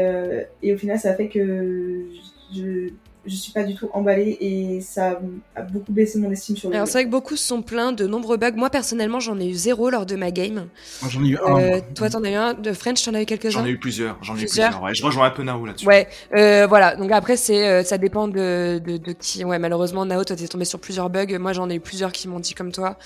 et 0.62 0.74
au 0.74 0.76
final 0.76 0.98
ça 0.98 1.11
a 1.11 1.14
fait 1.14 1.28
que 1.28 2.05
je, 2.52 2.88
je 3.27 3.35
suis 3.35 3.53
pas 3.53 3.64
du 3.64 3.75
tout 3.75 3.89
emballée 3.93 4.37
et 4.41 4.81
ça 4.81 5.18
a 5.57 5.62
beaucoup 5.62 5.93
baissé 5.93 6.18
mon 6.18 6.31
estime 6.31 6.57
sur 6.57 6.68
le 6.68 6.75
Alors 6.75 6.87
jeu. 6.87 6.93
c'est 6.93 6.99
vrai 6.99 7.05
que 7.07 7.11
beaucoup 7.11 7.37
se 7.37 7.47
sont 7.47 7.62
plaints 7.62 7.93
de 7.93 8.07
nombreux 8.07 8.37
bugs. 8.37 8.53
Moi 8.57 8.70
personnellement 8.70 9.20
j'en 9.20 9.39
ai 9.41 9.47
eu 9.49 9.55
zéro 9.55 9.91
lors 9.91 10.07
de 10.07 10.16
ma 10.16 10.31
game. 10.31 10.66
Moi, 11.03 11.11
J'en 11.11 11.25
ai 11.25 11.29
eu 11.29 11.39
un. 11.39 11.59
Euh, 11.61 11.81
toi 11.95 12.11
t'en 12.11 12.22
as 12.25 12.31
eu 12.31 12.35
un. 12.35 12.55
De 12.55 12.72
French 12.72 13.03
t'en 13.05 13.14
as 13.14 13.22
eu 13.22 13.27
quelques-uns? 13.27 13.51
J'en 13.51 13.64
ai 13.66 13.70
eu 13.70 13.79
plusieurs, 13.79 14.16
j'en 14.22 14.35
ai 14.35 14.39
eu 14.39 14.41
Plusieurs. 14.47 14.68
plusieurs. 14.68 14.83
Ouais, 14.85 14.95
je 14.95 15.05
rejoins 15.05 15.27
un 15.27 15.31
peu 15.31 15.43
Nao 15.43 15.64
là-dessus. 15.64 15.87
Ouais, 15.87 16.09
euh, 16.37 16.66
voilà. 16.66 16.97
Donc 16.97 17.11
après, 17.12 17.37
c'est, 17.37 17.66
euh, 17.66 17.83
ça 17.85 17.99
dépend 17.99 18.29
de, 18.29 18.81
de, 18.85 18.97
de 18.97 19.12
qui. 19.12 19.45
Ouais, 19.45 19.59
malheureusement, 19.59 20.05
Nao, 20.05 20.25
toi, 20.25 20.37
t'es 20.37 20.49
tombé 20.49 20.64
sur 20.64 20.79
plusieurs 20.79 21.11
bugs. 21.11 21.39
Moi, 21.39 21.53
j'en 21.53 21.68
ai 21.70 21.75
eu 21.77 21.81
plusieurs 21.81 22.12
qui 22.12 22.29
m'ont 22.29 22.41
dit 22.41 22.55
comme 22.55 22.72
toi. 22.72 22.97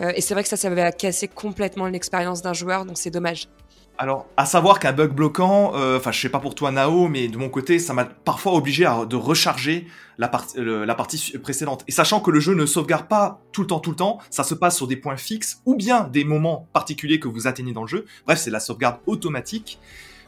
Euh, 0.00 0.12
et 0.14 0.20
c'est 0.20 0.34
vrai 0.34 0.42
que 0.42 0.48
ça, 0.48 0.56
ça 0.56 0.70
va 0.70 0.90
casser 0.92 1.28
complètement 1.28 1.86
l'expérience 1.86 2.42
d'un 2.42 2.52
joueur, 2.52 2.84
donc 2.84 2.98
c'est 2.98 3.10
dommage. 3.10 3.48
Alors, 3.96 4.26
à 4.36 4.44
savoir 4.44 4.80
qu'un 4.80 4.92
bug 4.92 5.12
bloquant, 5.12 5.72
euh, 5.76 5.98
enfin, 5.98 6.10
je 6.10 6.20
sais 6.20 6.28
pas 6.28 6.40
pour 6.40 6.56
toi 6.56 6.72
Nao, 6.72 7.06
mais 7.06 7.28
de 7.28 7.38
mon 7.38 7.48
côté, 7.48 7.78
ça 7.78 7.92
m'a 7.94 8.04
parfois 8.04 8.54
obligé 8.54 8.84
à, 8.84 9.04
de 9.04 9.14
recharger 9.14 9.86
la, 10.18 10.28
partie 10.28 11.38
précédente. 11.38 11.84
Et 11.86 11.92
sachant 11.92 12.20
que 12.20 12.30
le 12.30 12.40
jeu 12.40 12.54
ne 12.54 12.66
sauvegarde 12.66 13.06
pas 13.06 13.40
tout 13.52 13.60
le 13.60 13.68
temps, 13.68 13.78
tout 13.78 13.90
le 13.90 13.96
temps, 13.96 14.18
ça 14.30 14.42
se 14.42 14.54
passe 14.54 14.76
sur 14.76 14.88
des 14.88 14.96
points 14.96 15.16
fixes 15.16 15.60
ou 15.64 15.76
bien 15.76 16.04
des 16.12 16.24
moments 16.24 16.66
particuliers 16.72 17.20
que 17.20 17.28
vous 17.28 17.46
atteignez 17.46 17.72
dans 17.72 17.82
le 17.82 17.88
jeu. 17.88 18.04
Bref, 18.26 18.40
c'est 18.40 18.50
la 18.50 18.60
sauvegarde 18.60 18.98
automatique. 19.06 19.78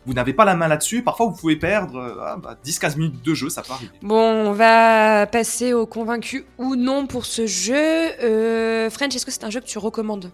Vous 0.07 0.15
n'avez 0.15 0.33
pas 0.33 0.45
la 0.45 0.55
main 0.55 0.69
là-dessus. 0.69 1.03
Parfois, 1.03 1.27
vous 1.27 1.35
pouvez 1.35 1.57
perdre 1.57 1.97
euh, 1.97 2.15
ah, 2.21 2.37
bah, 2.37 2.57
10-15 2.65 2.97
minutes 2.97 3.25
de 3.25 3.35
jeu, 3.35 3.51
ça 3.51 3.63
peut 3.63 3.73
arriver. 3.73 3.91
Bon, 4.03 4.47
on 4.47 4.53
va 4.53 5.27
passer 5.27 5.73
au 5.73 5.87
convaincu 5.87 6.45
ou 6.59 6.77
non 6.77 7.09
pour 7.09 7.27
ce 7.27 7.47
jeu. 7.47 7.75
Euh, 7.75 8.89
French, 8.91 9.17
est-ce 9.17 9.27
que 9.27 9.33
c'est 9.33 9.43
un 9.43 9.51
jeu 9.51 9.59
que 9.59 9.67
tu 9.67 9.79
recommandes? 9.79 10.31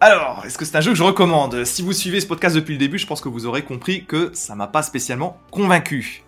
Alors, 0.00 0.44
est-ce 0.46 0.56
que 0.56 0.64
c'est 0.64 0.76
un 0.76 0.80
jeu 0.80 0.92
que 0.92 0.96
je 0.98 1.02
recommande? 1.02 1.64
Si 1.64 1.82
vous 1.82 1.92
suivez 1.92 2.20
ce 2.20 2.26
podcast 2.26 2.54
depuis 2.54 2.72
le 2.74 2.78
début, 2.78 2.98
je 2.98 3.06
pense 3.06 3.20
que 3.20 3.28
vous 3.28 3.46
aurez 3.46 3.64
compris 3.64 4.04
que 4.04 4.30
ça 4.32 4.54
m'a 4.54 4.68
pas 4.68 4.82
spécialement 4.82 5.38
convaincu. 5.50 6.22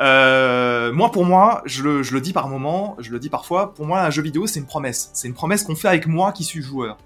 Euh, 0.00 0.92
moi, 0.92 1.12
pour 1.12 1.24
moi, 1.24 1.62
je 1.66 1.82
le, 1.84 2.02
je 2.02 2.12
le 2.14 2.20
dis 2.20 2.32
par 2.32 2.48
moment, 2.48 2.96
je 2.98 3.10
le 3.10 3.18
dis 3.20 3.30
parfois, 3.30 3.74
pour 3.74 3.86
moi, 3.86 4.00
un 4.02 4.10
jeu 4.10 4.22
vidéo, 4.22 4.46
c'est 4.48 4.58
une 4.58 4.66
promesse. 4.66 5.10
C'est 5.14 5.28
une 5.28 5.34
promesse 5.34 5.62
qu'on 5.62 5.76
fait 5.76 5.86
avec 5.88 6.08
moi 6.08 6.32
qui 6.32 6.42
suis 6.42 6.62
joueur. 6.62 6.98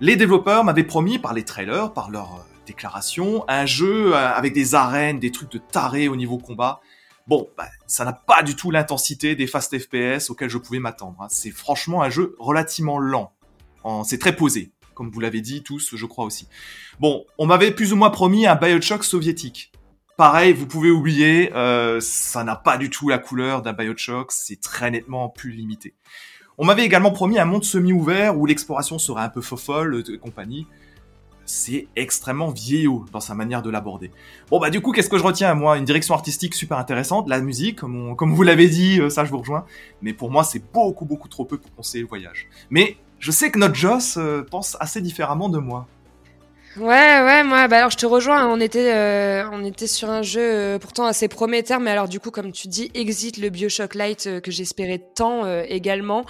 Les 0.00 0.14
développeurs 0.16 0.62
m'avaient 0.64 0.84
promis, 0.84 1.18
par 1.18 1.34
les 1.34 1.44
trailers, 1.44 1.92
par 1.92 2.10
leurs 2.10 2.34
euh, 2.36 2.42
déclarations, 2.66 3.44
un 3.48 3.66
jeu 3.66 4.14
euh, 4.14 4.32
avec 4.32 4.54
des 4.54 4.76
arènes, 4.76 5.18
des 5.18 5.32
trucs 5.32 5.50
de 5.50 5.58
taré 5.58 6.06
au 6.08 6.14
niveau 6.14 6.38
combat. 6.38 6.80
Bon, 7.26 7.48
bah, 7.58 7.66
ça 7.88 8.04
n'a 8.04 8.12
pas 8.12 8.42
du 8.44 8.54
tout 8.54 8.70
l'intensité 8.70 9.34
des 9.34 9.48
fast 9.48 9.76
FPS 9.76 10.30
auxquels 10.30 10.48
je 10.50 10.58
pouvais 10.58 10.78
m'attendre. 10.78 11.16
hein. 11.20 11.26
C'est 11.30 11.50
franchement 11.50 12.00
un 12.02 12.10
jeu 12.10 12.36
relativement 12.38 12.98
lent. 12.98 13.32
En- 13.82 14.04
C'est 14.04 14.18
très 14.18 14.34
posé, 14.34 14.72
comme 15.00 15.10
vous 15.10 15.20
l'avez 15.20 15.40
dit 15.40 15.62
tous, 15.62 15.96
je 15.96 16.04
crois 16.04 16.26
aussi. 16.26 16.46
Bon, 16.98 17.24
on 17.38 17.46
m'avait 17.46 17.70
plus 17.70 17.94
ou 17.94 17.96
moins 17.96 18.10
promis 18.10 18.46
un 18.46 18.54
Bioshock 18.54 19.02
soviétique. 19.02 19.72
Pareil, 20.18 20.52
vous 20.52 20.66
pouvez 20.66 20.90
oublier, 20.90 21.50
euh, 21.54 22.00
ça 22.02 22.44
n'a 22.44 22.54
pas 22.54 22.76
du 22.76 22.90
tout 22.90 23.08
la 23.08 23.16
couleur 23.16 23.62
d'un 23.62 23.72
Bioshock, 23.72 24.30
c'est 24.30 24.60
très 24.60 24.90
nettement 24.90 25.30
plus 25.30 25.52
limité. 25.52 25.94
On 26.58 26.66
m'avait 26.66 26.84
également 26.84 27.12
promis 27.12 27.38
un 27.38 27.46
monde 27.46 27.64
semi-ouvert 27.64 28.38
où 28.38 28.44
l'exploration 28.44 28.98
serait 28.98 29.22
un 29.22 29.30
peu 29.30 29.40
fofolle 29.40 30.04
et 30.06 30.18
compagnie. 30.18 30.66
C'est 31.46 31.88
extrêmement 31.96 32.50
vieillot 32.50 33.06
dans 33.10 33.20
sa 33.20 33.34
manière 33.34 33.62
de 33.62 33.70
l'aborder. 33.70 34.10
Bon 34.50 34.60
bah 34.60 34.68
du 34.68 34.82
coup, 34.82 34.92
qu'est-ce 34.92 35.08
que 35.08 35.16
je 35.16 35.24
retiens 35.24 35.54
moi? 35.54 35.78
Une 35.78 35.86
direction 35.86 36.14
artistique 36.14 36.54
super 36.54 36.76
intéressante, 36.76 37.26
la 37.26 37.40
musique, 37.40 37.78
comme, 37.78 38.14
comme 38.16 38.34
vous 38.34 38.42
l'avez 38.42 38.68
dit, 38.68 39.00
euh, 39.00 39.08
ça 39.08 39.24
je 39.24 39.30
vous 39.30 39.38
rejoins. 39.38 39.64
Mais 40.02 40.12
pour 40.12 40.30
moi, 40.30 40.44
c'est 40.44 40.62
beaucoup 40.74 41.06
beaucoup 41.06 41.28
trop 41.28 41.46
peu 41.46 41.56
pour 41.56 41.74
conseiller 41.74 42.02
le 42.02 42.08
voyage. 42.08 42.48
Mais 42.68 42.98
je 43.20 43.30
sais 43.30 43.50
que 43.50 43.58
notre 43.58 43.74
Joss 43.74 44.16
euh, 44.16 44.42
pense 44.42 44.76
assez 44.80 45.00
différemment 45.00 45.48
de 45.48 45.58
moi. 45.58 45.86
Ouais, 46.76 46.84
ouais, 46.86 47.42
moi, 47.42 47.66
bah 47.66 47.78
alors 47.78 47.90
je 47.90 47.96
te 47.96 48.06
rejoins. 48.06 48.46
On 48.46 48.60
était, 48.60 48.94
euh, 48.94 49.42
on 49.50 49.64
était 49.64 49.88
sur 49.88 50.08
un 50.08 50.22
jeu 50.22 50.40
euh, 50.40 50.78
pourtant 50.78 51.04
assez 51.04 51.26
prometteur, 51.26 51.80
mais 51.80 51.90
alors 51.90 52.06
du 52.06 52.20
coup, 52.20 52.30
comme 52.30 52.52
tu 52.52 52.68
dis, 52.68 52.92
exit 52.94 53.38
le 53.38 53.48
Bioshock 53.48 53.96
Light 53.96 54.28
euh, 54.28 54.40
que 54.40 54.52
j'espérais 54.52 54.98
tant 54.98 55.44
euh, 55.44 55.64
également. 55.66 56.24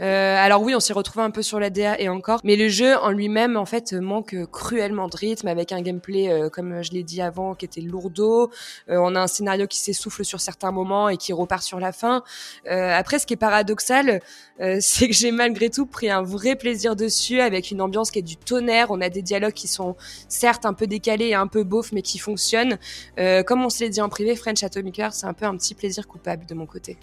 Euh, 0.00 0.36
alors 0.36 0.62
oui, 0.62 0.74
on 0.74 0.80
s'est 0.80 0.94
retrouvé 0.94 1.24
un 1.24 1.30
peu 1.30 1.42
sur 1.42 1.60
la 1.60 1.70
DA 1.70 2.00
et 2.00 2.08
encore, 2.08 2.40
mais 2.42 2.56
le 2.56 2.68
jeu 2.68 2.96
en 2.96 3.12
lui-même, 3.12 3.56
en 3.56 3.66
fait, 3.66 3.92
manque 3.92 4.34
cruellement 4.50 5.06
de 5.06 5.16
rythme 5.16 5.46
avec 5.46 5.70
un 5.70 5.80
gameplay, 5.80 6.50
comme 6.52 6.82
je 6.82 6.90
l'ai 6.90 7.04
dit 7.04 7.22
avant, 7.22 7.54
qui 7.54 7.64
était 7.64 7.80
lourdeau. 7.80 8.50
On 8.88 9.14
a 9.14 9.20
un 9.20 9.26
scénario 9.28 9.68
qui 9.68 9.78
s'essouffle 9.78 10.24
sur 10.24 10.40
certains 10.40 10.72
moments 10.72 11.08
et 11.08 11.16
qui 11.16 11.32
repart 11.32 11.62
sur 11.62 11.78
la 11.78 11.92
fin. 11.92 12.24
Après, 12.66 13.20
ce 13.20 13.26
qui 13.26 13.34
est 13.34 13.36
paradoxal, 13.36 14.20
c'est 14.80 15.08
que 15.08 15.14
j'ai 15.14 15.30
malgré 15.30 15.70
tout 15.70 15.86
pris 15.86 16.10
un 16.10 16.22
vrai 16.22 16.56
plaisir 16.56 16.96
dessus 16.96 17.40
avec 17.40 17.70
une 17.70 17.80
ambiance 17.80 18.10
qui 18.10 18.18
est 18.18 18.22
du 18.22 18.36
tonnerre. 18.36 18.88
On 18.90 19.00
a 19.00 19.08
des 19.08 19.22
dialogues 19.22 19.52
qui 19.52 19.68
sont 19.68 19.83
certes 20.28 20.66
un 20.66 20.72
peu 20.72 20.86
décalés 20.86 21.28
et 21.28 21.34
un 21.34 21.46
peu 21.46 21.64
beaufs, 21.64 21.92
mais 21.92 22.02
qui 22.02 22.18
fonctionnent. 22.18 22.78
Euh, 23.18 23.42
comme 23.42 23.64
on 23.64 23.70
se 23.70 23.84
l'est 23.84 23.90
dit 23.90 24.00
en 24.00 24.08
privé, 24.08 24.36
French 24.36 24.62
Atomic 24.62 24.98
Heart, 24.98 25.14
c'est 25.14 25.26
un 25.26 25.32
peu 25.32 25.46
un 25.46 25.56
petit 25.56 25.74
plaisir 25.74 26.06
coupable 26.06 26.46
de 26.46 26.54
mon 26.54 26.66
côté. 26.66 26.96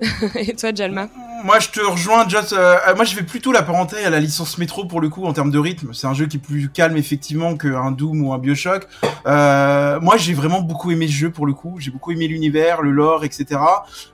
et 0.34 0.54
toi, 0.54 0.70
Jalma? 0.74 1.08
Moi, 1.44 1.58
je 1.60 1.68
te 1.68 1.80
rejoins, 1.80 2.26
Joss. 2.28 2.52
euh, 2.52 2.76
euh, 2.88 2.94
moi, 2.94 3.04
je 3.04 3.14
vais 3.14 3.22
plutôt 3.22 3.52
l'apparenter 3.52 4.02
à 4.04 4.10
la 4.10 4.18
licence 4.18 4.56
Metro 4.58 4.86
pour 4.86 5.00
le 5.00 5.08
coup 5.10 5.26
en 5.26 5.32
termes 5.32 5.50
de 5.50 5.58
rythme. 5.58 5.92
C'est 5.92 6.06
un 6.06 6.14
jeu 6.14 6.26
qui 6.26 6.38
est 6.38 6.40
plus 6.40 6.70
calme 6.70 6.96
effectivement 6.96 7.56
qu'un 7.56 7.90
Doom 7.90 8.22
ou 8.22 8.32
un 8.32 8.38
Bioshock. 8.38 8.86
Euh, 9.26 10.00
moi, 10.00 10.16
j'ai 10.16 10.32
vraiment 10.32 10.62
beaucoup 10.62 10.90
aimé 10.90 11.06
ce 11.06 11.12
jeu 11.12 11.30
pour 11.30 11.46
le 11.46 11.52
coup. 11.52 11.76
J'ai 11.78 11.90
beaucoup 11.90 12.12
aimé 12.12 12.26
l'univers, 12.28 12.80
le 12.82 12.90
lore, 12.90 13.24
etc. 13.24 13.60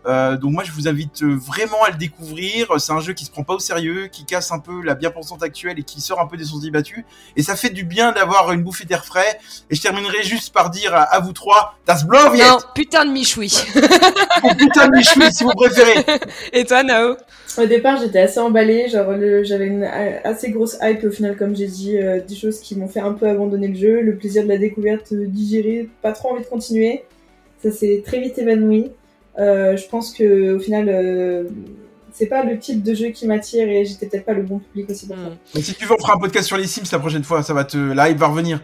Euh, 0.06 0.36
donc 0.36 0.52
moi, 0.52 0.64
je 0.64 0.72
vous 0.72 0.88
invite 0.88 1.22
vraiment 1.22 1.82
à 1.86 1.90
le 1.90 1.96
découvrir. 1.96 2.66
C'est 2.78 2.92
un 2.92 3.00
jeu 3.00 3.12
qui 3.12 3.24
se 3.24 3.30
prend 3.30 3.44
pas 3.44 3.54
au 3.54 3.60
sérieux, 3.60 4.08
qui 4.08 4.24
casse 4.24 4.50
un 4.52 4.58
peu 4.58 4.82
la 4.82 4.94
bien-pensante 4.94 5.42
actuelle 5.42 5.78
et 5.78 5.82
qui 5.84 6.00
sort 6.00 6.20
un 6.20 6.26
peu 6.26 6.36
des 6.36 6.44
sentiers 6.46 6.70
battus. 6.72 7.04
Et 7.36 7.42
ça 7.42 7.54
fait 7.56 7.70
du 7.70 7.84
bien 7.84 8.12
d'avoir 8.12 8.50
une 8.52 8.62
bouffée 8.62 8.84
d'air 8.84 9.04
frais. 9.04 9.38
Et 9.70 9.76
je 9.76 9.80
terminerai 9.80 10.22
juste 10.24 10.52
par 10.52 10.70
dire 10.70 10.94
à, 10.94 11.02
à 11.02 11.20
vous 11.20 11.32
trois, 11.32 11.76
Das 11.86 12.04
Bloviet 12.04 12.48
Non, 12.48 12.58
putain 12.74 13.04
de 13.04 13.12
michoui. 13.12 13.56
Oh 14.42 14.48
putain 14.58 14.88
de 14.88 14.96
Michoui, 14.96 15.32
si 15.32 15.44
vous 15.44 15.50
préférez 15.52 15.69
et 16.52 16.64
toi, 16.64 16.82
Nao 16.82 17.16
Au 17.58 17.66
départ, 17.66 18.00
j'étais 18.00 18.20
assez 18.20 18.38
emballée, 18.40 18.88
genre 18.88 19.12
le- 19.12 19.44
j'avais 19.44 19.66
une 19.66 19.84
a- 19.84 20.20
assez 20.24 20.50
grosse 20.50 20.76
hype 20.82 21.04
au 21.04 21.10
final, 21.10 21.36
comme 21.36 21.54
j'ai 21.56 21.66
dit, 21.66 21.98
euh, 21.98 22.20
des 22.26 22.34
choses 22.34 22.60
qui 22.60 22.76
m'ont 22.76 22.88
fait 22.88 23.00
un 23.00 23.12
peu 23.12 23.26
abandonner 23.28 23.68
le 23.68 23.74
jeu, 23.74 24.00
le 24.02 24.16
plaisir 24.16 24.44
de 24.44 24.48
la 24.48 24.58
découverte 24.58 25.12
euh, 25.12 25.26
digéré, 25.26 25.88
pas 26.02 26.12
trop 26.12 26.30
envie 26.32 26.42
de 26.42 26.48
continuer. 26.48 27.04
Ça 27.62 27.70
s'est 27.70 28.02
très 28.04 28.20
vite 28.20 28.38
évanoui. 28.38 28.90
Euh, 29.38 29.76
je 29.76 29.86
pense 29.88 30.12
que 30.12 30.54
au 30.54 30.58
final, 30.58 30.86
euh, 30.88 31.44
c'est 32.12 32.26
pas 32.26 32.42
le 32.44 32.58
type 32.58 32.82
de 32.82 32.94
jeu 32.94 33.08
qui 33.08 33.26
m'attire 33.26 33.68
et 33.68 33.84
j'étais 33.84 34.06
peut-être 34.06 34.24
pas 34.24 34.32
le 34.34 34.42
bon 34.42 34.58
public 34.58 34.90
aussi 34.90 35.06
pour 35.06 35.16
ça. 35.16 35.22
Mm. 35.22 35.36
Mais 35.54 35.62
si 35.62 35.74
tu 35.74 35.84
veux, 35.86 35.94
on 35.94 35.98
fera 36.02 36.14
un 36.14 36.18
podcast 36.18 36.46
sur 36.46 36.56
les 36.56 36.66
Sims 36.66 36.82
la 36.92 36.98
prochaine 36.98 37.24
fois. 37.24 37.42
Ça 37.42 37.54
va 37.54 37.64
te, 37.64 37.76
la 37.78 38.10
hype 38.10 38.18
va 38.18 38.26
revenir. 38.28 38.60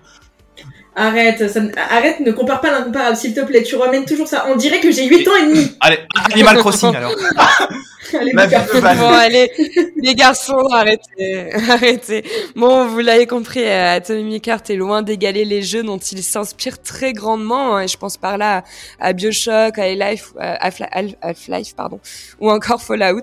Arrête, 0.99 1.51
ça 1.51 1.61
ne- 1.61 1.71
arrête, 1.91 2.21
ne 2.21 2.33
compare 2.33 2.61
pas 2.63 2.71
l'incomparable, 2.71 3.17
s'il 3.17 3.35
te 3.35 3.41
plaît. 3.41 3.63
Tu 3.63 3.77
ramènes 3.77 4.07
toujours 4.07 4.27
ça. 4.27 4.47
On 4.49 4.57
dirait 4.57 4.81
que 4.81 4.91
j'ai 4.91 5.05
8 5.07 5.29
ans 5.29 5.37
et 5.43 5.47
demi. 5.47 5.77
Allez, 5.81 5.99
Animal 6.33 6.57
Crossing 6.57 6.95
alors. 6.97 7.13
Allez, 8.21 8.33
Ma 8.33 8.45
Lucas. 8.47 8.61
vie 8.61 8.75
de 8.75 8.79
Val. 8.81 8.99
Bon, 8.99 9.09
allez, 9.09 9.51
les 9.97 10.15
garçons, 10.15 10.57
arrêtez, 10.73 11.53
arrêtez. 11.71 12.25
Bon, 12.55 12.87
vous 12.87 13.01
l'avez 13.01 13.27
compris, 13.27 13.63
euh, 13.65 13.97
Atomic 13.97 14.47
Heart 14.49 14.71
est 14.71 14.77
loin 14.77 15.03
d'égaler 15.03 15.45
les 15.45 15.63
jeux 15.63 15.83
dont 15.83 15.99
il 15.99 16.23
s'inspire 16.23 16.81
très 16.83 17.13
grandement. 17.13 17.77
hein, 17.77 17.83
et 17.83 17.89
je 17.89 17.97
pense 17.97 18.17
par 18.17 18.39
là 18.39 18.65
à, 19.01 19.09
à 19.09 19.13
Bioshock, 19.13 19.79
à 19.79 19.83
Half-Life, 19.85 20.33
à 20.39 20.69
Half- 20.69 20.83
Half- 20.93 21.17
Half-Life, 21.23 21.75
pardon, 21.77 22.01
ou 22.41 22.51
encore 22.51 22.83
Fallout. 22.83 23.23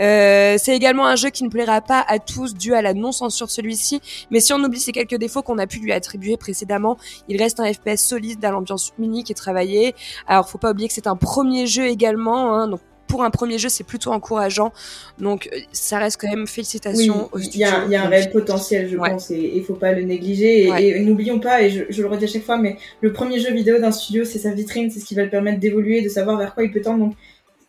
Euh, 0.00 0.56
c'est 0.58 0.74
également 0.76 1.06
un 1.06 1.16
jeu 1.16 1.30
qui 1.30 1.44
ne 1.44 1.48
plaira 1.48 1.80
pas 1.80 2.04
à 2.08 2.18
tous 2.18 2.54
dû 2.54 2.74
à 2.74 2.82
la 2.82 2.94
non-censure 2.94 3.46
de 3.46 3.52
celui-ci. 3.52 4.00
Mais 4.30 4.40
si 4.40 4.52
on 4.52 4.58
oublie 4.62 4.80
ces 4.80 4.92
quelques 4.92 5.16
défauts 5.16 5.42
qu'on 5.42 5.58
a 5.58 5.66
pu 5.66 5.78
lui 5.78 5.92
attribuer 5.92 6.36
précédemment, 6.36 6.96
il 7.28 7.40
reste 7.40 7.60
un 7.60 7.72
FPS 7.72 7.96
solide, 7.98 8.44
à 8.44 8.50
l'ambiance 8.50 8.92
unique 8.98 9.30
et 9.30 9.34
travaillée. 9.34 9.94
Alors, 10.26 10.48
faut 10.48 10.58
pas 10.58 10.70
oublier 10.70 10.88
que 10.88 10.94
c'est 10.94 11.06
un 11.06 11.16
premier 11.16 11.66
jeu 11.66 11.86
également, 11.86 12.54
hein, 12.54 12.68
donc 12.68 12.80
pour 13.06 13.22
un 13.24 13.30
premier 13.30 13.58
jeu, 13.58 13.68
c'est 13.68 13.84
plutôt 13.84 14.10
encourageant. 14.12 14.72
Donc, 15.18 15.48
euh, 15.52 15.58
ça 15.72 15.98
reste 15.98 16.20
quand 16.20 16.28
même 16.28 16.40
Oui, 16.40 16.46
félicitations 16.46 17.28
au 17.32 17.38
il 17.38 17.56
y 17.56 17.64
a, 17.64 17.84
il 17.84 17.90
y 17.92 17.96
a 17.96 18.04
un 18.04 18.08
réel 18.08 18.30
potentiel, 18.30 18.88
je 18.90 18.96
Ouais. 18.96 19.10
pense, 19.10 19.30
et 19.30 19.52
il 19.54 19.64
faut 19.64 19.74
pas 19.74 19.92
le 19.92 20.02
négliger. 20.02 20.64
Et, 20.64 20.70
Ouais. 20.70 20.84
et 20.88 21.00
n'oublions 21.00 21.38
pas, 21.40 21.62
et 21.62 21.70
je, 21.70 21.84
je 21.88 22.02
le 22.02 22.08
redis 22.08 22.24
à 22.24 22.28
chaque 22.28 22.44
fois, 22.44 22.58
mais 22.58 22.76
le 23.00 23.12
premier 23.12 23.38
jeu 23.40 23.52
vidéo 23.52 23.78
d'un 23.78 23.92
studio, 23.92 24.24
c'est 24.24 24.38
sa 24.38 24.50
vitrine, 24.52 24.90
c'est 24.90 25.00
ce 25.00 25.04
qui 25.04 25.14
va 25.14 25.22
le 25.24 25.30
permettre 25.30 25.60
d'évoluer, 25.60 26.02
de 26.02 26.08
savoir 26.08 26.36
vers 26.38 26.54
quoi 26.54 26.64
il 26.64 26.72
peut 26.72 26.80
tendre. 26.80 26.98
Donc, 26.98 27.14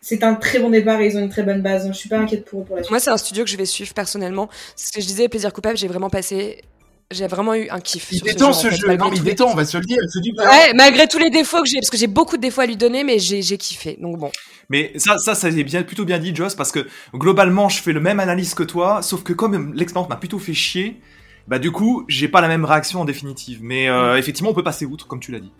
c'est 0.01 0.23
un 0.23 0.35
très 0.35 0.59
bon 0.59 0.69
départ 0.69 1.01
et 1.01 1.07
ils 1.07 1.17
ont 1.17 1.21
une 1.21 1.29
très 1.29 1.43
bonne 1.43 1.61
base. 1.61 1.83
Donc, 1.85 1.93
je 1.93 1.97
suis 1.99 2.07
pas 2.09 2.17
inquiète 2.19 2.45
pour 2.45 2.61
eux 2.61 2.65
pour 2.65 2.75
la 2.77 2.83
suite. 2.83 2.91
Moi, 2.91 2.99
c'est 2.99 3.09
un 3.09 3.17
studio 3.17 3.43
que 3.43 3.49
je 3.49 3.57
vais 3.57 3.65
suivre 3.65 3.93
personnellement. 3.93 4.47
C'est 4.75 4.87
ce 4.87 4.91
que 4.93 5.01
je 5.01 5.07
disais, 5.07 5.27
Plaisir 5.27 5.51
Coupable, 5.51 5.75
j'ai 5.77 5.87
vraiment 5.87 6.09
passé. 6.09 6.61
J'ai 7.09 7.27
vraiment 7.27 7.55
eu 7.55 7.69
un 7.69 7.79
kiff. 7.79 8.09
Il 8.11 8.17
sur 8.17 8.27
ce 8.27 8.33
détend 8.33 8.49
en 8.49 8.53
ce 8.53 8.69
fait, 8.69 8.75
jeu. 8.75 8.97
Non, 8.97 9.09
mais 9.09 9.15
il 9.15 9.23
détend, 9.23 9.49
on 9.49 9.55
va 9.55 9.63
se 9.63 9.77
le 9.77 9.85
dire. 9.85 9.99
C'est 10.09 10.19
du 10.19 10.33
bien. 10.33 10.43
Ouais, 10.43 10.73
malgré 10.73 11.07
tous 11.07 11.19
les 11.19 11.29
défauts 11.29 11.61
que 11.61 11.69
j'ai, 11.69 11.77
parce 11.77 11.89
que 11.89 11.95
j'ai 11.95 12.07
beaucoup 12.07 12.35
de 12.35 12.41
défauts 12.41 12.61
à 12.61 12.65
lui 12.65 12.75
donner, 12.75 13.05
mais 13.05 13.17
j'ai 13.17 13.57
kiffé. 13.57 13.97
Donc 14.01 14.17
bon. 14.17 14.29
Mais 14.69 14.91
ça, 14.97 15.17
ça, 15.17 15.33
ça 15.33 15.49
c'est 15.49 15.63
bien, 15.63 15.83
plutôt 15.83 16.03
bien 16.03 16.19
dit, 16.19 16.35
Joss, 16.35 16.53
parce 16.53 16.73
que 16.73 16.85
globalement, 17.13 17.69
je 17.69 17.81
fais 17.81 17.93
le 17.93 18.01
même 18.01 18.19
analyse 18.19 18.53
que 18.53 18.63
toi, 18.63 19.01
sauf 19.01 19.23
que 19.23 19.31
comme 19.31 19.73
l'expérience 19.73 20.09
m'a 20.09 20.17
plutôt 20.17 20.37
fait 20.37 20.53
chier, 20.53 20.99
bah 21.47 21.59
du 21.59 21.71
coup, 21.71 22.03
j'ai 22.09 22.27
pas 22.27 22.41
la 22.41 22.49
même 22.49 22.65
réaction 22.65 22.99
en 22.99 23.05
définitive. 23.05 23.59
Mais 23.61 23.87
euh, 23.87 24.17
effectivement, 24.17 24.49
on 24.49 24.53
peut 24.53 24.63
passer 24.63 24.85
outre, 24.85 25.07
comme 25.07 25.21
tu 25.21 25.31
l'as 25.31 25.39
dit. 25.39 25.51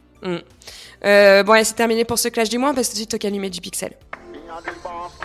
Euh, 1.05 1.43
bon, 1.43 1.53
allez, 1.53 1.63
c'est 1.63 1.75
terminé 1.75 2.03
pour 2.03 2.19
ce 2.19 2.27
clash 2.27 2.49
du 2.49 2.57
mois, 2.57 2.73
parce 2.73 2.87
que 2.87 2.91
tout 2.91 2.95
de 2.95 2.99
suite, 2.99 3.11
toque 3.11 3.23
allumer 3.23 3.49
du 3.49 3.61
pixel. 3.61 3.93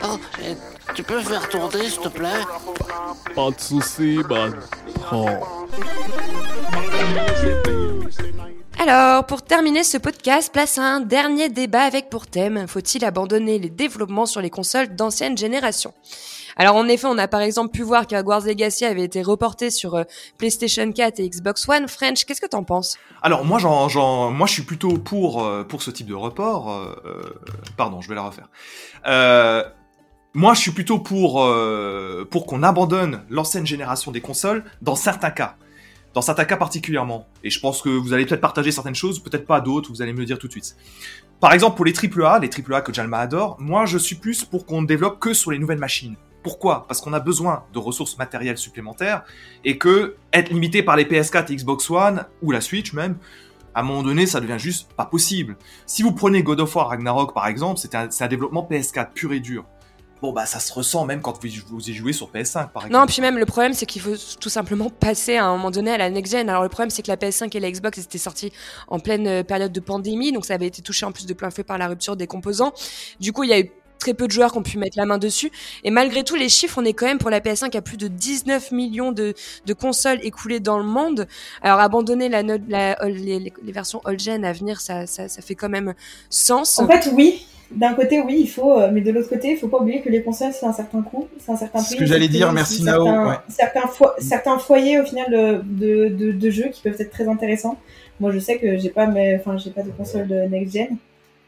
Oh, 0.02 0.18
tu 0.94 1.02
peux 1.02 1.20
faire 1.20 1.48
tourner, 1.48 1.88
s'il 1.88 2.00
te 2.00 2.08
plaît? 2.08 2.42
Pas 3.34 3.50
de 3.50 3.60
soucis, 3.60 4.20
bah, 4.28 4.48
prends. 5.02 5.40
Alors, 8.84 9.24
pour 9.26 9.42
terminer 9.42 9.84
ce 9.84 9.96
podcast, 9.96 10.52
place 10.52 10.76
à 10.76 10.82
un 10.82 10.98
dernier 10.98 11.48
débat 11.48 11.82
avec 11.82 12.10
pour 12.10 12.26
thème 12.26 12.66
faut-il 12.66 13.04
abandonner 13.04 13.60
les 13.60 13.70
développements 13.70 14.26
sur 14.26 14.40
les 14.40 14.50
consoles 14.50 14.96
d'ancienne 14.96 15.38
génération? 15.38 15.94
Alors, 16.56 16.74
en 16.74 16.88
effet, 16.88 17.06
on 17.08 17.16
a 17.16 17.28
par 17.28 17.42
exemple 17.42 17.70
pu 17.70 17.82
voir 17.82 18.08
qu'Hogwarts 18.08 18.44
Legacy 18.44 18.84
avait 18.84 19.04
été 19.04 19.22
reporté 19.22 19.70
sur 19.70 19.94
euh, 19.94 20.02
PlayStation 20.36 20.90
4 20.90 21.20
et 21.20 21.28
Xbox 21.28 21.68
One. 21.68 21.86
French, 21.86 22.24
qu'est-ce 22.24 22.40
que 22.40 22.48
t'en 22.48 22.64
penses? 22.64 22.98
Alors 23.22 23.44
moi, 23.44 23.60
j'en, 23.60 24.32
moi, 24.32 24.48
je 24.48 24.52
suis 24.52 24.64
plutôt 24.64 24.98
pour 24.98 25.44
euh, 25.44 25.62
pour 25.62 25.80
ce 25.80 25.92
type 25.92 26.08
de 26.08 26.14
report. 26.14 26.68
euh, 26.68 27.22
pardon, 27.76 28.00
je 28.00 28.08
vais 28.08 28.16
la 28.16 28.22
refaire. 28.22 28.48
Moi, 30.34 30.54
je 30.54 30.60
suis 30.60 30.72
plutôt 30.72 30.98
pour 30.98 31.48
pour 32.32 32.46
qu'on 32.46 32.62
abandonne 32.64 33.22
l'ancienne 33.30 33.64
génération 33.64 34.10
des 34.10 34.20
consoles 34.20 34.64
dans 34.80 34.96
certains 34.96 35.30
cas, 35.30 35.54
dans 36.14 36.22
certains 36.22 36.44
cas 36.44 36.56
particulièrement. 36.56 37.26
Et 37.42 37.50
je 37.50 37.60
pense 37.60 37.82
que 37.82 37.88
vous 37.88 38.12
allez 38.12 38.26
peut-être 38.26 38.40
partager 38.40 38.70
certaines 38.70 38.94
choses, 38.94 39.22
peut-être 39.22 39.46
pas 39.46 39.60
d'autres. 39.60 39.90
Vous 39.90 40.02
allez 40.02 40.12
me 40.12 40.18
le 40.18 40.24
dire 40.24 40.38
tout 40.38 40.46
de 40.46 40.52
suite. 40.52 40.76
Par 41.40 41.52
exemple, 41.52 41.76
pour 41.76 41.84
les 41.84 41.92
AAA, 41.92 42.40
les 42.40 42.50
AAA 42.50 42.82
que 42.82 42.92
Jalma 42.92 43.18
adore, 43.18 43.56
moi, 43.58 43.86
je 43.86 43.98
suis 43.98 44.16
plus 44.16 44.44
pour 44.44 44.66
qu'on 44.66 44.82
ne 44.82 44.86
développe 44.86 45.18
que 45.18 45.34
sur 45.34 45.50
les 45.50 45.58
nouvelles 45.58 45.78
machines. 45.78 46.16
Pourquoi? 46.42 46.86
Parce 46.86 47.00
qu'on 47.00 47.12
a 47.12 47.20
besoin 47.20 47.64
de 47.72 47.78
ressources 47.78 48.18
matérielles 48.18 48.58
supplémentaires 48.58 49.22
et 49.64 49.78
que 49.78 50.16
être 50.32 50.50
limité 50.50 50.82
par 50.82 50.96
les 50.96 51.04
PS4 51.04 51.52
et 51.52 51.56
Xbox 51.56 51.88
One 51.88 52.24
ou 52.42 52.50
la 52.50 52.60
Switch 52.60 52.92
même, 52.92 53.16
à 53.74 53.80
un 53.80 53.82
moment 53.84 54.02
donné, 54.02 54.26
ça 54.26 54.40
devient 54.40 54.58
juste 54.58 54.92
pas 54.92 55.06
possible. 55.06 55.56
Si 55.86 56.02
vous 56.02 56.12
prenez 56.12 56.42
God 56.42 56.60
of 56.60 56.74
War 56.74 56.88
Ragnarok 56.88 57.32
par 57.32 57.46
exemple, 57.46 57.78
c'est 57.80 57.94
un, 57.94 58.08
un 58.18 58.28
développement 58.28 58.66
PS4 58.70 59.12
pur 59.12 59.32
et 59.32 59.40
dur. 59.40 59.64
Bon 60.22 60.32
bah 60.32 60.46
ça 60.46 60.60
se 60.60 60.72
ressent 60.72 61.04
même 61.04 61.20
quand 61.20 61.42
vous, 61.42 61.48
vous 61.66 61.90
y 61.90 61.92
jouez 61.92 62.12
sur 62.12 62.30
PS5 62.30 62.70
par 62.70 62.86
exemple. 62.86 62.92
Non, 62.92 63.06
puis 63.06 63.20
même 63.20 63.38
le 63.38 63.44
problème, 63.44 63.74
c'est 63.74 63.86
qu'il 63.86 64.00
faut 64.00 64.14
tout 64.38 64.48
simplement 64.48 64.88
passer 64.88 65.36
à 65.36 65.46
un 65.46 65.56
moment 65.56 65.72
donné 65.72 65.90
à 65.90 65.98
la 65.98 66.10
next 66.10 66.30
gen. 66.30 66.48
Alors 66.48 66.62
le 66.62 66.68
problème, 66.68 66.90
c'est 66.90 67.02
que 67.02 67.08
la 67.08 67.16
PS5 67.16 67.56
et 67.56 67.58
la 67.58 67.68
Xbox 67.68 67.98
étaient 67.98 68.18
sorties 68.18 68.52
en 68.86 69.00
pleine 69.00 69.26
euh, 69.26 69.42
période 69.42 69.72
de 69.72 69.80
pandémie, 69.80 70.30
donc 70.30 70.44
ça 70.44 70.54
avait 70.54 70.68
été 70.68 70.80
touché 70.80 71.04
en 71.04 71.10
plus 71.10 71.26
de 71.26 71.34
plein 71.34 71.50
fouet 71.50 71.64
par 71.64 71.76
la 71.76 71.88
rupture 71.88 72.16
des 72.16 72.28
composants. 72.28 72.72
Du 73.18 73.32
coup, 73.32 73.42
il 73.42 73.50
y 73.50 73.52
a 73.52 73.58
eu 73.58 73.72
très 74.02 74.14
peu 74.14 74.26
de 74.26 74.32
joueurs 74.32 74.52
qui 74.52 74.58
ont 74.58 74.62
pu 74.62 74.78
mettre 74.78 74.98
la 74.98 75.06
main 75.06 75.18
dessus. 75.18 75.50
Et 75.84 75.90
malgré 75.90 76.24
tout, 76.24 76.34
les 76.34 76.48
chiffres, 76.48 76.78
on 76.80 76.84
est 76.84 76.92
quand 76.92 77.06
même 77.06 77.18
pour 77.18 77.30
la 77.30 77.40
PS5 77.40 77.76
à 77.76 77.82
plus 77.82 77.96
de 77.96 78.08
19 78.08 78.72
millions 78.72 79.12
de, 79.12 79.32
de 79.64 79.72
consoles 79.72 80.18
écoulées 80.22 80.60
dans 80.60 80.78
le 80.78 80.84
monde. 80.84 81.26
Alors 81.62 81.78
abandonner 81.78 82.28
la, 82.28 82.42
la, 82.42 82.96
les, 83.06 83.52
versions 83.72 84.00
old-gen 84.04 84.44
à 84.44 84.52
venir, 84.52 84.80
ça, 84.80 85.06
ça, 85.06 85.28
ça 85.28 85.40
fait 85.40 85.54
quand 85.54 85.68
même 85.68 85.94
sens. 86.30 86.78
En 86.80 86.88
fait, 86.88 87.10
oui. 87.14 87.46
D'un 87.70 87.94
côté, 87.94 88.20
oui, 88.20 88.36
il 88.40 88.48
faut, 88.48 88.78
euh, 88.78 88.90
mais 88.92 89.00
de 89.00 89.10
l'autre 89.10 89.30
côté, 89.30 89.52
il 89.52 89.56
faut 89.56 89.68
pas 89.68 89.78
oublier 89.78 90.02
que 90.02 90.10
les 90.10 90.22
consoles, 90.22 90.52
c'est 90.52 90.66
un 90.66 90.74
certain 90.74 91.00
coût, 91.00 91.26
c'est 91.38 91.52
un 91.52 91.56
certain 91.56 91.78
C'est 91.78 91.84
ce 91.84 91.96
prix. 91.96 92.04
que 92.04 92.06
j'allais 92.06 92.28
dire, 92.28 92.52
merci 92.52 92.82
certains, 92.82 93.04
Nao, 93.04 93.28
ouais. 93.30 93.36
Certains, 93.48 93.86
fo- 93.86 94.12
certains 94.18 94.58
foyers, 94.58 95.00
au 95.00 95.04
final, 95.06 95.30
de, 95.64 96.08
de, 96.32 96.50
jeux 96.50 96.68
qui 96.70 96.82
peuvent 96.82 97.00
être 97.00 97.10
très 97.10 97.26
intéressants. 97.28 97.78
Moi, 98.20 98.30
je 98.30 98.38
sais 98.40 98.58
que 98.58 98.76
j'ai 98.76 98.90
pas, 98.90 99.06
mes, 99.06 99.36
enfin, 99.36 99.56
j'ai 99.56 99.70
pas 99.70 99.82
de 99.82 99.90
console 99.90 100.28
de 100.28 100.34
next 100.50 100.74
gen. 100.74 100.98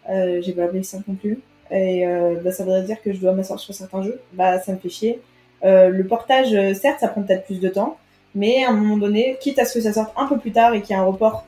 Euh, 0.09 0.41
j'ai 0.43 0.53
pas 0.53 0.67
PS5 0.67 1.03
non 1.09 1.15
plus. 1.15 1.39
Et 1.71 2.07
euh, 2.07 2.37
bah, 2.43 2.53
ça 2.53 2.65
voudrait 2.65 2.83
dire 2.83 3.01
que 3.03 3.12
je 3.12 3.19
dois 3.19 3.33
m'asseoir 3.33 3.59
sur 3.59 3.75
certains 3.75 4.03
jeux. 4.03 4.21
Bah, 4.33 4.61
ça 4.61 4.73
me 4.73 4.79
fait 4.79 4.89
chier. 4.89 5.21
Euh, 5.65 5.89
le 5.89 6.07
portage, 6.07 6.53
euh, 6.55 6.75
certes, 6.75 7.01
ça 7.01 7.09
prend 7.09 7.23
peut-être 7.23 7.47
plus 7.47 7.61
de 7.61 7.69
temps, 7.69 7.97
mais 8.35 8.65
à 8.65 8.71
un 8.71 8.75
moment 8.75 8.99
donné, 8.99 9.39
quitte 9.41 9.59
à 9.59 9.65
ce 9.65 9.75
que 9.75 9.81
ça 9.81 9.93
sorte 9.93 10.12
un 10.17 10.27
peu 10.27 10.39
plus 10.39 10.53
tard 10.53 10.75
et 10.75 10.83
qu'il 10.83 10.95
y 10.95 10.99
ait 10.99 11.03
un 11.03 11.05
report, 11.05 11.45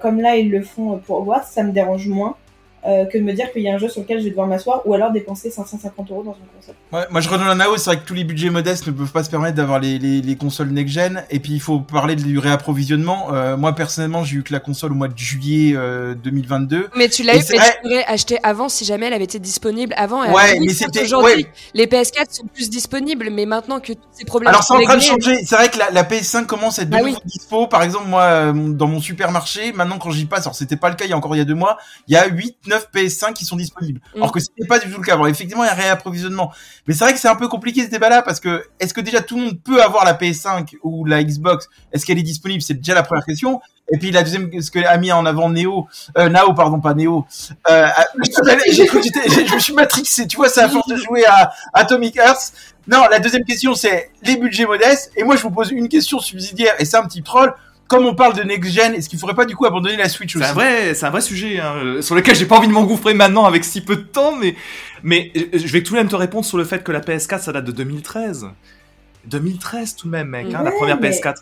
comme 0.00 0.20
là 0.20 0.36
ils 0.36 0.52
le 0.52 0.62
font 0.62 0.98
pour 0.98 1.18
Hogwarts, 1.18 1.48
ça 1.48 1.64
me 1.64 1.72
dérange 1.72 2.06
moins 2.06 2.36
euh, 2.86 3.04
que 3.06 3.16
de 3.18 3.22
me 3.22 3.32
dire 3.32 3.50
qu'il 3.52 3.62
y 3.62 3.68
a 3.68 3.74
un 3.74 3.78
jeu 3.78 3.88
sur 3.88 4.02
lequel 4.02 4.18
je 4.18 4.24
vais 4.24 4.30
devoir 4.30 4.46
m'asseoir 4.46 4.82
ou 4.86 4.94
alors 4.94 5.10
dépenser 5.12 5.50
550 5.50 6.10
euros 6.10 6.22
dans 6.22 6.34
une 6.34 6.46
console. 6.56 6.74
Ouais, 6.92 7.06
moi 7.10 7.20
je 7.20 7.28
redonne 7.28 7.48
un 7.48 7.54
Nao, 7.54 7.76
c'est 7.76 7.90
vrai 7.90 7.98
que 7.98 8.04
tous 8.06 8.14
les 8.14 8.24
budgets 8.24 8.50
modestes 8.50 8.86
ne 8.86 8.92
peuvent 8.92 9.10
pas 9.12 9.24
se 9.24 9.30
permettre 9.30 9.56
d'avoir 9.56 9.78
les, 9.80 9.98
les, 9.98 10.20
les 10.20 10.36
consoles 10.36 10.68
next-gen, 10.70 11.24
et 11.30 11.40
puis 11.40 11.52
il 11.52 11.60
faut 11.60 11.80
parler 11.80 12.14
du 12.16 12.38
réapprovisionnement. 12.38 13.28
Euh, 13.32 13.56
moi 13.56 13.74
personnellement 13.74 14.24
j'ai 14.24 14.36
eu 14.36 14.42
que 14.42 14.52
la 14.52 14.60
console 14.60 14.92
au 14.92 14.94
mois 14.96 15.08
de 15.08 15.16
juillet 15.18 15.74
euh, 15.76 16.14
2022. 16.14 16.88
Mais 16.96 17.08
tu 17.08 17.22
l'as 17.22 17.36
eu, 17.36 17.40
c'est 17.42 17.52
mais 17.54 17.58
vrai- 17.58 17.72
tu 17.82 17.88
pourrais 17.88 18.04
acheter 18.06 18.38
avant 18.42 18.68
si 18.68 18.84
jamais 18.84 19.06
elle 19.06 19.12
avait 19.14 19.24
été 19.24 19.38
disponible 19.38 19.94
avant. 19.96 20.24
Et 20.24 20.30
Ouais, 20.30 20.58
mais 20.60 20.72
c'était- 20.72 21.02
aujourd'hui, 21.02 21.44
ouais. 21.44 21.46
les 21.74 21.86
PS4 21.86 22.26
sont 22.34 22.46
plus 22.46 22.70
disponibles, 22.70 23.28
mais 23.30 23.46
maintenant 23.46 23.80
que 23.80 23.92
tous 23.92 23.98
ces 24.12 24.24
problèmes 24.24 24.48
Alors 24.48 24.62
c'est 24.62 24.74
en 24.74 24.80
train 24.82 24.96
de 24.96 25.02
changer, 25.02 25.44
c'est 25.44 25.56
vrai 25.56 25.68
que 25.70 25.78
la, 25.78 25.90
la 25.90 26.02
PS5 26.04 26.46
commence 26.46 26.78
à 26.78 26.82
être 26.82 26.90
de 26.90 26.96
Bah 26.96 27.02
nouveau 27.02 27.18
dispo. 27.24 27.66
Par 27.66 27.82
exemple 27.82 28.08
moi 28.08 28.22
euh, 28.22 28.52
dans 28.52 28.86
mon 28.88 29.00
supermarché, 29.00 29.72
maintenant 29.72 29.98
quand 29.98 30.10
j'y 30.10 30.26
passe, 30.26 30.42
alors 30.46 30.54
c'était 30.54 30.76
pas 30.76 30.90
le 30.90 30.96
cas 30.96 31.04
il 31.04 31.10
y 31.10 31.12
a 31.12 31.16
encore 31.16 31.34
il 31.34 31.38
y 31.38 31.42
a 31.42 31.44
deux 31.44 31.54
mois, 31.54 31.78
il 32.08 32.14
y 32.14 32.16
a 32.16 32.28
8-9 32.74 32.86
PS5 32.94 33.32
qui 33.32 33.44
sont 33.44 33.56
disponibles. 33.56 34.00
Mm. 34.14 34.18
Alors 34.18 34.32
que 34.32 34.40
c'était 34.40 34.66
pas 34.66 34.78
du 34.78 34.90
tout 34.90 35.00
le 35.00 35.04
cas. 35.04 35.14
Alors 35.14 35.28
effectivement 35.28 35.64
il 35.64 35.66
y 35.66 35.70
a 35.70 35.72
un 35.72 35.76
réapprovisionnement. 35.76 36.52
Mais 36.86 36.94
c'est 36.94 37.04
vrai 37.04 37.12
que 37.12 37.20
c'est 37.20 37.28
un 37.28 37.36
peu 37.36 37.48
compliqué 37.48 37.84
ce 37.84 37.90
débat-là 37.90 38.22
parce 38.22 38.40
que 38.40 38.64
est-ce 38.80 38.94
que 38.94 39.00
déjà 39.00 39.20
tout 39.20 39.36
le 39.36 39.44
monde 39.44 39.60
peut 39.62 39.82
avoir 39.82 40.04
la 40.04 40.14
PS5 40.14 40.76
ou 40.82 41.04
la 41.04 41.22
Xbox? 41.22 41.68
Est-ce 41.92 42.04
qu'elle 42.06 42.18
est 42.18 42.22
disponible? 42.22 42.62
C'est 42.62 42.74
déjà 42.74 42.94
la 42.94 43.02
première 43.02 43.24
question. 43.24 43.60
Et 43.92 43.98
puis 43.98 44.10
la 44.10 44.22
deuxième, 44.22 44.50
ce 44.62 44.70
que 44.70 44.78
a 44.78 44.96
mis 44.96 45.12
en 45.12 45.26
avant 45.26 45.50
Neo, 45.50 45.88
euh, 46.16 46.28
Nao, 46.30 46.54
pardon, 46.54 46.80
pas 46.80 46.94
Neo. 46.94 47.26
Euh, 47.68 47.86
j'ai 48.72 48.86
cru 48.86 49.02
je 49.02 49.54
me 49.54 49.58
suis 49.58 49.74
matrixé, 49.74 50.26
tu 50.26 50.36
vois, 50.36 50.48
c'est 50.48 50.62
à 50.62 50.68
force 50.68 50.88
de 50.88 50.96
jouer 50.96 51.24
à 51.26 51.52
Atomic 51.74 52.16
Hearts. 52.16 52.52
Non, 52.86 53.04
la 53.10 53.18
deuxième 53.18 53.44
question, 53.44 53.74
c'est 53.74 54.10
les 54.22 54.36
budgets 54.36 54.66
modestes. 54.66 55.12
Et 55.16 55.22
moi, 55.22 55.36
je 55.36 55.42
vous 55.42 55.50
pose 55.50 55.70
une 55.70 55.88
question 55.88 56.18
subsidiaire, 56.18 56.74
et 56.78 56.84
c'est 56.84 56.96
un 56.96 57.04
petit 57.04 57.22
troll. 57.22 57.54
Comme 57.86 58.06
on 58.06 58.14
parle 58.14 58.34
de 58.34 58.42
next 58.42 58.72
gen, 58.72 58.94
est-ce 58.94 59.08
qu'il 59.10 59.18
faudrait 59.18 59.34
pas 59.34 59.44
du 59.44 59.54
coup 59.54 59.66
abandonner 59.66 59.96
la 59.96 60.08
Switch 60.08 60.34
aussi 60.36 60.44
C'est 60.44 60.50
un 60.50 60.54
vrai, 60.54 60.94
c'est 60.94 61.04
un 61.06 61.10
vrai 61.10 61.20
sujet 61.20 61.60
hein, 61.60 61.74
euh, 61.76 62.02
sur 62.02 62.14
lequel 62.14 62.34
j'ai 62.34 62.46
pas 62.46 62.56
envie 62.56 62.66
de 62.68 62.72
m'engouffrer 62.72 63.12
maintenant 63.14 63.44
avec 63.44 63.62
si 63.64 63.82
peu 63.82 63.96
de 63.96 64.02
temps, 64.02 64.34
mais 64.36 64.54
mais 65.02 65.30
euh, 65.36 65.42
je 65.52 65.66
vais 65.72 65.82
tout 65.82 65.92
de 65.92 65.98
même 65.98 66.08
te 66.08 66.16
répondre 66.16 66.46
sur 66.46 66.56
le 66.56 66.64
fait 66.64 66.82
que 66.82 66.92
la 66.92 67.00
PS4 67.00 67.40
ça 67.42 67.52
date 67.52 67.64
de 67.66 67.72
2013. 67.72 68.46
2013 69.26 69.96
tout 69.96 70.06
de 70.06 70.12
même, 70.12 70.28
mec, 70.28 70.52
hein, 70.54 70.62
la 70.62 70.70
première 70.70 70.98
mais- 71.00 71.10
PS4. 71.10 71.34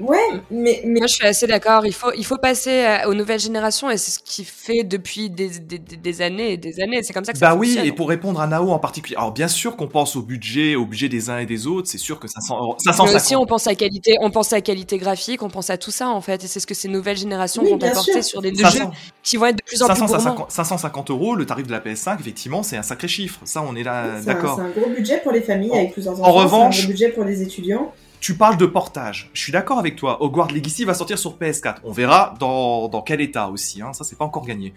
Ouais, 0.00 0.18
mais, 0.50 0.82
mais 0.84 0.98
Moi, 1.00 1.06
je 1.06 1.14
suis 1.14 1.26
assez 1.26 1.46
d'accord. 1.46 1.86
Il 1.86 1.92
faut, 1.94 2.10
il 2.16 2.24
faut 2.24 2.38
passer 2.38 2.84
euh, 2.84 3.08
aux 3.08 3.14
nouvelles 3.14 3.38
générations 3.40 3.88
et 3.90 3.96
c'est 3.96 4.10
ce 4.10 4.18
qui 4.18 4.44
fait 4.44 4.82
depuis 4.82 5.30
des, 5.30 5.48
des, 5.60 5.78
des- 5.78 6.22
années 6.22 6.52
et 6.52 6.56
des 6.56 6.80
années. 6.80 7.02
C'est 7.02 7.12
comme 7.12 7.24
ça 7.24 7.32
que 7.32 7.38
ça 7.38 7.50
Bah 7.50 7.54
oui, 7.54 7.68
fonctionne. 7.68 7.86
et 7.86 7.92
pour 7.92 8.08
répondre 8.08 8.40
à 8.40 8.46
Nao 8.46 8.70
en 8.70 8.78
particulier. 8.78 9.16
Alors 9.16 9.32
bien 9.32 9.48
sûr 9.48 9.76
qu'on 9.76 9.86
pense 9.86 10.16
au 10.16 10.22
budget, 10.22 10.74
au 10.74 10.86
budget 10.86 11.08
des 11.08 11.30
uns 11.30 11.38
et 11.38 11.46
des 11.46 11.66
autres, 11.66 11.88
c'est 11.88 11.98
sûr 11.98 12.18
que 12.18 12.26
500 12.26 12.58
euros, 12.58 12.76
Mais 12.84 12.92
550. 12.92 13.14
aussi, 13.22 13.36
on 13.36 13.46
pense 13.46 13.66
à 13.66 13.74
qualité, 13.74 14.16
on 14.20 14.30
pense 14.30 14.52
à 14.52 14.60
qualité 14.60 14.98
graphique, 14.98 15.42
on 15.42 15.50
pense 15.50 15.70
à 15.70 15.76
tout 15.78 15.90
ça 15.92 16.08
en 16.08 16.20
fait. 16.20 16.42
Et 16.42 16.46
c'est 16.48 16.58
ce 16.60 16.66
que 16.66 16.74
ces 16.74 16.88
nouvelles 16.88 17.16
générations 17.16 17.62
Oui, 17.62 17.70
vont 17.70 17.76
apporter 17.82 18.12
sûr. 18.14 18.24
sur 18.24 18.42
des 18.42 18.54
500 18.54 18.78
jeux 18.78 18.84
qui 19.22 19.36
vont 19.36 19.46
être 19.46 19.56
de 19.56 19.62
plus 19.62 19.82
en 19.82 19.86
plus 19.86 19.94
gourmands. 20.00 20.08
550, 20.08 20.50
550 20.50 21.10
euros, 21.10 21.34
le 21.36 21.46
tarif 21.46 21.66
de 21.66 21.72
la 21.72 21.80
PS5, 21.80 22.18
effectivement, 22.20 22.62
c'est 22.62 22.76
un 22.76 22.82
sacré 22.82 23.08
chiffre. 23.08 23.40
Ça, 23.44 23.62
on 23.62 23.76
est 23.76 23.82
là, 23.84 24.20
d'accord. 24.22 24.56
c'est 24.56 24.62
un 24.62 24.70
gros 24.82 24.90
budget 24.90 25.18
pour 25.22 25.32
les 25.32 25.42
familles 25.42 25.70
En- 25.70 25.76
avec 25.76 25.92
plusieurs 25.92 26.14
en 26.20 26.24
enfants. 26.24 26.32
revanche- 26.32 26.76
c'est 26.76 26.82
un 26.82 26.84
gros 26.86 26.92
budget 26.92 27.08
pour 27.10 27.24
les 27.24 27.42
étudiants. 27.42 27.92
Tu 28.20 28.34
parles 28.34 28.56
de 28.56 28.66
portage. 28.66 29.30
Je 29.34 29.40
suis 29.40 29.52
d'accord 29.52 29.78
avec 29.78 29.94
toi. 29.96 30.22
Hogwarts 30.22 30.50
Legacy 30.50 30.84
va 30.84 30.94
sortir 30.94 31.18
sur 31.18 31.36
PS4. 31.38 31.76
On 31.84 31.92
verra 31.92 32.34
dans, 32.40 32.88
dans 32.88 33.02
quel 33.02 33.20
état 33.20 33.48
aussi. 33.48 33.82
Hein. 33.82 33.92
Ça, 33.92 34.04
c'est 34.04 34.16
pas 34.18 34.24
encore 34.24 34.44
gagné. 34.46 34.72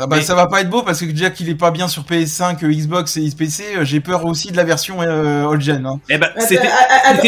Ah 0.00 0.06
bah, 0.06 0.16
Mais- 0.16 0.22
ça 0.22 0.34
va 0.34 0.46
pas 0.46 0.60
être 0.60 0.70
beau 0.70 0.82
parce 0.82 1.00
que 1.00 1.04
déjà 1.06 1.30
qu'il 1.30 1.48
est 1.48 1.54
pas 1.54 1.70
bien 1.70 1.88
sur 1.88 2.04
PS5, 2.04 2.64
euh, 2.64 2.72
Xbox 2.72 3.16
et 3.16 3.28
PC, 3.36 3.64
euh, 3.76 3.84
j'ai 3.84 4.00
peur 4.00 4.24
aussi 4.24 4.52
de 4.52 4.56
la 4.56 4.64
version 4.64 5.02
euh, 5.02 5.44
old 5.44 5.60
gen. 5.60 5.84
Hein. 5.84 6.00
Eh 6.08 6.18
ben, 6.18 6.30
c'était, 6.38 6.68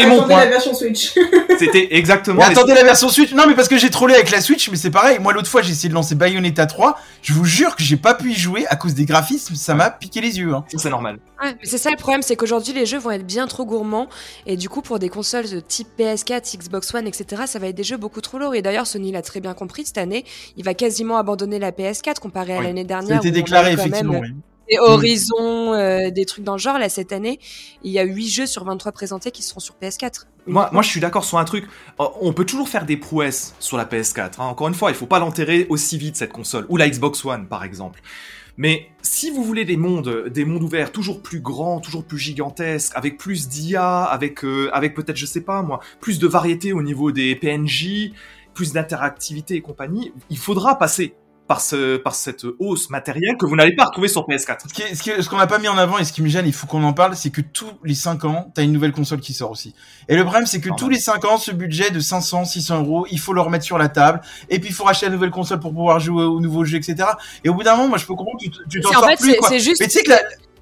mon 0.07 0.15
attendez 0.17 0.17
point. 0.33 0.39
la 0.39 0.45
version 0.47 0.73
Switch. 0.73 1.13
c'était 1.59 1.95
exactement. 1.95 2.37
Mais 2.41 2.49
les- 2.49 2.57
attendez 2.57 2.73
la 2.73 2.83
version 2.83 3.09
Switch. 3.09 3.33
Non 3.33 3.43
mais 3.47 3.53
parce 3.53 3.67
que 3.67 3.77
j'ai 3.77 3.89
trollé 3.89 4.15
avec 4.15 4.31
la 4.31 4.41
Switch, 4.41 4.69
mais 4.69 4.77
c'est 4.77 4.89
pareil. 4.91 5.19
Moi 5.19 5.33
l'autre 5.33 5.49
fois 5.49 5.61
j'ai 5.61 5.71
essayé 5.71 5.89
de 5.89 5.93
lancer 5.93 6.15
Bayonetta 6.15 6.65
3. 6.65 6.97
Je 7.21 7.33
vous 7.33 7.45
jure 7.45 7.75
que 7.75 7.83
j'ai 7.83 7.97
pas 7.97 8.13
pu 8.13 8.31
y 8.31 8.35
jouer 8.35 8.65
à 8.67 8.75
cause 8.77 8.93
des 8.95 9.05
graphismes. 9.05 9.55
Ça 9.55 9.75
m'a 9.75 9.89
piqué 9.91 10.21
les 10.21 10.39
yeux. 10.39 10.53
Hein. 10.53 10.63
C'est 10.75 10.89
normal. 10.89 11.19
Ouais, 11.43 11.55
c'est 11.63 11.77
ça 11.77 11.91
le 11.91 11.97
problème, 11.97 12.23
c'est 12.23 12.35
qu'aujourd'hui 12.35 12.73
les 12.73 12.85
jeux 12.87 12.97
vont 12.97 13.11
être 13.11 13.25
bien 13.25 13.45
trop 13.47 13.63
gourmands 13.65 14.07
et 14.47 14.57
du 14.57 14.69
coup 14.69 14.81
pour 14.81 14.97
des 14.97 15.09
consoles 15.09 15.56
de 15.57 15.65
type 15.65 15.87
PS4, 15.97 16.57
Xbox 16.57 16.93
One, 16.93 17.07
etc. 17.07 17.43
Ça 17.47 17.59
va 17.59 17.67
être 17.67 17.75
des 17.75 17.83
jeux 17.83 17.97
beaucoup 17.97 18.21
trop 18.21 18.37
lourds. 18.37 18.55
Et 18.55 18.61
d'ailleurs 18.61 18.87
Sony 18.87 19.11
l'a 19.11 19.21
très 19.21 19.39
bien 19.39 19.53
compris 19.53 19.85
cette 19.85 19.97
année, 19.97 20.23
il 20.55 20.63
va 20.63 20.73
quasiment 20.73 21.17
abandonner 21.17 21.59
la 21.59 21.71
PS4 21.71 22.19
comparé 22.19 22.55
à 22.55 22.59
Oui, 22.59 22.65
l'année 22.65 22.83
dernière. 22.83 23.21
on 23.23 23.29
déclaré 23.29 23.73
effectivement. 23.73 24.13
même 24.13 24.21
oui. 24.21 24.35
Des 24.69 24.77
Horizon, 24.79 25.73
euh, 25.73 26.09
des 26.11 26.25
trucs 26.25 26.43
dans 26.43 26.51
le 26.53 26.57
genre 26.59 26.77
là 26.77 26.89
cette 26.89 27.13
année. 27.13 27.39
Il 27.83 27.91
y 27.93 27.99
a 27.99 28.03
8 28.03 28.27
jeux 28.27 28.45
sur 28.45 28.65
23 28.65 28.91
présentés 28.91 29.31
qui 29.31 29.41
seront 29.41 29.61
sur 29.61 29.75
PS4. 29.81 30.25
Moi, 30.45 30.69
moi, 30.73 30.81
je 30.81 30.89
suis 30.89 30.99
d'accord 30.99 31.23
sur 31.23 31.37
un 31.37 31.45
truc. 31.45 31.65
Euh, 32.01 32.05
On 32.21 32.33
peut 32.33 32.43
toujours 32.45 32.67
faire 32.67 32.85
des 32.85 32.97
prouesses 32.97 33.55
sur 33.59 33.77
la 33.77 33.85
PS4. 33.85 34.39
hein. 34.39 34.45
Encore 34.45 34.67
une 34.67 34.73
fois, 34.73 34.91
il 34.91 34.95
faut 34.95 35.05
pas 35.05 35.19
l'enterrer 35.19 35.67
aussi 35.69 35.97
vite 35.97 36.17
cette 36.17 36.33
console 36.33 36.65
ou 36.69 36.75
la 36.75 36.89
Xbox 36.89 37.23
One, 37.23 37.47
par 37.47 37.63
exemple. 37.63 38.01
Mais 38.57 38.89
si 39.03 39.29
vous 39.29 39.43
voulez 39.43 39.65
des 39.65 39.77
mondes, 39.77 40.29
des 40.29 40.43
mondes 40.43 40.63
ouverts 40.63 40.91
toujours 40.91 41.21
plus 41.21 41.39
grands, 41.39 41.79
toujours 41.79 42.03
plus 42.03 42.17
gigantesques, 42.17 42.91
avec 42.95 43.17
plus 43.17 43.47
d'IA, 43.47 44.03
avec 44.03 44.43
euh, 44.43 44.69
avec 44.73 44.95
peut-être 44.95 45.15
je 45.15 45.27
sais 45.27 45.41
pas 45.41 45.61
moi, 45.61 45.79
plus 46.01 46.17
de 46.17 46.27
variété 46.27 46.73
au 46.73 46.81
niveau 46.81 47.11
des 47.11 47.35
PNJ, 47.35 48.11
plus 48.55 48.73
d'interactivité 48.73 49.55
et 49.55 49.61
compagnie, 49.61 50.11
il 50.31 50.37
faudra 50.39 50.79
passer 50.79 51.15
par 51.47 51.61
ce 51.61 51.97
par 51.97 52.13
cette 52.13 52.45
hausse 52.59 52.89
matérielle 52.89 53.35
que 53.39 53.45
vous 53.45 53.55
n'allez 53.55 53.75
pas 53.75 53.85
retrouver 53.85 54.07
sur 54.09 54.25
PS4. 54.27 54.67
Ce 54.67 54.73
qui 54.73 54.81
est- 54.81 54.95
ce 54.95 55.01
qui 55.01 55.09
est- 55.11 55.21
ce 55.21 55.29
qu'on 55.29 55.37
n'a 55.37 55.47
pas 55.47 55.59
mis 55.59 55.67
en 55.69 55.77
avant 55.77 55.97
et 55.97 56.03
ce 56.03 56.11
qui 56.11 56.21
me 56.21 56.27
gêne, 56.27 56.45
il 56.45 56.53
faut 56.53 56.67
qu'on 56.67 56.83
en 56.83 56.93
parle, 56.93 57.15
c'est 57.15 57.29
que 57.29 57.41
tous 57.41 57.71
les 57.83 57.95
5 57.95 58.25
ans, 58.25 58.51
t'as 58.53 58.63
une 58.63 58.71
nouvelle 58.73 58.91
console 58.91 59.19
qui 59.21 59.33
sort 59.33 59.51
aussi. 59.51 59.73
Et 60.09 60.15
le 60.15 60.23
problème, 60.23 60.45
c'est 60.45 60.59
que 60.59 60.69
tous 60.75 60.89
les 60.89 60.99
5 60.99 61.23
ans, 61.25 61.37
ce 61.37 61.51
budget 61.51 61.89
de 61.89 61.99
500, 61.99 62.43
600 62.45 62.79
euros, 62.79 63.07
il 63.11 63.19
faut 63.19 63.33
le 63.33 63.41
remettre 63.41 63.63
sur 63.65 63.77
la 63.77 63.87
table. 63.89 64.21
Et 64.49 64.59
puis, 64.59 64.69
il 64.69 64.73
faut 64.73 64.83
racheter 64.83 65.05
la 65.07 65.11
nouvelle 65.13 65.31
console 65.31 65.59
pour 65.59 65.71
pouvoir 65.73 65.99
jouer 65.99 66.23
aux 66.25 66.39
nouveaux 66.41 66.65
jeux, 66.65 66.77
etc. 66.77 67.07
Et 67.43 67.49
au 67.49 67.53
bout 67.53 67.63
d'un 67.63 67.75
moment, 67.75 67.89
moi, 67.89 67.97
je 67.97 68.05
peux 68.05 68.15
comprendre 68.15 68.39
que 68.43 68.49
tu 68.49 68.57
tu 68.69 68.81
t'en 68.81 68.91
sors 68.91 69.05
fait, 69.07 69.15
plus, 69.15 69.31
c'est 69.31 69.37
quoi. 69.37 69.49
c'est 69.49 69.59
juste. 69.59 69.79
Mais 69.79 69.87
tu 69.87 69.93
sais 69.93 70.03
que 70.03 70.09
la, 70.09 70.19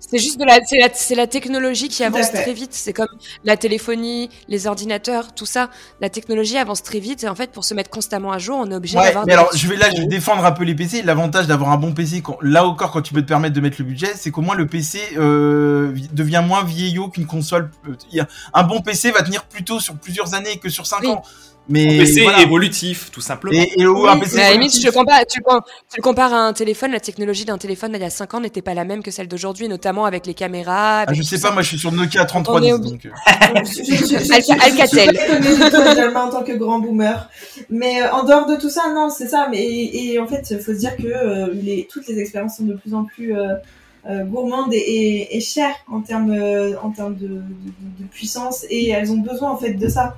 C'est 0.08 0.20
juste 0.20 0.40
de 0.40 0.46
la, 0.46 0.60
c'est 0.66 0.78
la, 0.78 0.90
c'est 0.94 1.16
la 1.16 1.26
technologie 1.28 1.90
qui 1.90 2.04
avance 2.04 2.32
très 2.32 2.54
vite. 2.54 2.74
C'est 2.74 2.94
comme 2.94 3.08
la 3.44 3.58
téléphonie, 3.58 4.30
les 4.48 4.68
ordinateurs, 4.68 5.34
tout 5.34 5.46
ça. 5.48 5.70
La 6.00 6.10
technologie 6.10 6.58
avance 6.58 6.84
très 6.84 7.00
vite 7.00 7.24
et 7.24 7.28
en 7.28 7.34
fait, 7.36 7.52
pour 7.52 7.66
se 7.66 7.74
mettre 7.74 7.90
constamment 7.90 8.32
à 8.32 8.38
jour, 8.38 8.58
on 8.60 8.70
est 8.70 8.76
obligé 8.76 8.98
Ouais, 8.98 9.06
d'avoir. 9.06 9.26
mais 9.26 9.34
alors 9.34 9.50
je 9.56 9.68
vais 9.68 9.76
là, 9.78 9.90
je 9.96 10.02
vais 10.02 10.08
défendre 10.08 10.46
un 10.46 10.52
peu 10.52 10.64
les 10.64 10.76
PC. 10.76 11.02
L'avantage 11.02 11.48
d'avoir 11.48 11.72
un 11.72 11.78
bon 11.78 11.94
PC, 11.94 12.22
quand, 12.22 12.38
là 12.42 12.66
encore, 12.66 12.92
quand 12.92 13.02
tu 13.02 13.14
peux 13.14 13.22
te 13.24 13.28
permettre 13.28 13.56
de 13.56 13.62
mettre 13.62 13.78
le 13.80 13.86
budget, 13.86 14.12
c'est 14.16 14.30
qu'au 14.32 14.42
moins 14.42 14.56
le 14.56 14.68
PC 14.68 15.00
euh, 15.18 15.92
vi- 15.94 16.10
devient 16.14 16.44
moins 16.46 16.64
vieillot 16.64 17.10
qu'une 17.10 17.26
console. 17.26 17.72
Euh, 17.88 18.24
Un 18.54 18.64
bon 18.64 18.82
PC 18.82 19.12
va 19.12 19.24
tenir 19.24 19.46
plutôt 19.46 19.80
sur 19.80 19.96
plusieurs 19.96 20.34
années 20.36 20.58
que 20.58 20.70
sur 20.70 20.86
5 20.86 21.00
Oui. 21.02 21.08
ans. 21.08 21.24
Mais 21.68 21.96
Un 21.96 22.00
PC 22.00 22.22
voilà. 22.22 22.42
évolutif, 22.42 23.10
tout 23.12 23.22
simplement. 23.22 23.60
et, 23.60 23.72
et 23.76 23.86
au- 23.88 24.06
un 24.06 24.18
PC 24.20 24.36
Mais 24.36 24.42
à 24.44 24.46
la 24.46 24.52
limite, 24.52 24.72
évolutif. 24.76 24.82
tu 24.82 24.86
le 24.88 24.92
compares, 24.92 25.26
tu 25.26 25.40
le, 25.40 25.44
com- 25.44 25.62
tu 25.90 25.98
le 25.98 26.02
compares 26.04 26.34
à 26.34 26.42
un 26.48 26.54
téléphone, 26.54 26.92
la 26.92 27.00
technologie 27.00 27.44
d'un 27.46 27.58
téléphone 27.58 27.92
il 27.96 28.02
y 28.02 28.04
a 28.04 28.10
5 28.12 28.34
ans 28.36 28.40
n'était 28.40 28.62
pas 28.62 28.76
la 28.76 28.86
même 28.86 29.02
que 29.02 29.10
celle 29.10 29.28
d'aujourd'hui, 29.28 29.68
notamment 29.68 30.06
avec 30.06 30.28
les 30.28 30.36
caméras. 30.36 31.00
Ah, 31.00 31.02
avec 31.02 31.16
je 31.16 31.22
tout 31.22 31.28
sais 31.28 31.38
ça. 31.38 31.48
pas, 31.48 31.54
moi 31.56 31.64
je 31.64 31.70
suis 31.70 31.80
sur 31.80 31.92
Nokia 31.92 32.22
On 32.22 32.24
est 32.24 32.28
3310. 32.28 32.72
obli- 32.74 32.92
Donc, 32.92 33.06
euh, 33.08 33.10
Je- 33.66 33.72
je- 33.72 33.84
je- 33.84 33.96
je- 33.96 34.06
je- 34.06 34.32
Alca- 34.32 34.62
Alcatel. 34.64 35.18
Je 35.18 36.16
en 36.16 36.30
tant 36.30 36.44
que 36.44 36.52
grand 36.54 36.80
boomer. 36.80 37.30
Mais 37.70 38.02
euh, 38.04 38.12
en 38.12 38.24
dehors 38.24 38.46
de 38.46 38.56
tout 38.58 38.70
ça, 38.70 38.84
non, 38.94 39.10
c'est 39.10 39.28
ça. 39.28 39.48
Mais 39.50 39.64
et, 39.64 40.14
et 40.14 40.20
en 40.20 40.28
fait, 40.28 40.46
il 40.52 40.60
faut 40.60 40.72
se 40.74 40.78
dire 40.78 40.96
que 40.96 41.08
euh, 41.08 41.48
les, 41.54 41.88
toutes 41.92 42.08
les 42.08 42.20
expériences 42.20 42.58
sont 42.58 42.66
de 42.66 42.74
plus 42.76 42.94
en 42.94 43.06
plus 43.06 43.36
euh, 43.36 43.56
euh, 44.08 44.24
gourmandes 44.24 44.72
et, 44.74 44.78
et, 44.78 45.36
et 45.38 45.42
chères 45.42 45.76
en 45.92 46.02
termes 46.02 46.30
euh, 46.32 46.74
en 46.84 46.92
termes 46.92 47.16
de- 47.16 47.28
de 47.28 48.08
puissance 48.12 48.66
et 48.70 48.90
elles 48.90 49.12
ont 49.12 49.18
besoin 49.18 49.50
en 49.50 49.58
fait 49.58 49.74
de 49.74 49.88
ça. 49.88 50.16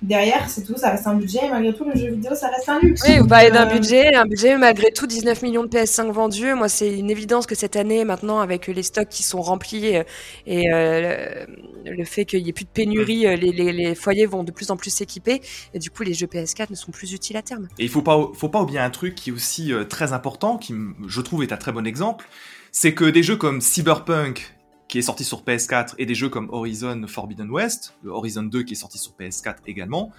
Derrière, 0.00 0.48
c'est 0.48 0.64
tout, 0.64 0.76
ça 0.76 0.90
reste 0.90 1.06
un 1.06 1.14
budget 1.14 1.46
et 1.46 1.50
malgré 1.50 1.74
tout, 1.74 1.84
le 1.84 1.98
jeu 1.98 2.10
vidéo, 2.10 2.34
ça 2.34 2.48
reste 2.48 2.68
un 2.68 2.78
luxe. 2.80 3.02
Oui, 3.06 3.18
vous 3.18 3.26
parlez 3.26 3.50
d'un 3.50 3.68
euh, 3.68 3.72
budget, 3.72 4.14
un 4.14 4.26
budget 4.26 4.56
malgré 4.56 4.92
tout 4.92 5.06
19 5.06 5.42
millions 5.42 5.64
de 5.64 5.68
PS5 5.68 6.12
vendus. 6.12 6.54
Moi, 6.54 6.68
c'est 6.68 6.96
une 6.96 7.10
évidence 7.10 7.46
que 7.46 7.54
cette 7.54 7.74
année, 7.74 8.04
maintenant, 8.04 8.40
avec 8.40 8.68
les 8.68 8.82
stocks 8.82 9.08
qui 9.08 9.22
sont 9.22 9.42
remplis 9.42 9.96
euh, 9.96 10.04
et 10.46 10.72
euh, 10.72 11.44
le, 11.84 12.04
fait 12.04 12.24
qu'il 12.24 12.40
y 12.40 12.48
ait 12.48 12.52
plus 12.52 12.64
de 12.64 12.70
pénurie, 12.70 13.26
euh, 13.26 13.36
les, 13.36 13.52
les, 13.52 13.72
les 13.72 13.94
foyers 13.94 14.26
vont 14.26 14.44
de 14.44 14.52
plus 14.52 14.70
en 14.70 14.76
plus 14.76 14.90
s'équiper 14.90 15.40
et 15.74 15.78
du 15.78 15.90
coup, 15.90 16.02
les 16.02 16.14
jeux 16.14 16.26
PS4 16.26 16.70
ne 16.70 16.76
sont 16.76 16.92
plus 16.92 17.12
utiles 17.12 17.36
à 17.36 17.42
terme. 17.42 17.68
Et 17.78 17.84
il 17.84 17.88
faut 17.88 18.02
pas, 18.02 18.30
faut 18.34 18.48
pas 18.48 18.62
oublier 18.62 18.80
un 18.80 18.90
truc 18.90 19.14
qui 19.14 19.30
est 19.30 19.32
aussi 19.32 19.72
euh, 19.72 19.84
très 19.84 20.12
important, 20.12 20.58
qui 20.58 20.74
je 21.06 21.20
trouve 21.20 21.42
est 21.42 21.52
un 21.52 21.56
très 21.56 21.72
bon 21.72 21.86
exemple, 21.86 22.26
c'est 22.72 22.94
que 22.94 23.04
des 23.04 23.22
jeux 23.22 23.36
comme 23.36 23.60
Cyberpunk, 23.60 24.54
qui 24.88 24.98
est 24.98 25.02
sorti 25.02 25.22
sur 25.24 25.42
PS4, 25.42 25.94
et 25.98 26.06
des 26.06 26.14
jeux 26.14 26.28
comme 26.30 26.48
Horizon 26.50 27.04
Forbidden 27.06 27.50
West, 27.50 27.94
le 28.02 28.10
Horizon 28.10 28.42
2 28.42 28.62
qui 28.62 28.72
est 28.72 28.76
sorti 28.76 28.98
sur 28.98 29.12
PS4 29.20 29.56
également, 29.66 30.10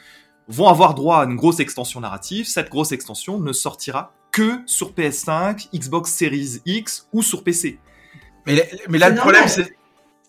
vont 0.48 0.68
avoir 0.68 0.94
droit 0.96 1.22
à 1.22 1.26
une 1.26 1.36
grosse 1.36 1.60
extension 1.60 2.00
narrative. 2.00 2.48
Cette 2.48 2.70
grosse 2.70 2.92
extension 2.92 3.40
ne 3.40 3.52
sortira 3.52 4.14
que 4.32 4.62
sur 4.68 4.94
PS5, 4.94 5.70
Xbox 5.76 6.12
Series 6.12 6.62
X 6.66 7.08
ou 7.14 7.22
sur 7.24 7.44
PC. 7.44 7.80
mais, 8.46 8.56
là- 8.56 8.64
mais 8.90 8.98
là, 9.00 9.10
le 9.10 9.16
problème, 9.16 9.48
c'est. 9.48 9.76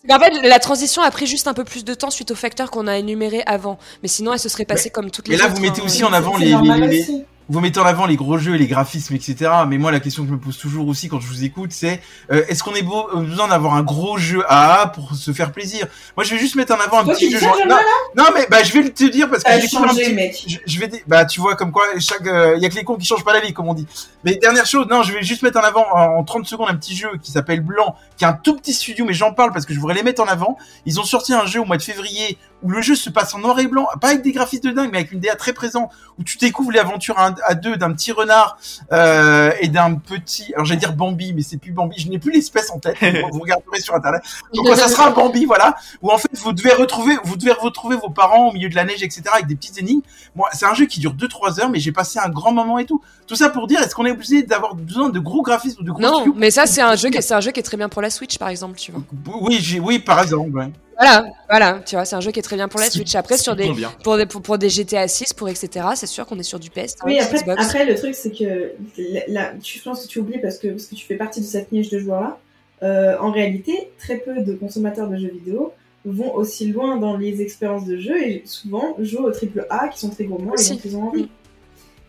En 0.09 0.19
fait, 0.19 0.31
la 0.47 0.57
transition 0.57 1.03
a 1.03 1.11
pris 1.11 1.27
juste 1.27 1.47
un 1.47 1.53
peu 1.53 1.63
plus 1.63 1.85
de 1.85 1.93
temps 1.93 2.09
suite 2.09 2.31
aux 2.31 2.35
facteurs 2.35 2.71
qu'on 2.71 2.87
a 2.87 2.97
énumérés 2.97 3.43
avant. 3.45 3.77
Mais 4.01 4.07
sinon, 4.07 4.33
elle 4.33 4.39
se 4.39 4.49
serait 4.49 4.65
passée 4.65 4.89
comme 4.89 5.11
toutes 5.11 5.27
les 5.27 5.35
mais 5.35 5.39
là, 5.39 5.45
autres. 5.45 5.55
vous 5.57 5.61
mettez 5.61 5.81
hein. 5.81 5.85
aussi 5.85 6.03
en 6.03 6.11
avant 6.11 6.37
les- 6.37 6.55
les-. 6.87 7.25
Vous 7.51 7.59
mettez 7.59 7.79
en 7.79 7.85
avant 7.85 8.05
les 8.05 8.15
gros 8.15 8.37
jeux 8.37 8.55
et 8.55 8.57
les 8.57 8.67
graphismes, 8.67 9.13
etc. 9.13 9.51
Mais 9.67 9.77
moi, 9.77 9.91
la 9.91 9.99
question 9.99 10.23
que 10.23 10.29
je 10.29 10.33
me 10.33 10.39
pose 10.39 10.57
toujours 10.57 10.87
aussi 10.87 11.09
quand 11.09 11.19
je 11.19 11.27
vous 11.27 11.43
écoute, 11.43 11.71
c'est 11.73 12.01
euh, 12.31 12.43
est-ce 12.47 12.63
qu'on 12.63 12.73
est 12.73 12.81
beau, 12.81 13.09
euh, 13.13 13.21
besoin 13.21 13.49
d'avoir 13.49 13.73
un 13.75 13.83
gros 13.83 14.17
jeu 14.17 14.43
AA 14.47 14.87
pour 14.87 15.13
se 15.15 15.31
faire 15.33 15.51
plaisir? 15.51 15.85
Moi, 16.15 16.23
je 16.23 16.33
vais 16.33 16.39
juste 16.39 16.55
mettre 16.55 16.73
en 16.73 16.79
avant 16.79 16.99
un 16.99 17.03
Toi, 17.03 17.13
petit 17.13 17.27
tu 17.27 17.33
jeu. 17.33 17.39
genre- 17.39 17.57
non, 17.67 17.75
non, 18.15 18.23
mais 18.33 18.47
bah, 18.49 18.63
je 18.63 18.71
vais 18.71 18.81
le 18.81 18.93
te 18.93 19.03
dire 19.03 19.29
parce 19.29 19.43
que 19.43 19.51
j'ai 19.59 19.67
changé, 19.67 20.03
petit- 20.05 20.13
mec. 20.13 20.43
je, 20.47 20.57
je 20.65 20.79
vais 20.79 20.89
bah 21.07 21.25
tu 21.25 21.41
vois 21.41 21.55
comme 21.55 21.71
quoi 21.71 21.83
chaque 21.99 22.21
il 22.25 22.61
y 22.63 22.65
a 22.65 22.69
que 22.69 22.75
les 22.75 22.83
cons 22.83 22.95
qui 22.95 23.05
changent 23.05 23.25
pas 23.25 23.33
la 23.33 23.41
vie 23.41 23.51
comme 23.53 23.67
on 23.67 23.73
dit. 23.73 23.85
Mais 24.23 24.35
dernière 24.35 24.65
chose, 24.65 24.87
non, 24.89 25.03
je 25.03 25.11
vais 25.11 25.21
juste 25.23 25.41
mettre 25.43 25.59
en 25.59 25.63
avant 25.63 25.85
en, 25.93 26.19
en 26.19 26.23
30 26.23 26.45
secondes 26.47 26.69
un 26.69 26.75
petit 26.75 26.95
jeu 26.95 27.09
qui 27.21 27.31
s'appelle 27.31 27.61
Blanc, 27.61 27.95
qui 28.17 28.23
est 28.23 28.27
un 28.27 28.33
tout 28.33 28.55
petit 28.55 28.73
studio 28.73 29.03
mais 29.05 29.13
j'en 29.13 29.33
parle 29.33 29.51
parce 29.51 29.65
que 29.65 29.73
je 29.73 29.79
voudrais 29.79 29.95
les 29.95 30.03
mettre 30.03 30.21
en 30.21 30.27
avant. 30.27 30.57
Ils 30.85 30.99
ont 30.99 31.03
sorti 31.03 31.33
un 31.33 31.45
jeu 31.45 31.59
au 31.59 31.65
mois 31.65 31.77
de 31.77 31.81
février 31.83 32.37
où 32.63 32.69
le 32.69 32.81
jeu 32.81 32.95
se 32.95 33.09
passe 33.09 33.33
en 33.33 33.39
noir 33.39 33.59
et 33.59 33.67
blanc, 33.67 33.87
pas 33.99 34.09
avec 34.09 34.21
des 34.21 34.31
graphismes 34.31 34.69
de 34.69 34.71
dingue 34.71 34.89
mais 34.91 34.99
avec 34.99 35.11
une 35.11 35.19
DA 35.19 35.35
très 35.35 35.53
présente 35.53 35.91
où 36.17 36.23
tu 36.23 36.37
découvres 36.37 36.71
l'aventure 36.71 37.17
à, 37.19 37.33
à 37.45 37.55
deux 37.55 37.77
d'un 37.77 37.91
petit 37.93 38.11
renard 38.11 38.57
euh, 38.91 39.51
et 39.59 39.67
d'un 39.67 39.95
petit 39.95 40.53
alors 40.53 40.65
j'allais 40.65 40.79
dire 40.79 40.93
Bambi 40.93 41.33
mais 41.33 41.41
c'est 41.41 41.57
plus 41.57 41.71
Bambi, 41.71 41.95
je 41.99 42.09
n'ai 42.09 42.19
plus 42.19 42.31
l'espèce 42.31 42.71
en 42.71 42.79
tête. 42.79 42.97
vous 43.31 43.39
regarderez 43.39 43.79
sur 43.79 43.95
internet. 43.95 44.21
Donc 44.53 44.67
ça 44.75 44.87
sera 44.87 45.07
un 45.07 45.11
Bambi, 45.11 45.45
voilà, 45.45 45.75
où 46.01 46.11
en 46.11 46.17
fait 46.17 46.29
vous 46.33 46.53
devez 46.53 46.73
retrouver, 46.73 47.17
vous 47.23 47.37
devez 47.37 47.51
retrouver 47.51 47.95
vos 47.95 48.09
parents 48.09 48.49
au 48.49 48.53
milieu 48.53 48.69
de 48.69 48.75
la 48.75 48.83
neige, 48.83 49.03
etc. 49.03 49.23
avec 49.33 49.47
des 49.47 49.55
petites 49.55 49.77
énigmes. 49.79 50.01
Moi, 50.35 50.49
c'est 50.53 50.65
un 50.65 50.73
jeu 50.73 50.85
qui 50.85 50.99
dure 50.99 51.13
2-3 51.13 51.61
heures, 51.61 51.69
mais 51.69 51.79
j'ai 51.79 51.91
passé 51.91 52.19
un 52.19 52.29
grand 52.29 52.51
moment 52.51 52.79
et 52.79 52.85
tout. 52.85 53.01
Tout 53.27 53.35
ça 53.35 53.49
pour 53.49 53.67
dire, 53.67 53.81
est-ce 53.81 53.95
qu'on 53.95 54.05
est 54.05 54.11
obligé 54.11 54.43
d'avoir 54.43 54.75
besoin 54.75 55.09
de 55.09 55.19
gros 55.19 55.41
graphismes 55.41 55.81
ou 55.81 55.83
de 55.83 55.91
gros 55.91 56.01
Non, 56.01 56.25
mais 56.35 56.51
ça, 56.51 56.65
c'est 56.65 56.81
un 56.81 56.95
jeu 56.95 57.09
c'est 57.19 57.33
un 57.33 57.41
jeu 57.41 57.51
qui 57.51 57.59
est 57.59 57.63
très 57.63 57.77
bien 57.77 57.89
pour 57.89 58.01
la 58.01 58.09
Switch, 58.09 58.37
par 58.37 58.49
exemple, 58.49 58.77
tu 58.77 58.91
vois. 58.91 59.01
Oui, 59.41 59.79
oui, 59.81 59.99
par 59.99 60.21
exemple. 60.21 60.49
ouais. 60.57 60.71
Voilà, 61.01 61.25
voilà, 61.49 61.79
tu 61.85 61.95
vois, 61.95 62.05
c'est 62.05 62.15
un 62.15 62.21
jeu 62.21 62.31
qui 62.31 62.39
est 62.39 62.43
très 62.43 62.55
bien 62.55 62.67
pour 62.67 62.79
la 62.79 62.89
Switch. 62.89 63.15
Après, 63.15 63.37
sur 63.37 63.55
des, 63.55 63.71
pour 64.03 64.17
des, 64.17 64.25
pour, 64.25 64.41
pour 64.41 64.57
des 64.57 64.69
GTA 64.69 65.07
6, 65.07 65.33
pour 65.33 65.49
etc., 65.49 65.85
c'est 65.95 66.05
sûr 66.07 66.25
qu'on 66.27 66.37
est 66.39 66.43
sur 66.43 66.59
du 66.59 66.69
PS, 66.69 66.95
Oui, 67.05 67.19
après, 67.19 67.39
Xbox. 67.39 67.63
après, 67.63 67.85
le 67.85 67.95
truc, 67.95 68.13
c'est 68.13 68.31
que 68.31 68.73
la- 69.27 69.53
tu- 69.61 69.79
je 69.79 69.83
pense 69.83 70.03
que 70.03 70.07
tu 70.07 70.19
oublies 70.19 70.39
parce 70.39 70.57
que, 70.59 70.67
parce 70.67 70.85
que 70.85 70.95
tu 70.95 71.05
fais 71.05 71.15
partie 71.15 71.41
de 71.41 71.45
cette 71.45 71.71
niche 71.71 71.89
de 71.89 71.97
joueurs-là. 71.99 72.37
Euh, 72.83 73.17
en 73.19 73.31
réalité, 73.31 73.91
très 73.99 74.17
peu 74.17 74.41
de 74.41 74.53
consommateurs 74.53 75.07
de 75.07 75.15
jeux 75.17 75.31
vidéo 75.31 75.73
vont 76.05 76.33
aussi 76.33 76.67
loin 76.71 76.97
dans 76.97 77.15
les 77.17 77.41
expériences 77.41 77.85
de 77.85 77.97
jeu 77.97 78.17
et 78.23 78.41
souvent 78.45 78.95
jouent 78.99 79.25
au 79.25 79.31
triple 79.31 79.67
A 79.69 79.87
qui 79.87 79.99
sont 79.99 80.09
très 80.09 80.23
gourmands 80.23 80.53
et 80.53 80.59
Aussi. 80.59 80.73
dont 80.73 80.79
ils 80.85 80.95
ont 80.97 81.03
envie. 81.09 81.29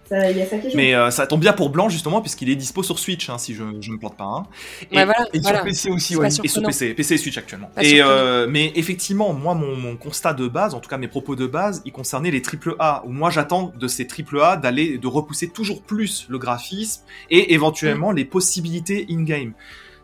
Ça- 0.08 0.30
Il 0.30 0.36
y 0.36 0.42
a 0.42 0.46
ça 0.46 0.58
qui 0.58 0.70
joue. 0.70 0.76
Mais 0.76 0.94
euh, 0.94 1.10
ça 1.10 1.26
tombe 1.26 1.40
bien 1.40 1.52
pour 1.52 1.70
Blanc 1.70 1.88
justement 1.88 2.20
puisqu'il 2.20 2.50
est 2.50 2.56
dispo 2.56 2.82
sur 2.82 2.98
Switch 2.98 3.30
hein, 3.30 3.38
si 3.38 3.54
je 3.54 3.62
je 3.80 3.90
me 3.90 3.98
plante 3.98 4.16
pas. 4.16 4.24
hein. 4.24 4.46
Et- 4.90 4.96
Ouais, 4.96 5.04
voilà, 5.04 5.26
Et 5.32 5.38
voilà. 5.40 5.58
sur 5.58 5.64
PC 5.64 5.90
aussi, 5.90 6.16
ouais. 6.16 6.26
Et 6.26 6.48
sur. 6.48 6.62
PC, 6.62 6.92
PC 6.94 7.14
et 7.14 7.18
Switch 7.18 7.38
actuellement. 7.38 7.70
Pas 7.74 7.82
Et 7.82 7.96
surprenant. 7.96 8.10
euh, 8.18 8.46
mais 8.50 8.72
effectivement, 8.74 9.32
moi, 9.32 9.54
mon, 9.54 9.76
mon 9.76 9.96
constat 9.96 10.34
de 10.34 10.48
base, 10.48 10.74
en 10.74 10.80
tout 10.80 10.90
cas 10.90 10.98
mes 10.98 11.08
propos 11.08 11.36
de 11.36 11.46
base, 11.46 11.80
ils 11.84 11.92
concernaient 11.92 12.30
les 12.30 12.42
triple 12.42 12.74
A. 12.78 13.02
Où 13.06 13.10
moi, 13.12 13.30
j'attends 13.30 13.72
de 13.78 13.88
ces 13.88 14.06
triple 14.06 14.40
A 14.40 14.56
d'aller 14.56 14.98
de 14.98 15.06
repousser 15.06 15.48
toujours 15.48 15.82
plus 15.82 16.26
le 16.28 16.38
graphisme 16.38 17.02
et 17.30 17.54
éventuellement 17.54 18.12
Mm. 18.12 18.16
les 18.16 18.24
possibilités 18.24 19.06
in-game. 19.10 19.52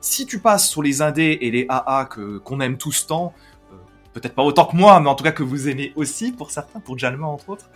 Si 0.00 0.26
tu 0.26 0.38
passes 0.38 0.68
sur 0.70 0.82
les 0.82 1.02
indés 1.02 1.38
et 1.40 1.50
les 1.50 1.66
AA 1.68 2.04
que 2.06 2.38
qu'on 2.38 2.60
aime 2.60 2.78
tous 2.78 3.06
tant, 3.08 3.34
euh, 3.72 3.76
peut-être 4.14 4.34
pas 4.34 4.42
autant 4.44 4.64
que 4.64 4.76
moi, 4.76 5.00
mais 5.00 5.08
en 5.08 5.14
tout 5.16 5.24
cas 5.24 5.32
que 5.32 5.42
vous 5.42 5.68
aimez 5.68 5.92
aussi 5.96 6.30
pour 6.32 6.50
certains, 6.52 6.78
pour 6.80 6.96
Jalma 6.96 7.26
entre 7.26 7.50
autres. 7.50 7.68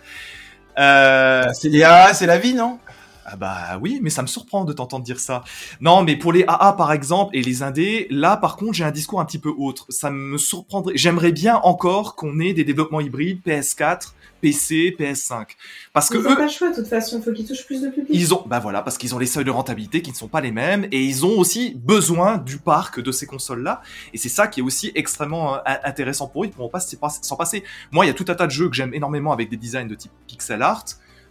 Euh, 0.77 1.43
C'est 1.53 1.69
les 1.69 1.83
AA, 1.83 2.13
c'est 2.13 2.25
la 2.25 2.37
vie, 2.37 2.53
non? 2.53 2.79
Ah 3.25 3.37
bah 3.37 3.79
oui, 3.81 3.99
mais 4.01 4.09
ça 4.09 4.21
me 4.21 4.27
surprend 4.27 4.65
de 4.65 4.73
t'entendre 4.73 5.05
dire 5.05 5.19
ça. 5.19 5.43
Non, 5.79 6.03
mais 6.03 6.17
pour 6.17 6.33
les 6.33 6.43
AA 6.45 6.73
par 6.73 6.91
exemple 6.91 7.35
et 7.35 7.41
les 7.41 7.63
indés, 7.63 8.05
là 8.09 8.35
par 8.35 8.57
contre 8.57 8.73
j'ai 8.73 8.83
un 8.83 8.91
discours 8.91 9.21
un 9.21 9.25
petit 9.25 9.39
peu 9.39 9.49
autre. 9.57 9.85
Ça 9.89 10.09
me 10.11 10.37
surprendrait. 10.37 10.93
J'aimerais 10.97 11.31
bien 11.31 11.55
encore 11.63 12.15
qu'on 12.15 12.39
ait 12.41 12.53
des 12.53 12.65
développements 12.65 12.99
hybrides 12.99 13.39
PS4, 13.45 14.11
PC, 14.43 14.95
PS5, 14.99 15.45
parce 15.93 16.09
que 16.09 16.17
Ils 16.17 16.25
eux, 16.27 16.35
pas 16.35 16.43
le 16.43 16.49
choix, 16.49 16.69
de 16.69 16.75
toute 16.75 16.87
façon, 16.87 17.21
faut 17.21 17.31
qu'ils 17.31 17.47
touchent 17.47 17.65
plus 17.65 17.81
de 17.81 17.89
public. 17.89 18.09
ils 18.11 18.33
ont, 18.33 18.43
bah 18.45 18.59
voilà, 18.59 18.81
parce 18.81 18.97
qu'ils 18.97 19.15
ont 19.15 19.19
les 19.19 19.25
seuils 19.25 19.45
de 19.45 19.49
rentabilité 19.51 20.01
qui 20.01 20.11
ne 20.11 20.15
sont 20.15 20.27
pas 20.27 20.41
les 20.41 20.51
mêmes 20.51 20.85
et 20.91 21.01
ils 21.03 21.25
ont 21.25 21.39
aussi 21.39 21.73
besoin 21.75 22.37
du 22.37 22.57
parc 22.57 22.99
de 22.99 23.11
ces 23.11 23.25
consoles-là. 23.25 23.81
Et 24.13 24.17
c'est 24.17 24.29
ça 24.29 24.47
qui 24.47 24.59
est 24.59 24.63
aussi 24.63 24.91
extrêmement 24.95 25.55
euh, 25.55 25.59
intéressant 25.83 26.27
pour 26.27 26.43
eux. 26.43 26.47
Ils 26.47 26.49
ne 26.49 26.53
pourront 26.55 26.69
pas- 26.69 26.79
s'en 26.79 27.35
passer. 27.35 27.63
Moi, 27.91 28.05
il 28.05 28.09
y 28.09 28.11
a 28.11 28.13
tout 28.13 28.25
un 28.27 28.35
tas 28.35 28.45
de 28.45 28.51
jeux 28.51 28.69
que 28.69 28.75
j'aime 28.75 28.93
énormément 28.93 29.31
avec 29.31 29.49
des 29.49 29.57
designs 29.57 29.87
de 29.87 29.95
type 29.95 30.11
pixel 30.27 30.61
art 30.61 30.85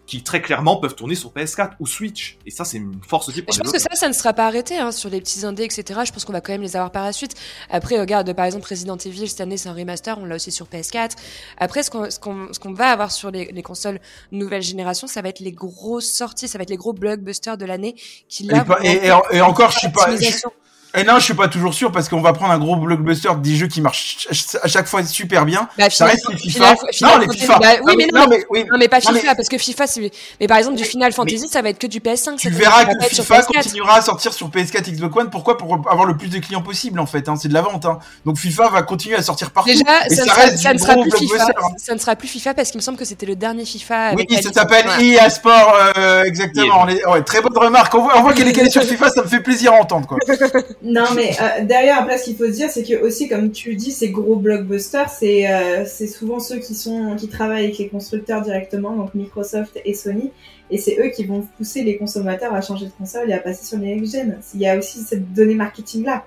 qui 0.06 0.22
très 0.22 0.42
clairement 0.42 0.76
peuvent 0.76 0.94
tourner 0.96 1.14
sur 1.14 1.30
PS4 1.32 1.72
ou 1.78 1.86
Switch. 1.86 2.36
Et 2.44 2.50
ça, 2.50 2.64
c'est 2.64 2.76
une 2.78 3.00
force 3.06 3.28
aussi 3.28 3.40
pour 3.42 3.54
je 3.54 3.60
pense 3.60 3.72
que 3.72 3.78
ça, 3.78 3.88
ça 3.94 4.08
ne 4.08 4.12
sera 4.12 4.32
pas 4.32 4.46
arrêté 4.46 4.76
hein, 4.78 4.90
sur 4.90 5.08
les 5.08 5.20
petits 5.20 5.46
indés, 5.46 5.62
etc. 5.64 6.00
Je 6.04 6.12
pense 6.12 6.24
qu'on 6.24 6.32
va 6.32 6.40
quand 6.40 6.52
même 6.52 6.62
les 6.62 6.76
avoir 6.76 6.90
par 6.90 7.04
la 7.04 7.12
suite. 7.12 7.34
Après, 7.70 7.98
regarde, 8.00 8.32
par 8.32 8.44
exemple, 8.44 8.66
Resident 8.68 8.96
Evil, 8.96 9.28
cette 9.28 9.40
année, 9.40 9.56
c'est 9.56 9.68
un 9.68 9.74
remaster, 9.74 10.18
on 10.18 10.24
l'a 10.24 10.34
aussi 10.34 10.50
sur 10.50 10.66
PS4. 10.66 11.12
Après, 11.56 11.82
ce 11.82 11.90
qu'on 11.90 12.10
ce 12.10 12.18
qu'on 12.18 12.52
ce 12.52 12.58
qu'on 12.58 12.72
va 12.72 12.88
avoir 12.88 13.12
sur 13.12 13.30
les, 13.30 13.46
les 13.52 13.62
consoles 13.62 14.00
nouvelle 14.32 14.62
génération, 14.62 15.06
ça 15.06 15.22
va 15.22 15.28
être 15.28 15.40
les 15.40 15.52
grosses 15.52 16.10
sorties, 16.12 16.48
ça 16.48 16.58
va 16.58 16.62
être 16.62 16.70
les 16.70 16.76
gros 16.76 16.92
blockbusters 16.92 17.56
de 17.56 17.64
l'année 17.64 17.94
qui 18.28 18.44
et, 18.44 18.46
là 18.48 18.64
et, 18.82 19.06
et- 19.06 19.36
et 19.36 19.40
encore, 19.40 19.70
je 19.70 19.78
suis 19.78 19.88
pas. 19.92 20.16
je-. 20.16 20.61
Et 20.94 21.04
non, 21.04 21.14
je 21.18 21.24
suis 21.24 21.34
pas 21.34 21.48
toujours 21.48 21.72
sûr 21.74 21.90
parce 21.92 22.08
qu'on 22.08 22.20
va 22.20 22.32
prendre 22.32 22.52
un 22.52 22.58
gros 22.58 22.76
blockbuster 22.76 23.30
de 23.34 23.40
10 23.40 23.56
jeux 23.56 23.66
qui 23.66 23.80
marchent 23.80 24.26
ch- 24.30 24.56
à 24.62 24.68
chaque 24.68 24.86
fois 24.86 25.02
super 25.04 25.44
bien. 25.44 25.68
Bah, 25.78 25.88
Ça 25.90 26.04
reste 26.06 26.28
les 26.30 26.36
FIFA. 26.36 26.76
Final- 26.76 26.76
Final 26.92 27.12
non, 27.12 27.18
les 27.18 27.24
Fantasy, 27.26 27.40
FIFA. 27.40 27.58
bah, 27.58 27.68
oui, 27.84 27.94
mais 27.98 28.06
non, 28.12 28.26
mais 28.28 28.44
oui. 28.50 28.64
Non, 28.70 28.78
mais 28.78 28.88
pas 28.88 28.98
Non, 28.98 29.10
FIFA, 29.12 29.20
mais- 29.30 29.34
parce 29.36 29.48
que 29.48 29.58
FIFA, 29.58 29.86
c'est. 29.86 30.10
Mais 30.40 30.46
par 30.46 30.58
exemple, 30.58 30.76
du 30.76 30.84
Final 30.84 31.12
Fantasy, 31.12 31.48
ça 31.48 31.62
va 31.62 31.70
être 31.70 31.78
que 31.78 31.86
du 31.86 32.00
PS5. 32.00 32.36
Tu 32.36 32.52
ça 32.52 32.58
verras 32.58 32.84
que 32.84 33.04
FIFA 33.06 33.40
PS4. 33.40 33.46
continuera 33.62 33.96
à 33.96 34.02
sortir 34.02 34.32
sur 34.32 34.48
PS4, 34.50 34.90
Xbox 34.90 35.16
One. 35.16 35.30
Pourquoi? 35.30 35.56
Pour 35.58 35.72
avoir 35.90 36.04
le 36.04 36.16
plus 36.16 36.28
de 36.28 36.38
clients 36.38 36.62
possible, 36.62 37.00
en 37.00 37.06
fait. 37.06 37.28
Hein. 37.28 37.36
C'est 37.40 37.48
de 37.48 37.54
la 37.54 37.62
vente. 37.62 37.84
Hein. 37.86 37.98
Donc 38.26 38.36
FIFA 38.38 38.68
va 38.68 38.82
continuer 38.82 39.16
à 39.16 39.22
sortir 39.22 39.50
partout. 39.50 39.70
Déjà, 39.70 39.82
Et 40.10 40.14
ça, 40.14 40.16
ça 40.16 40.22
ne 40.24 40.28
sera, 40.30 40.40
reste 40.42 40.58
ça 40.58 40.74
ne 40.74 40.78
sera 40.78 40.94
gros 40.94 41.02
plus 41.04 41.18
FIFA. 41.18 41.34
blockbuster, 41.36 41.52
hein. 41.64 41.74
Ça 41.78 41.94
ne 41.94 41.98
sera 41.98 42.16
plus 42.16 42.28
FIFA 42.28 42.54
parce 42.54 42.70
qu'il 42.70 42.78
me 42.78 42.82
semble 42.82 42.98
que 42.98 43.04
c'était 43.04 43.26
le 43.26 43.36
dernier 43.36 43.64
FIFA. 43.64 44.10
Oui, 44.14 44.26
avec 44.28 44.30
la 44.30 44.42
ça 44.42 44.52
s'appelle. 44.52 44.86
EA 45.00 45.30
Sport, 45.30 45.74
euh, 45.96 46.24
exactement. 46.24 46.82
On 46.82 46.88
est- 46.88 47.04
ouais, 47.06 47.22
très 47.22 47.40
bonne 47.40 47.56
remarque. 47.56 47.94
On 47.94 48.02
voit, 48.02 48.18
on 48.18 48.22
voit 48.22 48.34
qu'elle 48.34 48.48
est 48.48 48.52
calée 48.52 48.70
sur 48.70 48.82
FIFA, 48.82 49.08
ça 49.10 49.22
me 49.22 49.28
fait 49.28 49.40
plaisir 49.40 49.72
à 49.72 49.76
entendre, 49.76 50.06
quoi. 50.06 50.18
Non, 50.84 51.04
mais 51.14 51.30
euh, 51.40 51.64
derrière, 51.64 52.00
après, 52.00 52.18
ce 52.18 52.24
qu'il 52.24 52.36
faut 52.36 52.46
se 52.46 52.50
dire, 52.50 52.68
c'est 52.70 52.82
que 52.82 53.00
aussi, 53.04 53.28
comme 53.28 53.52
tu 53.52 53.76
dis, 53.76 53.92
ces 53.92 54.10
gros 54.10 54.36
blockbusters, 54.36 55.08
c'est 55.10 55.48
euh, 55.50 55.84
c'est 55.86 56.08
souvent 56.08 56.40
ceux 56.40 56.58
qui 56.58 56.74
sont 56.74 57.14
qui 57.16 57.28
travaillent 57.28 57.64
avec 57.64 57.78
les 57.78 57.88
constructeurs 57.88 58.42
directement, 58.42 58.96
donc 58.96 59.14
Microsoft 59.14 59.78
et 59.84 59.94
Sony, 59.94 60.30
et 60.70 60.78
c'est 60.78 60.98
eux 60.98 61.10
qui 61.14 61.24
vont 61.24 61.46
pousser 61.56 61.82
les 61.82 61.96
consommateurs 61.98 62.52
à 62.52 62.60
changer 62.62 62.86
de 62.86 62.92
console 62.98 63.30
et 63.30 63.32
à 63.32 63.38
passer 63.38 63.64
sur 63.64 63.78
les 63.78 63.94
next-gen. 63.94 64.38
Il 64.54 64.60
y 64.60 64.66
a 64.66 64.76
aussi 64.76 64.98
cette 65.00 65.32
donnée 65.32 65.54
marketing 65.54 66.04
là. 66.04 66.24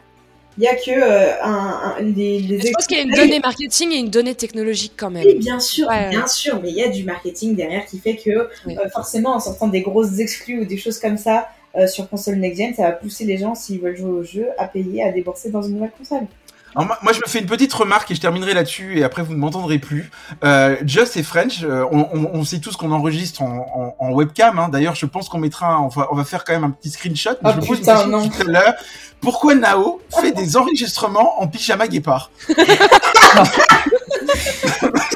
Il 0.57 0.63
y 0.63 0.67
a 0.67 0.75
que 0.75 0.89
euh, 0.89 1.33
un, 1.43 1.97
un- 1.97 2.01
les, 2.01 2.39
les 2.39 2.61
Je 2.61 2.71
pense 2.71 2.87
qu'il 2.87 2.95
y 2.97 3.01
a 3.01 3.03
une 3.03 3.11
donnée 3.11 3.41
marketing 3.41 3.91
et 3.91 3.97
une 3.97 4.09
donnée 4.09 4.35
technologique 4.35 4.93
quand 4.95 5.09
même. 5.11 5.25
Oui, 5.25 5.35
bien 5.35 5.59
sûr, 5.59 5.85
Ouais. 5.89 6.09
bien 6.11 6.27
sûr, 6.27 6.61
mais 6.63 6.69
il 6.69 6.75
y 6.77 6.81
a 6.83 6.87
du 6.87 7.03
marketing 7.03 7.57
derrière 7.57 7.85
qui 7.85 7.99
fait 7.99 8.15
que 8.15 8.47
Oui. 8.65 8.77
euh, 8.77 8.87
forcément 8.93 9.35
en 9.35 9.41
sortant 9.41 9.67
des 9.67 9.81
grosses 9.81 10.17
exclus 10.17 10.61
ou 10.61 10.65
des 10.65 10.77
choses 10.77 10.97
comme 10.99 11.17
ça 11.17 11.49
euh, 11.77 11.87
sur 11.87 12.09
console 12.09 12.35
next-gen, 12.35 12.73
ça 12.73 12.83
va 12.83 12.91
pousser 12.91 13.25
les 13.25 13.37
gens 13.37 13.55
s'ils 13.55 13.79
veulent 13.81 13.97
jouer 13.97 14.09
au 14.11 14.23
jeu 14.23 14.47
à 14.57 14.65
payer, 14.67 15.03
à 15.03 15.11
débourser 15.11 15.49
dans 15.51 15.61
une 15.61 15.75
nouvelle 15.75 15.91
console. 15.97 16.27
Alors, 16.77 16.87
moi, 16.87 16.97
moi, 17.03 17.13
je 17.13 17.19
me 17.19 17.23
fais 17.27 17.39
une 17.39 17.45
petite 17.45 17.71
remarque 17.71 18.11
et 18.11 18.15
je 18.15 18.19
terminerai 18.19 18.53
là-dessus 18.53 18.99
et 18.99 19.03
après 19.05 19.21
vous 19.23 19.31
ne 19.31 19.37
m'entendrez 19.37 19.79
plus. 19.79 20.11
Euh, 20.43 20.75
Just 20.85 21.15
et 21.15 21.23
French, 21.23 21.63
euh, 21.63 21.85
on, 21.89 21.99
on- 22.13 22.29
on 22.33 22.43
sait 22.43 22.59
tous 22.59 22.75
qu'on 22.75 22.91
enregistre 22.91 23.43
en, 23.43 23.95
en- 23.99 24.05
en 24.05 24.11
webcam. 24.11 24.59
Hein. 24.59 24.67
D'ailleurs, 24.67 24.95
je 24.95 25.05
pense 25.05 25.29
qu'on 25.29 25.37
mettra, 25.39 25.79
on 25.81 25.87
va, 25.87 26.09
on 26.11 26.15
va 26.15 26.25
faire 26.25 26.43
quand 26.43 26.51
même 26.51 26.65
un 26.65 26.71
petit 26.71 26.89
screenshot. 26.89 27.29
mais 27.41 27.49
Oh, 27.49 27.53
je 27.55 27.61
me 27.61 27.65
pose 27.65 27.77
une 27.77 27.83
putain, 27.85 28.07
non. 28.07 28.27
tout 28.27 28.41
à 28.41 28.43
l'heure. 28.43 28.73
Pourquoi 29.21 29.55
Nao 29.55 30.01
fait 30.19 30.33
des 30.33 30.57
enregistrements 30.57 31.41
en 31.41 31.47
pyjama 31.47 31.87
guépard? 31.87 32.29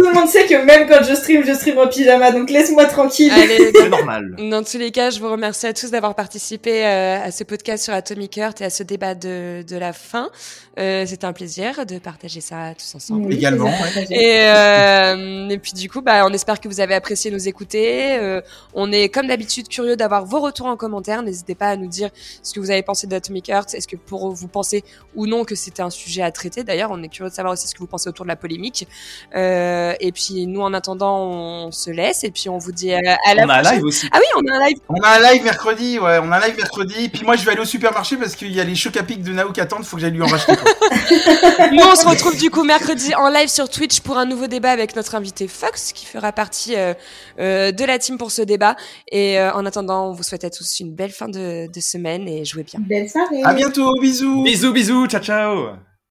le 0.10 0.14
monde 0.16 0.28
sait 0.28 0.46
que 0.46 0.56
même 0.66 0.88
quand 0.88 1.04
je 1.04 1.14
stream, 1.16 1.44
je 1.46 1.54
stream 1.54 1.78
en 1.78 1.88
pyjama, 1.88 2.32
donc 2.32 2.50
laisse-moi 2.50 2.86
tranquille. 2.86 3.32
Allez, 3.32 3.72
C'est 3.76 3.90
normal. 3.90 4.36
Dans 4.50 4.64
tous 4.64 4.78
les 4.78 4.92
cas, 4.92 5.10
je 5.10 5.20
vous 5.20 5.30
remercie 5.32 5.68
à 5.68 5.74
tous 5.74 5.92
d'avoir 5.92 6.16
participé 6.16 6.86
euh, 6.86 7.24
à 7.24 7.32
ce 7.32 7.44
podcast 7.44 7.84
sur 7.84 7.94
Atomic 7.94 8.38
Heart 8.38 8.62
et 8.62 8.66
à 8.66 8.70
ce 8.70 8.84
débat 8.84 9.16
de, 9.16 9.64
de 9.68 9.78
la 9.78 9.94
fin. 9.94 10.30
Euh, 10.78 11.06
C'était 11.06 11.26
un 11.26 11.34
plaisir 11.34 11.86
de 11.86 12.00
partager 12.00 12.40
ça 12.42 12.74
tous 12.78 12.96
ensemble. 12.96 13.28
Oui, 13.28 13.36
Également. 13.36 13.70
Et, 14.10 14.40
euh, 14.42 15.50
et 15.50 15.58
puis 15.58 15.74
du 15.74 15.90
coup, 15.90 16.02
bah, 16.02 16.26
on 16.26 16.32
espère 16.34 16.60
que 16.60 16.68
vous 16.68 16.80
avez 16.80 16.96
apprécié 16.96 17.32
nous 17.32 17.48
écouter. 17.48 18.18
Euh, 18.18 18.42
on 18.74 18.92
est 18.92 19.10
comme 19.10 19.28
d'habitude 19.28 19.68
curieux 19.68 19.96
d'avoir 19.98 20.26
vos 20.26 20.40
retours 20.40 20.68
en 20.68 20.78
commentaire. 20.78 21.22
N'hésitez 21.22 21.56
pas 21.56 21.68
à 21.68 21.76
nous 21.76 21.88
dire 21.88 22.10
ce 22.44 22.54
que 22.54 22.60
vous 22.60 22.72
avez 22.72 22.84
pensé 22.84 23.08
d'Atomic 23.08 23.50
Heart. 23.50 23.74
Est-ce 23.74 23.88
que 23.88 23.96
pour 23.98 24.32
vous 24.32 24.48
pensez 24.48 24.84
ou 25.16 25.28
non 25.28 25.44
que 25.44 25.56
c'était 25.56 25.82
un 25.82 25.90
sujet 25.90 26.22
à 26.22 26.32
traiter? 26.32 26.64
D'ailleurs, 26.64 26.92
on 26.92 27.02
est 27.04 27.10
curieux 27.10 27.30
de 27.30 27.36
savoir 27.36 27.54
aussi 27.54 27.68
ce 27.68 27.74
que 27.74 27.80
vous 27.80 27.88
pensez 27.88 28.08
autour 28.08 28.26
de 28.26 28.30
la 28.30 28.36
polémique. 28.38 28.88
Euh, 29.36 29.94
et 30.00 30.12
puis 30.12 30.48
nous, 30.48 30.62
en 30.62 30.74
attendant, 30.74 31.20
on 31.20 31.72
se 31.72 31.90
laisse 31.90 32.24
et 32.24 32.32
puis 32.32 32.50
on 32.50 32.58
vous 32.58 32.72
dit 32.72 32.94
euh, 32.94 33.00
à 33.26 33.36
la 33.36 33.46
On 33.46 33.50
a 33.50 33.56
un 33.56 33.62
live 33.74 33.84
aussi. 33.84 34.08
Ah 34.12 34.20
oui, 34.20 34.26
on 34.44 34.52
a 34.52 34.56
un 34.58 34.68
live. 34.68 34.78
On 34.90 35.02
a 35.02 35.10
un 35.10 35.32
live 35.32 35.44
mercredi, 35.44 36.00
ouais, 36.00 36.20
on 36.24 36.32
a 36.32 36.38
un 36.38 36.48
live 36.48 36.58
mercredi. 36.58 37.10
Puis 37.10 37.24
moi, 37.24 37.36
je 37.36 37.46
vais 37.46 37.52
aller 37.52 37.62
au 37.62 37.66
supermarché 37.66 38.18
parce 38.18 38.36
qu'il 38.36 38.52
y 38.52 38.60
a 38.60 38.64
les 38.64 38.76
chocs 38.76 38.98
à 38.98 39.04
pic 39.04 39.22
de 39.22 39.32
Nao 39.32 39.52
qui 39.52 39.62
attendent. 39.62 39.86
Faut 39.86 39.96
que 39.98 40.02
j'aille 40.02 40.12
lui 40.12 40.22
en 40.24 40.28
racheter. 40.28 40.54
Nous, 41.72 41.84
on 41.84 41.96
se 41.96 42.08
retrouve 42.08 42.38
du 42.38 42.50
coup 42.50 42.64
mercredi 42.64 43.14
en 43.16 43.30
live 43.30 43.50
sur 43.50 43.70
Twitch 43.70 44.02
pour 44.02 44.18
un 44.18 44.26
nouveau 44.26 44.48
débat 44.48 44.72
avec 44.72 44.96
notre 44.96 45.16
invité 45.16 45.48
Fox 45.48 45.94
qui 45.94 46.06
fera 46.06 46.32
partie 46.32 46.76
euh, 46.76 46.94
euh, 47.40 47.72
de 47.72 47.84
la 47.86 48.00
team 48.00 48.18
pour 48.18 48.32
ce 48.32 48.42
débat. 48.42 48.76
Et 49.12 49.40
euh, 49.40 49.54
en 49.54 49.66
attendant, 49.66 50.10
on 50.10 50.14
vous 50.14 50.24
souhaite 50.24 50.44
à 50.44 50.50
tous 50.50 50.80
une 50.80 50.94
belle 50.94 51.12
fin 51.12 51.28
de, 51.28 51.72
de 51.72 51.80
semaine 51.80 52.28
et 52.28 52.46
jouez 52.46 52.64
bien. 52.64 52.80
Belle 52.80 53.10
soirée. 53.10 53.42
à 53.44 53.54
bientôt, 53.54 54.00
bisous. 54.00 54.44
Bisous, 54.44 54.74
bisous, 54.74 55.08
ciao, 55.08 55.22
ciao. 55.22 55.89